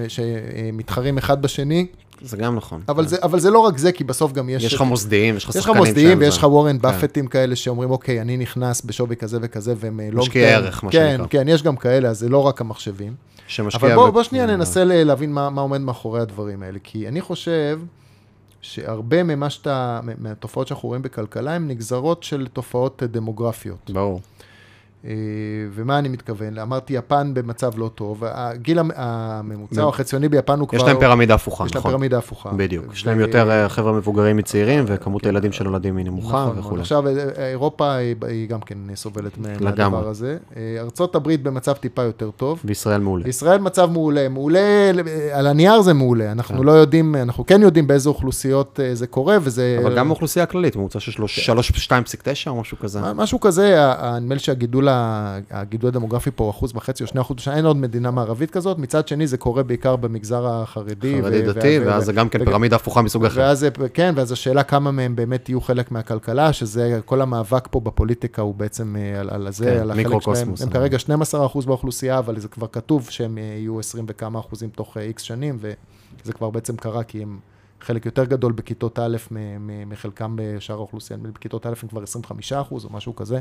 שמתחרים 0.08 1.18
אחד 1.18 1.42
בשני, 1.42 1.88
זה 2.22 2.38
גם 2.38 2.56
נכון. 2.56 2.82
אבל 2.90 3.04
כן. 3.04 3.10
זה, 3.10 3.18
אבל 3.24 3.40
זה 3.40 3.52
לא 3.52 3.60
רק 3.60 3.78
זה, 3.78 3.92
כי 3.92 4.04
בסוף 4.04 4.32
גם 4.32 4.50
יש... 4.50 4.64
יש 4.64 4.74
לך 4.74 4.82
מוסדיים, 4.82 5.38
יש 5.38 5.44
לך 5.44 5.50
יש 5.50 5.56
לך 5.56 5.62
שחקנים 5.64 5.78
מוסדיים 5.78 6.20
ויש. 6.20 6.38
לך 6.38 6.44
וורן 6.44 6.76
כן. 6.76 6.82
באפטים 6.82 7.28
כאלה 7.28 7.56
שאומרים, 7.56 7.92
אוקיי, 7.92 8.22
אני 8.22 8.38
נכנס 8.38 8.82
בשווי 8.82 9.16
כזה 9.16 9.38
וכזה, 9.42 9.74
והם 9.78 10.00
לא... 10.12 10.22
משקיעי 10.22 10.54
ערך, 10.54 10.84
מה 10.84 10.92
כן, 10.92 11.16
שנקרא. 11.18 11.44
כן, 11.44 11.48
יש 11.48 11.64
גם 11.64 11.76
כאלה, 11.76 12.10
אז 12.10 12.20
זה 12.20 12.30
לא 12.30 12.48
רק 12.48 12.62
המחשבים. 12.62 13.14
שמשקיע 13.48 13.96
אבל 13.96 14.12
בוא, 14.12 14.24
שנייה 14.24 14.46
אה, 14.46 14.56
ננסה 14.56 14.84
להבין 14.84 15.34
מה, 15.34 15.50
מה 15.50 15.62
עומד 15.62 15.82
מאחורי 15.82 16.22
הדברים 16.22 16.64
האלה, 16.64 16.80
כי 16.84 17.08
אני 17.08 17.22
חושב 17.22 17.80
שהרבה 18.68 19.24
ממה 19.24 19.50
שאתה, 19.50 20.00
מהתופעות 20.18 20.68
שאנחנו 20.68 20.88
רואים 20.90 21.02
בכלכלה, 21.02 21.56
הן 21.56 21.68
נגזרות 21.68 22.24
של 22.24 22.48
תופעות 22.54 23.04
דמוגרפיות. 23.04 23.92
ברור. 23.94 24.22
אה, 25.08 25.14
ומה 25.74 26.00
אני 26.00 26.10
מתכוון? 26.10 26.58
אמרתי, 26.58 26.94
יפן 26.94 27.32
במצב 27.34 27.72
לא 27.78 27.90
טוב, 27.96 28.24
הגיל 28.28 28.80
המ- 28.80 28.92
הממוצע 28.96 29.84
או 29.84 29.90
החציוני 29.90 30.30
ביפן 30.30 30.60
הוא 30.60 30.68
כבר... 30.68 30.78
יש 30.78 30.84
להם 30.84 31.00
פירמידה 31.00 31.34
הפוכה, 31.36 31.66
יש 31.66 31.76
להם 31.76 31.80
נכון. 31.80 31.92
פירמידה 31.92 32.18
הפוכה. 32.18 32.50
בדיוק. 32.58 32.86
יש 32.94 33.08
להם 33.08 33.20
יותר 33.20 33.52
אה, 33.52 33.70
חבר'ה 33.70 33.92
מבוגרים 33.94 34.38
מצעירים, 34.38 34.84
וכמות 34.88 35.26
הילדים 35.26 35.52
שנולדים 35.52 35.98
היא 35.98 36.06
נמוכה 36.06 36.46
נכון. 36.46 36.60
וכולי. 36.60 36.82
עכשיו, 36.82 37.08
אה, 37.08 37.14
אירופה 37.50 37.94
היא 38.28 38.50
גם 38.50 38.60
כן 38.62 38.78
סובלת. 38.96 39.38
מהדבר 39.62 40.08
הזה. 40.08 40.38
אה, 40.58 40.78
ארצות 40.80 41.16
הברית 41.16 41.44
במצב 41.44 41.74
טיפה 41.74 42.02
יותר 42.04 42.32
טוב. 42.32 42.62
וישראל 42.66 43.02
מעולה. 43.02 43.28
ישראל 43.28 43.60
מצב 43.60 43.90
מעולה, 43.92 44.30
מעולה, 44.30 44.60
אה, 44.60 44.92
על 45.40 45.48
הנייר 45.48 45.82
זה 45.82 45.94
מעולה, 45.94 46.32
אנחנו 46.32 46.58
כן. 46.58 46.64
לא 46.64 46.72
יודעים, 46.72 47.16
אנחנו 47.16 47.46
כן 47.46 47.62
יודעים 47.62 47.88
באיזה 47.88 48.10
אוכלוסיות 48.10 48.80
אה, 48.84 48.96
זה 48.96 49.08
קורה, 49.08 49.38
וזה... 49.42 49.80
אבל 49.84 49.98
גם 49.98 50.08
האוכלוסייה 50.08 50.44
הכללית, 50.44 50.76
ממוצע 50.76 51.00
של 51.00 51.12
שלוש- 51.12 51.40
שלוש- 51.40 51.72
2.9 51.72 51.94
או 52.50 52.62
משהו 52.62 52.80
כזה. 52.80 53.00
משהו 53.14 53.40
כזה, 53.40 53.76
נדמה 54.22 54.34
לי 54.36 54.40
שהגידול 54.40 54.88
הגידול 55.52 55.88
הדמוגרפי 55.88 56.32
פה 56.36 56.44
הוא 56.44 56.52
אחוז 56.52 56.72
וחצי 56.76 57.04
או 57.04 57.08
שני 57.08 57.22
אחוז, 57.22 57.38
אין 57.52 57.66
עוד 57.66 57.78
מדינה 57.78 58.12
מערבית 58.12 58.52
כזאת, 58.52 58.78
מצד 58.78 59.08
שני 59.08 59.28
זה 59.28 59.38
קורה 59.38 59.64
בעיקר 59.64 59.96
במגזר 59.96 60.48
החרדי. 60.48 61.22
חרדי 61.22 61.50
ו- 61.50 61.54
דתי, 61.54 61.80
ואז 61.80 62.06
זה 62.06 62.14
גם 62.14 62.30
כן 62.30 62.46
פירמידה 62.46 62.76
הפוכה 62.76 63.02
מסוג 63.02 63.26
אחר. 63.26 63.40
ואז, 63.40 63.66
כן, 63.94 64.14
ואז 64.16 64.32
השאלה 64.32 64.64
כמה 64.64 64.92
מהם 64.92 65.16
באמת 65.16 65.50
יהיו 65.50 65.62
חלק 65.62 65.92
מהכלכלה, 65.92 66.54
שזה, 66.54 67.00
כל 67.06 67.22
המאבק 67.22 67.68
פה 67.72 67.80
בפוליטיקה 67.80 68.42
הוא 68.42 68.56
בעצם 68.56 68.96
אה, 68.96 69.20
על, 69.20 69.30
על 69.30 69.52
זה, 69.52 69.66
כן, 69.66 69.82
על 69.82 69.92
החלק 69.92 70.22
שלהם. 70.22 70.54
הם 70.62 70.70
כרגע 70.70 70.98
12% 71.34 71.66
באוכלוסייה, 71.66 72.20
אבל 72.20 72.40
זה 72.40 72.48
כבר 72.48 72.68
כתוב 72.68 73.10
שהם 73.10 73.38
אה, 73.38 73.44
יהיו 73.44 73.80
20 73.80 74.06
וכמה 74.08 74.40
אחוזים 74.40 74.70
תוך 74.70 74.98
איקס 74.98 75.24
שנים, 75.24 75.58
וזה 75.62 76.34
כבר 76.34 76.50
בעצם 76.50 76.76
קרה, 76.76 77.04
כי 77.04 77.22
הם 77.22 77.40
חלק 77.82 78.06
יותר 78.06 78.26
גדול 78.26 78.52
בכיתות 78.52 79.00
א' 79.00 79.18
מחלקם 79.88 80.36
בשאר 80.36 80.76
האוכלוסייה, 80.76 81.20
בכיתות 81.20 81.66
א' 81.66 81.74
הם 81.84 81.90
כבר 81.90 82.04
25 82.04 82.54
אחוז 82.54 82.86
או 82.86 82.90
משהו 82.94 83.16
כזה. 83.16 83.40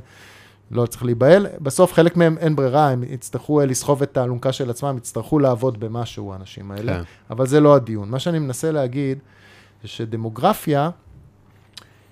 לא 0.71 0.87
צריך 0.87 1.05
להיבהל. 1.05 1.47
בסוף 1.61 1.93
חלק 1.93 2.17
מהם 2.17 2.39
אין 2.39 2.57
ברירה, 2.57 2.91
הם 2.91 3.05
יצטרכו 3.09 3.61
אה, 3.61 3.67
לסחוב 3.67 4.03
את 4.03 4.17
האלונקה 4.17 4.53
של 4.53 4.71
עצמם, 4.71 4.97
יצטרכו 4.97 5.39
לעבוד 5.39 5.81
במשהו, 5.81 6.33
האנשים 6.33 6.71
האלה. 6.71 6.93
כן. 6.93 7.03
אבל 7.31 7.47
זה 7.47 7.61
לא 7.61 7.75
הדיון. 7.75 8.11
מה 8.11 8.19
שאני 8.19 8.39
מנסה 8.39 8.73
להגיד, 8.73 9.19
זה 9.83 9.89
שדמוגרפיה 9.89 10.91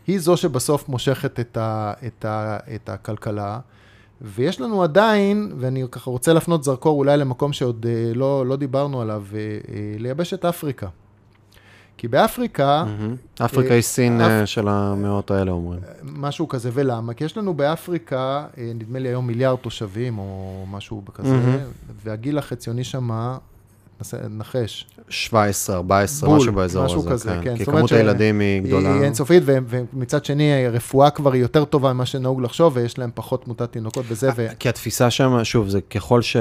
היא 0.06 0.18
זו 0.18 0.36
שבסוף 0.36 0.88
מושכת 0.88 1.40
את, 1.40 1.56
ה, 1.56 1.92
את, 2.06 2.24
ה, 2.24 2.58
את 2.74 2.88
הכלכלה, 2.88 3.58
ויש 4.20 4.60
לנו 4.60 4.82
עדיין, 4.82 5.52
ואני 5.58 5.84
ככה 5.90 6.10
רוצה 6.10 6.32
להפנות 6.32 6.64
זרקור 6.64 6.98
אולי 6.98 7.16
למקום 7.16 7.52
שעוד 7.52 7.86
אה, 7.88 8.12
לא, 8.14 8.46
לא 8.46 8.56
דיברנו 8.56 9.00
עליו, 9.00 9.24
אה, 9.34 9.38
אה, 9.38 9.94
לייבש 9.98 10.34
את 10.34 10.44
אפריקה. 10.44 10.88
כי 11.96 12.08
באפריקה. 12.08 12.84
אפריקה 13.44 13.68
אה, 13.70 13.74
היא 13.74 13.82
סין 13.82 14.20
אפ- 14.20 14.28
אה, 14.30 14.46
של 14.46 14.68
המאות 14.68 15.30
האלה 15.30 15.50
אומרים. 15.50 15.80
משהו 16.02 16.48
כזה, 16.48 16.70
ולמה? 16.72 17.14
כי 17.14 17.24
יש 17.24 17.36
לנו 17.36 17.54
באפריקה, 17.54 18.18
אה, 18.58 18.72
נדמה 18.74 18.98
לי 18.98 19.08
היום 19.08 19.26
מיליארד 19.26 19.58
תושבים, 19.58 20.18
או 20.18 20.64
משהו 20.70 21.02
כזה. 21.14 21.28
והגיל 22.04 22.38
החציוני 22.38 22.84
שמה, 22.84 23.38
נחש, 24.30 24.86
17, 25.08 25.76
14, 25.76 26.28
בול, 26.28 26.38
משהו 26.38 26.52
באזור 26.52 26.84
משהו 26.84 27.00
הזה, 27.00 27.10
כזה, 27.10 27.28
כן. 27.30 27.40
כן. 27.44 27.56
כי 27.56 27.64
כמות 27.64 27.88
ש- 27.88 27.92
הילדים 27.92 28.40
היא 28.40 28.62
גדולה. 28.62 28.94
היא 28.94 29.02
אינסופית, 29.02 29.42
ומצד 29.46 30.24
שני, 30.24 30.66
הרפואה 30.66 31.10
כבר 31.10 31.32
היא 31.32 31.42
יותר 31.42 31.64
טובה 31.64 31.92
ממה 31.92 32.06
שנהוג 32.06 32.42
לחשוב, 32.42 32.72
ויש 32.76 32.98
להם 32.98 33.10
פחות 33.14 33.44
תמותת 33.44 33.72
תינוקות 33.72 34.04
וזה, 34.08 34.30
ו... 34.36 34.46
כי 34.58 34.68
התפיסה 34.68 35.10
שם, 35.10 35.40
שוב, 35.44 35.68
זה 35.68 35.80
ככל 35.80 36.22
ש... 36.22 36.36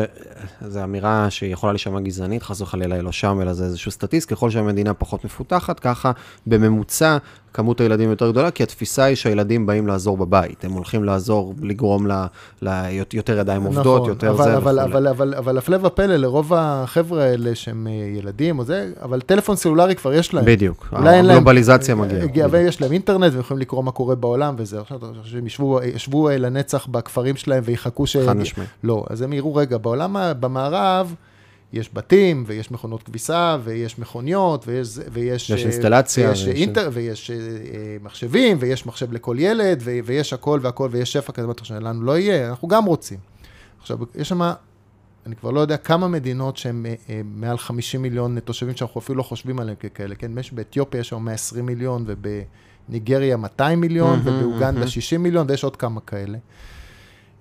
זו 0.68 0.84
אמירה 0.84 1.28
שיכולה 1.30 1.72
להישמע 1.74 2.00
גזענית, 2.00 2.44
חס 2.44 2.62
וחלילה 2.62 2.96
היא 2.96 3.04
לא 3.04 3.12
שם, 3.12 3.40
אלא 3.42 3.54
זה 3.54 3.64
איזשהו 3.66 3.92
סטטיסט, 3.92 4.32
ככל 4.34 4.50
שהמדינה 4.50 4.94
פחות 4.94 5.26
מפותחת, 5.26 5.80
ככה 5.80 6.12
בממוצע 6.48 7.18
כמות 7.54 7.82
הילדים 7.82 8.10
יותר 8.10 8.32
גדולה, 8.32 8.52
כי 8.52 8.64
התפיסה 8.64 9.04
היא 9.04 9.16
שהילדים 9.16 9.66
באים 9.66 9.88
לעזור 9.88 10.18
בבית, 10.18 10.66
הם 10.66 10.72
הולכים 10.72 11.04
לעזור, 11.04 11.54
לגרום 11.62 12.08
ל- 12.08 12.26
ליותר 12.62 13.38
ידיים 13.40 13.64
עובדות, 13.64 13.96
נכון, 13.98 14.10
יותר 14.10 14.30
אבל, 14.32 14.44
זה 14.44 14.58
אבל, 14.58 14.80
וכולי. 14.80 14.84
אבל, 14.84 15.08
אבל, 15.08 15.34
אבל 15.36 15.58
הפלא 15.58 15.78
ופלא, 15.88 16.16
לרוב 16.16 16.54
החבר'ה 16.56 17.24
האלה 17.24 17.53
שהם 17.56 17.88
אה, 17.88 17.92
ילדים 18.18 18.60
או 18.60 18.64
זה, 18.64 18.92
אבל 19.02 19.22
טלפון 19.22 19.56
סלולרי 19.56 19.96
כבר 19.96 20.14
יש 20.14 20.34
להם. 20.34 20.46
בדיוק, 20.46 20.88
הגלובליזציה 20.92 21.96
מגיעה. 21.96 22.24
הגיע, 22.24 22.48
ויש 22.52 22.82
להם 22.82 22.92
אינטרנט, 22.92 23.32
והם 23.32 23.40
יכולים 23.40 23.62
לקרוא 23.62 23.84
מה 23.84 23.92
קורה 23.92 24.16
בעולם 24.16 24.56
וזה. 24.58 24.82
עכשיו 24.82 24.98
אתה 24.98 25.06
חושב 25.22 25.32
שהם 25.32 25.48
ישבו, 25.48 25.80
ישבו 25.96 26.30
אה, 26.30 26.38
לנצח 26.38 26.88
בכפרים 26.88 27.36
שלהם 27.36 27.64
ויחכו 27.66 28.08
ש... 28.08 28.18
חד 28.18 28.38
משמעית. 28.38 28.70
לא, 28.84 29.06
אז 29.10 29.22
הם 29.22 29.34
יראו, 29.34 29.56
רגע, 29.56 29.78
בעולם, 29.78 30.16
במערב, 30.40 31.16
יש 31.74 31.90
בתים, 31.94 32.44
ויש 32.48 32.72
מכונות 32.72 33.04
כביסה, 33.04 33.58
ויש 33.64 34.00
מכוניות, 34.00 34.68
ויש... 34.68 34.88
ויש 35.12 35.50
יש 35.50 35.52
אה, 35.52 35.72
אינסטלציה, 35.72 36.30
ויש 36.30 36.46
ויש- 36.46 36.56
אינטר, 36.56 36.90
ויש 36.94 37.32
אה, 37.32 37.36
אה, 37.36 37.42
מחשבים, 38.04 38.58
ויש 38.60 38.86
מחשב 38.86 39.14
לכל 39.14 39.36
ילד, 39.40 39.82
ו- 39.84 40.00
ויש 40.06 40.34
הכל 40.34 40.60
והכל, 40.64 40.88
ויש 40.92 41.14
שפע 41.14 41.32
כזה, 41.34 41.48
מה 41.48 41.54
אתה 41.54 41.62
חושב, 41.62 41.76
לנו 41.76 42.04
לא 42.04 42.18
יהיה, 42.18 42.50
אנחנו 42.50 42.68
גם 42.68 42.86
רוצים. 42.86 43.18
עכשיו, 43.82 43.98
יש 44.16 44.30
שם, 44.30 44.52
אני 45.26 45.36
כבר 45.36 45.52
לא 45.52 45.60
יודע 45.60 45.78
כמה 45.78 46.08
מדינות 46.08 46.58
שהן 46.58 46.86
אה, 46.86 46.96
אה, 47.10 47.22
מעל 47.26 47.58
50 47.58 48.02
מיליון 48.02 48.40
תושבים, 48.40 48.76
שאנחנו 48.76 49.02
אפילו 49.02 49.18
לא 49.18 49.24
חושבים 49.24 49.60
עליהן 49.60 49.76
ככאלה, 49.76 50.16
כן? 50.16 50.38
יש 50.38 50.54
באתיופיה 50.54 51.00
יש 51.00 51.10
שם 51.10 51.26
120 51.26 51.66
מיליון, 51.66 52.06
ובניגריה 52.08 53.38
200 53.38 53.82
מיליון, 53.82 54.20
מהמם, 54.20 54.38
ובאוגנדה 54.38 54.72
מהמם. 54.72 54.88
60 54.88 55.24
מיליון, 55.24 55.46
ויש 55.50 55.64
עוד 55.64 55.76
כמה 55.76 56.02
כאלה. 56.02 56.38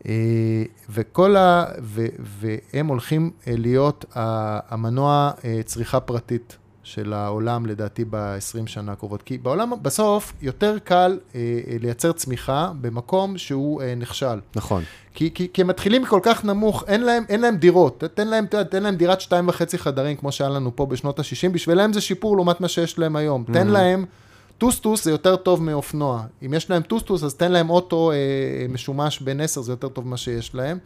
אה, 0.07 0.65
וכל 0.91 1.37
ה... 1.37 1.65
ו, 1.83 2.07
והם 2.19 2.87
הולכים 2.87 3.31
להיות 3.47 4.05
המנוע 4.15 5.31
צריכה 5.65 6.01
פרטית 6.01 6.57
של 6.95 7.13
העולם, 7.13 7.67
לדעתי, 7.67 8.05
ב-20 8.11 8.67
שנה 8.67 8.93
הקרובות. 8.93 9.23
כי 9.23 9.39
בעולם, 9.39 9.73
בסוף, 9.83 10.33
יותר 10.43 10.79
קל 10.79 11.19
אה, 11.35 11.41
אה, 11.41 11.77
לייצר 11.81 12.13
צמיחה 12.13 12.73
במקום 12.81 13.39
שהוא 13.39 13.83
אה, 13.83 13.95
נכשל. 13.95 14.41
נכון. 14.57 14.83
כי, 15.15 15.31
כי, 15.35 15.49
כי 15.53 15.63
הם 15.63 15.67
מתחילים 15.67 16.03
מכל 16.03 16.21
כך 16.23 16.45
נמוך, 16.45 16.85
אין 16.87 17.01
להם, 17.01 17.25
אין 17.29 17.41
להם 17.41 17.57
דירות. 17.57 18.05
תן 18.15 18.29
להם, 18.29 18.47
תן 18.47 18.83
להם 18.83 18.97
דירת 18.97 19.21
שתיים 19.21 19.49
וחצי 19.49 19.79
חדרים, 19.79 20.17
כמו 20.17 20.33
שהיה 20.33 20.51
לנו 20.51 20.77
פה 20.77 20.87
בשנות 20.87 21.19
ה-60, 21.19 21.53
בשבילם 21.53 21.93
זה 21.93 22.01
שיפור 22.01 22.37
לעומת 22.37 22.61
מה 22.61 22.69
שיש 22.69 22.99
להם 22.99 23.17
היום. 23.17 23.45
תן 23.53 23.67
להם, 23.67 24.05
טוסטוס 24.59 25.05
זה 25.05 25.11
יותר 25.11 25.37
טוב 25.37 25.63
מאופנוע. 25.63 26.23
אם 26.47 26.55
יש 26.55 26.71
להם 26.71 26.83
טוסטוס, 26.83 27.25
אז 27.25 27.35
תן 27.35 27.53
להם 27.53 27.71
אוטו 27.71 28.13
אה, 28.13 28.17
משומש 28.69 29.21
בן 29.21 29.41
10, 29.41 29.63
זה 29.63 29.73
יותר 29.73 29.89
טוב 29.89 30.07
ממה 30.07 30.17
שיש 30.17 30.55
להם. 30.55 30.79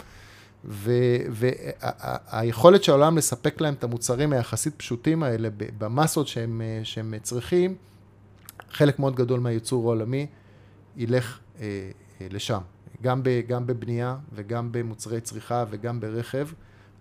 והיכולת 1.31 2.85
של 2.85 2.93
העולם 2.93 3.19
לספק 3.19 3.61
להם 3.61 3.75
את 3.75 3.85
המוצרים 3.85 4.33
היחסית 4.33 4.75
פשוטים 4.77 5.23
האלה, 5.23 5.49
במסות 5.79 6.29
שהם, 6.29 6.63
אה, 6.65 6.81
שהם 6.85 7.15
צריכים, 7.23 7.75
חלק 8.71 8.99
מאוד 8.99 9.17
גדול 9.17 9.41
מהייצור 9.41 9.85
העולמי 9.85 10.27
ילך 10.97 11.39
אה, 11.61 11.91
אה, 12.21 12.27
לשם. 12.31 12.61
גם, 13.03 13.23
ב, 13.23 13.41
גם 13.49 13.67
בבנייה 13.67 14.17
וגם 14.35 14.69
במוצרי 14.73 15.21
צריכה 15.21 15.65
וגם 15.71 16.01
ברכב. 16.01 16.49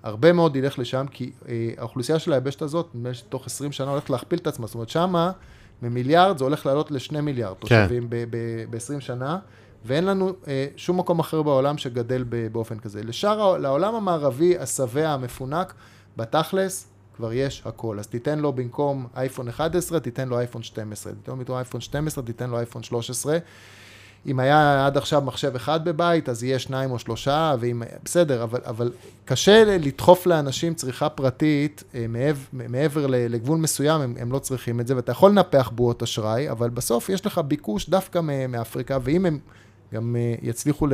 הרבה 0.03 0.33
מאוד 0.33 0.55
ילך 0.55 0.79
לשם, 0.79 1.05
כי 1.11 1.31
אה, 1.47 1.69
האוכלוסייה 1.77 2.19
של 2.19 2.33
היבשת 2.33 2.61
הזאת, 2.61 2.89
נדמה 2.95 3.09
לי 3.09 3.15
שתוך 3.15 3.45
20 3.45 3.71
שנה 3.71 3.91
הולכת 3.91 4.09
להכפיל 4.09 4.39
את 4.39 4.47
עצמה. 4.47 4.67
זאת 4.67 4.75
אומרת, 4.75 4.89
שמה 4.89 5.31
ממיליארד 5.81 6.37
זה 6.37 6.43
הולך 6.43 6.65
לעלות 6.65 6.91
לשני 6.91 7.21
מיליארד 7.21 7.55
תושבים 7.55 8.07
ב-20 8.09 8.99
שנה, 8.99 9.39
ואין 9.85 10.05
לנו 10.05 10.33
אה, 10.47 10.67
שום 10.75 10.99
מקום 10.99 11.19
אחר 11.19 11.41
בעולם 11.41 11.77
שגדל 11.77 12.23
באופן 12.51 12.79
כזה. 12.79 13.03
לשאר, 13.03 13.57
לעולם 13.57 13.95
המערבי, 13.95 14.57
השבע, 14.57 15.09
המפונק, 15.09 15.73
בתכלס, 16.17 16.87
כבר 17.15 17.33
יש 17.33 17.61
הכל. 17.65 17.99
אז 17.99 18.07
תיתן 18.07 18.39
לו 18.39 18.53
במקום 18.53 19.07
אייפון 19.15 19.47
11, 19.47 19.99
תיתן 19.99 20.29
לו 20.29 20.39
אייפון 20.39 20.63
12. 20.63 21.13
תיתן 21.13 21.37
לו 21.47 21.57
אייפון 21.57 21.81
12, 21.81 22.23
תיתן 22.23 22.49
לו 22.49 22.57
אייפון 22.57 22.83
13. 22.83 23.37
אם 24.27 24.39
היה 24.39 24.85
עד 24.85 24.97
עכשיו 24.97 25.21
מחשב 25.21 25.55
אחד 25.55 25.85
בבית, 25.85 26.29
אז 26.29 26.43
יהיה 26.43 26.59
שניים 26.59 26.91
או 26.91 26.99
שלושה, 26.99 27.55
ואם... 27.59 27.83
בסדר, 28.05 28.43
אבל, 28.43 28.59
אבל 28.65 28.91
קשה 29.25 29.63
לדחוף 29.65 30.25
לאנשים 30.25 30.73
צריכה 30.73 31.09
פרטית 31.09 31.83
אה, 31.95 32.05
מעבר, 32.09 32.39
מעבר 32.53 33.07
לגבול 33.07 33.57
מסוים, 33.57 34.01
הם, 34.01 34.15
הם 34.19 34.31
לא 34.31 34.39
צריכים 34.39 34.79
את 34.79 34.87
זה, 34.87 34.95
ואתה 34.95 35.11
יכול 35.11 35.31
לנפח 35.31 35.71
בועות 35.75 36.03
אשראי, 36.03 36.49
אבל 36.49 36.69
בסוף 36.69 37.09
יש 37.09 37.25
לך 37.25 37.37
ביקוש 37.37 37.89
דווקא 37.89 38.19
מאפריקה, 38.49 38.97
ואם 39.03 39.25
הם 39.25 39.39
גם 39.93 40.15
אה, 40.15 40.35
יצליחו 40.41 40.87
ל, 40.87 40.93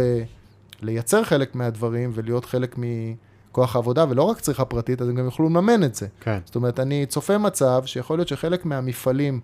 לייצר 0.81 1.23
חלק 1.23 1.55
מהדברים 1.55 2.11
ולהיות 2.13 2.45
חלק 2.45 2.75
כוח 3.51 3.75
העבודה, 3.75 4.05
ולא 4.09 4.23
רק 4.23 4.39
צריכה 4.39 4.65
פרטית, 4.65 5.01
אז 5.01 5.09
הם 5.09 5.15
גם 5.15 5.25
יוכלו 5.25 5.45
לממן 5.45 5.83
את 5.83 5.95
זה. 5.95 6.07
כן. 6.19 6.39
זאת 6.45 6.55
אומרת, 6.55 6.79
אני 6.79 7.05
צופה 7.05 7.37
מצב 7.37 7.81
שיכול 7.85 8.17
להיות 8.17 8.27
שחלק 8.27 8.65
מהמפעלים 8.65 9.39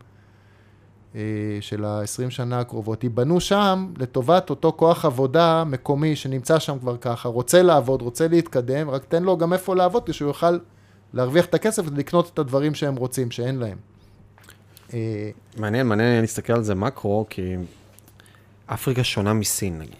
אה, 1.15 1.21
של 1.61 1.85
ה-20 1.85 2.29
שנה 2.29 2.59
הקרובות 2.59 3.03
ייבנו 3.03 3.39
שם 3.39 3.93
לטובת 3.97 4.49
אותו 4.49 4.73
כוח 4.75 5.05
עבודה 5.05 5.63
מקומי 5.63 6.15
שנמצא 6.15 6.59
שם 6.59 6.79
כבר 6.79 6.97
ככה, 6.97 7.29
רוצה 7.29 7.61
לעבוד, 7.61 8.01
רוצה 8.01 8.27
להתקדם, 8.27 8.89
רק 8.89 9.05
תן 9.05 9.23
לו 9.23 9.37
גם 9.37 9.53
איפה 9.53 9.75
לעבוד 9.75 10.03
כדי 10.03 10.13
שהוא 10.13 10.27
יוכל 10.27 10.57
להרוויח 11.13 11.45
את 11.45 11.53
הכסף 11.53 11.83
ולקנות 11.85 12.31
את 12.33 12.39
הדברים 12.39 12.75
שהם 12.75 12.95
רוצים, 12.95 13.31
שאין 13.31 13.59
להם. 13.59 13.77
אה, 14.93 15.29
מעניין, 15.57 15.87
מעניין 15.87 16.21
להסתכל 16.21 16.53
על 16.53 16.63
זה 16.63 16.75
מקרו, 16.75 17.25
כי 17.29 17.55
אפריקה 18.67 19.03
שונה 19.03 19.33
מסין 19.33 19.79
נגיד. 19.79 19.93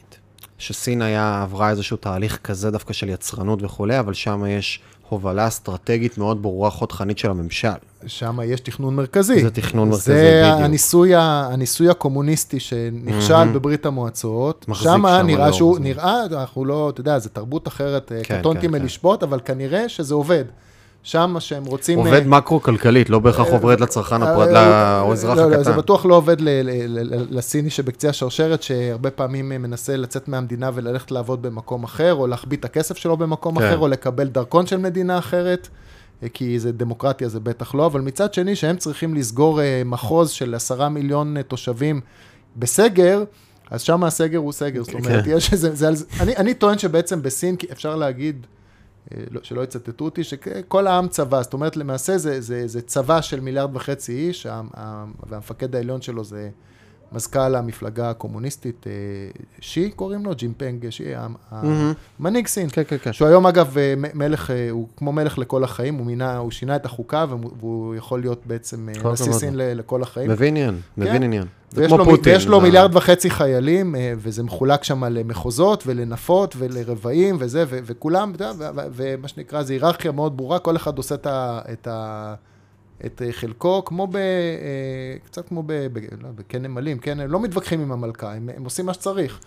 שסין 0.58 1.02
היה, 1.02 1.42
עברה 1.44 1.70
איזשהו 1.70 1.98
תהליך 1.98 2.38
כזה 2.44 2.72
דווקא 2.72 2.94
של 2.94 3.10
יצרנות 3.10 3.64
וכולי, 3.64 4.00
אבל 4.00 4.14
שם 4.14 4.44
יש 4.50 4.80
הובלה 5.10 5.48
אסטרטגית 5.48 6.18
מאוד 6.18 6.42
ברורה, 6.42 6.70
חוד 6.70 6.92
חנית 6.92 7.18
של 7.18 7.30
הממשל. 7.30 7.68
שם 8.08 8.40
יש 8.46 8.60
תכנון 8.60 8.96
מרכזי. 8.96 9.42
זה 9.42 9.52
תכנון 9.52 9.90
מרכזי, 9.90 10.04
זה 10.14 10.42
בדיוק. 10.46 10.62
הניסוי, 10.66 11.16
ה- 11.16 11.50
הניסוי 11.52 11.90
הקומוניסטי 11.90 12.60
שנכשל 12.60 13.34
מהמם. 13.34 13.54
בברית 13.54 13.86
המועצות. 13.86 14.66
מחזיק 14.68 14.88
שם 14.92 15.04
שם 15.20 15.26
נראה 15.26 15.54
שהוא. 15.54 15.80
נראה, 15.80 16.26
אנחנו 16.32 16.66
לא, 16.66 16.90
אתה 16.90 17.02
יודע, 17.02 17.20
זו 17.20 17.30
תרבות 17.34 17.68
אחרת, 17.68 18.12
אה, 18.12 18.24
כן, 18.24 18.40
קטונתי 18.40 18.62
כן, 18.68 18.74
כן. 18.74 18.82
מלשפוט, 18.82 19.24
אבל 19.24 19.40
כנראה 19.46 19.90
שזה 19.90 20.14
עובד. 20.14 20.44
שם 21.08 21.36
שהם 21.40 21.66
רוצים... 21.66 22.00
עובד 22.00 22.14
אה, 22.14 22.28
מקרו-כלכלית, 22.28 23.10
לא 23.10 23.20
בהכרח 23.20 23.48
אה, 23.48 23.52
עובד 23.52 23.80
לצרכן 23.80 24.24
אה, 24.24 24.32
הפרט, 24.32 24.50
אה, 24.56 25.04
לאזרח 25.10 25.38
לא, 25.38 25.44
לא, 25.52 25.64
זה 25.64 25.70
הקטן. 25.70 25.78
בטוח 25.78 26.06
לא 26.06 26.16
עובד 26.16 26.38
לסיני 27.30 27.70
שבקצה 27.70 28.10
השרשרת, 28.10 28.64
שהרבה 28.64 29.12
פעמים 29.12 29.50
מנסה 29.50 29.98
לצאת 29.98 30.28
מהמדינה 30.28 30.70
וללכת 30.74 31.12
לעבוד 31.12 31.42
במקום 31.42 31.84
אחר, 31.84 32.14
או 32.14 32.28
להחביא 32.28 32.58
את 32.58 32.66
הכסף 32.66 32.98
שלו 32.98 33.18
במקום 33.18 33.60
כן. 33.60 33.66
אחר, 33.66 33.78
או 33.78 33.88
לקבל 33.88 34.28
דרכון 34.28 34.68
של 34.68 34.78
מדינה 34.78 35.18
אחרת, 35.18 35.68
כי 36.34 36.60
זה 36.60 36.72
דמוקרטיה, 36.72 37.30
זה 37.30 37.40
בטח 37.40 37.76
לא, 37.76 37.86
אבל 37.86 38.02
מצד 38.02 38.34
שני, 38.34 38.56
שהם 38.56 38.78
צריכים 38.78 39.16
לסגור 39.16 39.60
מחוז 39.86 40.30
של 40.30 40.56
עשרה 40.56 40.90
מיליון 40.90 41.42
תושבים 41.42 42.02
בסגר, 42.56 43.24
אז 43.72 43.82
שם 43.82 44.04
הסגר 44.04 44.38
הוא 44.40 44.52
סגר, 44.52 44.84
זאת 44.84 44.94
אומרת, 44.94 45.26
כן. 45.26 45.32
יש 45.32 45.54
איזה, 45.54 45.90
אני, 46.20 46.36
אני 46.36 46.54
טוען 46.54 46.78
שבעצם 46.78 47.22
בסין, 47.22 47.56
אפשר 47.72 47.96
להגיד, 47.96 48.36
לא- 48.42 48.57
שלא 49.44 49.62
יצטטו 49.62 50.06
אותי, 50.06 50.24
שכל 50.24 50.88
העם 50.88 51.08
צבא, 51.08 51.42
זאת 51.42 51.54
אומרת, 51.54 51.78
למעשה 51.78 52.18
זה, 52.18 52.42
זה, 52.42 52.68
זה 52.68 52.82
צבא 52.82 53.22
של 53.22 53.40
מיליארד 53.40 53.76
וחצי 53.76 54.12
איש, 54.12 54.48
והמפקד 55.30 55.76
העליון 55.76 56.02
שלו 56.02 56.24
זה 56.24 56.50
מזכ"ל 57.12 57.56
המפלגה 57.56 58.10
הקומוניסטית, 58.10 58.86
אה, 58.88 58.92
שי 59.60 59.92
קוראים 59.92 60.26
לו, 60.26 60.36
ג'ימפנג 60.36 60.90
שי, 60.90 61.16
ה-. 61.16 61.28
המנהיג 62.20 62.48
סין. 62.48 62.70
כן, 62.72 62.82
כן, 62.88 62.98
כן. 63.02 63.14
שהוא 63.14 63.28
היום 63.28 63.48
אגב 63.48 63.78
אה, 63.78 63.94
מלך, 64.14 64.52
אה, 64.52 64.68
הוא 64.72 64.88
כמו 64.98 65.12
מלך 65.12 65.38
לכל 65.40 65.64
החיים, 65.64 65.96
הוא, 65.96 66.06
מינה, 66.06 66.38
הוא 66.38 66.52
שינה 66.52 66.76
את 66.76 66.86
החוקה 66.86 67.26
והוא- 67.30 67.96
יכול 67.96 68.22
להיות 68.22 68.42
בעצם 68.46 68.90
נשיא 69.14 69.32
סין 69.34 69.54
לכל 69.56 70.04
החיים. 70.04 70.30
מבין 70.32 70.58
עניין, 70.58 70.80
מבין 70.98 71.24
עניין. 71.24 71.46
זה 71.72 71.82
ויש 71.82 71.92
לו, 71.92 72.06
פוטין. 72.06 72.34
ויש 72.34 72.48
לו 72.48 72.58
זה- 72.60 72.66
מיליארד 72.66 72.96
וחצי 72.96 73.30
חיילים, 73.30 73.96
וזה 74.18 74.44
מחולק 74.44 74.84
שם 74.84 75.04
למחוזות 75.04 75.84
ולנפות 75.88 76.56
ולרבעים 76.58 77.36
וזה, 77.40 77.64
וכולם, 77.68 78.34
ומה 78.94 79.28
שנקרא, 79.28 79.64
זו 79.64 79.74
היררכיה 79.74 80.12
מאוד 80.12 80.38
ברורה, 80.38 80.60
כל 80.60 80.76
אחד 80.76 80.98
עושה 80.98 81.16
את, 81.16 81.88
ה, 81.88 82.34
את, 83.06 83.22
אה, 83.22 83.32
חלקו, 83.32 83.86
כמו 83.86 84.08
ב... 84.08 84.16
אה, 84.16 84.22
קצת 85.26 85.48
כמו 85.48 85.64
ב... 85.66 85.74
ב 85.74 85.98
לא, 85.98 86.30
בכן 86.36 86.62
נמלים, 86.62 87.00
כן? 87.00 87.20
הם 87.20 87.32
לא 87.32 87.40
מתווכחים 87.40 87.82
עם 87.82 87.92
המלכה, 87.92 88.34
הם, 88.34 88.50
הם 88.56 88.64
עושים 88.64 88.86
מה 88.86 88.94
שצריך. 88.94 89.40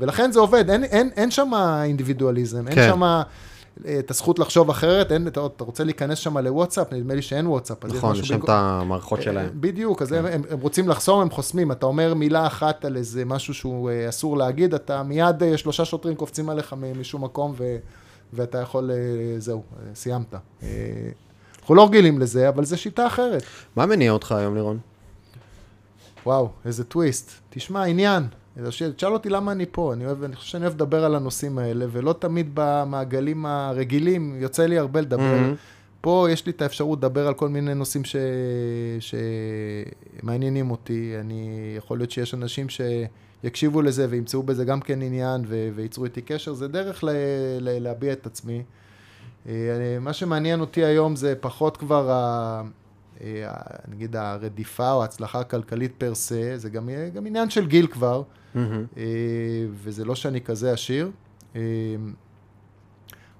ולכן 0.00 0.32
זה 0.32 0.40
עובד, 0.40 0.70
אין, 0.70 0.84
אין, 0.84 1.10
אין 1.16 1.30
שם 1.30 1.50
אינדיבידואליזם, 1.84 2.68
אין 2.68 2.74
כן. 2.74 2.88
שם... 2.88 3.02
אה, 3.02 3.98
את 3.98 4.10
הזכות 4.10 4.38
לחשוב 4.38 4.70
אחרת, 4.70 5.12
אין, 5.12 5.28
אתה, 5.28 5.46
אתה 5.46 5.64
רוצה 5.64 5.84
להיכנס 5.84 6.18
שם 6.18 6.38
לוואטסאפ, 6.38 6.92
נדמה 6.92 7.14
לי 7.14 7.22
שאין 7.22 7.46
וואטסאפ. 7.46 7.84
נכון, 7.84 8.16
יש 8.16 8.28
שם 8.28 8.44
את 8.44 8.48
המערכות 8.48 9.22
שלהם. 9.22 9.50
בדיוק, 9.54 10.02
אז 10.02 10.08
כן. 10.08 10.14
הם, 10.14 10.26
הם, 10.26 10.42
הם 10.50 10.60
רוצים 10.60 10.88
לחסום, 10.88 11.20
הם 11.20 11.30
חוסמים. 11.30 11.72
אתה 11.72 11.86
אומר 11.86 12.14
מילה 12.14 12.46
אחת 12.46 12.84
על 12.84 12.96
איזה 12.96 13.24
משהו 13.24 13.54
שהוא 13.54 13.90
אסור 14.08 14.36
להגיד, 14.36 14.74
אתה 14.74 15.02
מיד 15.02 15.42
שלושה 15.56 15.84
שוטרים 15.84 16.14
קופצים 16.14 16.48
עליך 16.48 16.74
משום 17.00 17.24
מקום, 17.24 17.54
ו, 17.58 17.76
ואתה 18.32 18.58
יכול, 18.58 18.90
זהו, 19.38 19.62
סיימת. 19.94 20.34
אנחנו 21.68 21.76
לא 21.76 21.86
רגילים 21.86 22.18
לזה, 22.18 22.48
אבל 22.48 22.64
זו 22.64 22.78
שיטה 22.78 23.06
אחרת. 23.06 23.42
מה 23.76 23.86
מניע 23.86 24.12
אותך 24.12 24.32
היום, 24.32 24.54
לירון? 24.54 24.78
וואו, 26.26 26.48
איזה 26.64 26.84
טוויסט. 26.84 27.32
תשמע, 27.50 27.84
עניין. 27.84 28.22
תשאל 28.96 29.12
אותי 29.12 29.28
למה 29.28 29.52
אני 29.52 29.66
פה, 29.70 29.92
אני, 29.92 30.06
אוהב, 30.06 30.22
אני 30.22 30.36
חושב 30.36 30.48
שאני 30.48 30.64
אוהב 30.64 30.74
לדבר 30.74 31.04
על 31.04 31.14
הנושאים 31.14 31.58
האלה, 31.58 31.86
ולא 31.90 32.12
תמיד 32.18 32.50
במעגלים 32.54 33.46
הרגילים, 33.46 34.36
יוצא 34.40 34.66
לי 34.66 34.78
הרבה 34.78 35.00
לדבר. 35.00 35.22
מהמם. 35.22 35.54
פה 36.00 36.26
יש 36.30 36.46
לי 36.46 36.52
את 36.52 36.62
האפשרות 36.62 36.98
לדבר 36.98 37.26
על 37.26 37.34
כל 37.34 37.48
מיני 37.48 37.74
נושאים 37.74 38.04
ש... 38.04 38.16
שמעניינים 40.20 40.70
אותי. 40.70 41.14
אני, 41.20 41.74
יכול 41.76 41.98
להיות 41.98 42.10
שיש 42.10 42.34
אנשים 42.34 42.66
שיקשיבו 42.68 43.82
לזה 43.82 44.06
וימצאו 44.10 44.42
בזה 44.42 44.64
גם 44.64 44.80
כן 44.80 45.02
עניין 45.02 45.44
ו... 45.48 45.68
וייצרו 45.74 46.04
איתי 46.04 46.22
קשר, 46.22 46.52
זה 46.52 46.68
דרך 46.68 47.04
ל... 47.04 47.08
ל... 47.60 47.82
להביע 47.82 48.12
את 48.12 48.26
עצמי. 48.26 48.62
אה, 49.46 49.52
מה 50.00 50.12
שמעניין 50.12 50.60
אותי 50.60 50.84
היום 50.84 51.16
זה 51.16 51.34
פחות 51.40 51.76
כבר, 51.76 52.10
ה... 52.10 52.62
אה, 53.20 53.52
נגיד, 53.88 54.16
הרדיפה 54.16 54.92
או 54.92 55.02
ההצלחה 55.02 55.40
הכלכלית 55.40 55.92
פר 55.98 56.14
סה, 56.14 56.52
זה 56.56 56.70
גם, 56.70 56.88
גם 57.14 57.26
עניין 57.26 57.50
של 57.50 57.66
גיל 57.66 57.86
כבר. 57.86 58.22
אה, 58.96 59.02
וזה 59.74 60.04
לא 60.04 60.14
שאני 60.14 60.40
כזה 60.40 60.72
עשיר. 60.72 61.10
אה, 61.56 61.60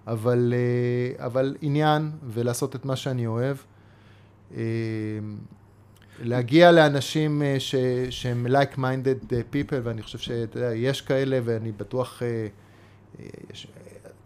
אבל, 0.07 0.55
אה, 0.57 1.27
אבל 1.27 1.57
עניין 1.61 2.11
ולעשות 2.29 2.77
את 2.77 2.85
מה 2.85 2.97
שאני 2.97 3.27
אוהב. 3.27 3.57
אה, 4.57 4.63
להגיע 6.23 6.73
לאנשים 6.73 7.43
אה, 7.43 7.57
ש, 7.59 7.75
שהם 8.11 8.47
like-minded 8.47 9.35
אה, 9.35 9.41
people, 9.53 9.75
ואני 9.83 10.03
חושב 10.03 10.19
שאתה 10.19 10.59
יודע, 10.59 10.75
יש 10.75 11.01
כאלה, 11.01 11.39
ואני 11.45 11.73
בטוח, 11.73 12.23
אה, 12.23 12.29
אה, 13.21 13.27
יש 13.51 13.67
אה, 13.77 13.78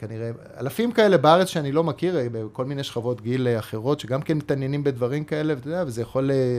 כנראה 0.02 0.30
אלפים 0.60 0.92
כאלה 0.92 1.16
בארץ 1.16 1.48
שאני 1.48 1.72
לא 1.72 1.84
מכיר, 1.84 2.18
אה, 2.18 2.26
בכל 2.32 2.64
מיני 2.64 2.84
שכבות 2.84 3.20
גיל 3.20 3.48
אה, 3.48 3.58
אחרות, 3.58 4.00
שגם 4.00 4.22
כן 4.22 4.36
מתעניינים 4.36 4.84
בדברים 4.84 5.24
כאלה, 5.24 5.54
ואתה 5.54 5.68
יודע, 5.68 5.84
וזה 5.86 6.02
יכול... 6.02 6.30
אה, 6.30 6.58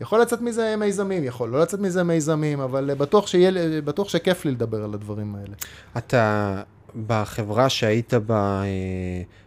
יכול 0.00 0.20
לצאת 0.20 0.40
מזה 0.40 0.74
מיזמים, 0.78 1.24
יכול 1.24 1.48
לא 1.48 1.60
לצאת 1.60 1.80
מזה 1.80 2.02
מיזמים, 2.02 2.60
אבל 2.60 2.94
בטוח, 2.94 3.26
שיהיה, 3.26 3.80
בטוח 3.80 4.08
שכיף 4.08 4.44
לי 4.44 4.50
לדבר 4.50 4.84
על 4.84 4.94
הדברים 4.94 5.34
האלה. 5.34 5.54
אתה 5.98 6.62
בחברה 7.06 7.68
שהיית 7.68 8.14
בה, 8.14 8.62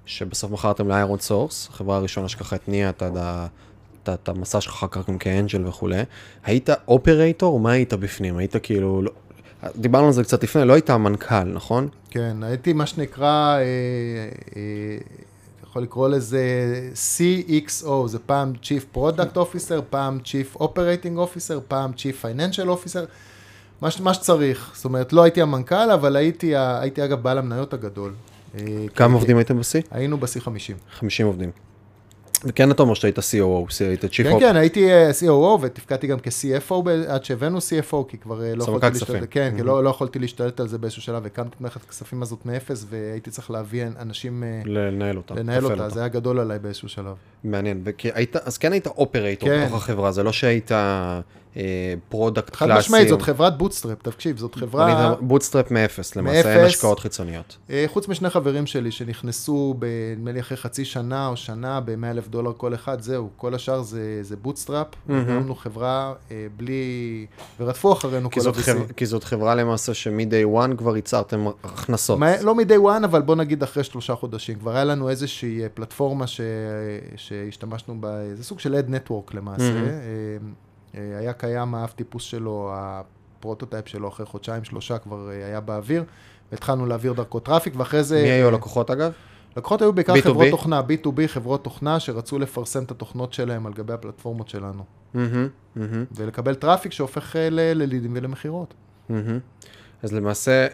שבסוף 0.05 0.51
מכרתם 0.51 0.87
ל 0.87 1.19
ironSource, 1.19 1.67
החברה 1.69 1.97
הראשונה 1.97 2.29
שככה 2.29 2.55
התניעה 2.55 2.89
את 2.89 3.03
את 4.03 4.09
את 4.09 4.29
המסע 4.29 4.61
שלך 4.61 4.73
אחר 4.73 4.87
כך 4.87 5.09
גם 5.09 5.17
כ 5.17 5.32
angel 5.32 5.67
וכולי, 5.67 6.03
היית 6.43 6.69
operator? 6.87 7.59
מה 7.59 7.71
היית 7.71 7.93
בפנים? 7.93 8.37
היית 8.37 8.55
כאילו, 8.63 9.01
לא- 9.01 9.11
דיברנו 9.75 10.07
על 10.07 10.13
זה 10.13 10.23
קצת 10.23 10.43
לפני, 10.43 10.65
לא 10.65 10.73
היית 10.73 10.89
המנכ"ל, 10.89 11.43
נכון? 11.43 11.87
כן, 12.09 12.37
הייתי 12.43 12.73
מה 12.73 12.85
שנקרא, 12.85 13.57
אה, 13.57 13.61
אה, 14.55 14.61
יכול 15.63 15.83
לקרוא 15.83 16.09
לזה 16.09 16.43
CXO, 17.17 17.87
זה 18.07 18.19
פעם 18.19 18.53
Chief 18.63 18.97
Product 18.97 19.35
Officer, 19.37 19.81
פעם 19.89 20.19
Chief 20.23 20.57
Operating 20.61 21.17
Officer, 21.17 21.59
פעם 21.67 21.91
Chief 21.91 22.25
Financial 22.25 22.65
Officer, 22.67 23.05
מה, 23.81 23.91
ש- 23.91 23.99
מה 24.01 24.13
שצריך. 24.13 24.71
זאת 24.75 24.85
אומרת, 24.85 25.13
לא 25.13 25.23
הייתי 25.23 25.41
המנכ"ל, 25.41 25.91
אבל 25.91 26.15
הייתי, 26.15 26.55
הייתי 26.55 27.03
אגב 27.05 27.21
בעל 27.21 27.37
המניות 27.37 27.73
הגדול. 27.73 28.13
אה, 28.55 28.61
כמה 28.95 29.07
כי- 29.07 29.13
עובדים 29.13 29.37
הייתם 29.37 29.59
בשיא? 29.59 29.81
היינו 29.91 30.17
בשיא 30.17 30.41
50. 30.41 30.75
50 30.99 31.25
עובדים. 31.27 31.49
וכן 32.45 32.71
אתה 32.71 32.81
אומר 32.83 32.93
שהיית 32.93 33.19
COO, 33.19 33.83
היית 33.87 34.03
Chief 34.03 34.23
כן, 34.23 34.35
Op. 34.35 34.39
כן, 34.39 34.55
הייתי 34.55 34.91
אה, 34.91 35.11
COO 35.11 35.61
ותפקדתי 35.61 36.07
גם 36.07 36.17
כ-CFO 36.23 36.73
עד 37.07 37.25
שהבאנו 37.25 37.57
CFO, 37.57 37.95
כי 38.07 38.17
כבר 38.17 38.43
אה, 38.43 38.55
לא 38.55 38.63
סמנכ"ל 38.63 38.77
יכולתי. 38.87 38.99
להשתלט, 38.99 39.27
כן, 39.31 39.53
כי. 39.57 39.63
לא 39.63 39.83
לא 39.83 39.89
יכולתי 39.89 40.19
להשתלט 40.19 40.59
על 40.59 40.67
זה 40.67 40.77
באיזשהו 40.77 41.01
שלב, 41.01 41.25
הקמתי 41.25 41.55
את 41.55 41.61
מערכת 41.61 41.83
הכספים 41.83 42.21
הזאת 42.21 42.45
מאפס, 42.45 42.85
והייתי 42.89 43.31
צריך 43.31 43.51
להביא 43.51 43.85
אנשים, 43.99 44.43
אה, 44.43 44.61
לנהל 44.65 45.17
אותה. 45.17 45.33
לנהל 45.33 45.65
אותה, 45.65 45.89
זה 45.89 45.99
היה 45.99 46.09
גדול 46.09 46.39
עליי 46.39 46.59
באיזשהו 46.59 46.89
שלב. 46.89 47.15
מעניין, 47.43 47.81
וכי 47.83 48.09
אז 48.45 48.57
כן 48.57 48.71
היית 48.71 48.87
operator 48.87 49.49
כן. 49.49 49.63
בתוך 49.65 49.75
החברה, 49.75 50.11
זה 50.11 50.23
לא 50.23 50.31
שהיית 50.31 50.71
אה, 51.57 51.61
product 52.09 52.55
חד 52.55 52.65
קלאסי. 52.65 52.79
משמעית, 52.79 53.07
זאת 53.07 53.21
חברת 53.21 53.57
bootstrap, 53.57 54.01
תקשיב, 54.01 54.37
זאת 54.37 54.55
חברה, 54.55 55.15
bootstrap 55.21 55.71
מאפס, 55.71 56.15
למעשה 56.15 56.37
אין 56.53 56.61
מאפס. 56.61 56.73
השקעות 56.73 56.99
חיצוניות. 56.99 57.57
אה, 57.69 57.85
חוץ 57.87 58.07
משני 58.07 58.29
חברים 58.29 58.65
שלי 58.65 58.91
שנכנסו, 58.91 59.75
נדמה 60.17 60.31
לי 60.31 60.39
אחרי 60.39 60.57
חצי 60.57 60.85
שנה 60.85 61.27
או 61.27 61.37
שנה, 61.37 61.79
ב-100 61.79 62.05
אלף 62.11 62.27
דולר 62.27 62.51
כל 62.57 62.73
אחד, 62.73 63.01
זהו, 63.01 63.29
כל 63.37 63.55
השאר 63.55 63.81
זה, 63.81 64.19
זה 64.21 64.35
bootstrap, 64.35 64.87
מהמם. 65.07 65.21
הקמנו 65.37 65.55
חברה 65.55 66.13
אה, 66.31 66.47
בלי, 66.57 67.25
ורדפו 67.59 67.93
אחרינו 67.93 68.31
כל 68.31 68.39
ה-VC. 68.39 68.53
חברה, 68.61 68.87
כי 68.97 69.05
זאת 69.05 69.23
חברה 69.23 69.55
למעשה 69.55 69.93
שמ-day 69.93 70.57
one 70.71 70.75
כבר 70.77 70.95
ייצרתם 70.95 71.45
הכנסות. 71.63 72.19
מה- 72.19 72.41
לא 72.41 72.55
מ-day 72.55 72.81
one, 73.01 73.05
אבל 73.05 73.21
בוא 73.21 73.35
נגיד 73.35 73.63
אחרי 73.63 73.83
שלושה 73.83 74.15
חודשים. 74.15 74.59
כבר 74.59 74.75
היה 74.75 74.83
לנו 74.83 75.09
איזושהי 75.09 75.63
אה, 75.63 75.69
פלטפורמה 75.69 76.27
ש... 76.27 76.41
שהשתמשנו 77.31 78.01
בה, 78.01 78.35
זה 78.35 78.43
סוג 78.43 78.59
של 78.59 78.75
ad 78.75 78.91
network 78.91 79.35
למעשה. 79.35 79.73
אה, 80.95 81.19
היה 81.19 81.33
קיים 81.33 81.75
האב 81.75 81.89
טיפוס 81.89 82.23
שלו, 82.23 82.71
ה 82.73 82.85
prototype 82.85 83.87
שלו 83.87 84.07
אחרי 84.07 84.25
חודשיים, 84.25 84.63
שלושה 84.63 84.97
כבר 84.97 85.29
אה, 85.31 85.45
היה 85.45 85.59
באוויר, 85.59 86.03
והתחלנו 86.51 86.85
להעביר 86.85 87.13
דרכו 87.13 87.39
traffic, 87.39 87.73
ואחרי 87.77 88.03
זה... 88.03 88.21
מי 88.23 88.29
היו 88.29 88.47
הלקוחות 88.47 88.91
אגב? 88.91 89.11
לקוחות 89.57 89.81
היו 89.81 89.93
בעיקר 89.93 90.13
B2B? 90.13 90.21
חברות 90.21 90.47
תוכנה, 90.51 90.81
B2B, 90.81 91.27
חברות 91.27 91.63
תוכנה 91.63 91.99
שרצו 91.99 92.39
לפרסם 92.39 92.83
את 92.83 92.91
התוכנות 92.91 93.33
שלהם 93.33 93.65
על 93.65 93.73
גבי 93.73 93.93
הפלטפורמות 93.93 94.49
שלנו. 94.49 94.83
מהמם, 95.13 95.47
מהמם, 95.75 96.05
ולקבל 96.15 96.55
traffic 96.55 96.91
שהופך 96.91 97.35
ללידים 97.51 98.11
ולמכירות. 98.15 98.73
מהמם. 99.09 99.39
אז 100.03 100.13
למעשה, 100.13 100.67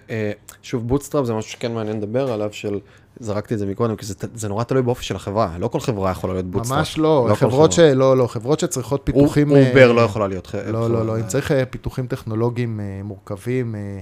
שוב, 0.61 0.87
bootstrap 0.87 1.25
זה 1.25 1.33
משהו 1.33 1.51
שכן 1.51 1.73
מעניין 1.73 1.97
לדבר 1.97 2.31
עליו, 2.31 2.53
של, 2.53 2.79
זרקתי 3.19 3.53
את 3.53 3.59
זה 3.59 3.65
מקודם, 3.65 3.95
כי 3.95 4.05
זה, 4.05 4.13
זה 4.35 4.49
נורא 4.49 4.63
תלוי 4.63 4.81
באופי 4.81 5.03
של 5.05 5.15
החברה, 5.15 5.55
לא 5.59 5.67
כל 5.67 5.79
חברה 5.79 6.11
יכולה 6.11 6.33
להיות 6.33 6.45
bootstrap. 6.45 6.77
ממש 6.79 6.97
לא, 6.97 7.25
כל 7.29 7.35
חברות 7.35 7.71
ש... 7.71 7.75
חברה. 7.79 7.93
לא, 7.93 8.17
לא, 8.17 8.27
חברות 8.27 8.59
שצריכות 8.59 9.01
פיתוחים... 9.03 9.55
אה, 9.55 9.69
over 9.69 9.91
לא 9.91 10.01
יכולה 10.01 10.27
להיות. 10.27 10.47
ח- 10.47 10.55
לא, 10.55 10.89
לא, 10.89 11.05
לא, 11.05 11.17
אם 11.17 11.27
צריך 11.27 11.51
אה, 11.51 11.65
פיתוחים 11.65 12.07
טכנולוגיים 12.07 12.79
אה, 12.79 13.01
מורכבים, 13.03 13.75
אה, 13.75 13.79
אה, 13.79 13.99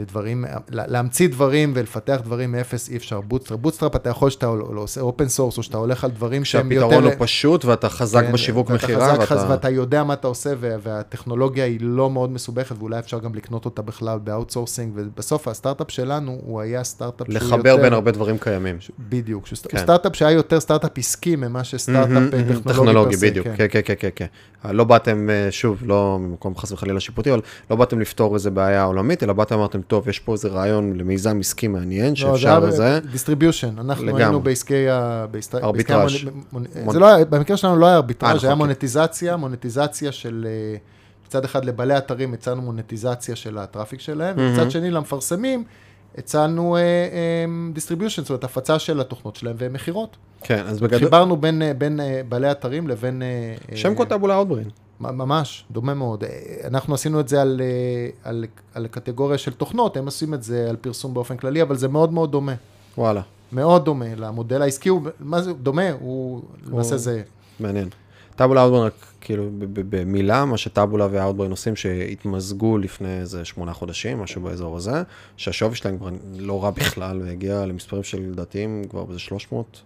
ודברים, 0.00 0.44
לה- 0.70 0.86
להמציא 0.86 1.28
דברים 1.28 1.72
ולפתח 1.76 2.20
דברים 2.24 2.52
מאפס 2.52 2.88
אי 2.88 2.96
אפשר. 2.96 3.20
bootstrap, 3.20 3.60
bootstrap 3.60 3.96
אתה 3.96 4.10
יכול 4.10 4.30
שאתה 4.30 4.46
לא 4.46 4.80
עושה 4.80 5.00
open 5.00 5.28
source, 5.28 5.58
או 5.58 5.62
שאתה 5.62 5.76
הולך 5.78 6.04
על 6.04 6.10
דברים 6.10 6.44
שהם 6.44 6.72
יותר... 6.72 6.86
שהפתרון 6.88 7.04
הוא 7.04 7.12
פשוט 7.18 7.64
ואתה 7.64 7.88
חזק 7.88 8.20
כן, 8.26 8.32
בשיווק 8.32 8.70
ואתה 8.70 8.84
מכירה, 8.84 9.14
חזק, 9.14 9.22
חז- 9.28 9.32
ואתה... 9.32 9.50
ואתה 9.50 9.70
יודע 9.70 10.04
מה 10.04 10.14
אתה 10.14 10.26
עושה, 10.28 10.52
וה- 10.60 10.76
והטכנולוגיה 10.82 11.64
היא 11.64 11.78
לא 11.82 12.10
מאוד 12.10 12.30
מסובכת, 12.30 12.76
ואולי 12.78 12.98
אפשר 12.98 13.18
גם 13.18 13.34
לקנות 13.34 13.64
אותה 13.64 13.82
בכלל 13.82 14.18
ב 14.18 14.24
outsourcing, 14.24 14.92
ובסוף 14.94 15.48
הסטארט-אפ 15.48 15.90
שלנו, 15.90 16.38
הוא 16.44 16.60
היה 16.60 16.84
סטארט-אפ 16.84 17.26
שהוא 17.26 17.34
יותר... 17.34 17.46
לחבר 17.56 17.76
בין 17.76 17.92
הרבה 17.92 18.10
דברים 18.10 18.38
קיימים. 18.38 18.76
בדיוק, 18.98 19.46
שהוא 19.46 19.58
כן. 19.68 19.78
סטארט-אפ 19.78 20.16
שהיה 20.16 20.30
יותר 20.30 20.60
סטארט-אפ 20.60 20.98
עסקי 20.98 21.36
ממה 21.36 21.64
שסטארט-אפ 21.64 22.34
אה, 22.34 22.40
טכנולוגי. 22.64 23.16
בדיוק, 23.16 23.46
כן. 23.46 23.54
כן, 23.56 23.66
כן, 23.70 23.80
כן, 23.84 23.94
כן, 23.98 24.08
כן. 24.16 24.26
לא 24.70 24.84
באתם, 24.84 25.30
אה, 25.30 25.48
שוב, 25.50 25.82
לא 25.86 26.18
ממקום 26.20 26.56
חס 26.56 26.72
וחלילה 26.72 27.00
שיפוטי, 27.00 27.32
אבל 27.32 27.40
לא 27.70 27.76
באתם 27.76 28.00
לפתור 28.00 28.34
איזה 28.34 28.50
בעיה 28.50 28.84
עולמית, 28.84 29.22
אלא 29.22 29.32
באתם 29.36 29.54
אמרתם, 29.54 29.82
טוב, 29.82 30.08
יש 30.08 30.18
פה 30.20 30.32
איזה 30.32 30.48
רעיון 30.48 30.96
למיזם 30.96 31.40
עסקי 31.40 31.68
מעניין, 31.68 32.08
לא, 32.08 32.14
שאפשר 32.14 32.60
זה 32.60 32.66
לזה. 32.66 32.84
היה 32.86 33.00
distribution, 33.00 33.78
אנחנו 33.78 34.04
לגמרי. 34.06 34.22
היינו 34.24 34.40
בעסקי 34.40 34.88
ה... 34.88 35.26
ארביטראז'. 35.62 36.12
מונ- 36.52 36.90
זה 36.92 36.98
לא 36.98 37.14
היה, 37.14 37.24
במקרה 37.24 37.56
שלנו 37.56 37.76
לא 37.76 37.86
היה 37.86 37.92
אה, 37.94 37.96
ארביטראז', 37.96 38.36
נכון, 38.36 38.48
היה 38.48 38.54
כן. 38.54 38.58
מונטיזציה, 38.58 39.36
מונטיזציה 39.36 40.12
של... 40.12 40.46
אה, 40.48 40.76
מצד 41.26 41.44
אחד 41.44 41.64
לבעלי 41.64 41.98
אתרים 41.98 42.34
הצענו 42.34 42.62
מונטיזציה 42.62 43.36
של 43.36 43.58
ה 43.58 43.63
traffic 43.63 44.00
שלהם. 44.00 44.34
ומצד 44.38 44.70
שני 44.70 44.90
למפרסמים 44.90 45.64
הצענו 46.18 46.76
distribution, 47.72 48.22
זאת 48.22 48.30
אומרת 48.30 48.44
הפצה 48.44 48.78
של 48.78 49.00
התוכנות 49.00 49.36
שלהם 49.36 49.56
ומכירות. 49.58 50.16
כן, 50.42 50.62
אז 50.66 50.80
בגדול, 50.80 50.98
חיברנו 50.98 51.36
בין, 51.36 51.62
אה, 51.62 51.74
בין 51.74 52.00
אה, 52.00 52.20
בעלי 52.28 52.50
אתרים 52.50 52.88
לבין... 52.88 53.22
אה, 53.22 53.54
שם 53.76 53.94
אה, 54.00 54.34
Outbrain. 54.34 54.64
מ- 54.64 54.85
ממש, 55.00 55.64
דומה 55.70 55.94
מאוד. 55.94 56.24
אה, 56.24 56.30
אנחנו 56.64 56.94
עשינו 56.94 57.20
את 57.20 57.28
זה 57.28 57.42
על, 57.42 57.60
אה, 57.64 58.30
על, 58.30 58.44
על 58.74 58.86
קטגוריה 58.86 59.38
של 59.38 59.52
תוכנות, 59.52 59.96
הם 59.96 60.04
עושים 60.04 60.34
את 60.34 60.42
זה 60.42 60.68
על 60.68 60.76
פרסום 60.76 61.14
באופן 61.14 61.36
כללי, 61.36 61.62
אבל 61.62 61.76
זה 61.76 61.88
מאוד 61.88 62.12
מאוד 62.12 62.32
דומה. 62.32 62.54
וואלה, 62.98 63.22
מאוד 63.52 63.84
דומה 63.84 64.14
למודל 64.16 64.62
העסקי, 64.62 64.88
הוא, 64.88 65.02
מה 65.20 65.42
זה 65.42 65.52
דומה? 65.52 65.90
הוא 66.00 66.42
למעשה 66.66 66.90
הוא- 66.90 66.98
זה... 66.98 67.22
מעניין. 67.60 67.88
טאבולה 68.36 68.62
אאוטברין, 68.62 68.82
רק 68.82 68.92
כאילו 69.20 69.50
במילה, 69.90 70.44
מה 70.44 70.56
שטאבולה 70.58 71.08
ואאוטברין 71.10 71.50
עושים, 71.50 71.76
שהתמזגו 71.76 72.78
לפני 72.78 73.18
איזה 73.20 73.44
שמונה 73.44 73.72
חודשים, 73.72 74.18
משהו 74.20 74.42
באזור 74.42 74.76
הזה, 74.76 75.02
שהשווי 75.36 75.76
שלהם 75.76 75.98
כבר 75.98 76.08
לא 76.38 76.64
רע 76.64 76.70
בכלל, 76.70 77.20
והגיע 77.24 77.66
למספרים 77.66 78.02
של 78.02 78.20
לדעתיים 78.32 78.82
כבר 78.90 79.04
באיזה 79.04 79.20
300 79.20 79.80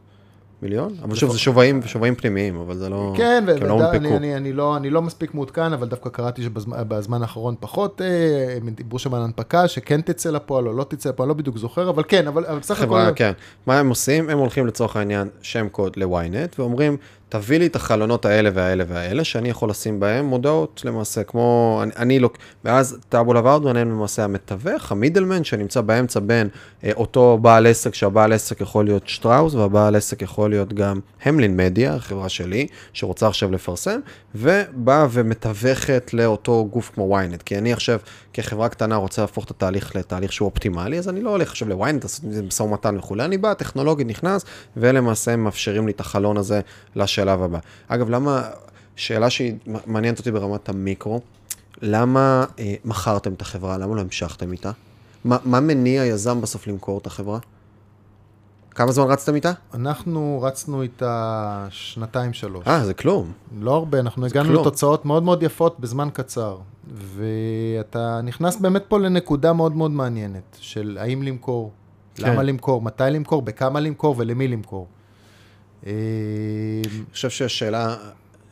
מיליון, 0.62 0.95
אבל 1.03 1.15
שוב, 1.15 1.32
זה 1.32 1.39
שווים, 1.39 1.82
שווים 1.82 2.15
פנימיים, 2.15 2.57
אבל 2.57 2.77
זה 2.77 2.89
לא... 2.89 3.12
כן, 3.16 3.45
לא 3.47 3.53
ואני 3.53 3.69
הונפקו. 3.69 4.16
אני, 4.16 4.37
אני, 4.37 4.53
לא, 4.53 4.77
אני 4.77 4.91
לא 4.91 5.03
מספיק 5.03 5.35
מעודכן, 5.35 5.73
אבל 5.73 5.89
דווקא 5.89 6.11
קראתי 6.11 6.43
שבזמן 6.43 7.23
האחרון 7.23 7.55
פחות, 7.61 8.01
אה, 8.01 8.57
הם 8.57 8.70
דיברו 8.70 8.99
שם 8.99 9.15
על 9.15 9.23
הנפקה, 9.23 9.69
שכן 9.69 10.01
תצא 10.01 10.31
לפועל 10.31 10.69
או 10.69 10.73
לא 10.73 10.85
תצא 10.85 11.09
לפועל, 11.09 11.28
לא 11.28 11.35
בדיוק 11.35 11.59
זוכר, 11.59 11.91
אבל 11.91 12.03
כן, 12.09 12.27
אבל, 12.27 12.47
אבל 12.47 12.59
בסך 12.59 12.74
חברה, 12.74 13.07
הכל... 13.07 13.12
כן. 13.16 13.32
מה 13.66 13.78
הם 13.78 13.89
עושים? 13.89 14.31
הם 14.31 14.39
הולכים 14.39 14.66
לצורך 14.66 14.97
העניין 14.97 15.28
שם 15.43 15.69
קוד 15.69 15.97
ל-ynet, 15.97 16.55
ואומרים, 16.59 16.97
תביא 17.31 17.59
לי 17.59 17.66
את 17.66 17.77
החלונות 17.77 18.24
האלה 18.24 18.51
והאלה 18.55 18.85
והאלה, 18.89 19.24
שאני 19.24 19.48
יכול 19.48 19.70
לשים 19.70 20.01
בהם 20.01 20.24
מודעות 20.24 20.82
למעשה, 20.85 21.23
כמו, 21.23 21.81
אני, 21.82 21.93
אני 21.97 22.19
לא, 22.19 22.31
ואז 22.65 22.98
טאבולה 23.09 23.40
וארדמן 23.44 23.77
הם 23.77 23.90
למעשה 23.90 24.24
המתווך, 24.24 24.93
המידלמן, 24.93 25.44
שנמצא 25.44 25.81
באמצע 25.81 26.20
בין 26.20 26.48
אה, 26.85 26.90
אותו 26.97 27.39
בעל 27.43 27.66
עסק, 27.66 27.94
שהבעל 27.94 28.32
עסק 28.32 28.61
יכול 28.61 28.85
להיות 28.85 29.09
שטראוס, 29.09 29.55
והבעל 29.55 29.97
עסק 29.97 30.23
יכול 30.23 30.51
להיות 30.51 30.73
גם 30.73 31.01
המלין 31.23 31.57
מדיה, 31.57 31.94
החברה 31.94 32.28
שלי, 32.28 32.66
שרוצה 32.93 33.28
עכשיו 33.28 33.52
לפרסם, 33.52 34.01
ובאה 34.35 35.07
ומתווכת 35.11 36.11
לאותו 36.12 36.69
גוף 36.70 36.90
כמו 36.94 37.19
ynet, 37.19 37.43
כי 37.44 37.59
אני 37.59 37.73
עכשיו, 37.73 37.98
כחברה 38.32 38.69
קטנה, 38.69 38.97
רוצה 38.97 39.23
להפוך 39.23 39.44
את 39.44 39.51
התהליך 39.51 39.97
לתהליך 39.97 40.32
שהוא 40.32 40.47
אופטימלי, 40.47 40.98
אז 40.98 41.09
אני 41.09 41.20
לא 41.20 41.31
הולך 41.31 41.51
עכשיו 41.51 41.69
ל-ynet, 41.69 42.02
לעשות 42.02 42.24
משא 42.47 42.62
ומתן 42.62 42.97
וכולי, 42.97 43.24
אני 43.24 43.39
בא, 43.39 43.55
טכנולוגית 43.55 44.07
נכנס, 44.07 44.44
ולמעשה 44.77 45.36
מאפשרים 45.36 45.86
לי 45.86 45.93
את 45.93 46.01
החלון 46.01 46.36
הזה 46.36 46.61
לשלב 47.20 47.42
הבא. 47.42 47.59
אגב, 47.88 48.10
למה, 48.10 48.42
שאלה 48.97 49.30
שהיא 49.30 49.55
מעניינת 49.86 50.18
אותי 50.18 50.30
ברמת 50.30 50.68
המיקרו, 50.68 51.20
למה 51.82 52.44
אה, 52.59 52.74
מכרתם 52.84 53.32
את 53.32 53.42
החברה? 53.42 53.78
למה 53.78 53.94
לא 53.97 54.01
המשכתם 54.01 54.52
איתה? 54.52 54.70
מה, 55.24 55.36
מה 55.44 55.60
מניע 55.60 56.05
יזם 56.05 56.40
בסוף 56.40 56.66
למכור 56.66 56.98
את 56.98 57.06
החברה? 57.06 57.38
כמה 58.70 58.92
זמן 58.92 59.05
רצתם 59.05 59.34
איתה? 59.34 59.52
אנחנו 59.74 60.40
רצנו 60.42 60.82
איתה 60.82 61.66
שנתיים 61.70 62.32
שלוש. 62.32 62.66
אה, 62.66 62.84
זה 62.84 62.94
כלום. 62.94 63.32
לא 63.60 63.74
הרבה, 63.74 64.01
אנחנו 64.01 64.26
הגענו 64.26 64.48
כלום. 64.48 64.60
לתוצאות 64.60 65.05
מאוד 65.05 65.22
מאוד 65.22 65.42
יפות 65.42 65.80
בזמן 65.80 66.09
קצר. 66.12 66.56
ואתה 66.94 68.20
נכנס 68.22 68.56
באמת 68.56 68.82
פה 68.88 68.98
לנקודה 68.98 69.52
מאוד 69.52 69.76
מאוד 69.76 69.90
מעניינת, 69.90 70.56
של 70.60 70.98
האם 71.01 71.22
למכור, 71.22 71.70
כן. 72.14 72.32
למה 72.32 72.42
למכור, 72.42 72.82
מתי 72.82 73.05
למכור, 73.10 73.42
בכמה 73.42 73.80
למכור 73.80 74.14
ולמי 74.18 74.48
למכור. 74.48 74.86
אה, 75.86 75.93
אני 76.85 77.05
חושב 77.12 77.31
שהשאלה, 77.31 77.97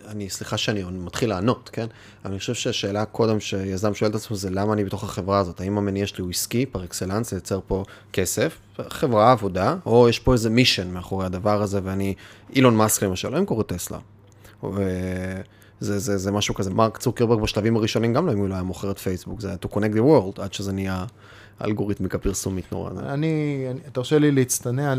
אני, 0.08 0.30
סליחה 0.30 0.56
שאני 0.56 0.84
מתחיל 0.84 1.28
לענות, 1.28 1.70
כן? 1.72 1.86
אבל 2.24 2.30
אני 2.30 2.38
חושב 2.38 2.54
שהשאלה 2.54 3.04
קודם 3.04 3.40
שיזם 3.40 3.94
שואל 3.94 4.10
את 4.10 4.14
עצמו 4.14 4.36
זה 4.36 4.50
למה 4.50 4.72
אני 4.72 4.84
בתוך 4.84 5.04
החברה 5.04 5.38
הזאת? 5.38 5.60
האם 5.60 5.78
המניע 5.78 6.06
שלי 6.06 6.22
הוא 6.22 6.30
עסקי, 6.30 6.66
פר 6.66 6.84
אקסלנס, 6.84 7.32
לייצר 7.32 7.60
פה 7.66 7.84
כסף, 8.12 8.58
חברה, 8.88 9.32
עבודה, 9.32 9.76
או 9.86 10.08
יש 10.08 10.18
פה 10.18 10.32
איזה 10.32 10.50
מישן 10.50 10.90
מאחורי 10.90 11.26
הדבר 11.26 11.62
הזה, 11.62 11.80
ואני, 11.84 12.14
אילון 12.54 12.76
מאסק 12.76 13.02
למשל, 13.02 13.28
לא 13.28 13.38
ימכור 13.38 13.60
את 13.60 13.66
טסלה. 13.66 13.98
זה, 15.80 15.98
זה, 15.98 16.18
זה 16.18 16.32
משהו 16.32 16.54
כזה, 16.54 16.70
מרק 16.70 16.98
צוקרברג 16.98 17.40
בשלבים 17.40 17.76
הראשונים 17.76 18.14
גם 18.14 18.26
לא 18.26 18.32
אם 18.32 18.38
הוא 18.38 18.48
לא 18.48 18.54
היה 18.54 18.62
מוכר 18.62 18.90
את 18.90 18.98
פייסבוק, 18.98 19.40
זה 19.40 19.48
היה 19.48 19.56
to 19.64 19.68
connect 19.68 19.94
the 19.94 20.00
world, 20.00 20.42
עד 20.42 20.52
שזה 20.52 20.72
נהיה 20.72 21.04
אלגוריתמיקה 21.64 22.18
פרסומית 22.18 22.72
נורא. 22.72 22.90
אני, 22.90 23.66
אני, 23.70 23.80
תרשה 23.92 24.18
לי 24.18 24.30
להצטנע, 24.32 24.94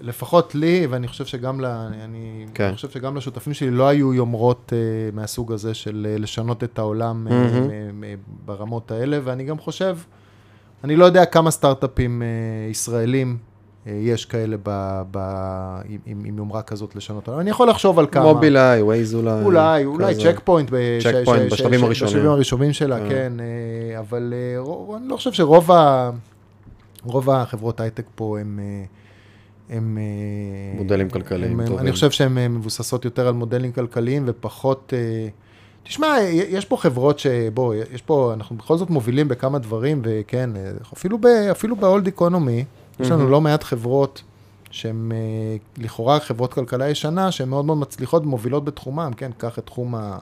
לפחות 0.00 0.54
לי, 0.54 0.86
ואני 0.90 1.08
חושב 1.08 1.24
שגם, 1.24 1.60
ל, 1.60 1.64
אני, 1.64 2.46
כן. 2.54 2.64
אני 2.64 2.74
חושב 2.74 2.90
שגם 2.90 3.16
לשותפים 3.16 3.54
שלי 3.54 3.70
לא 3.70 3.88
היו 3.88 4.14
יומרות 4.14 4.72
uh, 4.72 5.14
מהסוג 5.16 5.52
הזה 5.52 5.74
של 5.74 6.06
uh, 6.16 6.20
לשנות 6.22 6.64
את 6.64 6.78
העולם 6.78 7.26
uh, 7.26 7.30
מהמם. 7.30 7.68
מ- 7.68 8.00
מ- 8.00 8.16
ברמות 8.44 8.90
האלה, 8.90 9.18
ואני 9.24 9.44
גם 9.44 9.58
חושב, 9.58 9.96
אני 10.84 10.96
לא 10.96 11.04
יודע 11.04 11.24
כמה 11.24 11.50
סטארט-אפים 11.50 12.22
אה, 12.22 12.70
ישראלים 12.70 13.38
אה, 13.40 13.49
יש 13.86 14.24
כאלה 14.24 14.56
ב, 14.62 15.02
ב, 15.10 15.18
עם, 15.88 15.98
עם, 16.06 16.22
עם 16.24 16.38
יומרה 16.38 16.62
כזאת 16.62 16.96
לשנות 16.96 17.28
העולם. 17.28 17.40
אני 17.40 17.50
יכול 17.50 17.68
לחשוב 17.68 17.98
על 17.98 18.06
כמה. 18.12 18.32
מובילאיי, 18.32 18.82
ווייז 18.82 19.14
אולי. 19.14 19.42
אולי, 19.42 19.84
אולי. 19.84 20.14
צ'ק 20.14 20.40
פוינט, 20.44 20.68
ש- 21.00 21.02
צ'ק 21.06 21.12
ש- 21.22 21.24
פוינט 21.24 21.50
ש- 21.50 21.52
בשלבים 21.52 21.80
ש- 21.80 21.82
הראשונים. 21.82 22.12
בשלבים 22.12 22.30
הראשונים 22.30 22.72
שלה, 22.72 22.98
כן. 22.98 23.08
כן, 23.08 23.32
אה, 23.40 23.98
אבל 24.00 24.34
אה, 24.36 24.60
רוב- 24.60 24.94
אני 24.96 25.08
לא 25.08 25.16
חושב 25.16 25.32
שרוב 25.32 25.72
ה- 25.72 26.10
רוב 27.04 27.30
החברות 27.30 27.80
הייטק 27.80 28.04
פה 28.14 28.38
הם... 28.40 28.60
אה, 28.62 28.84
הם 29.76 29.98
אה, 30.00 30.78
מודלים 30.78 31.10
כלכליים 31.10 31.52
הם- 31.52 31.60
הם- 31.60 31.66
טובים. 31.66 31.80
אני 31.80 31.92
חושב 31.92 32.10
שהן 32.10 32.38
אה, 32.38 32.48
מבוססות 32.48 33.04
יותר 33.04 33.26
על 33.28 33.34
מודלים 33.34 33.72
כלכליים 33.72 34.22
ופחות... 34.26 34.92
אה, 34.96 35.28
תשמע, 35.82 36.16
יש 36.30 36.64
פה 36.64 36.76
חברות 36.76 37.18
שבוא, 37.18 37.74
יש 37.94 38.02
פה, 38.02 38.32
אנחנו 38.34 38.56
בכל 38.56 38.76
זאת 38.76 38.90
מובילים 38.90 39.28
בכמה 39.28 39.58
דברים, 39.58 40.00
וכן, 40.04 40.50
אה, 40.56 40.70
אפילו, 40.94 41.18
ב, 41.18 41.26
אפילו 41.26 41.76
ב-old 41.76 42.20
economy, 42.20 42.64
יש 43.02 43.10
לנו. 43.10 43.28
לא 43.30 43.40
מעט 43.40 43.62
חברות 43.64 44.22
שהן 44.70 45.12
אה, 45.12 45.16
לכאורה 45.84 46.20
חברות 46.20 46.54
כלכלה 46.54 46.88
ישנה, 46.88 47.30
שהן 47.32 47.48
מאוד 47.48 47.64
מאוד 47.64 47.78
מצליחות 47.78 48.22
ומובילות 48.22 48.64
בתחומם, 48.64 49.10
כן, 49.16 49.30
קח 49.38 49.58
את 49.58 49.66
תחום 49.66 49.94
ה... 49.94 50.18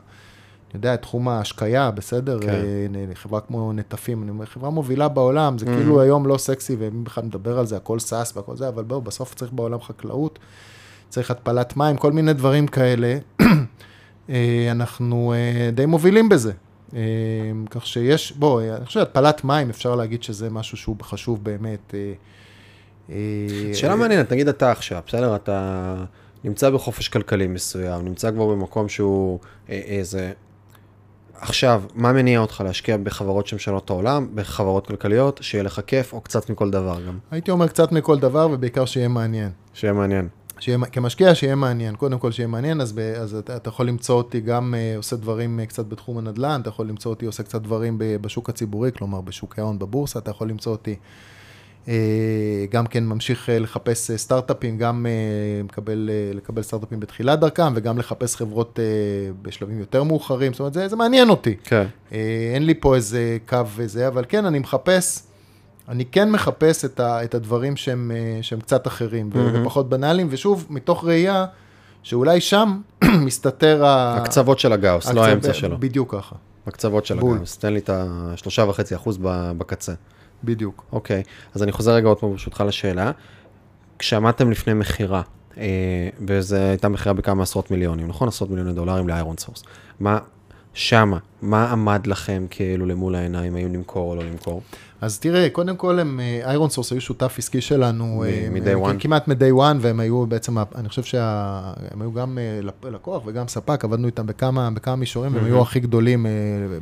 אני 0.71 0.79
יודע, 0.79 0.95
את 0.95 1.03
תחום 1.03 1.29
ההשקיה, 1.29 1.91
בסדר? 1.91 2.39
כן. 2.41 2.49
אה, 2.95 3.15
חברה 3.15 3.41
כמו 3.41 3.73
נטפים, 3.73 4.23
אני 4.23 4.31
אומר, 4.31 4.47
חברה 4.47 4.71
מובילה 4.71 5.09
בעולם, 5.09 5.59
זה 5.59 5.67
Mhm. 5.67 5.69
כאילו 5.69 6.01
היום 6.01 6.27
לא 6.27 6.39
סקסי, 6.39 6.77
ומי 6.79 7.03
בכלל 7.05 7.25
מדבר 7.25 7.59
על 7.59 7.67
זה, 7.67 7.77
הכל 7.77 7.99
סאס 7.99 8.37
והכל 8.37 8.57
זה, 8.57 8.69
אבל 8.69 8.85
בואו, 8.85 9.01
בסוף 9.01 9.35
צריך 9.35 9.53
בעולם 9.53 9.81
חקלאות, 9.81 10.39
צריך 11.09 11.31
התפלת 11.31 11.77
מים, 11.77 11.97
כל 11.97 12.13
מיני 12.13 12.33
דברים 12.33 12.67
כאלה. 12.67 13.19
אה, 14.31 14.69
אנחנו 14.71 15.35
די 15.75 15.87
מובילים 15.87 16.29
בזה. 16.29 16.53
כך 17.71 17.87
שיש, 17.87 18.33
בוא, 18.33 18.63
אני 18.63 18.87
חושב 18.87 19.01
שהתפלת 19.01 19.45
מים, 19.45 19.71
אפשר 19.71 19.95
להגיד 19.95 20.23
שזה 20.23 20.51
משהו 20.51 20.77
שהוא 20.77 20.97
חשוב 21.03 21.45
באמת. 21.45 21.95
אה, 23.11 23.17
אה, 23.69 23.75
שאלה 23.75 23.97
מעניינת, 23.97 24.33
נגיד 24.33 24.49
אתה 24.49 24.71
עכשיו, 24.71 25.03
בסדר? 25.07 25.37
אתה 25.37 25.95
נמצא 26.45 26.71
בחופש 26.71 27.09
כלכלי 27.09 27.47
מסוים, 27.47 28.05
נמצא 28.05 28.31
כבר 28.31 28.47
במקום 28.47 28.89
שהוא 28.89 29.39
אה, 29.71 29.75
איזה... 29.75 30.33
עכשיו, 31.41 31.83
מה 31.95 32.13
מניע 32.13 32.41
אותך 32.41 32.63
להשקיע 32.67 32.97
בחברות 32.97 33.47
שמשנות 33.47 33.85
את 33.85 33.91
העולם, 33.91 34.29
בחברות 34.35 34.87
כלכליות, 34.87 35.41
שיהיה 35.43 35.65
לך 35.65 35.81
כיף, 35.87 36.13
או 36.13 36.21
קצת 36.21 36.51
מכל 36.51 36.71
דבר 36.71 36.99
גם? 37.07 37.19
הייתי 37.31 37.51
אומר 37.51 37.69
קצת 37.69 37.93
מכל 37.93 38.19
דבר, 38.19 38.49
ובעיקר 38.53 38.85
שיהיה 38.85 39.09
מעניין. 39.09 39.51
שיהיה 39.75 39.93
מעניין. 39.93 40.29
שיהיה, 40.61 40.79
כמשקיע 40.93 41.35
שיהיה 41.35 41.55
מעניין, 41.55 41.97
קודם 41.97 42.19
כל 42.19 42.33
שיהיה 42.33 42.47
מעניין, 42.47 42.81
אז, 42.81 42.93
ב, 42.93 42.99
אז 42.99 43.35
אתה, 43.35 43.57
אתה 43.57 43.69
יכול 43.69 43.89
למצוא 43.89 44.17
אותי 44.17 44.41
גם 44.41 44.75
uh, 44.75 44.97
עושה 44.97 45.17
דברים 45.17 45.61
uh, 45.63 45.67
קצת 45.67 45.87
בתחום 45.87 46.19
הנדל"ן, 46.19 46.61
אתה 46.61 46.69
יכול 46.69 46.89
למצוא 46.89 47.11
אותי 47.11 47.27
עושה 47.27 47.43
קצת 47.43 47.63
דברים 47.63 47.99
ב, 47.99 48.05
בשוק 48.21 48.49
הציבורי, 48.49 48.91
כלומר 48.93 49.21
בשוק 49.21 49.59
ההון 49.59 49.79
בבורסה, 49.79 50.19
אתה 50.19 50.31
יכול 50.31 50.49
למצוא 50.49 50.73
אותי 50.73 50.97
גם 52.70 52.86
כן 52.86 53.05
ממשיך 53.05 53.48
uh, 53.48 53.52
לחפש 53.52 54.10
uh, 54.10 54.16
סטארט-אפים, 54.16 54.78
גם 54.78 55.06
מקבל, 55.65 56.10
לקבל 56.35 56.62
סטארט-אפים 56.62 57.01
בתחילת 57.01 57.40
דרכם, 57.40 57.73
וגם 57.77 57.98
לחפש 57.98 58.36
חברות 58.36 58.78
בשלבים 59.43 59.78
יותר 59.78 60.02
מאוחרים, 60.02 60.52
זאת 60.52 60.60
אומרת, 60.60 60.74
זה, 60.74 60.89
זה 60.89 60.97
מעניין 60.97 61.31
אותי. 61.31 61.56
כן. 61.65 61.86
אין 62.55 62.66
לי 62.66 62.74
פה 62.74 62.94
איזה 62.94 63.39
קו 63.48 63.59
וזה, 63.77 64.09
אבל 64.09 64.24
כן, 64.28 64.44
אני 64.44 64.59
מחפש... 64.59 65.28
אני 65.89 66.05
כן 66.05 66.31
מחפש 66.31 66.85
את, 66.85 67.01
ה, 67.01 67.24
את 67.24 67.35
הדברים 67.35 67.77
שהם, 67.77 68.12
אה, 68.15 68.43
שהם 68.43 68.60
קצת 68.60 68.86
אחרים 68.86 69.31
אמ-המ. 69.33 69.61
ופחות 69.60 69.89
בנאליים, 69.89 70.27
ושוב, 70.31 70.66
מתוך 70.70 71.05
ראייה 71.05 71.47
שאולי 72.02 72.40
שם 72.40 72.81
מסתתר 73.27 73.85
ה... 73.85 74.16
הקצוות 74.16 74.59
של 74.59 74.73
הגאוס, 74.73 75.06
הקצה... 75.07 75.19
לא 75.19 75.24
האמצע 75.24 75.55
שלו. 75.55 75.78
בדיוק 75.78 76.15
ככה. 76.15 76.36
הקצוות 76.66 77.06
של 77.06 77.19
בול. 77.19 77.35
הגאוס, 77.35 77.59
תן 77.59 77.73
לי 77.73 77.78
את 77.78 77.90
השלושה 77.93 78.65
וחצי 78.69 78.97
אחוז 78.97 79.19
בקצה. 79.59 79.93
בדיוק. 80.44 80.85
אוקיי, 80.93 81.23
אז 81.55 81.62
אני 81.62 81.73
חוזר 81.73 81.93
רגע 81.93 82.09
עוד 82.09 82.19
פעם 82.19 82.31
ברשותך 82.31 82.65
לשאלה. 82.66 83.10
כשעמדתם 83.98 84.51
לפני 84.51 84.74
מכירה, 84.74 85.23
אה, 85.59 86.09
וזו 86.28 86.56
הייתה 86.56 86.89
מכירה 86.89 87.12
בכמה 87.12 87.43
עשרות 87.43 87.70
מיליונים, 87.70 88.09
נכון? 88.09 88.28
עשרות 88.28 88.51
מיליוני 88.51 88.73
דולרים 88.73 89.09
לאיירון 89.09 89.36
סורס. 89.36 89.62
מה, 90.01 90.19
שמה, 90.74 91.19
מה 91.43 91.73
עמד 91.73 92.07
לכם 92.07 92.47
כאילו 92.51 92.86
למול 92.86 93.15
העיניים, 93.15 93.57
האם 93.57 93.74
למכור 93.74 94.11
או 94.11 94.16
לא 94.16 94.24
למכור? 94.24 94.62
אז 95.01 95.19
תראה, 95.19 95.49
קודם 95.51 95.77
כל 95.77 95.99
הם, 95.99 96.20
איירון 96.45 96.69
אה, 96.69 96.73
סורס 96.73 96.93
היו 96.93 97.01
שותף 97.01 97.35
עסקי 97.39 97.61
שלנו. 97.61 98.24
מ-day 98.51 98.69
אה, 98.69 98.74
one. 98.74 99.01
כמעט 99.01 99.28
מ-day 99.28 99.53
one, 99.57 99.77
והם 99.81 100.01
היו 100.01 100.27
בעצם, 100.27 100.59
אני 100.74 100.89
חושב 100.89 101.03
שהם 101.03 102.03
היו 102.03 102.12
גם 102.12 102.39
אה, 102.39 102.90
לקוח 102.90 103.23
וגם 103.27 103.49
ספק, 103.49 103.85
עבדנו 103.85 104.07
איתם 104.07 104.27
בכמה, 104.27 104.70
בכמה 104.70 104.97
מישורים, 104.97 105.35
והם 105.35 105.45
היו 105.45 105.62
הכי 105.62 105.81
גדולים, 105.81 106.27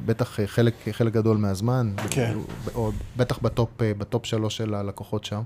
בטח 0.06 0.38
חלק, 0.46 0.74
חלק 0.92 1.12
גדול 1.12 1.36
מהזמן. 1.36 1.92
כן. 2.10 2.36
או 2.74 2.90
בטח 3.16 3.38
ב 3.43 3.48
top, 3.48 3.68
ב 3.78 3.90
top 3.90 4.26
שלוש 4.26 4.56
של 4.56 4.74
הלקוחות 4.74 5.24
שם. 5.24 5.42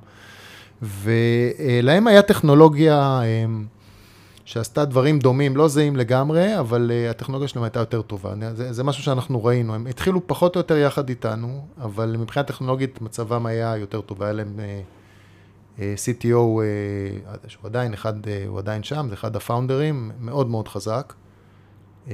ולהם 0.82 2.06
היה 2.06 2.22
טכנולוגיה... 2.22 3.20
שעשתה 4.51 4.85
דברים 4.85 5.18
דומים, 5.18 5.56
לא 5.56 5.68
זהים 5.68 5.97
לגמרי, 5.97 6.59
אבל 6.59 6.90
uh, 6.90 7.10
הטכנולוגיה 7.10 7.48
שלהם 7.48 7.64
הייתה 7.64 7.81
יותר 7.81 8.02
טובה. 8.02 8.35
זה, 8.55 8.72
זה 8.72 8.85
משהו 8.85 9.02
שאנחנו 9.02 9.44
ראינו. 9.44 9.74
הם 9.74 9.86
התחילו 9.86 10.27
פחות 10.27 10.56
או 10.56 10.60
יותר 10.60 10.77
יחד 10.77 11.09
איתנו, 11.09 11.66
אבל 11.81 12.16
מבחינה 12.18 12.44
טכנולוגית 12.44 13.01
מצבם 13.01 13.47
היה 13.47 13.77
יותר 13.77 14.01
טוב. 14.01 14.22
היה 14.22 14.32
להם 14.32 14.60
uh, 15.77 15.81
CTO, 15.81 16.24
uh, 16.24 17.48
שהוא 17.48 17.64
עדיין 17.64 17.93
אחד, 17.93 18.24
uh, 18.24 18.28
הוא 18.47 18.59
עדיין 18.59 18.82
שם, 18.82 19.06
זה 19.09 19.14
אחד 19.14 19.36
הפאונדרים, 19.36 20.10
מאוד 20.20 20.48
מאוד 20.48 20.68
חזק. 20.68 21.12
Uh, 22.06 22.10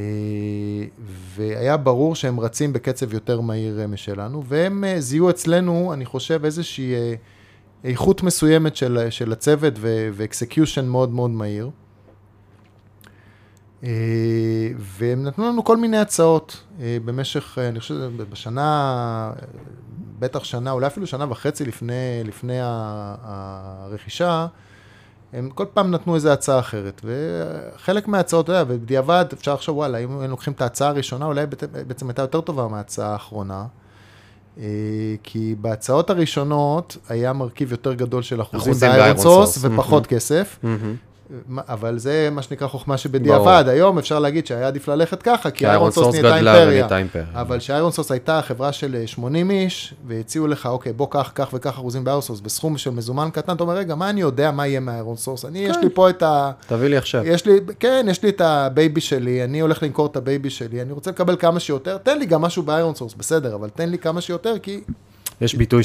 והיה 1.09 1.77
ברור 1.77 2.15
שהם 2.15 2.41
רצים 2.41 2.73
בקצב 2.73 3.15
יותר 3.15 3.41
מהיר 3.41 3.87
משלנו, 3.89 4.45
והם 4.45 4.85
uh, 4.85 5.01
זיהו 5.01 5.31
אצלנו, 5.31 5.93
אני 5.93 6.05
חושב, 6.05 6.45
איזושהי 6.45 6.95
uh, 6.95 7.19
איכות 7.85 8.23
מסוימת 8.23 8.77
של, 8.77 9.07
של 9.11 9.33
הצוות 9.33 9.75
ואקסקיושן 10.13 10.87
מאוד 10.87 11.11
מאוד 11.11 11.31
מהיר. 11.31 11.71
אה, 13.85 13.89
והם 14.79 15.25
נתנו 15.25 15.45
לנו 15.45 15.65
כל 15.65 15.77
מיני 15.77 15.99
הצעות 15.99 16.63
אה, 16.81 16.99
במשך, 17.05 17.59
אה, 17.59 17.69
אני 17.69 17.81
חושב, 17.81 17.95
בשנה, 18.31 19.33
בטח 20.19 20.45
שנה, 20.45 20.71
אולי 20.71 20.87
אפילו 20.87 21.07
שנה 21.07 21.27
וחצי 21.31 21.65
לפני, 21.65 22.23
לפני 22.25 22.59
הרכישה, 23.23 24.47
הם 25.33 25.51
כל 25.55 25.65
פעם 25.75 25.91
נתנו 25.91 26.15
איזו 26.15 26.31
הצעה 26.31 26.59
אחרת, 26.59 27.01
וחלק 27.05 28.09
מההצעות, 28.09 28.45
אתה 28.45 28.53
יודע, 28.53 28.75
ובדיעבד 28.75 29.25
אפשר 29.33 29.55
לחשוב, 29.55 29.77
וואלה, 29.77 29.99
אם 29.99 30.11
הם 30.11 30.31
לוקחים 30.31 30.53
את 30.53 30.61
ההצעה 30.61 30.89
הראשונה, 30.89 31.27
אולי 31.27 31.47
בעצם 31.87 32.09
הייתה 32.09 32.23
יותר 32.23 32.41
טובה 32.41 32.69
מההצעה 32.69 33.13
האחרונה. 33.13 33.65
כי 35.23 35.55
בהצעות 35.61 36.11
הראשונות 36.11 36.97
היה 37.09 37.33
מרכיב 37.33 37.73
יותר 37.73 37.95
גדול 37.95 38.23
של 38.23 38.43
אחוזים 38.43 38.75
באיירון 38.81 39.23
סורס 39.23 39.59
ופחות 39.61 40.05
אמ-המ. 40.05 40.09
כסף, 40.09 40.59
אמ-המ. 40.63 41.06
אבל 41.57 41.99
זה 41.99 42.29
מה 42.33 42.43
שנקרא 42.43 42.69
חוכמה 42.69 42.97
שבדיעבד, 42.97 43.65
היום 43.69 43.99
אפשר 43.99 44.19
להגיד 44.19 44.47
שהיה 44.47 44.67
עדיף 44.67 44.89
ללכת 44.89 45.23
ככה, 45.23 45.51
כי 45.51 45.67
איירון 45.67 45.91
סורס 45.91 46.15
נהייתה 46.15 46.99
אימפריה. 46.99 47.25
אבל 47.35 47.59
כשאיירון 47.59 47.93
סורס 47.93 48.13
הייתה 48.13 48.41
חברה 48.43 48.73
של 48.73 49.03
80 49.07 49.51
אה, 49.51 49.57
איש, 49.57 49.95
והציעו 50.07 50.47
לך, 50.47 50.67
אוקיי, 50.67 50.93
בוא 50.93 51.07
קח 51.11 51.33
כך 51.35 51.49
וכך 51.53 51.71
אחוזים 51.71 52.05
באיירון 52.05 52.23
סורס, 52.23 52.41
בסכום 52.41 52.79
של 52.79 52.91
מזומן 52.91 53.29
קטן, 53.33 53.55
אתה 53.55 53.63
אומר, 53.63 53.75
רגע, 53.77 53.95
מה 53.95 54.11
אני 54.11 54.21
יודע 54.21 54.51
מה 54.51 54.67
יהיה 54.67 54.81
מאיירון 54.81 55.17
סורס? 55.17 55.45
אני, 55.45 55.59
יש 55.59 55.77
כן. 55.77 55.83
לי 55.83 55.91
פה 55.95 56.11
את 56.11 56.23
ה... 56.23 56.53
תביא 56.67 56.89
לי 56.89 56.97
עכשיו. 56.97 57.27
יש 57.27 57.47
לי, 57.47 57.61
כן, 57.81 58.07
יש 58.11 58.23
לי 58.23 58.29
את 58.29 58.41
ה 58.41 58.53
baby 58.53 59.01
שלי, 59.01 59.45
אני 59.45 59.61
הולך 59.61 59.83
למכור 59.83 60.07
את 60.07 60.17
ה 60.17 60.23
baby 60.23 60.51
שלי, 60.51 60.83
אני 60.83 60.93
רוצה 60.93 61.11
לקבל 61.11 61.37
כמה 61.37 61.61
שיותר, 61.61 61.99
תן 61.99 62.19
לי 62.19 62.27
גם 62.27 62.43
משהו 62.43 62.63
באיירון 62.63 62.95
סורס, 62.95 63.15
בסדר, 63.15 63.55
אבל 63.55 63.69
תן 63.69 63.89
לי 63.89 63.99
כמה 63.99 64.21
שיותר, 64.21 64.59
כי... 64.63 64.81
יש 65.41 65.55
ביטוי, 65.55 65.83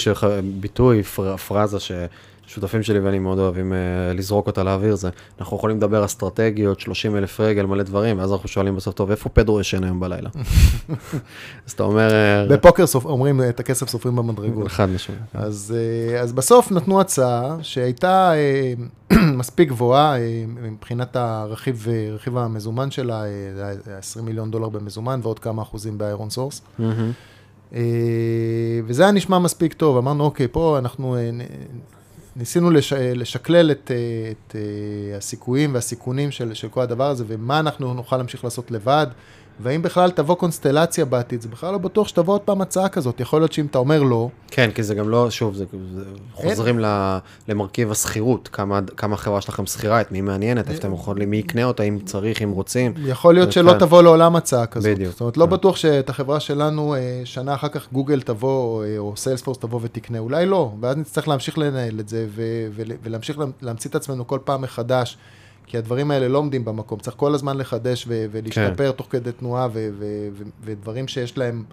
ביטוי, 0.60 1.04
פרזה 1.48 1.80
שותפים 2.48 2.84
שלי 2.84 3.00
ואני 3.00 3.20
מאוד 3.20 3.40
אוהבים 3.40 3.72
אה, 3.72 4.18
לזרוק 4.18 4.48
אותה 4.48 4.64
לאוויר, 4.64 4.96
זה 4.96 5.10
אנחנו 5.40 5.58
יכולים 5.58 5.78
לדבר 5.78 6.06
אסטרטגיות, 6.06 6.80
30 6.80 7.16
אלף 7.16 7.40
רגל, 7.40 7.66
מלא 7.66 7.84
דברים, 7.84 8.20
ואז 8.20 8.32
אנחנו 8.32 8.50
שואלים 8.50 8.76
בסוף, 8.76 8.94
טוב, 8.94 9.12
איפה 9.12 9.30
פדרו 9.30 9.60
ישן 9.60 9.84
היום 9.84 10.00
בלילה? 10.00 10.30
אז 11.68 11.72
אתה 11.72 11.84
אומר... 11.84 12.14
אה, 12.14 12.46
בפוקר 12.56 12.88
סופ... 12.88 13.06
אומרים, 13.06 13.42
את 13.50 13.60
הכסף 13.60 13.90
סופרים 13.90 14.16
במדרגות. 14.16 14.68
חד 14.68 14.90
משמעית. 14.90 15.22
אז, 15.34 15.76
אה, 15.76 16.22
אז 16.22 16.34
בסוף 16.34 16.72
נתנו 16.72 17.02
הצעה 17.02 17.58
שהייתה 17.62 18.34
אה, 19.12 19.14
מספיק 19.40 19.70
גבוהה 19.70 20.16
אה, 20.18 20.20
מבחינת 20.48 21.16
הרכיב, 21.16 21.88
רכיב 22.14 22.38
המזומן 22.38 22.92
שלה, 22.92 23.24
אה, 23.88 23.90
20 23.90 24.26
מיליון 24.26 24.52
דולר 24.52 24.70
במזומן 24.70 25.20
ועוד 25.24 25.40
כמה 25.40 25.62
אחוזים 25.62 25.98
באיירון 25.98 26.30
סורס. 26.30 26.62
Uh, 27.72 27.76
וזה 28.86 29.04
היה 29.04 29.12
נשמע 29.12 29.40
מספיק 29.40 29.74
טוב, 29.74 29.98
אמרנו, 29.98 30.24
אוקיי, 30.24 30.48
פה 30.52 30.78
אנחנו 30.78 31.18
ניסינו 32.36 32.72
לש, 32.72 32.94
לשקלל 32.94 33.72
את, 33.72 33.92
את, 34.32 34.56
את 34.56 34.56
הסיכויים 35.18 35.74
והסיכונים 35.74 36.32
של, 36.32 36.54
של 36.54 36.70
כל 36.70 36.82
הדבר 36.82 37.10
הזה, 37.10 37.24
ומה 37.28 37.60
אנחנו 37.60 37.94
נוכל 37.94 38.18
להמשיך 38.18 38.44
לעשות 38.44 38.72
לבד, 38.72 39.08
והאם 39.62 39.82
בכלל 39.82 40.12
תבוא 40.12 40.36
קונסטלציה 40.36 41.06
בעתיד, 41.06 41.42
זה 41.42 41.50
בכלל 41.50 41.72
לא 41.72 41.78
בטוח 41.78 42.08
שתבוא 42.08 42.34
עוד 42.34 42.42
פעם 42.42 42.62
הצעה 42.62 42.90
כזאת, 42.90 43.20
יכול 43.20 43.42
להיות 43.42 43.54
שאם 43.54 43.66
אתה 43.66 43.78
אומר 43.78 44.04
לא... 44.04 44.30
כן, 44.52 44.70
כי 44.76 44.84
זה 44.84 44.96
גם 44.96 45.10
לא, 45.10 45.30
שוב, 45.30 45.56
זה, 45.56 45.66
זה 45.96 46.04
חוזרים 46.34 46.80
ל, 46.80 47.18
למרכיב 47.48 47.92
השכירות, 47.92 48.48
כמה, 48.48 48.80
כמה 48.98 49.14
החברה 49.14 49.42
שלכם 49.42 49.66
שכירה, 49.66 50.02
את 50.02 50.12
מי 50.12 50.22
מעניינת, 50.22 50.68
איפה 50.68 50.80
אתם 50.80 50.94
יכולים, 50.94 51.30
מי 51.30 51.38
יקנה 51.38 51.64
אותה, 51.64 51.84
אם 51.84 52.00
צריך, 52.06 52.42
אם 52.42 52.52
רוצים. 52.52 52.94
יכול 52.98 53.34
להיות 53.34 53.52
שלא 53.52 53.72
כן. 53.72 53.80
תבוא 53.80 54.02
לעולם 54.02 54.36
הצעה 54.36 54.66
כזאת. 54.66 54.92
בדיוק. 54.92 55.12
זאת 55.12 55.22
אומרת, 55.22 55.38
לא 55.38 55.46
כן. 55.46 55.52
בטוח 55.52 55.76
שאת 55.76 56.10
החברה 56.10 56.40
שלנו, 56.40 56.96
אה, 56.96 57.22
שנה 57.26 57.54
אחר 57.54 57.68
כך 57.68 57.92
גוגל 57.92 58.22
תבוא, 58.22 58.84
אה, 58.84 58.98
או 58.98 59.14
סיילספורס 59.18 59.58
תבוא 59.58 59.80
ותקנה, 59.84 60.20
אולי 60.20 60.46
לא, 60.46 60.72
ואז 60.82 60.98
נצטרך 60.98 61.28
להמשיך 61.28 61.58
לנהל 61.58 62.00
את 62.00 62.10
זה, 62.10 62.28
ולהמשיך 63.04 63.40
להמציא 63.62 63.90
את 63.90 63.96
עצמנו 63.96 64.28
כל 64.28 64.40
פעם 64.44 64.62
מחדש. 64.62 65.18
כי 65.66 65.78
הדברים 65.78 66.12
האלה 66.12 66.28
לא 66.28 66.38
עומדים 66.38 66.66
במקום, 66.66 67.00
צריך 67.00 67.18
כל 67.18 67.34
הזמן 67.34 67.58
לחדש 67.58 68.06
ו- 68.08 68.26
ולהשתפר 68.32 68.92
כן. 68.92 68.98
תוך 68.98 69.08
כדי 69.10 69.32
תנועה, 69.32 69.68
ו- 69.74 69.90
ו- 70.00 70.30
ו- 70.34 70.44
ודברים 70.64 71.08
שיש 71.08 71.38
להם 71.38 71.64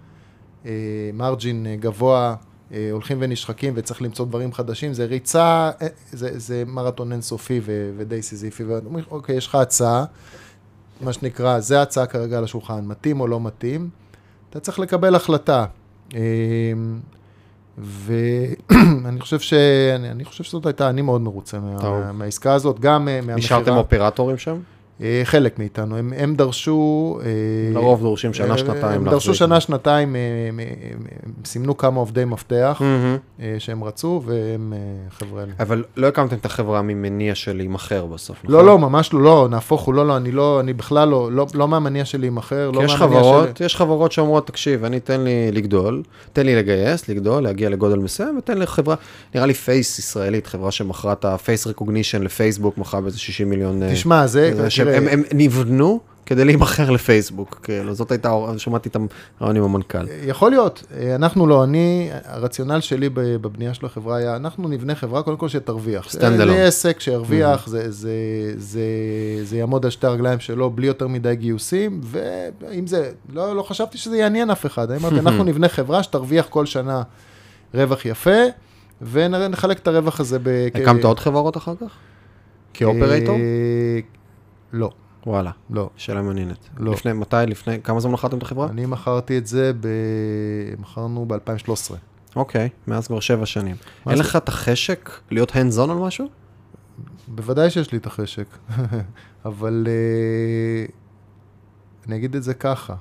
margin 1.13 1.67
אה, 1.67 1.75
גבוה, 1.75 2.35
אה, 2.73 2.89
הולכים 2.91 3.17
ונשחקים 3.21 3.73
וצריך 3.75 4.01
למצוא 4.01 4.25
דברים 4.25 4.53
חדשים, 4.53 4.93
זה 4.93 5.05
ריצה, 5.05 5.71
אה, 5.81 5.87
זה, 6.11 6.39
זה 6.39 6.63
מרתון 6.67 7.11
אינסופי 7.11 7.59
ו- 7.63 7.91
ודי 7.97 8.21
סיזיפי, 8.21 8.63
ואומרים, 8.63 9.05
אוקיי, 9.11 9.35
יש 9.35 9.47
לך 9.47 9.55
הצעה, 9.55 10.05
מה 11.01 11.13
שנקרא, 11.13 11.59
זה 11.59 11.81
הצעה 11.81 12.05
כרגע 12.05 12.37
על 12.37 12.43
השולחן, 12.43 12.85
מתאים 12.85 13.19
או 13.19 13.27
לא 13.27 13.41
מתאים, 13.41 13.89
אתה 14.49 14.59
צריך 14.59 14.79
לקבל 14.79 15.15
החלטה. 15.15 15.65
ואני 17.81 19.19
חושב 19.19 19.39
ש... 19.39 19.53
אני 20.11 20.25
חושב 20.25 20.43
שזאת 20.43 20.65
הייתה, 20.65 20.89
אני 20.89 21.01
מאוד 21.01 21.21
מרוצה 21.21 21.59
מה... 21.59 22.11
מהעסקה 22.11 22.53
הזאת, 22.53 22.79
גם 22.79 23.07
אה, 23.07 23.15
מהמכירה. 23.15 23.35
נשארתם 23.35 23.77
אופרטורים 23.77 24.37
שם? 24.37 24.57
אה, 25.01 25.21
חלק 25.23 25.59
מאיתנו, 25.59 25.97
הם, 25.97 26.13
הם 26.17 26.35
דרשו... 26.35 27.19
אה, 27.23 27.73
לרוב 27.73 28.01
דורשים 28.01 28.33
שנה, 28.33 28.57
שנתיים. 28.57 29.01
הם 29.01 29.09
דרשו 29.09 29.35
שנה, 29.35 29.59
שנתיים, 29.59 30.15
הם, 30.49 30.59
סימנו 31.45 31.77
כמה 31.77 31.99
עובדי 31.99 32.25
מפתח 32.25 32.81
mm-hmm. 32.81 33.41
שהם 33.59 33.83
רצו, 33.83 34.21
והם 34.25 34.73
חבר'ה... 35.09 35.43
אבל 35.59 35.83
לא 35.97 36.07
הקמתם 36.07 36.35
את 36.35 36.45
החברה 36.45 36.81
ממניע 36.81 37.35
של 37.35 37.57
להימכר 37.57 38.05
בסוף, 38.05 38.37
נכון? 38.43 38.55
לא, 38.55 38.65
לא, 38.65 38.79
ממש 38.79 39.13
לא, 39.13 39.21
לא, 39.21 39.47
נהפוך 39.49 39.81
הוא, 39.81 39.93
לא, 39.93 40.07
לא, 40.07 40.17
אני 40.17 40.31
לא, 40.31 40.59
אני 40.59 40.73
בכלל 40.73 41.07
לא, 41.07 41.31
לא, 41.31 41.47
לא 41.53 41.67
מהמניע 41.67 42.05
של 42.05 42.19
להימכר, 42.19 42.71
לא 42.71 42.81
מהמניע 42.81 42.87
של... 42.87 42.97
כי 42.97 43.03
יש 43.03 43.17
חברות, 43.17 43.61
יש 43.61 43.75
חברות 43.75 44.11
שאומרות, 44.11 44.47
תקשיב, 44.47 44.83
אני, 44.83 44.99
תן 44.99 45.21
לי 45.21 45.51
לגדול, 45.51 46.03
תן 46.33 46.45
לי 46.45 46.55
לגייס, 46.55 47.09
לגדול, 47.09 47.43
להגיע 47.43 47.69
לגודל 47.69 47.97
מסוים, 47.97 48.37
ותן 48.37 48.57
לי 48.57 48.67
חברה, 48.67 48.95
נראה 49.35 49.45
לי 49.45 49.53
face 49.53 49.99
ישראלית, 49.99 50.47
חברה 50.47 50.71
שמכרה 50.71 51.13
את 51.13 51.25
ה 51.25 51.33
face 51.33 51.67
recognition 51.67 52.23
לפייסבוק, 52.23 52.77
מכרה 52.77 53.01
באיזה 53.01 53.19
60 53.19 53.49
מיליון... 53.49 53.81
תשמע, 53.91 54.27
זה... 54.27 54.51
הם, 54.95 55.07
הם 55.07 55.23
נבנו 55.33 55.99
כדי 56.29 56.45
להימכר 56.45 56.89
לפייסבוק, 56.89 57.59
כאילו, 57.63 57.93
זאת 57.93 58.11
הייתה, 58.11 58.35
שמעתי 58.57 58.89
את 58.89 58.97
הרעיון 59.39 59.57
עם 59.57 59.63
המנכ"ל. 59.63 60.05
יכול 60.23 60.51
להיות, 60.51 60.83
אנחנו 61.15 61.47
לא, 61.47 61.63
אני, 61.63 62.09
הרציונל 62.25 62.79
שלי 62.79 63.09
בבנייה 63.13 63.73
של 63.73 63.85
החברה 63.85 64.17
היה, 64.17 64.35
אנחנו 64.35 64.67
נבנה 64.67 64.95
חברה 64.95 65.23
קודם 65.23 65.37
כל 65.37 65.47
שתרוויח. 65.47 66.09
standalone. 66.09 66.55
זה 66.55 66.67
עסק 66.67 66.99
שירוויח, 66.99 67.65
אמ-המ. 67.65 67.69
זה, 67.69 67.91
זה, 67.91 68.11
זה, 68.57 68.81
זה 69.43 69.57
יעמוד 69.57 69.85
על 69.85 69.91
שתי 69.91 70.07
הרגליים 70.07 70.39
שלו 70.39 70.69
בלי 70.69 70.87
יותר 70.87 71.07
מדי 71.07 71.35
גיוסים, 71.35 72.01
ואם 72.03 72.87
זה, 72.87 73.11
לא, 73.33 73.55
לא 73.55 73.63
חשבתי 73.63 73.97
שזה 73.97 74.17
יעניין 74.17 74.49
אף 74.49 74.65
אחד, 74.65 74.91
אני 74.91 74.99
אמרתי, 74.99 75.19
אנחנו 75.27 75.43
נבנה 75.43 75.69
חברה 75.69 76.03
שתרוויח 76.03 76.47
כל 76.49 76.65
שנה 76.65 77.01
רווח 77.73 78.05
יפה, 78.05 78.39
ונחלק 79.01 79.79
את 79.79 79.87
הרווח 79.87 80.19
הזה 80.19 80.39
ב... 80.43 80.67
הקמת 80.75 81.03
עוד 81.03 81.19
חברות 81.19 81.57
אחר 81.57 81.73
כך? 81.75 81.91
כאופרייטור? 82.73 83.37
לא. 84.73 84.91
וואלה. 85.25 85.51
לא. 85.69 85.89
שאלה 85.97 86.21
מעניינת. 86.21 86.69
לא. 86.77 86.91
לפני, 86.91 87.13
מתי, 87.13 87.35
לפני, 87.47 87.81
כמה 87.83 87.99
זמן 87.99 88.11
מכרתם 88.11 88.37
את 88.37 88.43
החברה? 88.43 88.69
אני 88.69 88.85
מכרתי 88.85 89.37
את 89.37 89.47
זה, 89.47 89.71
ב... 89.79 89.87
מכרנו 90.79 91.25
ב-2013. 91.25 91.95
אוקיי, 92.35 92.69
מאז 92.87 93.07
כבר 93.07 93.19
שבע 93.19 93.45
שנים. 93.45 93.75
אין 94.09 94.17
לך 94.17 94.35
את 94.35 94.49
החשק 94.49 95.09
להיות 95.31 95.51
hands 95.51 95.77
on 95.77 95.91
על 95.91 95.97
משהו? 95.97 96.27
בוודאי 97.27 97.69
שיש 97.69 97.91
לי 97.91 97.97
את 97.97 98.05
החשק, 98.05 98.45
אבל 99.45 99.87
uh, 99.87 100.91
אני 102.07 102.15
אגיד 102.15 102.35
את 102.35 102.43
זה 102.43 102.53
ככה. 102.53 102.95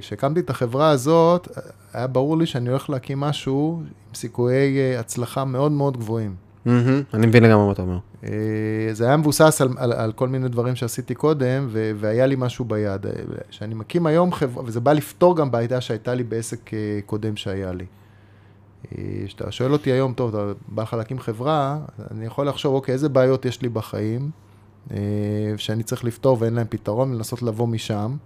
כשהקמתי 0.00 0.40
uh, 0.40 0.42
את 0.42 0.50
החברה 0.50 0.90
הזאת, 0.90 1.48
היה 1.92 2.06
ברור 2.06 2.38
לי 2.38 2.46
שאני 2.46 2.68
הולך 2.68 2.90
להקים 2.90 3.20
משהו 3.20 3.82
עם 4.08 4.14
סיכויי 4.14 4.96
uh, 4.96 5.00
הצלחה 5.00 5.44
מאוד 5.44 5.72
מאוד 5.72 5.96
גבוהים. 5.96 6.47
אני 7.14 7.26
מבין 7.26 7.42
לגמרי 7.42 7.66
מה 7.66 7.72
אתה 7.72 7.82
אומר. 7.82 7.98
Uh, 8.22 8.26
זה 8.92 9.06
היה 9.06 9.16
מבוסס 9.16 9.60
על, 9.60 9.68
על, 9.76 9.92
על 9.92 10.12
כל 10.12 10.28
מיני 10.28 10.48
דברים 10.48 10.76
שעשיתי 10.76 11.14
קודם, 11.14 11.66
ו, 11.68 11.92
והיה 11.96 12.26
לי 12.26 12.36
משהו 12.38 12.64
ביד. 12.64 13.06
כשאני 13.48 13.74
מקים 13.74 14.06
היום 14.06 14.32
חברה, 14.32 14.64
וזה 14.64 14.80
בא 14.80 14.92
לפתור 14.92 15.36
גם 15.36 15.50
בעיה 15.50 15.80
שהייתה 15.80 16.14
לי 16.14 16.22
בעסק 16.22 16.70
uh, 16.70 16.72
קודם 17.06 17.36
שהיה 17.36 17.72
לי. 17.72 17.84
כשאתה 19.26 19.52
שואל 19.52 19.72
אותי 19.72 19.92
היום, 19.92 20.12
טוב, 20.12 20.36
אתה 20.36 20.52
בא 20.68 20.82
לך 20.82 20.94
להקים 20.94 21.18
חברה, 21.18 21.78
אני 22.10 22.26
יכול 22.26 22.48
לחשוב, 22.48 22.74
אוקיי, 22.74 22.92
איזה 22.92 23.08
בעיות 23.08 23.44
יש 23.44 23.62
לי 23.62 23.68
בחיים, 23.68 24.30
שאני 25.56 25.82
צריך 25.82 26.04
לפתור 26.04 26.36
ואין 26.40 26.54
להם 26.54 26.66
פתרון, 26.70 27.14
לנסות 27.14 27.42
לבוא 27.42 27.68
משם. 27.68 28.16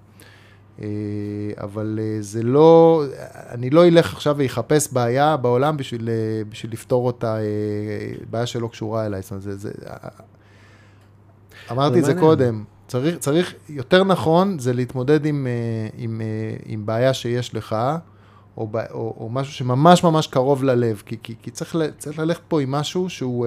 אבל 1.58 1.98
זה 2.20 2.42
לא, 2.42 3.04
אני 3.50 3.70
לא 3.70 3.86
אלך 3.86 4.14
עכשיו 4.14 4.36
ויחפש 4.36 4.92
בעיה 4.92 5.36
בעולם 5.36 5.76
בשביל, 5.76 6.08
בשביל 6.48 6.72
לפתור 6.72 7.06
אותה, 7.06 7.36
בעיה 8.30 8.46
שלא 8.46 8.68
קשורה 8.68 9.06
אליי. 9.06 9.22
זאת 9.22 9.30
אומרת, 9.30 9.42
זה, 9.42 9.56
זה, 9.56 9.70
אמרתי 11.70 11.98
את 11.98 12.04
זה 12.04 12.14
קודם, 12.14 12.64
צריך, 12.86 13.18
צריך, 13.18 13.54
יותר 13.68 14.04
נכון 14.04 14.58
זה 14.58 14.72
להתמודד 14.72 15.26
עם, 15.26 15.46
עם, 15.96 16.20
עם 16.66 16.86
בעיה 16.86 17.14
שיש 17.14 17.54
לך, 17.54 17.76
או, 18.56 18.68
או, 18.90 19.14
או 19.20 19.28
משהו 19.32 19.52
שממש 19.52 20.04
ממש 20.04 20.26
קרוב 20.26 20.64
ללב, 20.64 21.02
כי, 21.06 21.16
כי, 21.22 21.34
כי 21.42 21.50
צריך, 21.50 21.76
צריך 21.98 22.18
ללכת 22.18 22.42
פה 22.48 22.60
עם 22.60 22.70
משהו 22.70 23.10
שהוא 23.10 23.46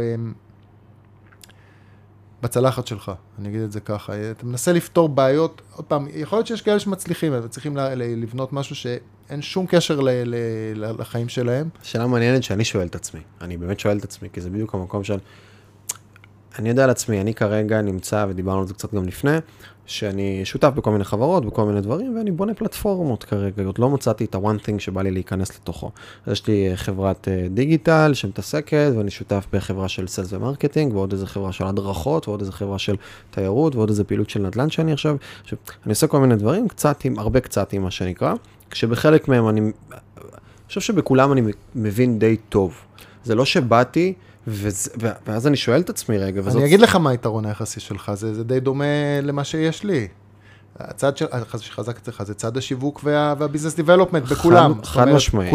בצלחת 2.45 2.87
שלך, 2.87 3.11
אני 3.39 3.49
אגיד 3.49 3.61
את 3.61 3.71
זה 3.71 3.79
ככה. 3.79 4.13
אתה 4.31 4.45
מנסה 4.45 4.73
לפתור 4.73 5.09
בעיות, 5.09 5.61
עוד 5.75 5.85
פעם, 5.85 6.07
יכול 6.13 6.37
להיות 6.37 6.47
שיש 6.47 6.61
כאלה 6.61 6.79
שמצליחים, 6.79 7.33
אבל 7.33 7.47
צריכים 7.47 7.77
לבנות 7.95 8.53
משהו 8.53 8.75
שאין 8.75 9.41
שום 9.41 9.65
קשר 9.65 9.99
ל, 9.99 10.09
ל, 10.09 11.01
לחיים 11.01 11.29
שלהם. 11.29 11.69
שאלה 11.83 12.07
מעניינת 12.07 12.43
שאני 12.43 12.65
שואל 12.65 12.87
את 12.87 12.95
עצמי, 12.95 13.19
אני 13.41 13.57
באמת 13.57 13.79
שואל 13.79 13.97
את 13.97 14.03
עצמי, 14.03 14.29
כי 14.33 14.41
זה 14.41 14.49
בדיוק 14.49 14.73
המקום 14.73 15.03
של... 15.03 15.17
אני 16.59 16.69
יודע 16.69 16.83
על 16.83 16.89
עצמי, 16.89 17.21
אני 17.21 17.33
כרגע 17.33 17.81
נמצא, 17.81 18.25
ודיברנו 18.29 18.61
על 18.61 18.67
זה 18.67 18.73
קצת 18.73 18.93
גם 18.93 19.05
לפני, 19.05 19.37
שאני 19.85 20.41
שותף 20.45 20.71
בכל 20.75 20.91
מיני 20.91 21.03
חברות, 21.03 21.45
בכל 21.45 21.65
מיני 21.65 21.81
דברים, 21.81 22.17
ואני 22.17 22.31
בונה 22.31 22.53
פלטפורמות 22.53 23.23
כרגע, 23.23 23.63
עוד 23.63 23.79
לא 23.79 23.89
מצאתי 23.89 24.25
את 24.25 24.35
ה-one 24.35 24.65
thing 24.65 24.79
שבא 24.79 25.01
לי 25.01 25.11
להיכנס 25.11 25.55
לתוכו. 25.55 25.91
אז 26.25 26.31
יש 26.31 26.47
לי 26.47 26.71
חברת 26.75 27.27
דיגיטל 27.53 28.11
שמתעסקת, 28.13 28.91
ואני 28.97 29.11
שותף 29.11 29.45
בחברה 29.53 29.87
של 29.87 30.07
sales 30.07 30.33
ו 30.33 30.39
marketing, 30.39 30.95
ועוד 30.95 31.11
איזה 31.11 31.27
חברה 31.27 31.51
של 31.51 31.63
הדרכות, 31.63 32.27
ועוד 32.27 32.39
איזה 32.39 32.51
חברה 32.51 32.79
של 32.79 32.95
תיירות, 33.31 33.75
ועוד 33.75 33.89
איזה 33.89 34.03
פעילות 34.03 34.29
של 34.29 34.41
נדל"ן 34.41 34.69
שאני 34.69 34.93
עכשיו, 34.93 35.15
עכשיו, 35.43 35.57
אני 35.85 35.91
עושה 35.91 36.07
כל 36.07 36.19
מיני 36.19 36.35
דברים, 36.35 36.67
קצת 36.67 37.05
עם, 37.05 37.19
הרבה 37.19 37.39
קצת 37.39 37.73
עם 37.73 37.81
מה 37.81 37.91
שנקרא, 37.91 38.33
כשבחלק 38.69 39.27
מהם 39.27 39.49
אני, 39.49 39.61
אני 39.61 39.71
חושב 40.67 40.81
שבכולם 40.81 41.31
אני 41.31 41.41
מבין 41.75 42.19
די 42.19 42.37
טוב. 42.49 42.75
זה 43.23 43.35
לא 43.35 43.45
שבאתי, 43.45 44.13
וזה, 44.47 44.91
ואז 45.27 45.47
אני 45.47 45.57
שואל 45.57 45.81
את 45.81 45.89
עצמי 45.89 46.17
רגע, 46.17 46.41
וזאת... 46.43 46.55
אני 46.55 46.65
אגיד 46.65 46.79
לך 46.79 46.95
מה 46.95 47.09
היתרון 47.09 47.45
היחסי 47.45 47.79
שלך, 47.79 48.11
זה, 48.13 48.33
זה 48.33 48.43
די 48.43 48.59
דומה 48.59 48.85
למה 49.23 49.43
שיש 49.43 49.83
לי. 49.83 50.07
הצד 50.79 51.17
של, 51.17 51.25
שחזק 51.59 51.97
אצלך 51.97 52.23
זה 52.23 52.33
צד 52.33 52.57
השיווק 52.57 53.01
וה, 53.03 53.33
וה 53.37 53.45
business 53.45 53.75
development 53.75 54.23
בכולם. 54.23 54.73
חד 54.83 55.07
משמעית. 55.07 55.53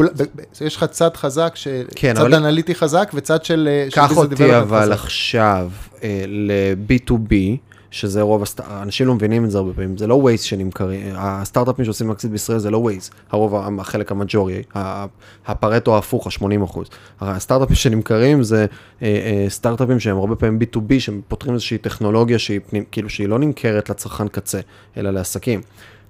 יש 0.61 0.77
לך 0.77 0.85
צד 0.85 1.17
חזק, 1.17 1.53
ש, 1.55 1.69
כן, 1.97 2.15
צד 2.15 2.35
אנליטי 2.35 2.75
חזק 2.75 3.11
וצד 3.15 3.45
של 3.45 3.69
חזק. 3.87 4.09
קח 4.09 4.17
אותי 4.17 4.59
אבל 4.59 4.93
עכשיו 4.93 5.71
אה, 6.03 6.25
ל-B2B. 6.27 7.35
שזה 7.91 8.23
רוב, 8.23 8.43
הסט... 8.43 8.61
אנשים 8.61 9.07
לא 9.07 9.15
מבינים 9.15 9.45
את 9.45 9.51
זה 9.51 9.59
הרבה 9.59 9.73
פעמים, 9.73 9.97
זה 9.97 10.07
לא 10.07 10.15
ווייז 10.15 10.43
שנמכרים, 10.43 11.13
הסטארט-אפים 11.17 11.85
שעושים 11.85 12.09
מקסיט 12.09 12.31
בישראל 12.31 12.59
זה 12.59 12.71
לא 12.71 12.79
ווייז, 12.79 13.11
הרוב, 13.31 13.81
החלק 13.81 14.13
המג'ורי, 14.13 14.63
הפרטו 15.47 15.95
ההפוך, 15.95 16.27
ה-80 16.27 16.65
אחוז. 16.65 16.89
הסטארט-אפים 17.21 17.77
שנמכרים 17.77 18.43
זה 18.43 18.67
אה, 19.03 19.07
אה, 19.09 19.47
סטארט-אפים 19.49 20.01
שהם 20.01 20.17
הרבה 20.17 20.37
פעמים 20.37 20.59
B2B, 20.63 20.93
שפותרים 20.99 21.55
איזושהי 21.55 21.79
טכנולוגיה 21.79 22.39
שהיא, 22.39 22.61
פנים, 22.71 22.85
כאילו 22.91 23.11
שהיא 23.11 23.29
לא 23.29 23.39
נמכרת 23.39 23.91
לצרכן 23.91 24.29
קצה, 24.29 24.61
אלא 24.97 25.11
לעסקים. 25.11 25.61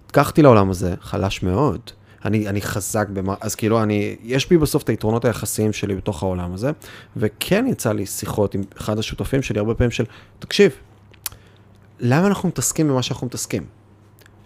לקחתי 0.09 0.43
לעולם 0.43 0.71
הזה, 0.71 0.95
חלש 1.01 1.43
מאוד. 1.43 1.81
אני, 2.25 2.49
אני 2.49 2.63
חזק 2.63 3.09
במה, 3.09 3.35
אז 3.41 3.55
כאילו, 3.55 3.83
אני, 3.83 4.17
יש 4.23 4.49
בי 4.49 4.59
בסוף 4.59 4.83
את 4.83 4.89
היתרונות 4.89 5.25
היחסיים 5.25 5.73
שלי 5.73 5.95
בתוך 5.95 6.23
העולם 6.23 6.55
הזה, 6.55 6.71
וכן 7.17 7.67
יצא 7.67 7.93
לי 7.93 8.07
שיחות 8.07 8.55
עם 8.55 8.63
אחד 8.79 8.99
השותפים 8.99 9.43
שלי 9.43 9.59
הרבה 9.59 9.75
פעמים 9.75 9.91
של, 9.91 10.05
תקשיב, 10.39 10.73
למה 12.01 12.27
אנחנו 12.27 12.49
מתעסקים 12.49 12.89
במה 12.89 13.03
שאנחנו 13.03 13.27
מתעסקים? 13.27 13.80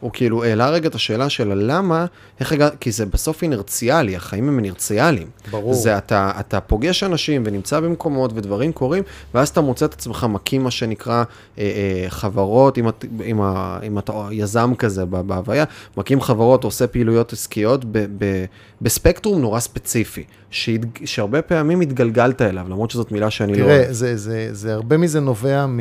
הוא 0.04 0.10
כאילו 0.12 0.44
העלה 0.44 0.70
רגע 0.70 0.88
את 0.88 0.94
השאלה 0.94 1.28
של 1.28 1.52
למה, 1.54 2.06
איך 2.40 2.52
רגע, 2.52 2.68
כי 2.80 2.92
זה 2.92 3.06
בסוף 3.06 3.42
אינרציאלי, 3.42 4.16
החיים 4.16 4.48
הם 4.48 4.58
אינרציאליים. 4.58 5.28
ברור. 5.50 5.74
זה 5.74 5.98
אתה, 5.98 6.32
אתה 6.40 6.60
פוגש 6.60 7.02
אנשים 7.02 7.42
ונמצא 7.46 7.80
במקומות 7.80 8.32
ודברים 8.34 8.72
קורים, 8.72 9.02
ואז 9.34 9.48
אתה 9.48 9.60
מוצא 9.60 9.86
את 9.86 9.92
עצמך 9.92 10.26
מקים 10.30 10.62
מה 10.62 10.70
שנקרא 10.70 11.24
אה, 11.58 11.62
אה, 11.64 12.10
חברות, 12.10 12.78
אם, 12.78 12.86
אם, 13.24 13.40
אם 13.86 13.98
אתה 13.98 14.12
יזם 14.30 14.72
כזה 14.78 15.04
בהוויה, 15.04 15.64
מקים 15.96 16.20
חברות, 16.20 16.64
עושה 16.64 16.86
פעילויות 16.86 17.32
עסקיות 17.32 17.84
ב, 17.84 17.98
ב, 18.18 18.44
בספקטרום 18.82 19.40
נורא 19.40 19.60
ספציפי, 19.60 20.24
שהתג, 20.50 21.06
שהרבה 21.06 21.42
פעמים 21.42 21.80
התגלגלת 21.80 22.42
אליו, 22.42 22.66
למרות 22.68 22.90
שזאת 22.90 23.12
מילה 23.12 23.30
שאני 23.30 23.52
תראה, 23.52 23.78
לא. 23.78 23.82
תראה, 23.82 23.92
זה, 23.92 24.16
זה, 24.16 24.48
זה, 24.52 24.74
הרבה 24.74 24.96
מזה 24.96 25.20
נובע 25.20 25.66
מ... 25.66 25.80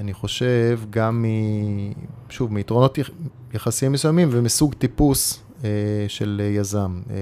אני 0.00 0.12
חושב, 0.12 0.80
גם 0.90 1.22
מ... 1.22 1.26
שוב, 2.30 2.52
מיתרונות 2.52 2.98
יחסיים 3.54 3.92
מסוימים 3.92 4.28
ומסוג 4.32 4.74
טיפוס 4.74 5.40
אה, 5.64 5.70
של 6.08 6.40
יזם. 6.54 7.00
אה, 7.10 7.16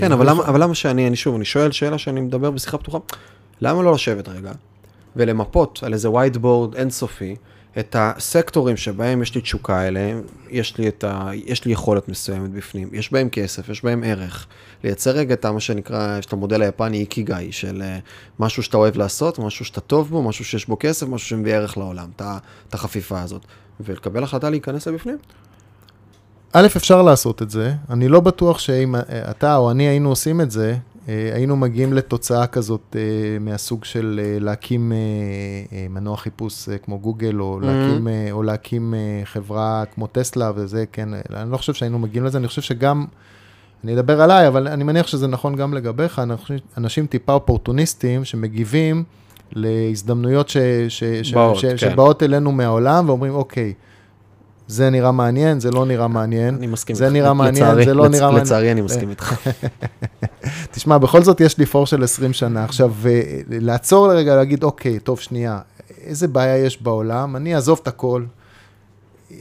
כן, 0.00 0.12
אבל 0.12 0.30
למה, 0.30 0.44
אבל 0.44 0.62
למה 0.62 0.74
שאני, 0.74 1.06
אני 1.06 1.16
שוב, 1.16 1.34
אני 1.34 1.44
שואל 1.44 1.72
שאלה 1.72 1.98
שאני 1.98 2.20
מדבר 2.20 2.50
בשיחה 2.50 2.78
פתוחה, 2.78 2.98
למה 3.60 3.82
לא 3.82 3.92
לשבת 3.92 4.28
רגע 4.28 4.52
ולמפות 5.16 5.80
על 5.82 5.92
איזה 5.92 6.08
whiteboard 6.08 6.76
אינסופי 6.76 7.36
את 7.78 7.96
הסקטורים 7.98 8.76
שבהם 8.76 9.22
יש 9.22 9.34
לי 9.34 9.40
תשוקה 9.40 9.86
אליהם, 9.86 10.22
יש 10.50 10.78
לי, 10.78 10.90
ה, 11.06 11.30
יש 11.34 11.64
לי 11.64 11.72
יכולת 11.72 12.08
מסוימת 12.08 12.50
בפנים, 12.50 12.88
יש 12.92 13.12
בהם 13.12 13.28
כסף, 13.28 13.68
יש 13.68 13.84
בהם 13.84 14.02
ערך. 14.06 14.46
לייצר 14.84 15.10
רגע 15.10 15.34
את 15.34 15.46
מה 15.46 15.60
שנקרא, 15.60 16.18
יש 16.18 16.26
את 16.26 16.32
המודל 16.32 16.62
היפני 16.62 16.98
איקיגאי, 16.98 17.52
של 17.52 17.82
אה, 17.82 17.98
משהו 18.38 18.62
שאתה 18.62 18.76
אוהב 18.76 18.96
לעשות, 18.96 19.38
משהו 19.38 19.64
שאתה 19.64 19.80
טוב 19.80 20.08
בו, 20.10 20.22
משהו 20.22 20.44
שיש 20.44 20.66
בו 20.66 20.76
כסף, 20.80 21.06
משהו 21.06 21.28
שמביא 21.28 21.54
ערך 21.54 21.76
לעולם, 21.76 22.08
את 22.68 22.74
החפיפה 22.74 23.20
הזאת. 23.20 23.42
ולקבל 23.80 24.24
החלטה 24.24 24.50
להיכנס 24.50 24.88
לבפנים. 24.88 25.18
א', 26.52 26.66
אפשר 26.76 27.02
לעשות 27.02 27.42
את 27.42 27.50
זה. 27.50 27.72
אני 27.90 28.08
לא 28.08 28.20
בטוח 28.20 28.58
שאם 28.58 28.94
אה, 28.94 29.00
אתה 29.30 29.56
או 29.56 29.70
אני 29.70 29.88
היינו 29.88 30.08
עושים 30.08 30.40
את 30.40 30.50
זה, 30.50 30.76
אה, 31.08 31.30
היינו 31.34 31.56
מגיעים 31.56 31.92
לתוצאה 31.92 32.46
כזאת 32.46 32.96
אה, 32.98 33.38
מהסוג 33.40 33.84
של 33.84 34.20
להקים 34.40 34.92
מנוע 35.90 36.16
חיפוש 36.16 36.68
כמו 36.82 36.98
גוגל, 36.98 37.40
או, 37.40 37.60
mm-hmm. 37.60 37.66
להקים, 37.66 38.08
או 38.30 38.42
להקים 38.42 38.94
חברה 39.24 39.84
כמו 39.94 40.06
טסלה 40.06 40.52
וזה, 40.54 40.84
כן, 40.92 41.08
אני 41.34 41.50
לא 41.50 41.56
חושב 41.56 41.74
שהיינו 41.74 41.98
מגיעים 41.98 42.24
לזה, 42.24 42.38
אני 42.38 42.48
חושב 42.48 42.62
שגם, 42.62 43.06
אני 43.84 43.94
אדבר 43.94 44.20
עליי, 44.22 44.48
אבל 44.48 44.68
אני 44.68 44.84
מניח 44.84 45.06
שזה 45.06 45.26
נכון 45.26 45.56
גם 45.56 45.74
לגביך, 45.74 46.22
אנשים 46.78 47.06
טיפה 47.06 47.32
אופורטוניסטים 47.32 48.24
שמגיבים 48.24 49.04
להזדמנויות 49.52 50.48
ש, 50.48 50.56
ש, 50.88 51.32
באות, 51.32 51.56
ש, 51.56 51.64
כן. 51.64 51.76
שבאות 51.76 52.22
אלינו 52.22 52.52
מהעולם 52.52 53.08
ואומרים, 53.08 53.34
אוקיי, 53.34 53.74
זה 54.70 54.90
נראה 54.90 55.12
מעניין, 55.12 55.60
זה 55.60 55.70
לא 55.70 55.86
נראה 55.86 56.08
מעניין. 56.08 56.54
אני 56.54 56.66
מסכים 56.66 56.96
איתך. 56.96 57.06
זה 57.06 57.10
נראה 57.10 57.34
מעניין, 57.34 57.64
לצערי, 57.64 57.84
זה 57.84 57.94
לא 57.94 58.04
לצ... 58.04 58.14
נראה 58.14 58.26
מעניין. 58.26 58.44
לצערי 58.44 58.72
אני 58.72 58.80
מסכים 58.80 59.10
איתך. 59.10 59.34
תשמע, 60.72 60.98
בכל 60.98 61.22
זאת 61.22 61.40
יש 61.40 61.58
לי 61.58 61.66
פור 61.66 61.86
של 61.86 62.04
20 62.04 62.32
שנה. 62.32 62.64
עכשיו, 62.64 62.92
אה, 63.06 63.40
לעצור 63.48 64.08
לרגע, 64.08 64.36
להגיד, 64.36 64.64
אוקיי, 64.64 64.98
טוב, 64.98 65.20
שנייה, 65.20 65.58
איזה 66.04 66.28
בעיה 66.28 66.56
יש 66.56 66.82
בעולם? 66.82 67.36
אני 67.36 67.54
אעזוב 67.54 67.80
את 67.82 67.88
הכל. 67.88 68.24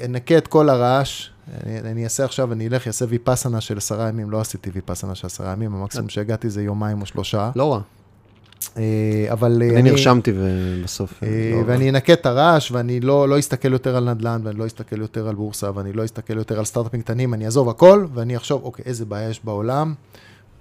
אנקה 0.06 0.38
את 0.38 0.48
כל 0.48 0.70
הרעש, 0.70 1.30
אני, 1.64 1.80
אני 1.80 2.04
אעשה 2.04 2.26
עכשיו, 2.26 2.54
אני 2.54 2.68
אלך, 2.68 2.88
אעשה 2.88 3.06
ויפאסנה 3.10 3.62
של 3.62 3.78
עשרה 3.78 4.10
ימים, 4.10 4.32
לא 4.32 4.42
עשיתי 4.42 4.70
ויפאסנה 4.74 5.16
של 5.16 5.28
עשרה 5.28 5.52
ימים, 5.52 5.76
המקסימום 5.76 6.10
שהגעתי 6.10 6.50
זה 6.50 6.64
יומיים 6.64 7.02
או 7.02 7.06
שלושה. 7.06 7.52
לא 7.56 7.74
רע. 7.74 7.80
אה, 8.78 8.84
אבל 9.32 9.62
אה, 9.62 9.70
אני 9.70 9.82
נרשמתי 9.82 10.32
ובסוף... 10.36 11.24
אה, 11.24 11.28
לא- 11.54 11.64
ואני 11.66 11.90
אנקה 11.90 12.14
את 12.14 12.26
הרעש, 12.26 12.72
ואני 12.72 13.00
לא, 13.00 13.30
לא 13.30 13.40
אסתכל 13.40 13.72
יותר 13.74 13.96
על 13.96 14.10
נדל"ן, 14.14 14.42
ואני 14.44 14.60
לא 14.60 14.66
אסתכל 14.66 15.02
יותר 15.02 15.28
על 15.28 15.36
בורסה, 15.36 15.70
ואני 15.76 15.94
לא 15.94 16.06
אסתכל 16.06 16.38
יותר 16.38 16.60
על 16.60 16.66
סטארט-אפים 16.66 17.02
קטנים, 17.02 17.34
אני 17.34 17.46
אעזוב 17.46 17.70
הכל, 17.70 18.06
ואני 18.14 18.38
אחשוב, 18.38 18.64
אוקיי, 18.64 18.86
איזה 18.86 19.06
בעיה 19.06 19.30
יש 19.30 19.40
בעולם. 19.44 19.94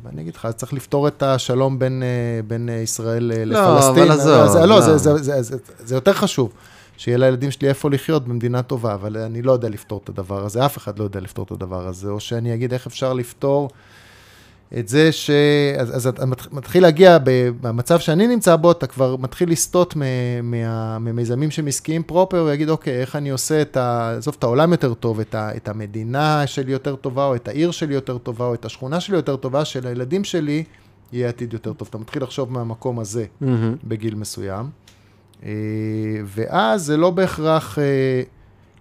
ואני 0.05 0.23
אגיד 0.23 0.35
לך, 0.37 0.45
אז 0.45 0.55
צריך 0.55 0.73
לפתור 0.73 1.09
את 1.09 1.23
השלום 1.23 1.79
בין, 1.79 2.03
בין 2.47 2.69
ישראל 2.83 3.33
לא, 3.45 3.61
לפלסטין. 3.61 4.03
אבל 4.03 4.11
עזוב, 4.11 4.33
אז- 4.33 4.57
לא, 4.57 4.65
לא. 4.67 4.81
זה, 4.81 4.97
זה, 4.99 5.17
זה, 5.23 5.43
זה, 5.43 5.57
זה 5.79 5.95
יותר 5.95 6.13
חשוב, 6.13 6.53
שיהיה 6.97 7.19
לילדים 7.19 7.51
שלי 7.51 7.69
איפה 7.69 7.91
לחיות 7.91 8.29
במדינה 8.29 8.63
טובה, 8.63 8.95
אבל 8.95 9.17
אני 9.17 9.43
לא 9.43 9.53
יודע 9.53 9.69
לפתור 9.69 10.01
את 10.05 10.09
הדבר 10.09 10.45
הזה, 10.45 10.67
אף 10.67 10.79
אחד 10.79 10.99
לא 10.99 11.05
יודע 11.05 11.21
לפתור 11.21 11.45
את 11.47 11.51
הדבר 11.51 11.87
הזה, 11.89 12.09
או 12.11 12.21
שאני 12.21 12.55
אגיד 12.55 12.73
איך 12.73 12.87
אפשר 12.87 13.13
לפתור 13.13 13.71
את 14.79 14.89
זה 14.89 15.13
ש... 15.13 15.31
אז, 15.79 15.97
אז 15.97 16.07
אתה 16.07 16.27
מת- 16.27 16.53
מתחיל 16.53 16.83
להגיע, 16.83 17.19
במצב 17.61 17.99
שאני 17.99 18.27
נמצא 18.27 18.57
בו, 18.57 18.71
אתה 18.71 18.87
כבר 18.87 19.17
מתחיל 19.17 19.51
לסטות 19.51 19.97
מ- 19.97 20.03
מה- 20.51 20.99
ממיזמים 20.99 21.51
שהם 21.51 21.67
עסקיים 21.67 22.03
פרופר, 22.03 22.45
ויגיד, 22.47 22.69
אוקיי, 22.71 23.01
איך 23.01 23.17
אני 23.17 23.31
עושה 23.31 23.63
את 23.63 23.77
ה... 23.77 24.15
עזוב, 24.17 24.37
את 24.39 24.45
העולם 24.45 24.73
יותר 24.73 24.95
טוב, 24.95 25.21
את, 25.21 25.35
ה... 25.35 25.57
את 25.57 25.69
המדינה 25.69 26.47
שלי 26.47 26.73
יותר 26.73 26.97
טובה, 26.97 27.25
או 27.27 27.35
את 27.35 27.49
העיר 27.49 27.71
שלי 27.71 27.95
יותר 27.95 28.19
טובה, 28.19 28.45
או 28.45 28.55
את 28.55 28.65
השכונה 28.65 29.01
שלי 29.01 29.17
יותר 29.17 29.37
טובה, 29.37 29.65
שלילדים 29.65 30.25
שלי 30.25 30.65
יהיה 31.13 31.29
עתיד 31.29 31.53
יותר 31.53 31.73
טוב. 31.73 31.89
אתה 31.91 31.99
מתחיל 31.99 32.23
לחשוב 32.23 32.53
מהמקום 32.53 32.99
הזה 32.99 33.25
מהמם. 33.41 33.75
בגיל 33.85 34.15
מסוים, 34.15 34.71
אה, 35.45 35.51
ואז 36.25 36.85
זה 36.85 36.97
לא 36.97 37.11
בהכרח 37.11 37.79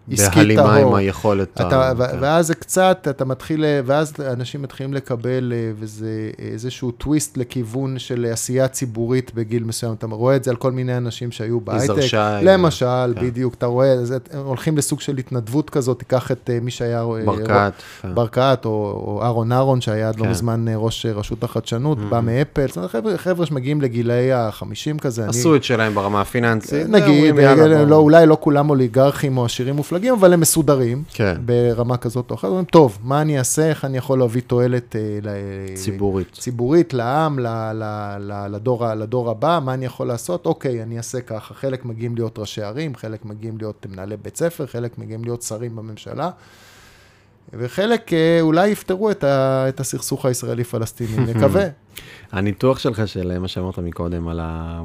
אה, 0.09 0.13
עסקי 0.13 0.35
בהלימה 0.35 0.75
עם 0.75 0.81
טהור. 0.81 0.97
היכולת. 0.97 1.47
אתה, 1.53 1.89
ה- 1.91 1.93
כן. 1.95 2.17
ואז 2.21 2.47
זה 2.47 2.55
קצת, 2.55 3.07
אתה 3.09 3.25
מתחיל, 3.25 3.65
ואז 3.85 4.13
אנשים 4.33 4.61
מתחילים 4.61 4.93
לקבל 4.93 5.53
אה, 5.55 5.71
וזה 5.79 6.09
איזשהו 6.51 6.91
טוויסט 6.91 7.37
לכיוון 7.37 7.99
של 7.99 8.27
עשייה 8.31 8.67
ציבורית 8.67 9.31
בגיל 9.35 9.63
מסוים. 9.63 9.93
אתה 9.93 10.05
רואה 10.05 10.35
את 10.35 10.43
זה 10.43 10.51
על 10.51 10.57
כל 10.57 10.71
מיני 10.71 10.97
אנשים 10.97 11.31
שהיו 11.31 11.59
בהייטק. 11.61 11.93
למשל, 12.41 12.85
כן. 13.15 13.25
בדיוק, 13.25 13.53
אתה 13.53 13.65
רואה, 13.65 13.91
אז 13.91 14.11
הם 14.31 14.45
הולכים 14.45 14.77
לסוג 14.77 14.99
של 15.01 15.17
התנדבות 15.17 15.69
כזאת, 15.69 15.99
תיקח 15.99 16.31
את 16.31 16.49
אה, 16.53 16.57
מי 16.61 16.71
שהיה... 16.71 17.01
אה, 17.01 17.25
ברקת. 17.25 17.73
כן. 18.01 18.15
ברקת, 18.15 18.59
או, 18.65 18.71
או 19.05 19.23
אהרון 19.23 19.51
אהרון, 19.51 19.81
שהיה 19.81 20.09
עד 20.09 20.19
לא 20.19 20.23
כן. 20.23 20.29
מזמן 20.29 20.67
אה, 20.67 20.75
ראש 20.75 21.05
רשות 21.05 21.43
החדשנות, 21.43 21.97
בא 22.09 22.17
Mhm. 22.17 22.21
מאפל, 22.21 22.67
זאת 22.67 22.77
אומרת, 22.77 22.91
חבר'ה, 22.91 23.17
חבר'ה 23.17 23.45
שמגיעים 23.45 23.81
לגילאי 23.81 24.31
ה-50 24.33 24.63
כזה. 25.01 25.21
אני- 25.21 25.29
עשו 25.29 25.55
את 25.55 25.63
שלהם 25.63 25.95
ברמה 25.95 26.21
הפיננסית. 26.21 26.87
נגיד. 26.89 27.35
לא, 27.87 27.95
אולי 27.95 28.25
לא 28.25 28.37
כולם 28.41 28.69
אוליגרכים 28.69 29.37
או 29.37 29.45
עשירים 29.45 29.75
מופלגים, 29.75 29.96
אבל 30.13 30.33
הם 30.33 30.39
מסודרים. 30.39 31.03
כן, 31.13 31.35
ברמה 31.45 31.97
כזאת 31.97 32.31
או 32.31 32.35
אחרת, 32.35 32.49
אומרים, 32.49 32.65
טוב, 32.65 32.97
מה 33.03 33.21
אני 33.21 33.39
אעשה, 33.39 33.69
איך 33.69 33.85
אני 33.85 33.97
יכול 33.97 34.19
להביא 34.19 34.41
תועלת 34.47 34.95
אה, 34.95 35.01
ציבורית. 35.75 36.31
ציבורית 36.31 36.93
לעם, 36.93 37.39
ל- 37.39 37.47
ל- 37.73 38.17
ל- 38.19 38.47
לדור, 38.55 38.87
לדור 38.93 39.29
הבא, 39.29 39.59
מה 39.63 39.73
אני 39.73 39.85
יכול 39.85 40.07
לעשות? 40.07 40.45
אוקיי, 40.45 40.83
אני 40.83 40.97
אעשה 40.97 41.21
ככה. 41.21 41.53
חלק 41.53 41.85
מגיעים 41.85 42.15
להיות 42.15 42.39
ראשי 42.39 42.61
ערים, 42.61 42.95
חלק 42.95 43.25
מגיעים 43.25 43.57
להיות 43.57 43.85
מנהלי 43.89 44.17
בית 44.17 44.37
ספר, 44.37 44.65
חלק 44.65 44.97
מגיעים 44.97 45.23
להיות 45.23 45.41
שרים 45.41 45.75
בממשלה, 45.75 46.29
וחלק 47.53 48.13
אה, 48.13 48.37
אולי 48.41 48.67
יפתרו 48.69 49.11
את, 49.11 49.23
ה- 49.23 49.65
את 49.69 49.79
הסכסוך 49.79 50.25
הישראלי-פלסטיני, 50.25 51.17
נקווה. 51.33 51.63
הניתוח 52.31 52.79
שלך 52.79 53.07
של 53.07 53.39
מה 53.39 53.47
שאמרת 53.47 53.79
מקודם, 53.79 54.27
על 54.27 54.39
ה... 54.43 54.81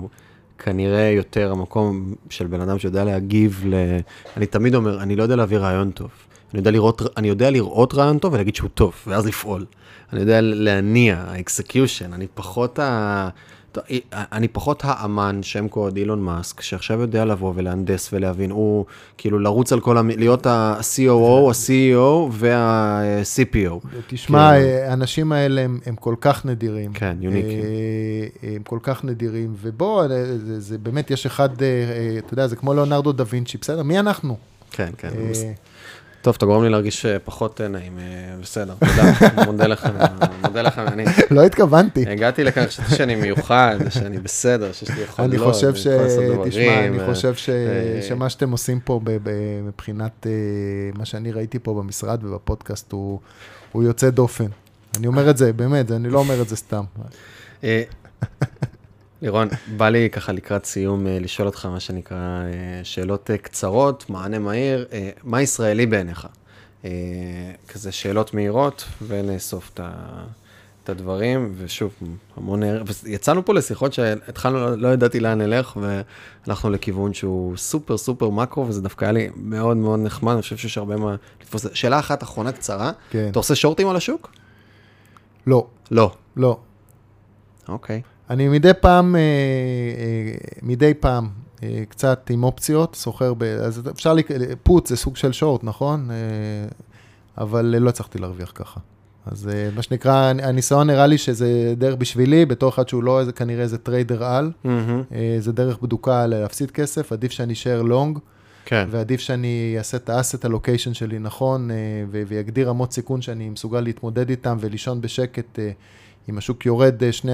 כנראה 0.64 1.10
יותר 1.16 1.52
המקום 1.52 2.14
של 2.30 2.46
בן 2.46 2.60
אדם 2.60 2.78
שיודע 2.78 3.04
להגיב 3.04 3.62
ל... 3.66 3.74
אני 4.36 4.46
תמיד 4.46 4.74
אומר, 4.74 5.02
אני 5.02 5.16
לא 5.16 5.22
יודע 5.22 5.36
להביא 5.36 5.58
רעיון 5.58 5.90
טוב. 5.90 6.10
אני 6.52 6.58
יודע 6.58 6.70
לראות, 6.70 7.02
אני 7.16 7.28
יודע 7.28 7.50
לראות 7.50 7.94
רעיון 7.94 8.18
טוב 8.18 8.32
ולהגיד 8.32 8.56
שהוא 8.56 8.70
טוב, 8.74 8.94
ואז 9.06 9.26
לפעול. 9.26 9.64
אני 10.12 10.20
יודע 10.20 10.40
להניע, 10.40 11.16
ה 11.28 11.36
execution, 11.36 12.12
אני 12.12 12.26
פחות 12.34 12.78
ה... 12.78 13.28
אני 14.12 14.48
פחות 14.48 14.82
האמן, 14.84 15.42
שם 15.42 15.68
קוד 15.68 15.96
אילון 15.96 16.22
מאסק, 16.22 16.60
שעכשיו 16.60 17.00
יודע 17.00 17.24
לבוא 17.24 17.52
ולהנדס 17.56 18.12
ולהבין, 18.12 18.50
הוא 18.50 18.84
כאילו 19.18 19.38
לרוץ 19.38 19.72
על 19.72 19.80
כל, 19.80 19.98
המ... 19.98 20.08
להיות 20.10 20.46
ה-COO, 20.46 21.48
ה-CEO 21.50 22.30
וה-CPO. 22.30 23.86
תשמע, 24.06 24.50
כן. 24.50 24.64
אה, 24.64 24.90
האנשים 24.90 25.32
האלה 25.32 25.60
הם, 25.60 25.78
הם 25.86 25.96
כל 25.96 26.14
כך 26.20 26.46
נדירים. 26.46 26.92
כן, 26.92 27.16
יוניקים. 27.20 27.62
אה, 28.42 28.54
הם 28.54 28.62
כל 28.62 28.78
כך 28.82 29.04
נדירים, 29.04 29.54
ובוא, 29.60 30.02
אה, 30.02 30.08
זה, 30.38 30.60
זה 30.60 30.78
באמת, 30.78 31.10
יש 31.10 31.26
אחד, 31.26 31.62
אה, 31.62 31.66
אה, 31.66 32.18
אתה 32.18 32.34
יודע, 32.34 32.46
זה 32.46 32.56
כמו 32.56 32.74
ליאונרדו 32.74 33.12
דה 33.12 33.24
וינצ'י, 33.30 33.58
בסדר? 33.58 33.82
מי 33.82 33.98
אנחנו? 33.98 34.36
כן, 34.70 34.90
כן. 34.98 35.08
טוב, 36.22 36.34
אתה 36.38 36.46
גורם 36.46 36.62
לי 36.62 36.70
להרגיש 36.70 37.06
אה, 37.06 37.18
פחות 37.18 37.60
אה, 37.60 37.68
נעים, 37.68 37.98
אה, 37.98 38.34
בסדר, 38.42 38.74
תודה, 38.74 39.44
מודה 39.46 39.66
לך, 39.66 39.88
מודה 40.44 40.62
לך, 40.62 40.78
אני 40.78 41.04
לא 41.30 41.42
התכוונתי. 41.44 42.04
הגעתי 42.08 42.44
לכאן, 42.44 42.66
חשבתי 42.66 42.94
שאני 42.94 43.14
מיוחד, 43.14 43.76
שאני 43.90 44.18
בסדר, 44.18 44.72
שיש 44.72 44.90
לי 44.90 45.02
יכולות, 45.02 45.30
אני 45.30 45.38
חושב 45.38 45.74
ש... 45.74 45.86
תשמע, 46.44 46.86
אני 46.86 47.06
חושב 47.06 47.34
ש... 47.34 47.50
שמה 48.08 48.30
שאתם 48.30 48.50
עושים 48.50 48.80
פה 48.80 49.00
מבחינת 49.62 50.26
מה 50.94 51.04
שאני 51.04 51.32
ראיתי 51.32 51.58
פה 51.58 51.74
במשרד 51.74 52.24
ובפודקאסט 52.24 52.92
הוא 52.92 53.20
יוצא 53.74 54.10
דופן. 54.10 54.46
אני 54.98 55.06
אומר 55.06 55.30
את 55.30 55.36
זה, 55.36 55.52
באמת, 55.52 55.90
אני 55.90 56.08
לא 56.08 56.18
אומר 56.18 56.42
את 56.42 56.48
זה 56.48 56.56
סתם. 56.56 56.84
לירון, 59.22 59.48
בא 59.76 59.88
לי 59.88 60.10
ככה 60.10 60.32
לקראת 60.32 60.64
סיום 60.64 61.06
אה, 61.06 61.18
לשאול 61.20 61.48
אותך 61.48 61.66
מה 61.66 61.80
שנקרא 61.80 62.16
אה, 62.18 62.80
שאלות 62.84 63.30
אה, 63.30 63.38
קצרות, 63.38 64.10
מענה 64.10 64.38
מהיר, 64.38 64.86
מה 65.24 65.42
ישראלי 65.42 65.86
בעיניך? 65.86 66.26
כזה 67.68 67.92
שאלות 67.92 68.34
מהירות 68.34 68.84
ונאסוף 69.06 69.70
את 69.74 69.80
ה... 69.80 69.90
את 70.84 70.88
הדברים, 70.88 71.52
ושוב, 71.56 71.92
המון 72.36 72.62
ערך, 72.62 72.90
ויצאנו 73.04 73.44
פה 73.44 73.54
לשיחות 73.54 73.92
שהתחלנו, 73.92 74.58
לא, 74.58 74.78
לא 74.78 74.88
ידעתי 74.88 75.20
לאן 75.20 75.40
נלך, 75.40 75.76
והלכנו 75.76 76.70
לכיוון 76.70 77.14
שהוא 77.14 77.56
סופר 77.56 77.96
סופר 77.96 78.28
מקרו, 78.28 78.68
וזה 78.68 78.82
דווקא 78.82 79.04
היה 79.04 79.12
לי 79.12 79.28
מאוד 79.36 79.76
מאוד 79.76 80.00
נחמד, 80.00 80.32
אני 80.32 80.42
חושב 80.42 80.56
שיש 80.56 80.78
הרבה 80.78 80.96
מה 80.96 81.14
לתפוס. 81.40 81.66
שאלה 81.74 81.98
אחת 81.98 82.22
אחרונה 82.22 82.52
קצרה, 82.52 82.92
כן. 83.10 83.28
אתה 83.30 83.38
עושה 83.38 83.54
שורטים 83.54 83.88
על 83.88 83.96
השוק? 83.96 84.30
לא, 85.46 85.66
לא. 85.90 86.12
לא. 86.36 86.58
אוקיי. 87.68 88.02
אני 88.32 88.48
מדי 88.48 88.70
פעם, 88.80 89.16
אה, 89.16 89.20
אה, 89.20 90.34
מדי 90.62 90.94
פעם, 90.94 91.28
אה, 91.62 91.82
קצת 91.88 92.30
עם 92.30 92.44
אופציות, 92.44 92.94
סוחר 92.94 93.34
ב... 93.34 93.42
אז 93.42 93.82
אפשר, 93.90 94.14
לק- 94.14 94.28
put 94.62 94.86
זה 94.86 94.96
סוג 94.96 95.16
של 95.16 95.32
short, 95.32 95.64
נכון? 95.64 96.08
אבל 97.38 97.64
לא 97.78 97.88
הצלחתי 97.88 98.18
להרוויח 98.18 98.52
ככה. 98.54 98.80
אז 99.26 99.50
מה 99.76 99.82
שנקרא, 99.82 100.12
הניסיון 100.42 100.86
נראה 100.90 101.06
לי 101.06 101.18
שזה 101.18 101.74
דרך 101.76 101.94
בשבילי, 101.96 102.46
בתור 102.46 102.68
אחד 102.68 102.88
שהוא 102.88 103.02
לא 103.02 103.20
איזה, 103.20 103.32
כנראה 103.32 103.62
איזה 103.62 103.78
trader 103.78 104.24
על. 104.24 104.52
אה, 105.14 105.36
זה 105.38 105.52
דרך 105.52 105.78
בדוקה 105.82 106.26
להפסיד 106.26 106.70
כסף, 106.70 107.12
עדיף 107.12 107.32
שאני 107.32 107.52
אשאר 107.52 107.82
long, 107.82 108.18
כן. 108.64 108.88
ועדיף 108.90 109.20
שאני 109.20 109.74
אעשה 109.78 109.96
את 109.96 110.10
האסט 110.10 110.44
הלוקיישן 110.44 110.94
שלי 110.94 111.18
נכון, 111.18 111.70
ויגדיר 112.10 112.68
רמות 112.68 112.92
סיכון 112.92 113.22
שאני 113.22 113.48
מסוגל 113.48 113.80
להתמודד 113.80 114.30
איתם 114.30 114.56
ולישון 114.60 115.00
בשקט. 115.00 115.58
אה, 116.28 116.32
אם 116.32 116.38
השוק 116.38 116.66
יורד 116.66 117.02
אה, 117.04 117.10
2% 117.12 117.24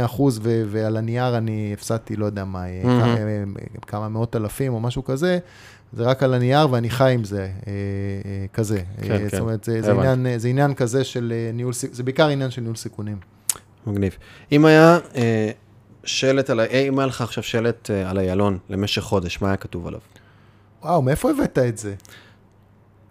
ו- 0.43 0.63
ועל 0.67 0.97
הנייר 0.97 1.37
אני 1.39 1.71
הפסדתי, 1.75 2.17
לא 2.17 2.27
יודע 2.27 2.45
מה, 2.45 2.65
אה, 2.67 2.81
Mhm. 2.83 2.87
כמה, 2.87 3.17
אה, 3.17 3.43
כמה 3.87 4.09
מאות 4.09 4.37
אלפים 4.37 4.75
או 4.75 4.81
משהו 4.81 5.05
כזה, 5.05 5.39
זה 5.93 6.03
רק 6.05 6.23
על 6.23 6.35
הנייר 6.35 6.71
ואני 6.73 6.91
חי 6.91 7.13
עם 7.15 7.25
זה, 7.25 7.41
אה, 7.43 7.49
אה, 7.67 8.47
כזה. 8.53 8.81
כן, 9.03 9.13
אה, 9.13 9.19
כן. 9.19 9.29
זאת 9.29 9.41
אומרת, 9.41 9.65
זה, 9.65 9.83
זה. 9.83 9.93
עניין, 9.93 10.27
אה, 10.27 10.39
זה 10.39 10.49
עניין 10.49 10.75
כזה 10.75 11.05
של 11.05 11.33
אה, 11.37 11.51
ניהול, 11.55 11.73
זה 11.73 12.03
בעיקר 12.03 12.29
עניין 12.29 12.51
של 12.51 12.61
ניהול 12.61 12.77
סיכונים. 12.77 13.17
מגניב. 13.87 14.17
אם 14.53 14.65
היה 14.65 14.99
אה, 15.17 15.51
שלט 16.05 16.51
על. 16.51 16.61
אה, 16.61 16.67
אם 16.89 16.99
היה 16.99 17.07
לך 17.07 17.21
עכשיו 17.21 17.43
שלט 17.45 17.91
אה, 17.91 18.11
על 18.11 18.19
איילון 18.19 18.59
למשך 18.69 19.03
חודש, 19.03 19.43
מה 19.43 19.49
היה 19.49 19.57
כתוב 19.57 19.87
עליו? 19.87 20.01
וואו, 20.83 21.03
מאיפה 21.03 21.31
הבאת 21.31 21.59
את 21.59 21.79
זה? 21.79 21.95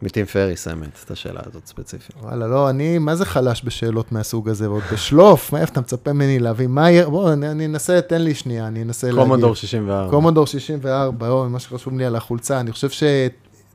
מטים 0.01 0.25
פריס, 0.25 0.67
האמת, 0.67 0.99
את 1.05 1.11
השאלה 1.11 1.39
הזאת 1.45 1.67
ספציפית. 1.67 2.15
וואלה, 2.21 2.47
לא, 2.47 2.69
אני, 2.69 2.97
מה 2.97 3.15
זה 3.15 3.25
חלש 3.25 3.61
בשאלות 3.65 4.11
מהסוג 4.11 4.49
הזה, 4.49 4.69
ועוד 4.69 4.83
בשלוף, 4.93 5.53
מאיפה 5.53 5.71
אתה 5.71 5.81
מצפה 5.81 6.13
ממני 6.13 6.39
להבין? 6.39 6.71
מה 6.71 6.91
יהיה, 6.91 7.09
בוא, 7.09 7.33
אני, 7.33 7.51
אני 7.51 7.65
אנסה, 7.65 8.01
תן 8.01 8.21
לי 8.21 8.33
שנייה, 8.33 8.67
אני 8.67 8.81
אנסה 8.81 9.07
להגיד. 9.07 9.21
קומודור 9.21 9.55
64. 9.55 10.09
קומודור 10.09 10.47
64, 10.47 11.29
או, 11.29 11.49
מה 11.49 11.59
שחשוב 11.59 11.97
לי 11.97 12.05
על 12.05 12.15
החולצה, 12.15 12.59
אני 12.59 12.71
חושב 12.71 12.89
ש... 12.89 13.03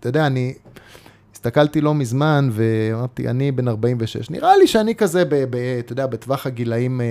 אתה 0.00 0.08
יודע, 0.08 0.26
אני 0.26 0.54
הסתכלתי 1.32 1.80
לא 1.80 1.94
מזמן 1.94 2.48
ואמרתי, 2.52 3.28
אני 3.28 3.52
בן 3.52 3.68
46, 3.68 4.30
נראה 4.30 4.56
לי 4.56 4.66
שאני 4.66 4.94
כזה, 4.94 5.24
ב, 5.24 5.34
ב, 5.50 5.56
אתה 5.78 5.92
יודע, 5.92 6.06
בטווח 6.06 6.46
הגילאים 6.46 7.00
אה, 7.00 7.06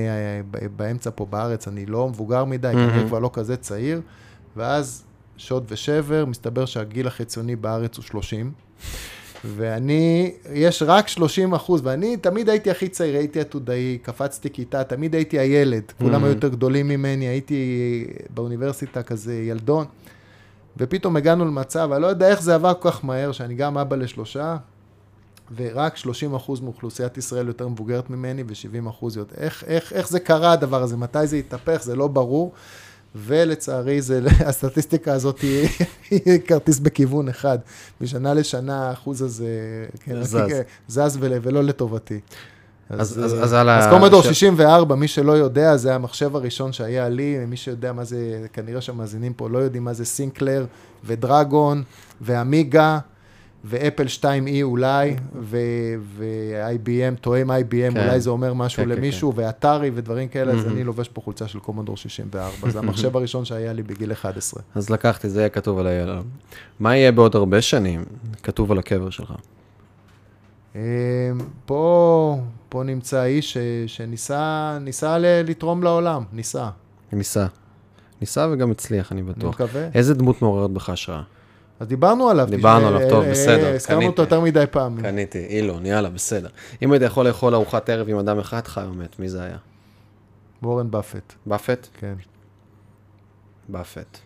באמצע 0.75 1.09
פה 1.15 1.25
בארץ, 1.25 1.67
אני 1.67 1.85
לא 1.85 2.07
מבוגר 2.07 2.45
מדי. 2.45 2.71
כנראה 2.73 3.07
כבר 3.07 3.19
לא 3.19 3.29
כזה 3.33 3.57
צעיר, 3.57 4.01
ואז 4.55 5.03
שוד 5.38 5.65
ושבר, 5.69 6.25
מסתבר 6.25 6.65
שהגיל 6.65 7.07
החציוני 7.07 7.55
בארץ 7.55 7.97
הוא 7.97 8.03
30. 8.03 8.51
ואני, 9.45 10.34
יש 10.53 10.84
רק 10.86 11.08
30 11.08 11.53
אחוז, 11.53 11.82
ואני 11.84 12.18
תמיד 12.18 12.49
הייתי 12.49 12.72
הכי 12.72 12.90
צעיר, 12.90 13.16
הייתי 13.18 13.40
עתודאי, 13.40 13.98
קפצתי 14.02 14.49
כיתה, 14.49 14.84
תמיד 14.84 15.16
הייתי 15.16 15.40
הילד, 15.40 15.84
כולם 15.99 16.22
Mhm. 16.22 16.26
היו 16.26 16.34
יותר 16.34 16.48
גדולים 16.48 16.88
ממני, 16.88 17.26
הייתי 17.26 18.03
באוניברסיטה 18.34 19.03
כזה 19.03 19.34
ילדון, 19.34 19.86
ופתאום 20.78 21.16
הגענו 21.16 21.45
למצב, 21.45 21.91
אני 21.91 22.02
לא 22.02 22.08
יודע 22.08 22.28
איך 22.30 22.41
זה 22.41 22.56
עבר 22.56 22.74
כל 22.80 22.91
כך 22.91 23.06
מהר, 23.06 23.32
שאני 23.32 23.56
גם 23.56 23.78
אבא 23.78 23.95
לשלושה, 23.95 24.58
ורק 25.56 25.98
30% 25.98 26.62
מאוכלוסיית 26.62 27.18
ישראל 27.18 27.48
יותר 27.48 27.68
מבוגרת 27.68 28.10
ממני, 28.10 28.44
ו-70% 28.48 29.06
יותר. 29.16 29.36
איך, 29.38 29.64
איך, 29.68 29.94
איך 29.94 30.10
זה 30.10 30.20
קרה 30.20 30.52
הדבר 30.52 30.84
הזה? 30.84 30.98
מתי 30.98 31.28
זה 31.28 31.36
התהפך? 31.36 31.82
זה 31.84 31.95
לא 31.95 32.08
ברור. 32.08 32.52
ולצערי, 33.15 34.01
זה, 34.01 34.21
הסטטיסטיקה 34.49 35.13
הזאת 35.13 35.39
היא, 35.39 35.67
היא 36.11 36.39
כרטיס 36.47 36.79
בכיוון 36.79 37.29
אחד. 37.29 37.57
משנה 38.01 38.33
לשנה 38.33 38.89
האחוז 38.89 39.21
הזה 39.21 39.45
כן, 40.03 40.23
זז. 40.23 40.38
זז 40.88 41.17
ול, 41.19 41.31
ולא 41.41 41.63
לטובתי. 41.63 42.19
אז- 42.89 43.19
אה, 43.19 43.25
אז- 43.25 43.43
אז 43.43 43.53
על 43.53 43.69
ה- 43.69 43.79
אז 43.79 43.93
קומדור 43.93 44.21
ש- 44.21 44.25
64, 44.27 44.95
מי 44.95 45.07
שלא 45.07 45.31
יודע, 45.31 45.77
זה 45.77 45.95
המחשב 45.95 46.35
הראשון 46.35 46.73
שהיה 46.73 47.09
לי, 47.09 47.38
מי 47.47 47.57
שיודע 47.57 47.91
מה 47.93 48.03
זה, 48.03 48.17
כנראה 48.53 48.81
שהמאזינים 48.81 49.33
פה 49.33 49.49
לא 49.49 49.57
יודעים 49.57 49.83
מה 49.83 49.93
זה 49.93 50.05
סינקלר, 50.05 50.65
ודרגון, 51.03 51.83
ואמיגה, 52.21 52.99
ואפל 53.63 54.05
2E 54.21 54.25
אולי, 54.61 55.15
ו-IBM, 55.41 57.15
תואם 57.21 57.51
IBM, 57.51 57.93
כן. 57.93 57.97
אולי 58.07 58.21
זה 58.21 58.29
אומר 58.29 58.53
משהו 58.53 58.83
כן, 58.83 58.89
כן, 58.89 58.97
למישהו, 58.97 59.33
ואתרי 59.35 59.91
ודברים 59.93 60.27
כאלה, 60.27 60.53
אז. 60.53 60.67
אני 60.67 60.83
לובש 60.83 61.07
פה 61.07 61.21
חולצה 61.21 61.47
של 61.47 61.59
קומדור 61.59 61.97
64, 61.97 62.69
זה 62.69 62.79
המחשב 62.79 63.17
הראשון 63.17 63.45
שהיה 63.45 63.73
לי 63.73 63.83
בגיל 63.83 64.11
11. 64.11 64.63
אז 64.75 64.89
לקחתי, 64.89 65.29
זה 65.29 65.39
יהיה 65.39 65.49
כתוב 65.49 65.79
על 65.79 65.88
הילד. 65.88 66.23
מה 66.79 66.95
יהיה 66.97 67.11
בעוד 67.11 67.35
הרבה 67.35 67.61
שנים? 67.61 68.03
כתוב 68.43 68.71
על 68.71 68.79
הקבר 68.79 69.09
שלך. 69.09 69.33
אה, 70.75 70.81
פה, 71.65 72.39
פה 72.69 72.83
נמצא 72.83 73.23
איש 73.23 73.57
שניסה 73.88 74.77
ניסה 74.81 75.17
לתרום 75.19 75.83
לעולם, 75.83 76.23
ניסה, 76.33 76.69
ניסה. 77.11 77.45
ניסה 78.21 78.47
וגם 78.51 78.71
הצליח, 78.71 79.11
אני 79.11 79.21
אני 79.21 79.29
בטוח. 79.31 79.55
מקווה. 79.55 79.88
איזה 79.93 80.13
דמות 80.13 80.41
מעוררת 80.41 80.71
בך 80.71 80.89
השראה? 80.89 81.21
אז 81.82 81.88
דיברנו 81.88 82.30
עליו. 82.30 82.48
דיברנו 82.49 82.88
עליו, 82.88 83.10
טוב, 83.10 83.24
אה, 83.24 83.32
בסדר, 83.32 83.66
אה, 83.66 83.76
הזכרנו 83.76 84.02
אותו 84.02 84.16
קניתי. 84.16 84.22
יותר 84.22 84.40
מדי 84.40 84.66
פעמים. 84.72 85.03
קניתי, 85.03 85.45
אילון, 85.45 85.86
יאללה, 85.86 86.10
בסדר. 86.10 86.49
אם 86.82 86.91
היית 86.91 87.03
יכול 87.03 87.28
לאכול 87.28 87.56
ארוחת 87.56 87.90
ערב 87.90 88.10
עם 88.10 88.18
אדם 88.18 88.40
אחד, 88.40 88.68
חי 88.68 88.84
או 88.84 88.94
מת, 88.94 89.20
מי 89.20 89.30
זה 89.30 89.44
היה? 89.44 89.58
וורן 90.64 90.91
באפט, 90.91 91.34
באפט? 91.45 91.88
כן. 91.99 92.14
באפט. 93.70 94.18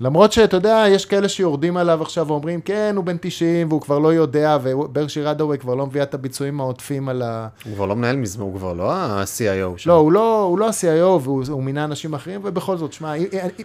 למרות 0.00 0.32
שאתה 0.32 0.56
יודע, 0.56 0.84
יש 0.88 1.06
כאלה 1.06 1.28
שיורדים 1.28 1.76
עליו 1.76 2.02
עכשיו 2.02 2.26
ואומרים, 2.28 2.60
כן, 2.60 2.92
הוא 2.96 3.04
בן 3.04 3.16
90 3.20 3.68
והוא 3.68 3.80
כבר 3.80 3.98
לא 3.98 4.14
יודע, 4.14 4.58
וברשי 4.62 5.22
רדווי 5.22 5.58
כבר 5.58 5.74
לא 5.74 5.86
מביאה 5.86 6.04
את 6.04 6.14
הביצועים 6.14 6.60
העוטפים 6.60 7.08
על 7.08 7.22
ה... 7.22 7.48
הוא 7.64 7.74
כבר 7.74 7.86
לא 7.86 7.96
מנהל 7.96 8.16
מזמן, 8.16 8.42
הוא 8.42 8.54
כבר 8.56 8.72
לא 8.72 8.92
ה-CIO 8.92 9.78
שם. 9.78 9.90
לא, 9.90 9.94
הוא 9.94 10.12
לא, 10.12 10.42
הוא 10.42 10.58
לא 10.58 10.66
ה-CIO 10.68 11.20
והוא 11.22 11.44
הוא 11.48 11.62
מינה 11.62 11.84
אנשים 11.84 12.14
אחרים, 12.14 12.40
ובכל 12.44 12.76
זאת, 12.76 12.92
שמע, 12.92 13.12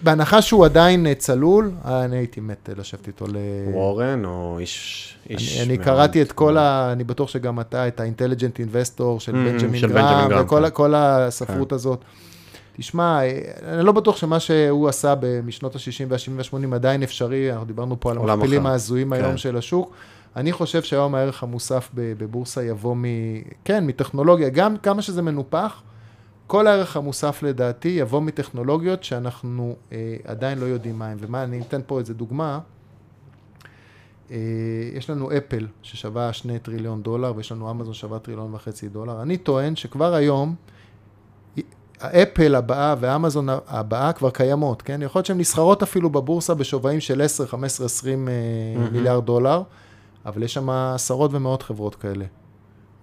בהנחה 0.04 0.42
שהוא 0.42 0.66
עדיין 0.66 1.08
אה, 1.08 1.16
צלול, 1.16 1.72
אה, 1.86 2.06
אני 2.06 2.18
הייתי 2.18 2.40
מת 2.40 2.70
אה, 2.70 2.74
לשבת 2.78 3.08
איתו 3.08 3.26
ל... 3.28 3.38
וורן 3.74 4.26
או 4.26 4.58
איש... 4.60 5.14
איש 5.30 5.58
אני, 5.58 5.66
אני 5.66 5.78
קראתי 5.78 6.22
את 6.22 6.32
כל 6.32 6.58
ה... 6.58 6.92
אני 6.92 7.04
בטוח 7.04 7.30
שגם 7.30 7.60
אתה, 7.60 7.88
את 7.88 8.00
ה-intelligent 8.00 8.58
investor 8.58 9.20
של 9.20 9.32
Mm, 9.32 9.36
בנג'מין 9.36 9.82
גרם, 9.82 9.92
בנג'מין 9.92 10.30
גרם, 10.30 10.46
וכל 10.46 10.66
כן. 10.88 10.94
הספרות 10.96 11.72
הזאת. 11.72 12.02
תשמע, 12.78 13.20
אני 13.64 13.86
לא 13.86 13.92
בטוח 13.92 14.18
שמה 14.18 14.40
שהוא 14.40 14.88
עשה 14.88 15.14
משנות 15.44 15.76
ה-60 15.76 16.06
וה-70 16.10 16.54
וה-80 16.56 16.76
עדיין 16.76 17.04
אפשרי, 17.04 17.52
אנחנו 17.52 17.66
דיברנו 17.66 18.00
פה 18.00 18.12
על 18.12 18.18
המכפילים. 18.18 18.66
ההזויים 18.66 19.16
כן. 19.16 19.24
היום 19.24 19.38
של 19.38 19.58
השוק. 19.58 19.94
אני 20.36 20.52
חושב 20.52 20.82
שהיום 20.82 21.16
הערך 21.16 21.44
המוסף 21.44 21.90
בבורסה 21.94 22.64
יבוא 22.64 22.96
מ... 22.96 23.04
כן, 23.66 23.86
מטכנולוגיה, 23.86 24.50
גם 24.50 24.78
כמה 24.78 25.02
שזה 25.02 25.22
מנופח, 25.22 25.82
כל 26.48 26.68
הערך 26.68 26.98
המוסף 26.98 27.44
לדעתי 27.44 27.88
יבוא 27.88 28.22
מטכנולוגיות 28.22 29.04
שאנחנו 29.04 29.76
אה, 29.92 30.16
עדיין 30.24 30.60
לא 30.60 30.66
יודעים 30.66 31.00
מה 31.00 31.08
הם. 31.08 31.18
ומה, 31.22 31.44
אני 31.44 31.62
אתן 31.62 31.82
פה 31.88 32.00
איזה 32.00 32.14
דוגמה. 32.14 32.60
אה, 34.32 34.38
יש 34.94 35.10
לנו 35.10 35.32
אפל 35.38 35.68
ששווה 35.82 36.34
שני 36.34 36.60
טריליון 36.60 37.04
דולר, 37.04 37.34
ויש 37.36 37.52
לנו 37.52 37.72
אמזון 37.72 37.94
שווה 37.94 38.20
טריליון 38.20 38.54
וחצי 38.54 38.90
דולר. 38.90 39.22
אני 39.22 39.38
טוען 39.38 39.76
שכבר 39.76 40.14
היום, 40.14 40.56
האפל 42.02 42.56
הבאה 42.56 42.96
והאמזון 43.00 43.48
הבאה 43.68 44.14
כבר 44.14 44.30
קיימות, 44.30 44.82
כן? 44.82 45.02
יכול 45.02 45.20
להיות 45.20 45.26
שהן 45.26 45.38
נסחרות 45.38 45.84
אפילו 45.84 46.10
בבורסה 46.10 46.54
בשווים 46.54 47.00
של 47.00 47.22
10, 47.22 47.46
15, 47.46 47.86
20 47.86 48.30
אה, 48.30 48.34
מהמם. 48.78 48.94
מיליארד 48.94 49.26
דולר, 49.26 49.62
אבל 50.26 50.44
יש 50.44 50.54
שם 50.54 50.70
עשרות 50.70 51.34
ומאות 51.34 51.64
חברות 51.64 51.96
כאלה. 51.96 52.26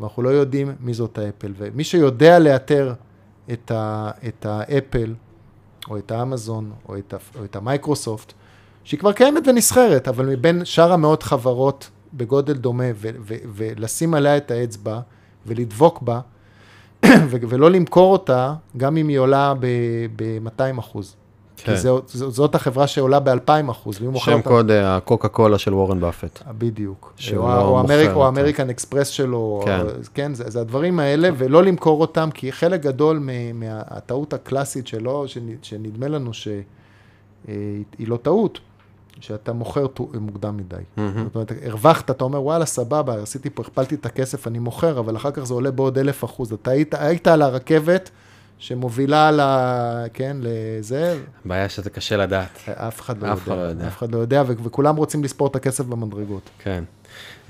ואנחנו 0.01 0.23
לא 0.23 0.29
יודעים 0.29 0.73
מי 0.81 0.95
זאת 0.95 1.19
האפל. 1.19 1.53
ומי 1.57 1.85
שיודע 1.85 2.39
לאתר 2.39 2.95
את, 3.53 3.71
ה, 3.71 4.11
את 4.29 4.47
האפל, 4.47 5.15
או 5.91 5.99
את 5.99 6.11
האמזון, 6.11 6.73
או 6.89 6.99
את, 6.99 7.15
ה, 7.15 7.17
או 7.39 7.45
את 7.45 7.57
המייקרוסופט, 7.57 8.33
שהיא 8.85 9.01
כבר 9.01 9.13
קיימת 9.13 9.49
ונסחרת, 9.49 10.09
אבל 10.09 10.27
מבין 10.27 10.65
שאר 10.65 10.93
המאות 10.93 11.23
חברות 11.23 11.91
בגודל 12.15 12.53
דומה, 12.53 12.85
ו, 12.95 13.09
ו, 13.21 13.35
ולשים 13.55 14.15
עליה 14.15 14.37
את 14.37 14.51
האצבע, 14.51 15.01
ולדבוק 15.47 16.03
בה, 16.03 16.21
ולא 17.49 17.71
למכור 17.71 18.13
אותה, 18.13 18.55
גם 18.77 18.97
אם 18.97 19.09
היא 19.09 19.19
עולה 19.19 19.55
ב-200 20.17 20.79
אחוז. 20.81 21.17
כן. 21.57 21.73
כי 21.73 21.79
זו, 21.79 22.03
זאת 22.07 22.55
החברה 22.55 22.87
שעולה 22.87 23.21
ב-2,000 23.21 23.71
אחוז, 23.71 23.97
והיא 24.01 24.11
מוכרת 24.11 24.33
שם 24.35 24.39
אותה... 24.39 24.49
קוד 24.49 24.71
אה, 24.71 24.97
הקוקה 24.97 25.29
קולה 25.29 25.59
של 25.59 25.75
וורן 25.75 26.01
באפט. 26.01 26.43
בדיוק. 26.59 27.13
שהוא 27.17 27.49
לא 27.49 27.61
או, 27.63 27.81
אמריק, 27.81 28.11
או. 28.15 28.29
אמריקן 28.29 28.71
אקספרס 28.71 29.09
שלו, 29.09 29.63
כן. 29.65 29.81
או, 29.81 29.87
כן, 30.15 30.35
זה, 30.35 30.45
זה 30.51 30.61
הדברים 30.61 30.99
האלה, 31.01 31.29
ולא 31.37 31.63
למכור 31.63 32.01
אותם, 32.01 32.29
כי 32.35 32.53
חלק 32.53 32.81
גדול 32.81 33.29
מהטעות 33.55 34.33
הקלאסית 34.33 34.87
שלו, 34.87 35.25
שנ- 35.27 35.39
שנדמה 35.63 36.09
לנו 36.09 36.35
שהיא 36.35 36.63
היא 37.99 38.09
לא 38.09 38.17
טעות, 38.17 38.59
שאתה 39.27 39.53
מוכר 39.53 39.87
מוקדם 40.21 40.57
מדי. 40.57 40.77
מהמם. 40.97 41.25
זאת 41.25 41.35
אומרת, 41.35 41.53
הרווחת, 41.67 42.11
אתה 42.11 42.25
אומר, 42.25 42.43
וואלה, 42.43 42.67
סבבה, 42.67 43.23
עשיתי 43.23 43.51
פה, 43.51 43.63
הכפלתי 43.63 43.95
את 43.95 44.07
הכסף, 44.07 44.47
אני 44.47 44.59
מוכר, 44.59 44.99
אבל 44.99 45.17
אחר 45.17 45.31
כך 45.31 45.45
זה 45.45 45.55
עולה 45.55 45.71
בעוד 45.71 45.99
אלף 45.99 46.25
אחוז. 46.25 46.53
אתה 46.53 46.71
היית, 46.71 46.95
היית 46.95 47.27
על 47.27 47.43
הרכבת 47.43 48.11
שמובילה 48.59 49.31
ל... 49.31 49.41
כן, 50.15 50.37
לזה, 50.41 51.19
הבעיה 51.45 51.69
שזה 51.69 51.91
קשה 51.91 52.17
לדעת. 52.17 52.69
אף 52.69 53.01
אחד 53.01 53.23
לא 53.23 53.33
אף 53.33 53.47
יודע. 53.47 53.57
לא 53.57 53.61
יודע. 53.61 53.87
אף 53.89 53.99
אחד 53.99 54.15
לא 54.15 54.19
יודע, 54.19 54.43
ו- 54.47 54.65
וכולם 54.65 54.97
רוצים 54.97 55.25
לספור 55.25 55.47
את 55.47 55.57
הכסף 55.57 55.85
במדרגות. 55.85 56.51
כן. 56.59 56.85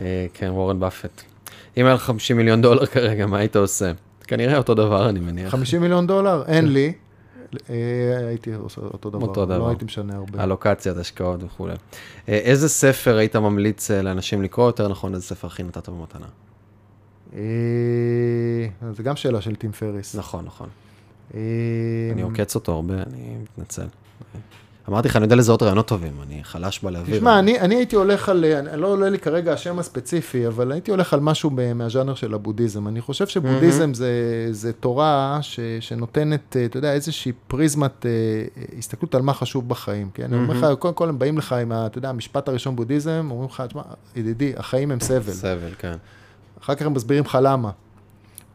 אה, 0.01 0.27
כן, 0.35 0.51
וורן 0.51 0.81
באפט. 0.81 1.23
אם 1.77 1.87
היה 1.87 1.95
לך 1.95 2.03
50 2.03 2.37
מיליון 2.37 2.63
דולר 2.63 2.87
כרגע, 2.87 3.27
מה 3.27 3.39
היית 3.39 3.57
עושה? 3.57 3.93
כנראה 4.27 4.57
אותו 4.57 4.75
דבר, 4.75 5.09
אני 5.09 5.21
מניח. 5.21 5.51
50 5.51 5.81
מיליון 5.81 6.07
דולר? 6.07 6.43
אין 6.47 6.73
לי. 6.73 6.93
אה, 7.71 8.27
הייתי 8.29 8.55
עושה 8.55 8.81
אותו 8.81 9.11
דבר. 9.11 9.27
אותו 9.27 9.45
דבר. 9.45 9.59
לא 9.59 9.69
הייתי 9.69 9.85
משנה 9.85 10.17
הרבה. 10.17 10.45
אלוקציית 10.45 10.97
השקעות 10.97 11.43
וכולי. 11.43 11.75
אה, 12.29 12.35
איזה 12.35 12.69
ספר 12.69 13.17
היית 13.17 13.37
ממליץ 13.37 13.91
אה, 13.91 14.03
לאנשים 14.03 14.43
לקרוא, 14.43 14.67
יותר 14.67 14.89
נכון, 14.89 15.15
איזה 15.15 15.27
ספר 15.27 15.47
הכי 15.47 15.63
נתת 15.63 15.89
במתנה? 15.89 16.27
זה 18.93 19.03
גם 19.03 19.17
שאלה 19.17 19.41
של 19.41 19.57
טים 19.57 19.73
פריס. 19.73 20.15
נכון, 20.15 20.45
נכון. 20.45 20.69
אני 22.13 22.23
עוקץ 22.23 22.55
אותו 22.55 22.73
הרבה, 22.73 22.95
אני 22.95 23.37
מתנצל. 23.43 23.87
אמרתי 24.89 25.09
לך, 25.09 25.17
אני 25.17 25.25
יודע 25.25 25.37
לזהות 25.37 25.63
רעיונות 25.63 25.87
טובים, 25.89 26.13
אני 26.23 26.45
חלש 26.45 26.81
בלהעביר. 26.83 27.17
תשמע, 27.17 27.39
אני, 27.39 27.61
אני 27.61 27.75
הייתי 27.75 27.97
הולך 27.97 28.29
על, 28.29 28.45
אני 28.45 28.81
לא 28.81 28.87
עולה 28.87 29.09
לי 29.09 29.19
כרגע 29.19 29.53
השם 29.53 29.79
הספציפי, 29.79 30.47
אבל 30.47 30.73
הייתי 30.73 30.91
הולך 30.91 31.15
על 31.15 31.21
משהו 31.21 31.51
ב- 31.55 31.73
מהז'אנר 31.73 32.15
של 32.15 32.35
הבודהיזם. 32.35 32.89
אני 32.89 33.01
חושב 33.01 33.27
שבודהיזם 33.27 33.95
זה, 33.95 34.13
זה 34.51 34.73
תורה 34.73 35.39
ש, 35.43 35.61
שנותנת, 35.81 36.57
אה, 36.57 36.65
אתה 36.65 36.79
יודע, 36.79 36.93
איזושהי 36.93 37.33
פריזמת 37.47 38.07
אה, 38.07 38.11
הסתכלות 38.79 39.15
על 39.15 39.23
מה 39.23 39.35
חשוב 39.35 39.69
בחיים. 39.69 40.11
כן? 40.15 40.25
אני 40.25 40.37
אומר 40.37 40.55
לך, 40.73 40.79
קודם 40.79 40.95
כל 40.95 41.09
הם 41.09 41.19
באים 41.19 41.39
לך 41.39 41.53
עם, 41.53 41.73
אתה 41.73 41.99
יודע, 41.99 42.09
המשפט 42.09 42.49
הראשון 42.49 42.77
בודהיזם, 42.77 43.29
אומרים 43.31 43.49
לך, 43.49 43.63
תשמע, 43.69 43.83
ידידי, 44.17 44.53
החיים 44.57 44.91
הם 44.91 45.01
סבל. 45.01 45.33
סבל, 45.33 45.71
כן. 45.79 45.95
אחר 46.63 46.75
כך 46.75 46.83
הם 46.87 46.95
מסבירים 46.95 47.25
לך 47.25 47.39
למה. 47.43 47.71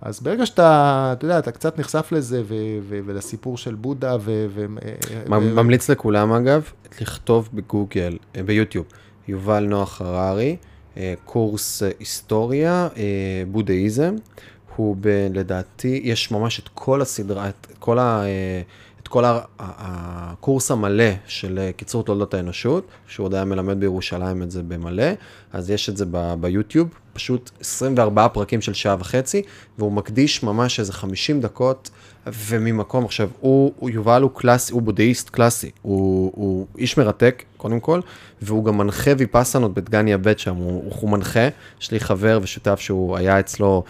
אז 0.02 0.20
ברגע 0.20 0.46
שאתה, 0.46 1.10
אתה 1.18 1.26
יודע, 1.26 1.40
אתה 1.40 1.52
קצת 1.52 1.80
נחשף 1.80 2.12
לזה, 2.12 2.42
ו- 2.46 2.78
ו- 2.82 3.00
ולסיפור 3.06 3.58
של 3.58 3.76
בודה, 3.76 4.16
ו... 4.22 4.46
ו- 4.50 4.66
ו- 5.30 5.40
ממליץ 5.40 5.90
לכולם, 5.90 6.32
אגב, 6.32 6.72
לכתוב 7.02 7.50
בגוגל, 7.54 8.18
אה, 8.36 8.44
ביוטיוב, 8.44 8.86
יובל 9.28 9.66
נוח 9.66 10.02
הררי, 10.02 10.56
אה, 10.98 11.14
קורס 11.26 11.84
אה, 11.84 11.90
היסטוריה, 12.00 12.88
אה, 12.98 13.44
בודהיזם. 13.52 14.16
הוא 14.76 14.96
ב, 15.00 15.28
לדעתי, 15.34 16.02
יש 16.04 16.32
ממש 16.32 16.60
את 16.60 16.70
כל 16.74 17.02
הסדרה, 17.02 17.50
את 17.50 17.68
כל, 17.80 18.00
ה, 18.00 18.24
אה, 18.24 18.62
כל 19.10 19.24
הקורס 19.60 20.72
המלא 20.72 21.04
של 21.28 21.60
אה, 21.60 21.72
קיצור 21.72 22.04
תולדות 22.04 22.34
האנושות, 22.34 22.88
שהוא 23.08 23.26
עוד 23.26 23.34
היה 23.34 23.46
מלמד 23.46 23.80
בירושלים 23.80 24.44
את 24.44 24.52
זה 24.52 24.64
במלא, 24.64 25.04
אז 25.54 25.70
יש 25.70 25.90
את 25.90 25.98
זה 25.98 26.06
ב, 26.12 26.34
ביוטיוב, 26.42 26.90
פשוט 27.14 27.52
24 27.60 28.28
פרקים 28.28 28.62
של 28.62 28.74
שעה 28.74 28.96
וחצי, 29.00 29.42
והוא 29.78 29.92
מקדיש 29.92 30.44
ממש 30.44 30.80
איזה 30.80 30.94
50 30.94 31.42
דקות 31.42 31.90
וממקום, 32.28 33.06
עכשיו, 33.06 33.30
הוא, 33.40 33.74
הוא 33.80 33.90
יובל 33.90 34.22
הוא 34.22 34.32
קלאסי, 34.34 34.74
הוא 34.74 34.82
בודהיסט 34.82 35.30
קלאסי, 35.30 35.72
הוא, 35.82 36.32
הוא 36.36 36.68
איש 36.78 36.98
מרתק, 36.98 37.44
קודם 37.58 37.80
כל, 37.80 38.02
והוא 38.42 38.66
גם 38.66 38.78
מנחה 38.78 39.12
ויפאסנות 39.18 39.74
בדגניה 39.74 40.18
ב' 40.18 40.38
שם, 40.38 40.56
הוא, 40.56 40.94
הוא 41.00 41.10
מנחה, 41.10 41.48
יש 41.82 41.92
לי 41.92 42.00
חבר 42.00 42.40
ושותף 42.42 42.80
שהוא 42.80 43.18
היה 43.18 43.40
אצלו, 43.40 43.84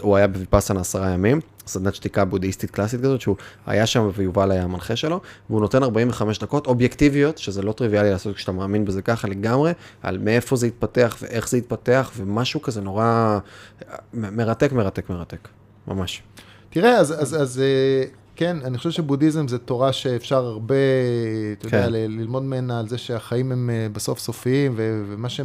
הוא 0.00 0.16
היה 0.16 0.26
בוויפאסנה 0.26 0.80
עשרה 0.80 1.10
ימים, 1.10 1.40
סדנת 1.66 1.94
שתיקה 1.94 2.24
בודהיסטית 2.24 2.70
קלאסית 2.70 3.00
כזאת, 3.00 3.20
שהוא 3.20 3.36
היה 3.66 3.86
שם 3.86 4.10
ויובל 4.14 4.50
היה 4.50 4.62
המנחה 4.62 4.96
שלו, 4.96 5.20
והוא 5.50 5.60
נותן 5.60 5.82
45 5.82 6.38
דקות 6.38 6.66
אובייקטיביות, 6.66 7.38
שזה 7.38 7.62
לא 7.62 7.72
טריוויאלי 7.72 8.10
לעשות 8.10 8.36
כשאתה 8.36 8.52
מאמין 8.52 8.84
בזה 8.84 9.02
ככה 9.02 9.28
לגמרי, 9.28 9.72
על 10.02 10.18
מאיפה 10.18 10.56
זה 10.56 10.66
יתפתח 10.66 11.16
ואיך 11.22 11.48
זה 11.48 11.58
יתפתח, 11.58 12.10
ומשהו 12.16 12.62
כזה 12.62 12.80
נורא 12.80 13.38
מרתק, 14.14 14.72
מרתק, 14.72 15.10
מרתק, 15.10 15.48
ממש. 15.88 16.22
תראה, 16.72 16.96
אז, 16.96 17.22
אז, 17.22 17.42
אז 17.42 17.60
אה, 17.60 18.04
כן, 18.36 18.56
אני 18.64 18.78
חושב 18.78 18.90
שבודהיזם 18.90 19.48
זה 19.48 19.58
תורה 19.58 19.92
שאפשר 19.92 20.46
הרבה, 20.46 20.74
אתה 21.58 21.68
כן. 21.68 21.76
יודע, 21.76 21.88
ללמוד 21.88 22.42
ממנה 22.42 22.80
על 22.80 22.88
זה 22.88 22.98
שהחיים 22.98 23.52
הם 23.52 23.70
אה, 23.70 23.86
בסוף 23.92 24.18
סופיים, 24.18 24.74
ומה 24.76 25.28
ש, 25.28 25.40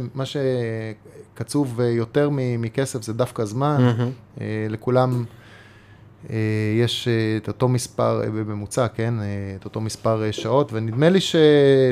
שקצוב 1.34 1.80
יותר 1.80 2.30
מכסף 2.32 3.02
זה 3.02 3.12
דווקא 3.12 3.44
זמן. 3.44 3.94
Mm-hmm. 3.98 4.40
לכולם 4.70 5.24
יש 6.76 7.08
את 7.36 7.48
אותו 7.48 7.68
מספר, 7.68 8.22
בממוצע, 8.34 8.88
כן, 8.88 9.14
את 9.60 9.64
אותו 9.64 9.80
מספר 9.80 10.30
שעות, 10.30 10.72
ונדמה 10.72 11.08
לי 11.08 11.20
ש, 11.20 11.36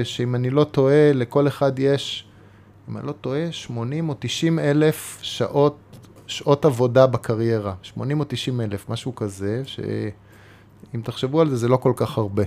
שאם 0.05 0.35
אני 0.35 0.51
לא 0.51 0.65
טועה, 0.65 1.13
לכל 1.13 1.49
אחד 1.49 1.79
יש, 1.79 2.25
אם 2.91 2.97
אני 2.97 3.07
לא 3.07 3.13
טועה, 3.13 3.53
80 3.53 4.09
או 4.09 4.15
90 4.19 4.59
אלף 4.59 5.19
שעות 5.23 5.79
שעות 6.27 6.65
עבודה 6.65 7.07
בקריירה, 7.07 7.75
80 7.83 8.21
או 8.21 8.25
90 8.29 8.61
אלף, 8.61 8.89
משהו 8.89 9.15
כזה, 9.15 9.63
שאם 9.65 11.01
תחשבו 11.03 11.41
על 11.41 11.51
זה, 11.51 11.57
זה 11.57 11.69
לא 11.69 11.77
כל 11.77 11.93
כך 11.97 12.19
הרבה. 12.19 12.43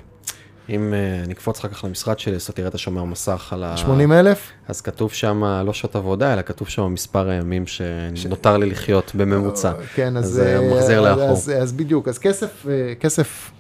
אם 0.69 0.93
uh, 0.93 1.29
נקפוץ 1.29 1.59
אחר 1.59 1.67
כך 1.67 1.83
למשרד 1.83 2.19
שלי, 2.19 2.37
תראה 2.53 2.67
את 2.67 2.75
השומר 2.75 3.03
מסך 3.03 3.53
על 3.53 3.63
ה... 3.63 3.77
80 3.77 4.11
אלף? 4.11 4.51
אז 4.67 4.81
כתוב 4.81 5.11
שם 5.13 5.43
לא 5.65 5.73
שעות 5.73 5.95
עבודה, 5.95 6.33
אלא 6.33 6.41
כתוב 6.41 6.67
שם 6.67 6.93
מספר 6.93 7.29
הימים 7.29 7.67
שנותר 8.15 8.57
ש... 8.57 8.59
לי 8.59 8.69
לחיות 8.69 9.11
בממוצע. 9.15 9.73
כן, 9.95 10.17
אז... 10.17 10.25
זה 10.25 10.59
אה, 10.59 10.75
מחזיר 10.75 11.01
לאחור. 11.01 11.29
אז, 11.29 11.51
אז 11.61 11.73
בדיוק, 11.73 12.07
אז 12.07 12.17
כסף, 12.17 12.65
אה, 12.69 12.93
כסף 12.99 13.51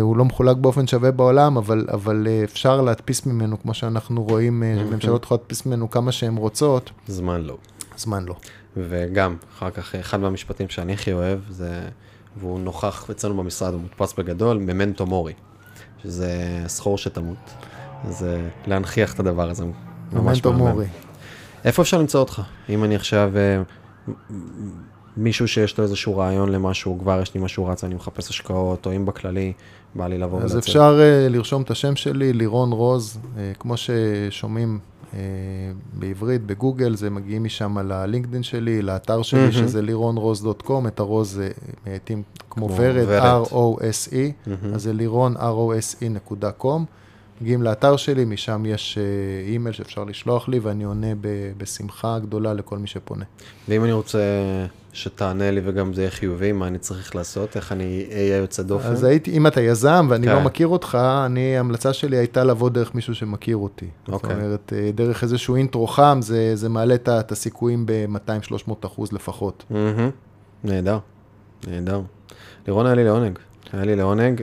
הוא 0.00 0.16
לא 0.16 0.24
מחולק 0.24 0.56
באופן 0.56 0.86
שווה 0.86 1.10
בעולם, 1.10 1.56
אבל, 1.56 1.86
אבל 1.92 2.26
אפשר 2.44 2.80
להדפיס 2.80 3.26
ממנו, 3.26 3.62
כמו 3.62 3.74
שאנחנו 3.74 4.24
רואים, 4.24 4.62
שממשלות 4.76 5.02
יכולות 5.02 5.30
להדפיס 5.30 5.66
ממנו 5.66 5.90
כמה 5.90 6.12
שהן 6.12 6.36
רוצות. 6.36 6.90
זמן 7.06 7.42
לא. 7.42 7.56
זמן 7.96 8.24
לא. 8.24 8.34
וגם, 8.88 9.36
אחר 9.56 9.70
כך, 9.70 9.94
אחד 9.94 10.20
מהמשפטים 10.20 10.68
שאני 10.68 10.92
הכי 10.92 11.12
אוהב, 11.12 11.38
זה, 11.50 11.80
והוא 12.36 12.60
נוכח 12.60 13.10
אצלנו 13.10 13.36
במשרד, 13.36 13.72
הוא 13.72 13.80
מודפס 13.80 14.12
בגדול, 14.12 14.58
ממנטו 14.58 15.06
מורי, 15.06 15.32
שזה 16.02 16.62
סחור 16.66 16.98
שתמות. 16.98 17.50
זה 18.08 18.48
להנכיח 18.66 19.14
את 19.14 19.20
הדבר 19.20 19.50
הזה, 19.50 19.64
ממנטו 20.12 20.52
מורי. 20.52 20.86
איפה 21.64 21.82
אפשר 21.82 21.98
למצוא 21.98 22.20
אותך? 22.20 22.42
אם 22.68 22.84
אני 22.84 22.96
עכשיו, 22.96 23.32
אה, 23.36 23.62
מישהו 25.16 25.48
שיש 25.48 25.78
לו 25.78 25.84
איזשהו 25.84 26.16
רעיון 26.16 26.52
למשהו, 26.52 26.98
כבר 27.00 27.20
יש 27.22 27.34
לי 27.34 27.40
משהו 27.40 27.66
רץ, 27.66 27.84
אני 27.84 27.94
מחפש 27.94 28.28
השקעות, 28.28 28.86
או 28.86 28.96
אם 28.96 29.06
בכללי, 29.06 29.52
בא 29.94 30.06
לי 30.06 30.18
לבוא 30.18 30.38
ולצאת. 30.38 30.50
אז 30.50 30.58
אפשר 30.58 30.98
uh, 30.98 31.32
לרשום 31.32 31.62
את 31.62 31.70
השם 31.70 31.96
שלי, 31.96 32.32
לירון 32.32 32.72
רוז, 32.72 33.18
uh, 33.22 33.38
כמו 33.58 33.74
ששומעים 33.76 34.78
אה, 34.82 34.97
בעברית, 35.94 36.46
בגוגל, 36.46 36.96
זה 36.96 37.10
מגיעים 37.10 37.44
משם 37.44 37.78
ללינקדאין 37.78 38.42
שלי, 38.42 38.82
לאתר 38.82 39.22
שלי, 39.22 39.48
mm-hmm. 39.48 39.52
שזה 39.52 39.82
לירונרוז.קום, 39.82 40.86
את 40.86 41.00
הרוז 41.00 41.32
זה 41.32 41.50
מעטים 41.86 42.22
כמו 42.50 42.68
ורד, 42.76 43.44
R-O-S-E, 43.46 44.12
mm-hmm. 44.12 44.74
אז 44.74 44.82
זה 44.82 44.92
לירון, 44.92 45.36
R-O-S-E.com. 45.36 46.80
מגיעים 47.40 47.62
לאתר 47.62 47.96
שלי, 47.96 48.24
משם 48.24 48.66
יש 48.66 48.98
אה, 48.98 49.50
אימייל 49.50 49.74
שאפשר 49.74 50.04
לשלוח 50.04 50.48
לי, 50.48 50.58
ואני 50.58 50.84
עונה 50.84 51.06
בשמחה 51.56 52.18
גדולה 52.18 52.54
לכל 52.54 52.78
מי 52.78 52.86
שפונה. 52.86 53.24
ואם 53.68 53.84
אני 53.84 53.92
רוצה 53.92 54.18
שתענה 54.92 55.50
לי 55.50 55.60
וגם 55.64 55.92
זה 55.92 56.02
יהיה 56.02 56.10
חיובי, 56.10 56.52
מה 56.52 56.66
אני 56.66 56.78
צריך 56.78 57.16
לעשות? 57.16 57.56
איך 57.56 57.72
אני 57.72 58.06
אהיה 58.12 58.36
יוצא 58.36 58.62
דופן? 58.62 58.88
אז 58.88 59.04
הייתי, 59.04 59.30
אם 59.30 59.46
אתה 59.46 59.60
יזם 59.60 60.06
ואני 60.10 60.26
לא 60.26 60.32
כן. 60.32 60.38
לא 60.38 60.44
מכיר 60.44 60.66
אותך, 60.66 60.98
אני, 61.26 61.56
ההמלצה 61.56 61.92
שלי 61.92 62.16
הייתה 62.16 62.44
לבוא 62.44 62.70
דרך 62.70 62.94
מישהו 62.94 63.14
שמכיר 63.14 63.56
אותי. 63.56 63.86
אוקיי. 64.08 64.30
זאת 64.30 64.38
אומרת, 64.38 64.72
אה, 64.76 64.90
דרך 64.94 65.22
איזשהו 65.22 65.56
אינטרו 65.56 65.86
חם, 65.86 66.18
זה, 66.22 66.56
זה 66.56 66.68
מעלה 66.68 66.94
את 66.94 67.32
הסיכויים 67.32 67.86
ב-200-300 67.86 68.72
אחוז 68.86 69.12
לפחות. 69.12 69.64
נהדר, 70.64 70.98
נהדר. 71.66 72.00
לירון 72.66 72.86
היה 72.86 72.94
לי 72.94 73.04
לעונג, 73.04 73.38
היה 73.72 73.84
לי 73.84 73.96
לעונג. 73.96 74.42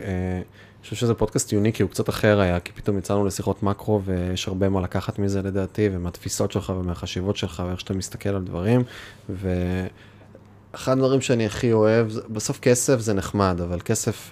אה, 0.85 0.89
חושב 0.89 0.95
שזה 0.95 1.13
פודקאסט 1.13 1.53
יוניקי, 1.53 1.83
הוא 1.83 1.91
קצת 1.91 2.09
אחר 2.09 2.39
היה, 2.39 2.59
כי 2.59 2.71
פתאום 2.71 2.97
יצאנו 2.97 3.25
לשיחות 3.25 3.63
מקרו, 3.63 4.01
ויש 4.05 4.47
הרבה 4.47 4.69
מה 4.69 4.81
לקחת 4.81 5.19
מזה 5.19 5.41
לדעתי, 5.41 5.89
ומהתפיסות 5.91 6.51
שלך 6.51 6.73
ומהחשיבות 6.79 7.37
שלך, 7.37 7.63
ואיך 7.67 7.79
שאתה 7.79 7.93
מסתכל 7.93 8.29
על 8.29 8.43
דברים. 8.43 8.83
ואחד 9.29 10.91
הדברים 10.91 11.21
שאני 11.21 11.45
הכי 11.45 11.73
אוהב, 11.73 12.07
בסוף 12.29 12.59
כסף 12.59 12.99
זה 12.99 13.13
נחמד, 13.13 13.61
אבל 13.63 13.79
כסף, 13.85 14.31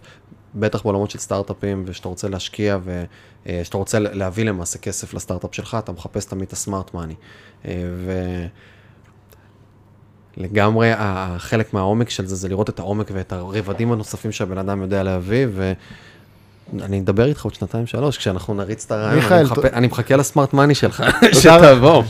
בטח 0.55 0.83
בעולמות 0.83 1.11
של 1.11 1.19
סטארט-אפים, 1.19 1.83
ושאתה 1.87 2.07
רוצה 2.07 2.29
להשקיע, 2.29 2.77
ושאתה 3.45 3.77
רוצה 3.77 3.99
להביא 3.99 4.45
למעשה 4.45 4.79
כסף 4.79 5.13
לסטארט-אפ 5.13 5.55
שלך, 5.55 5.77
אתה 5.79 5.91
מחפש 5.91 6.25
תמיד 6.25 6.43
את 6.43 6.53
הסמארט 6.53 6.93
מאני. 6.93 7.15
ו... 7.65 8.11
לגמרי, 10.37 10.91
החלק 10.97 11.73
מהעומק 11.73 12.09
של 12.09 12.25
זה, 12.25 12.35
זה 12.35 12.49
לראות 12.49 12.69
את 12.69 12.79
העומק 12.79 13.07
ואת 13.13 13.33
הרבדים 13.33 13.91
הנוספים 13.91 14.31
שהבן 14.31 14.57
אדם 14.57 14.81
יודע 14.81 15.03
להביא, 15.03 15.47
ו... 15.49 15.73
אני 16.81 16.99
אדבר 16.99 17.25
איתך 17.25 17.43
עוד 17.43 17.53
שנתיים 17.53 17.85
שלוש, 17.85 18.17
כשאנחנו 18.17 18.53
נריץ 18.53 18.85
את 18.85 18.91
הרעיון, 18.91 19.23
אני, 19.31 19.43
מחפ... 19.43 19.65
אני 19.65 19.87
מחכה 19.87 20.15
לסמארט 20.15 20.53
מאני 20.53 20.75
שלך, 20.75 21.03
שתעבור. 21.41 22.03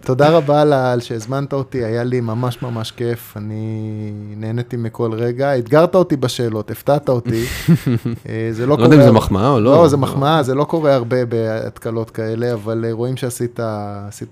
תודה 0.00 0.28
רבה 0.28 0.62
על 0.92 1.00
שהזמנת 1.00 1.52
אותי, 1.52 1.84
היה 1.84 2.04
לי 2.04 2.20
ממש 2.20 2.62
ממש 2.62 2.90
כיף, 2.90 3.36
אני 3.36 4.12
נהניתי 4.36 4.76
מכל 4.76 5.12
רגע, 5.12 5.58
אתגרת 5.58 5.94
אותי 5.94 6.16
בשאלות, 6.16 6.70
הפתעת 6.70 7.08
אותי. 7.08 7.44
אה, 8.28 8.48
זה 8.50 8.66
לא 8.66 8.76
קורה... 8.76 8.88
לא 8.88 8.92
יודע 8.92 9.04
אם 9.04 9.08
זה 9.08 9.12
מחמאה 9.12 9.50
או 9.50 9.60
לא. 9.60 9.72
לא, 9.72 9.88
זה 9.88 9.96
מחמאה, 9.96 10.42
זה 10.42 10.54
לא 10.54 10.64
קורה 10.64 10.94
הרבה 10.94 11.24
בהקלטות 11.24 12.10
כאלה, 12.10 12.52
אבל 12.52 12.84
אה, 12.84 12.92
רואים 12.92 13.16
שעשית 13.16 13.60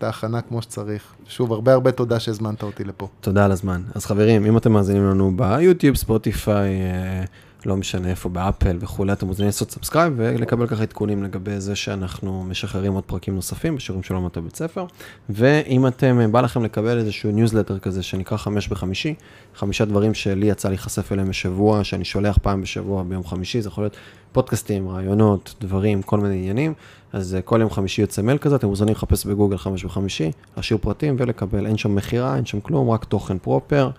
הכנה 0.02 0.40
כמו 0.40 0.62
שצריך. 0.62 1.02
שוב, 1.28 1.52
הרבה 1.52 1.72
הרבה 1.72 1.92
תודה 1.92 2.20
שהזמנת 2.20 2.62
אותי 2.62 2.84
לפה. 2.84 3.08
תודה 3.20 3.44
על 3.44 3.52
הזמן. 3.52 3.82
אז 3.94 4.06
חברים, 4.06 4.46
אם 4.46 4.56
אתם 4.56 4.72
מאזינים 4.72 5.04
לנו 5.04 5.32
ביוטיוב, 5.36 5.96
ספוטיפיי, 5.96 6.70
אה, 6.70 7.24
לא 7.66 7.76
משנה 7.76 8.10
איפה, 8.10 8.28
באפל 8.28 8.76
וכולי, 8.80 9.12
אתם 9.12 9.26
מוזמנים 9.26 9.48
לעשות 9.48 9.70
subscribe 9.70 10.12
ולקבל 10.16 10.66
ככה 10.66 10.82
עדכונים 10.82 11.22
לגבי 11.22 11.60
זה 11.60 11.76
שאנחנו 11.76 12.44
משחררים 12.44 12.92
עוד 12.92 13.04
פרקים 13.04 13.34
נוספים 13.34 13.76
בשיעורים 13.76 14.02
של 14.02 14.14
עולמות 14.14 14.36
הבית 14.36 14.56
ספר. 14.56 14.86
ואם 15.30 15.86
אתם, 15.86 16.32
בא 16.32 16.40
לכם 16.40 16.64
לקבל 16.64 16.98
איזשהו 16.98 17.30
ניוזלטר 17.30 17.78
כזה 17.78 18.02
שנקרא 18.02 18.36
חמש 18.36 18.68
בחמישי, 18.68 19.14
חמישה 19.54 19.84
דברים 19.84 20.14
שלי 20.14 20.46
יצא 20.46 20.68
להיחשף 20.68 21.12
אליהם 21.12 21.28
בשבוע, 21.28 21.84
שאני 21.84 22.04
שולח 22.04 22.38
פעם 22.42 22.62
בשבוע 22.62 23.02
ביום 23.02 23.24
חמישי, 23.24 23.60
זה 23.60 23.68
יכול 23.68 23.84
להיות 23.84 23.96
פודקאסטים, 24.32 24.88
רעיונות, 24.88 25.54
דברים, 25.60 26.02
כל 26.02 26.20
מיני 26.20 26.34
עניינים. 26.34 26.74
אז 27.12 27.36
כל 27.44 27.58
יום 27.60 27.70
חמישי 27.70 28.00
יוצא 28.00 28.22
מייל 28.22 28.38
כזה, 28.38 28.56
אתם 28.56 28.66
מוזמנים 28.66 28.94
לחפש 28.94 29.26
בגוגל 29.26 29.56
חמש 29.56 29.84
בחמישי, 29.84 30.30
להשאיר 30.56 30.78
פרטים 30.82 31.16
ולקבל, 31.18 31.66
אין 31.66 31.76
שם 31.76 31.94
מכירה, 31.94 32.36
אין 32.36 32.46
שם 32.46 32.60
כלום, 32.60 32.90
רק 32.90 33.04
תוכן 33.04 33.38
proper, 33.38 33.90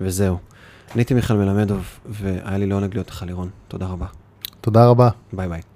וזהו. 0.00 0.36
אני 0.94 1.00
הייתי 1.00 1.14
מיכאל 1.14 1.36
מלמדוב, 1.36 1.98
והיה 2.06 2.58
לי 2.58 2.66
לעונג 2.66 2.94
להיות 2.94 3.10
לך 3.10 3.22
לירון. 3.22 3.48
תודה 3.68 3.86
רבה. 3.86 4.06
תודה 4.60 4.86
רבה. 4.86 5.08
ביי 5.32 5.48
ביי. 5.48 5.71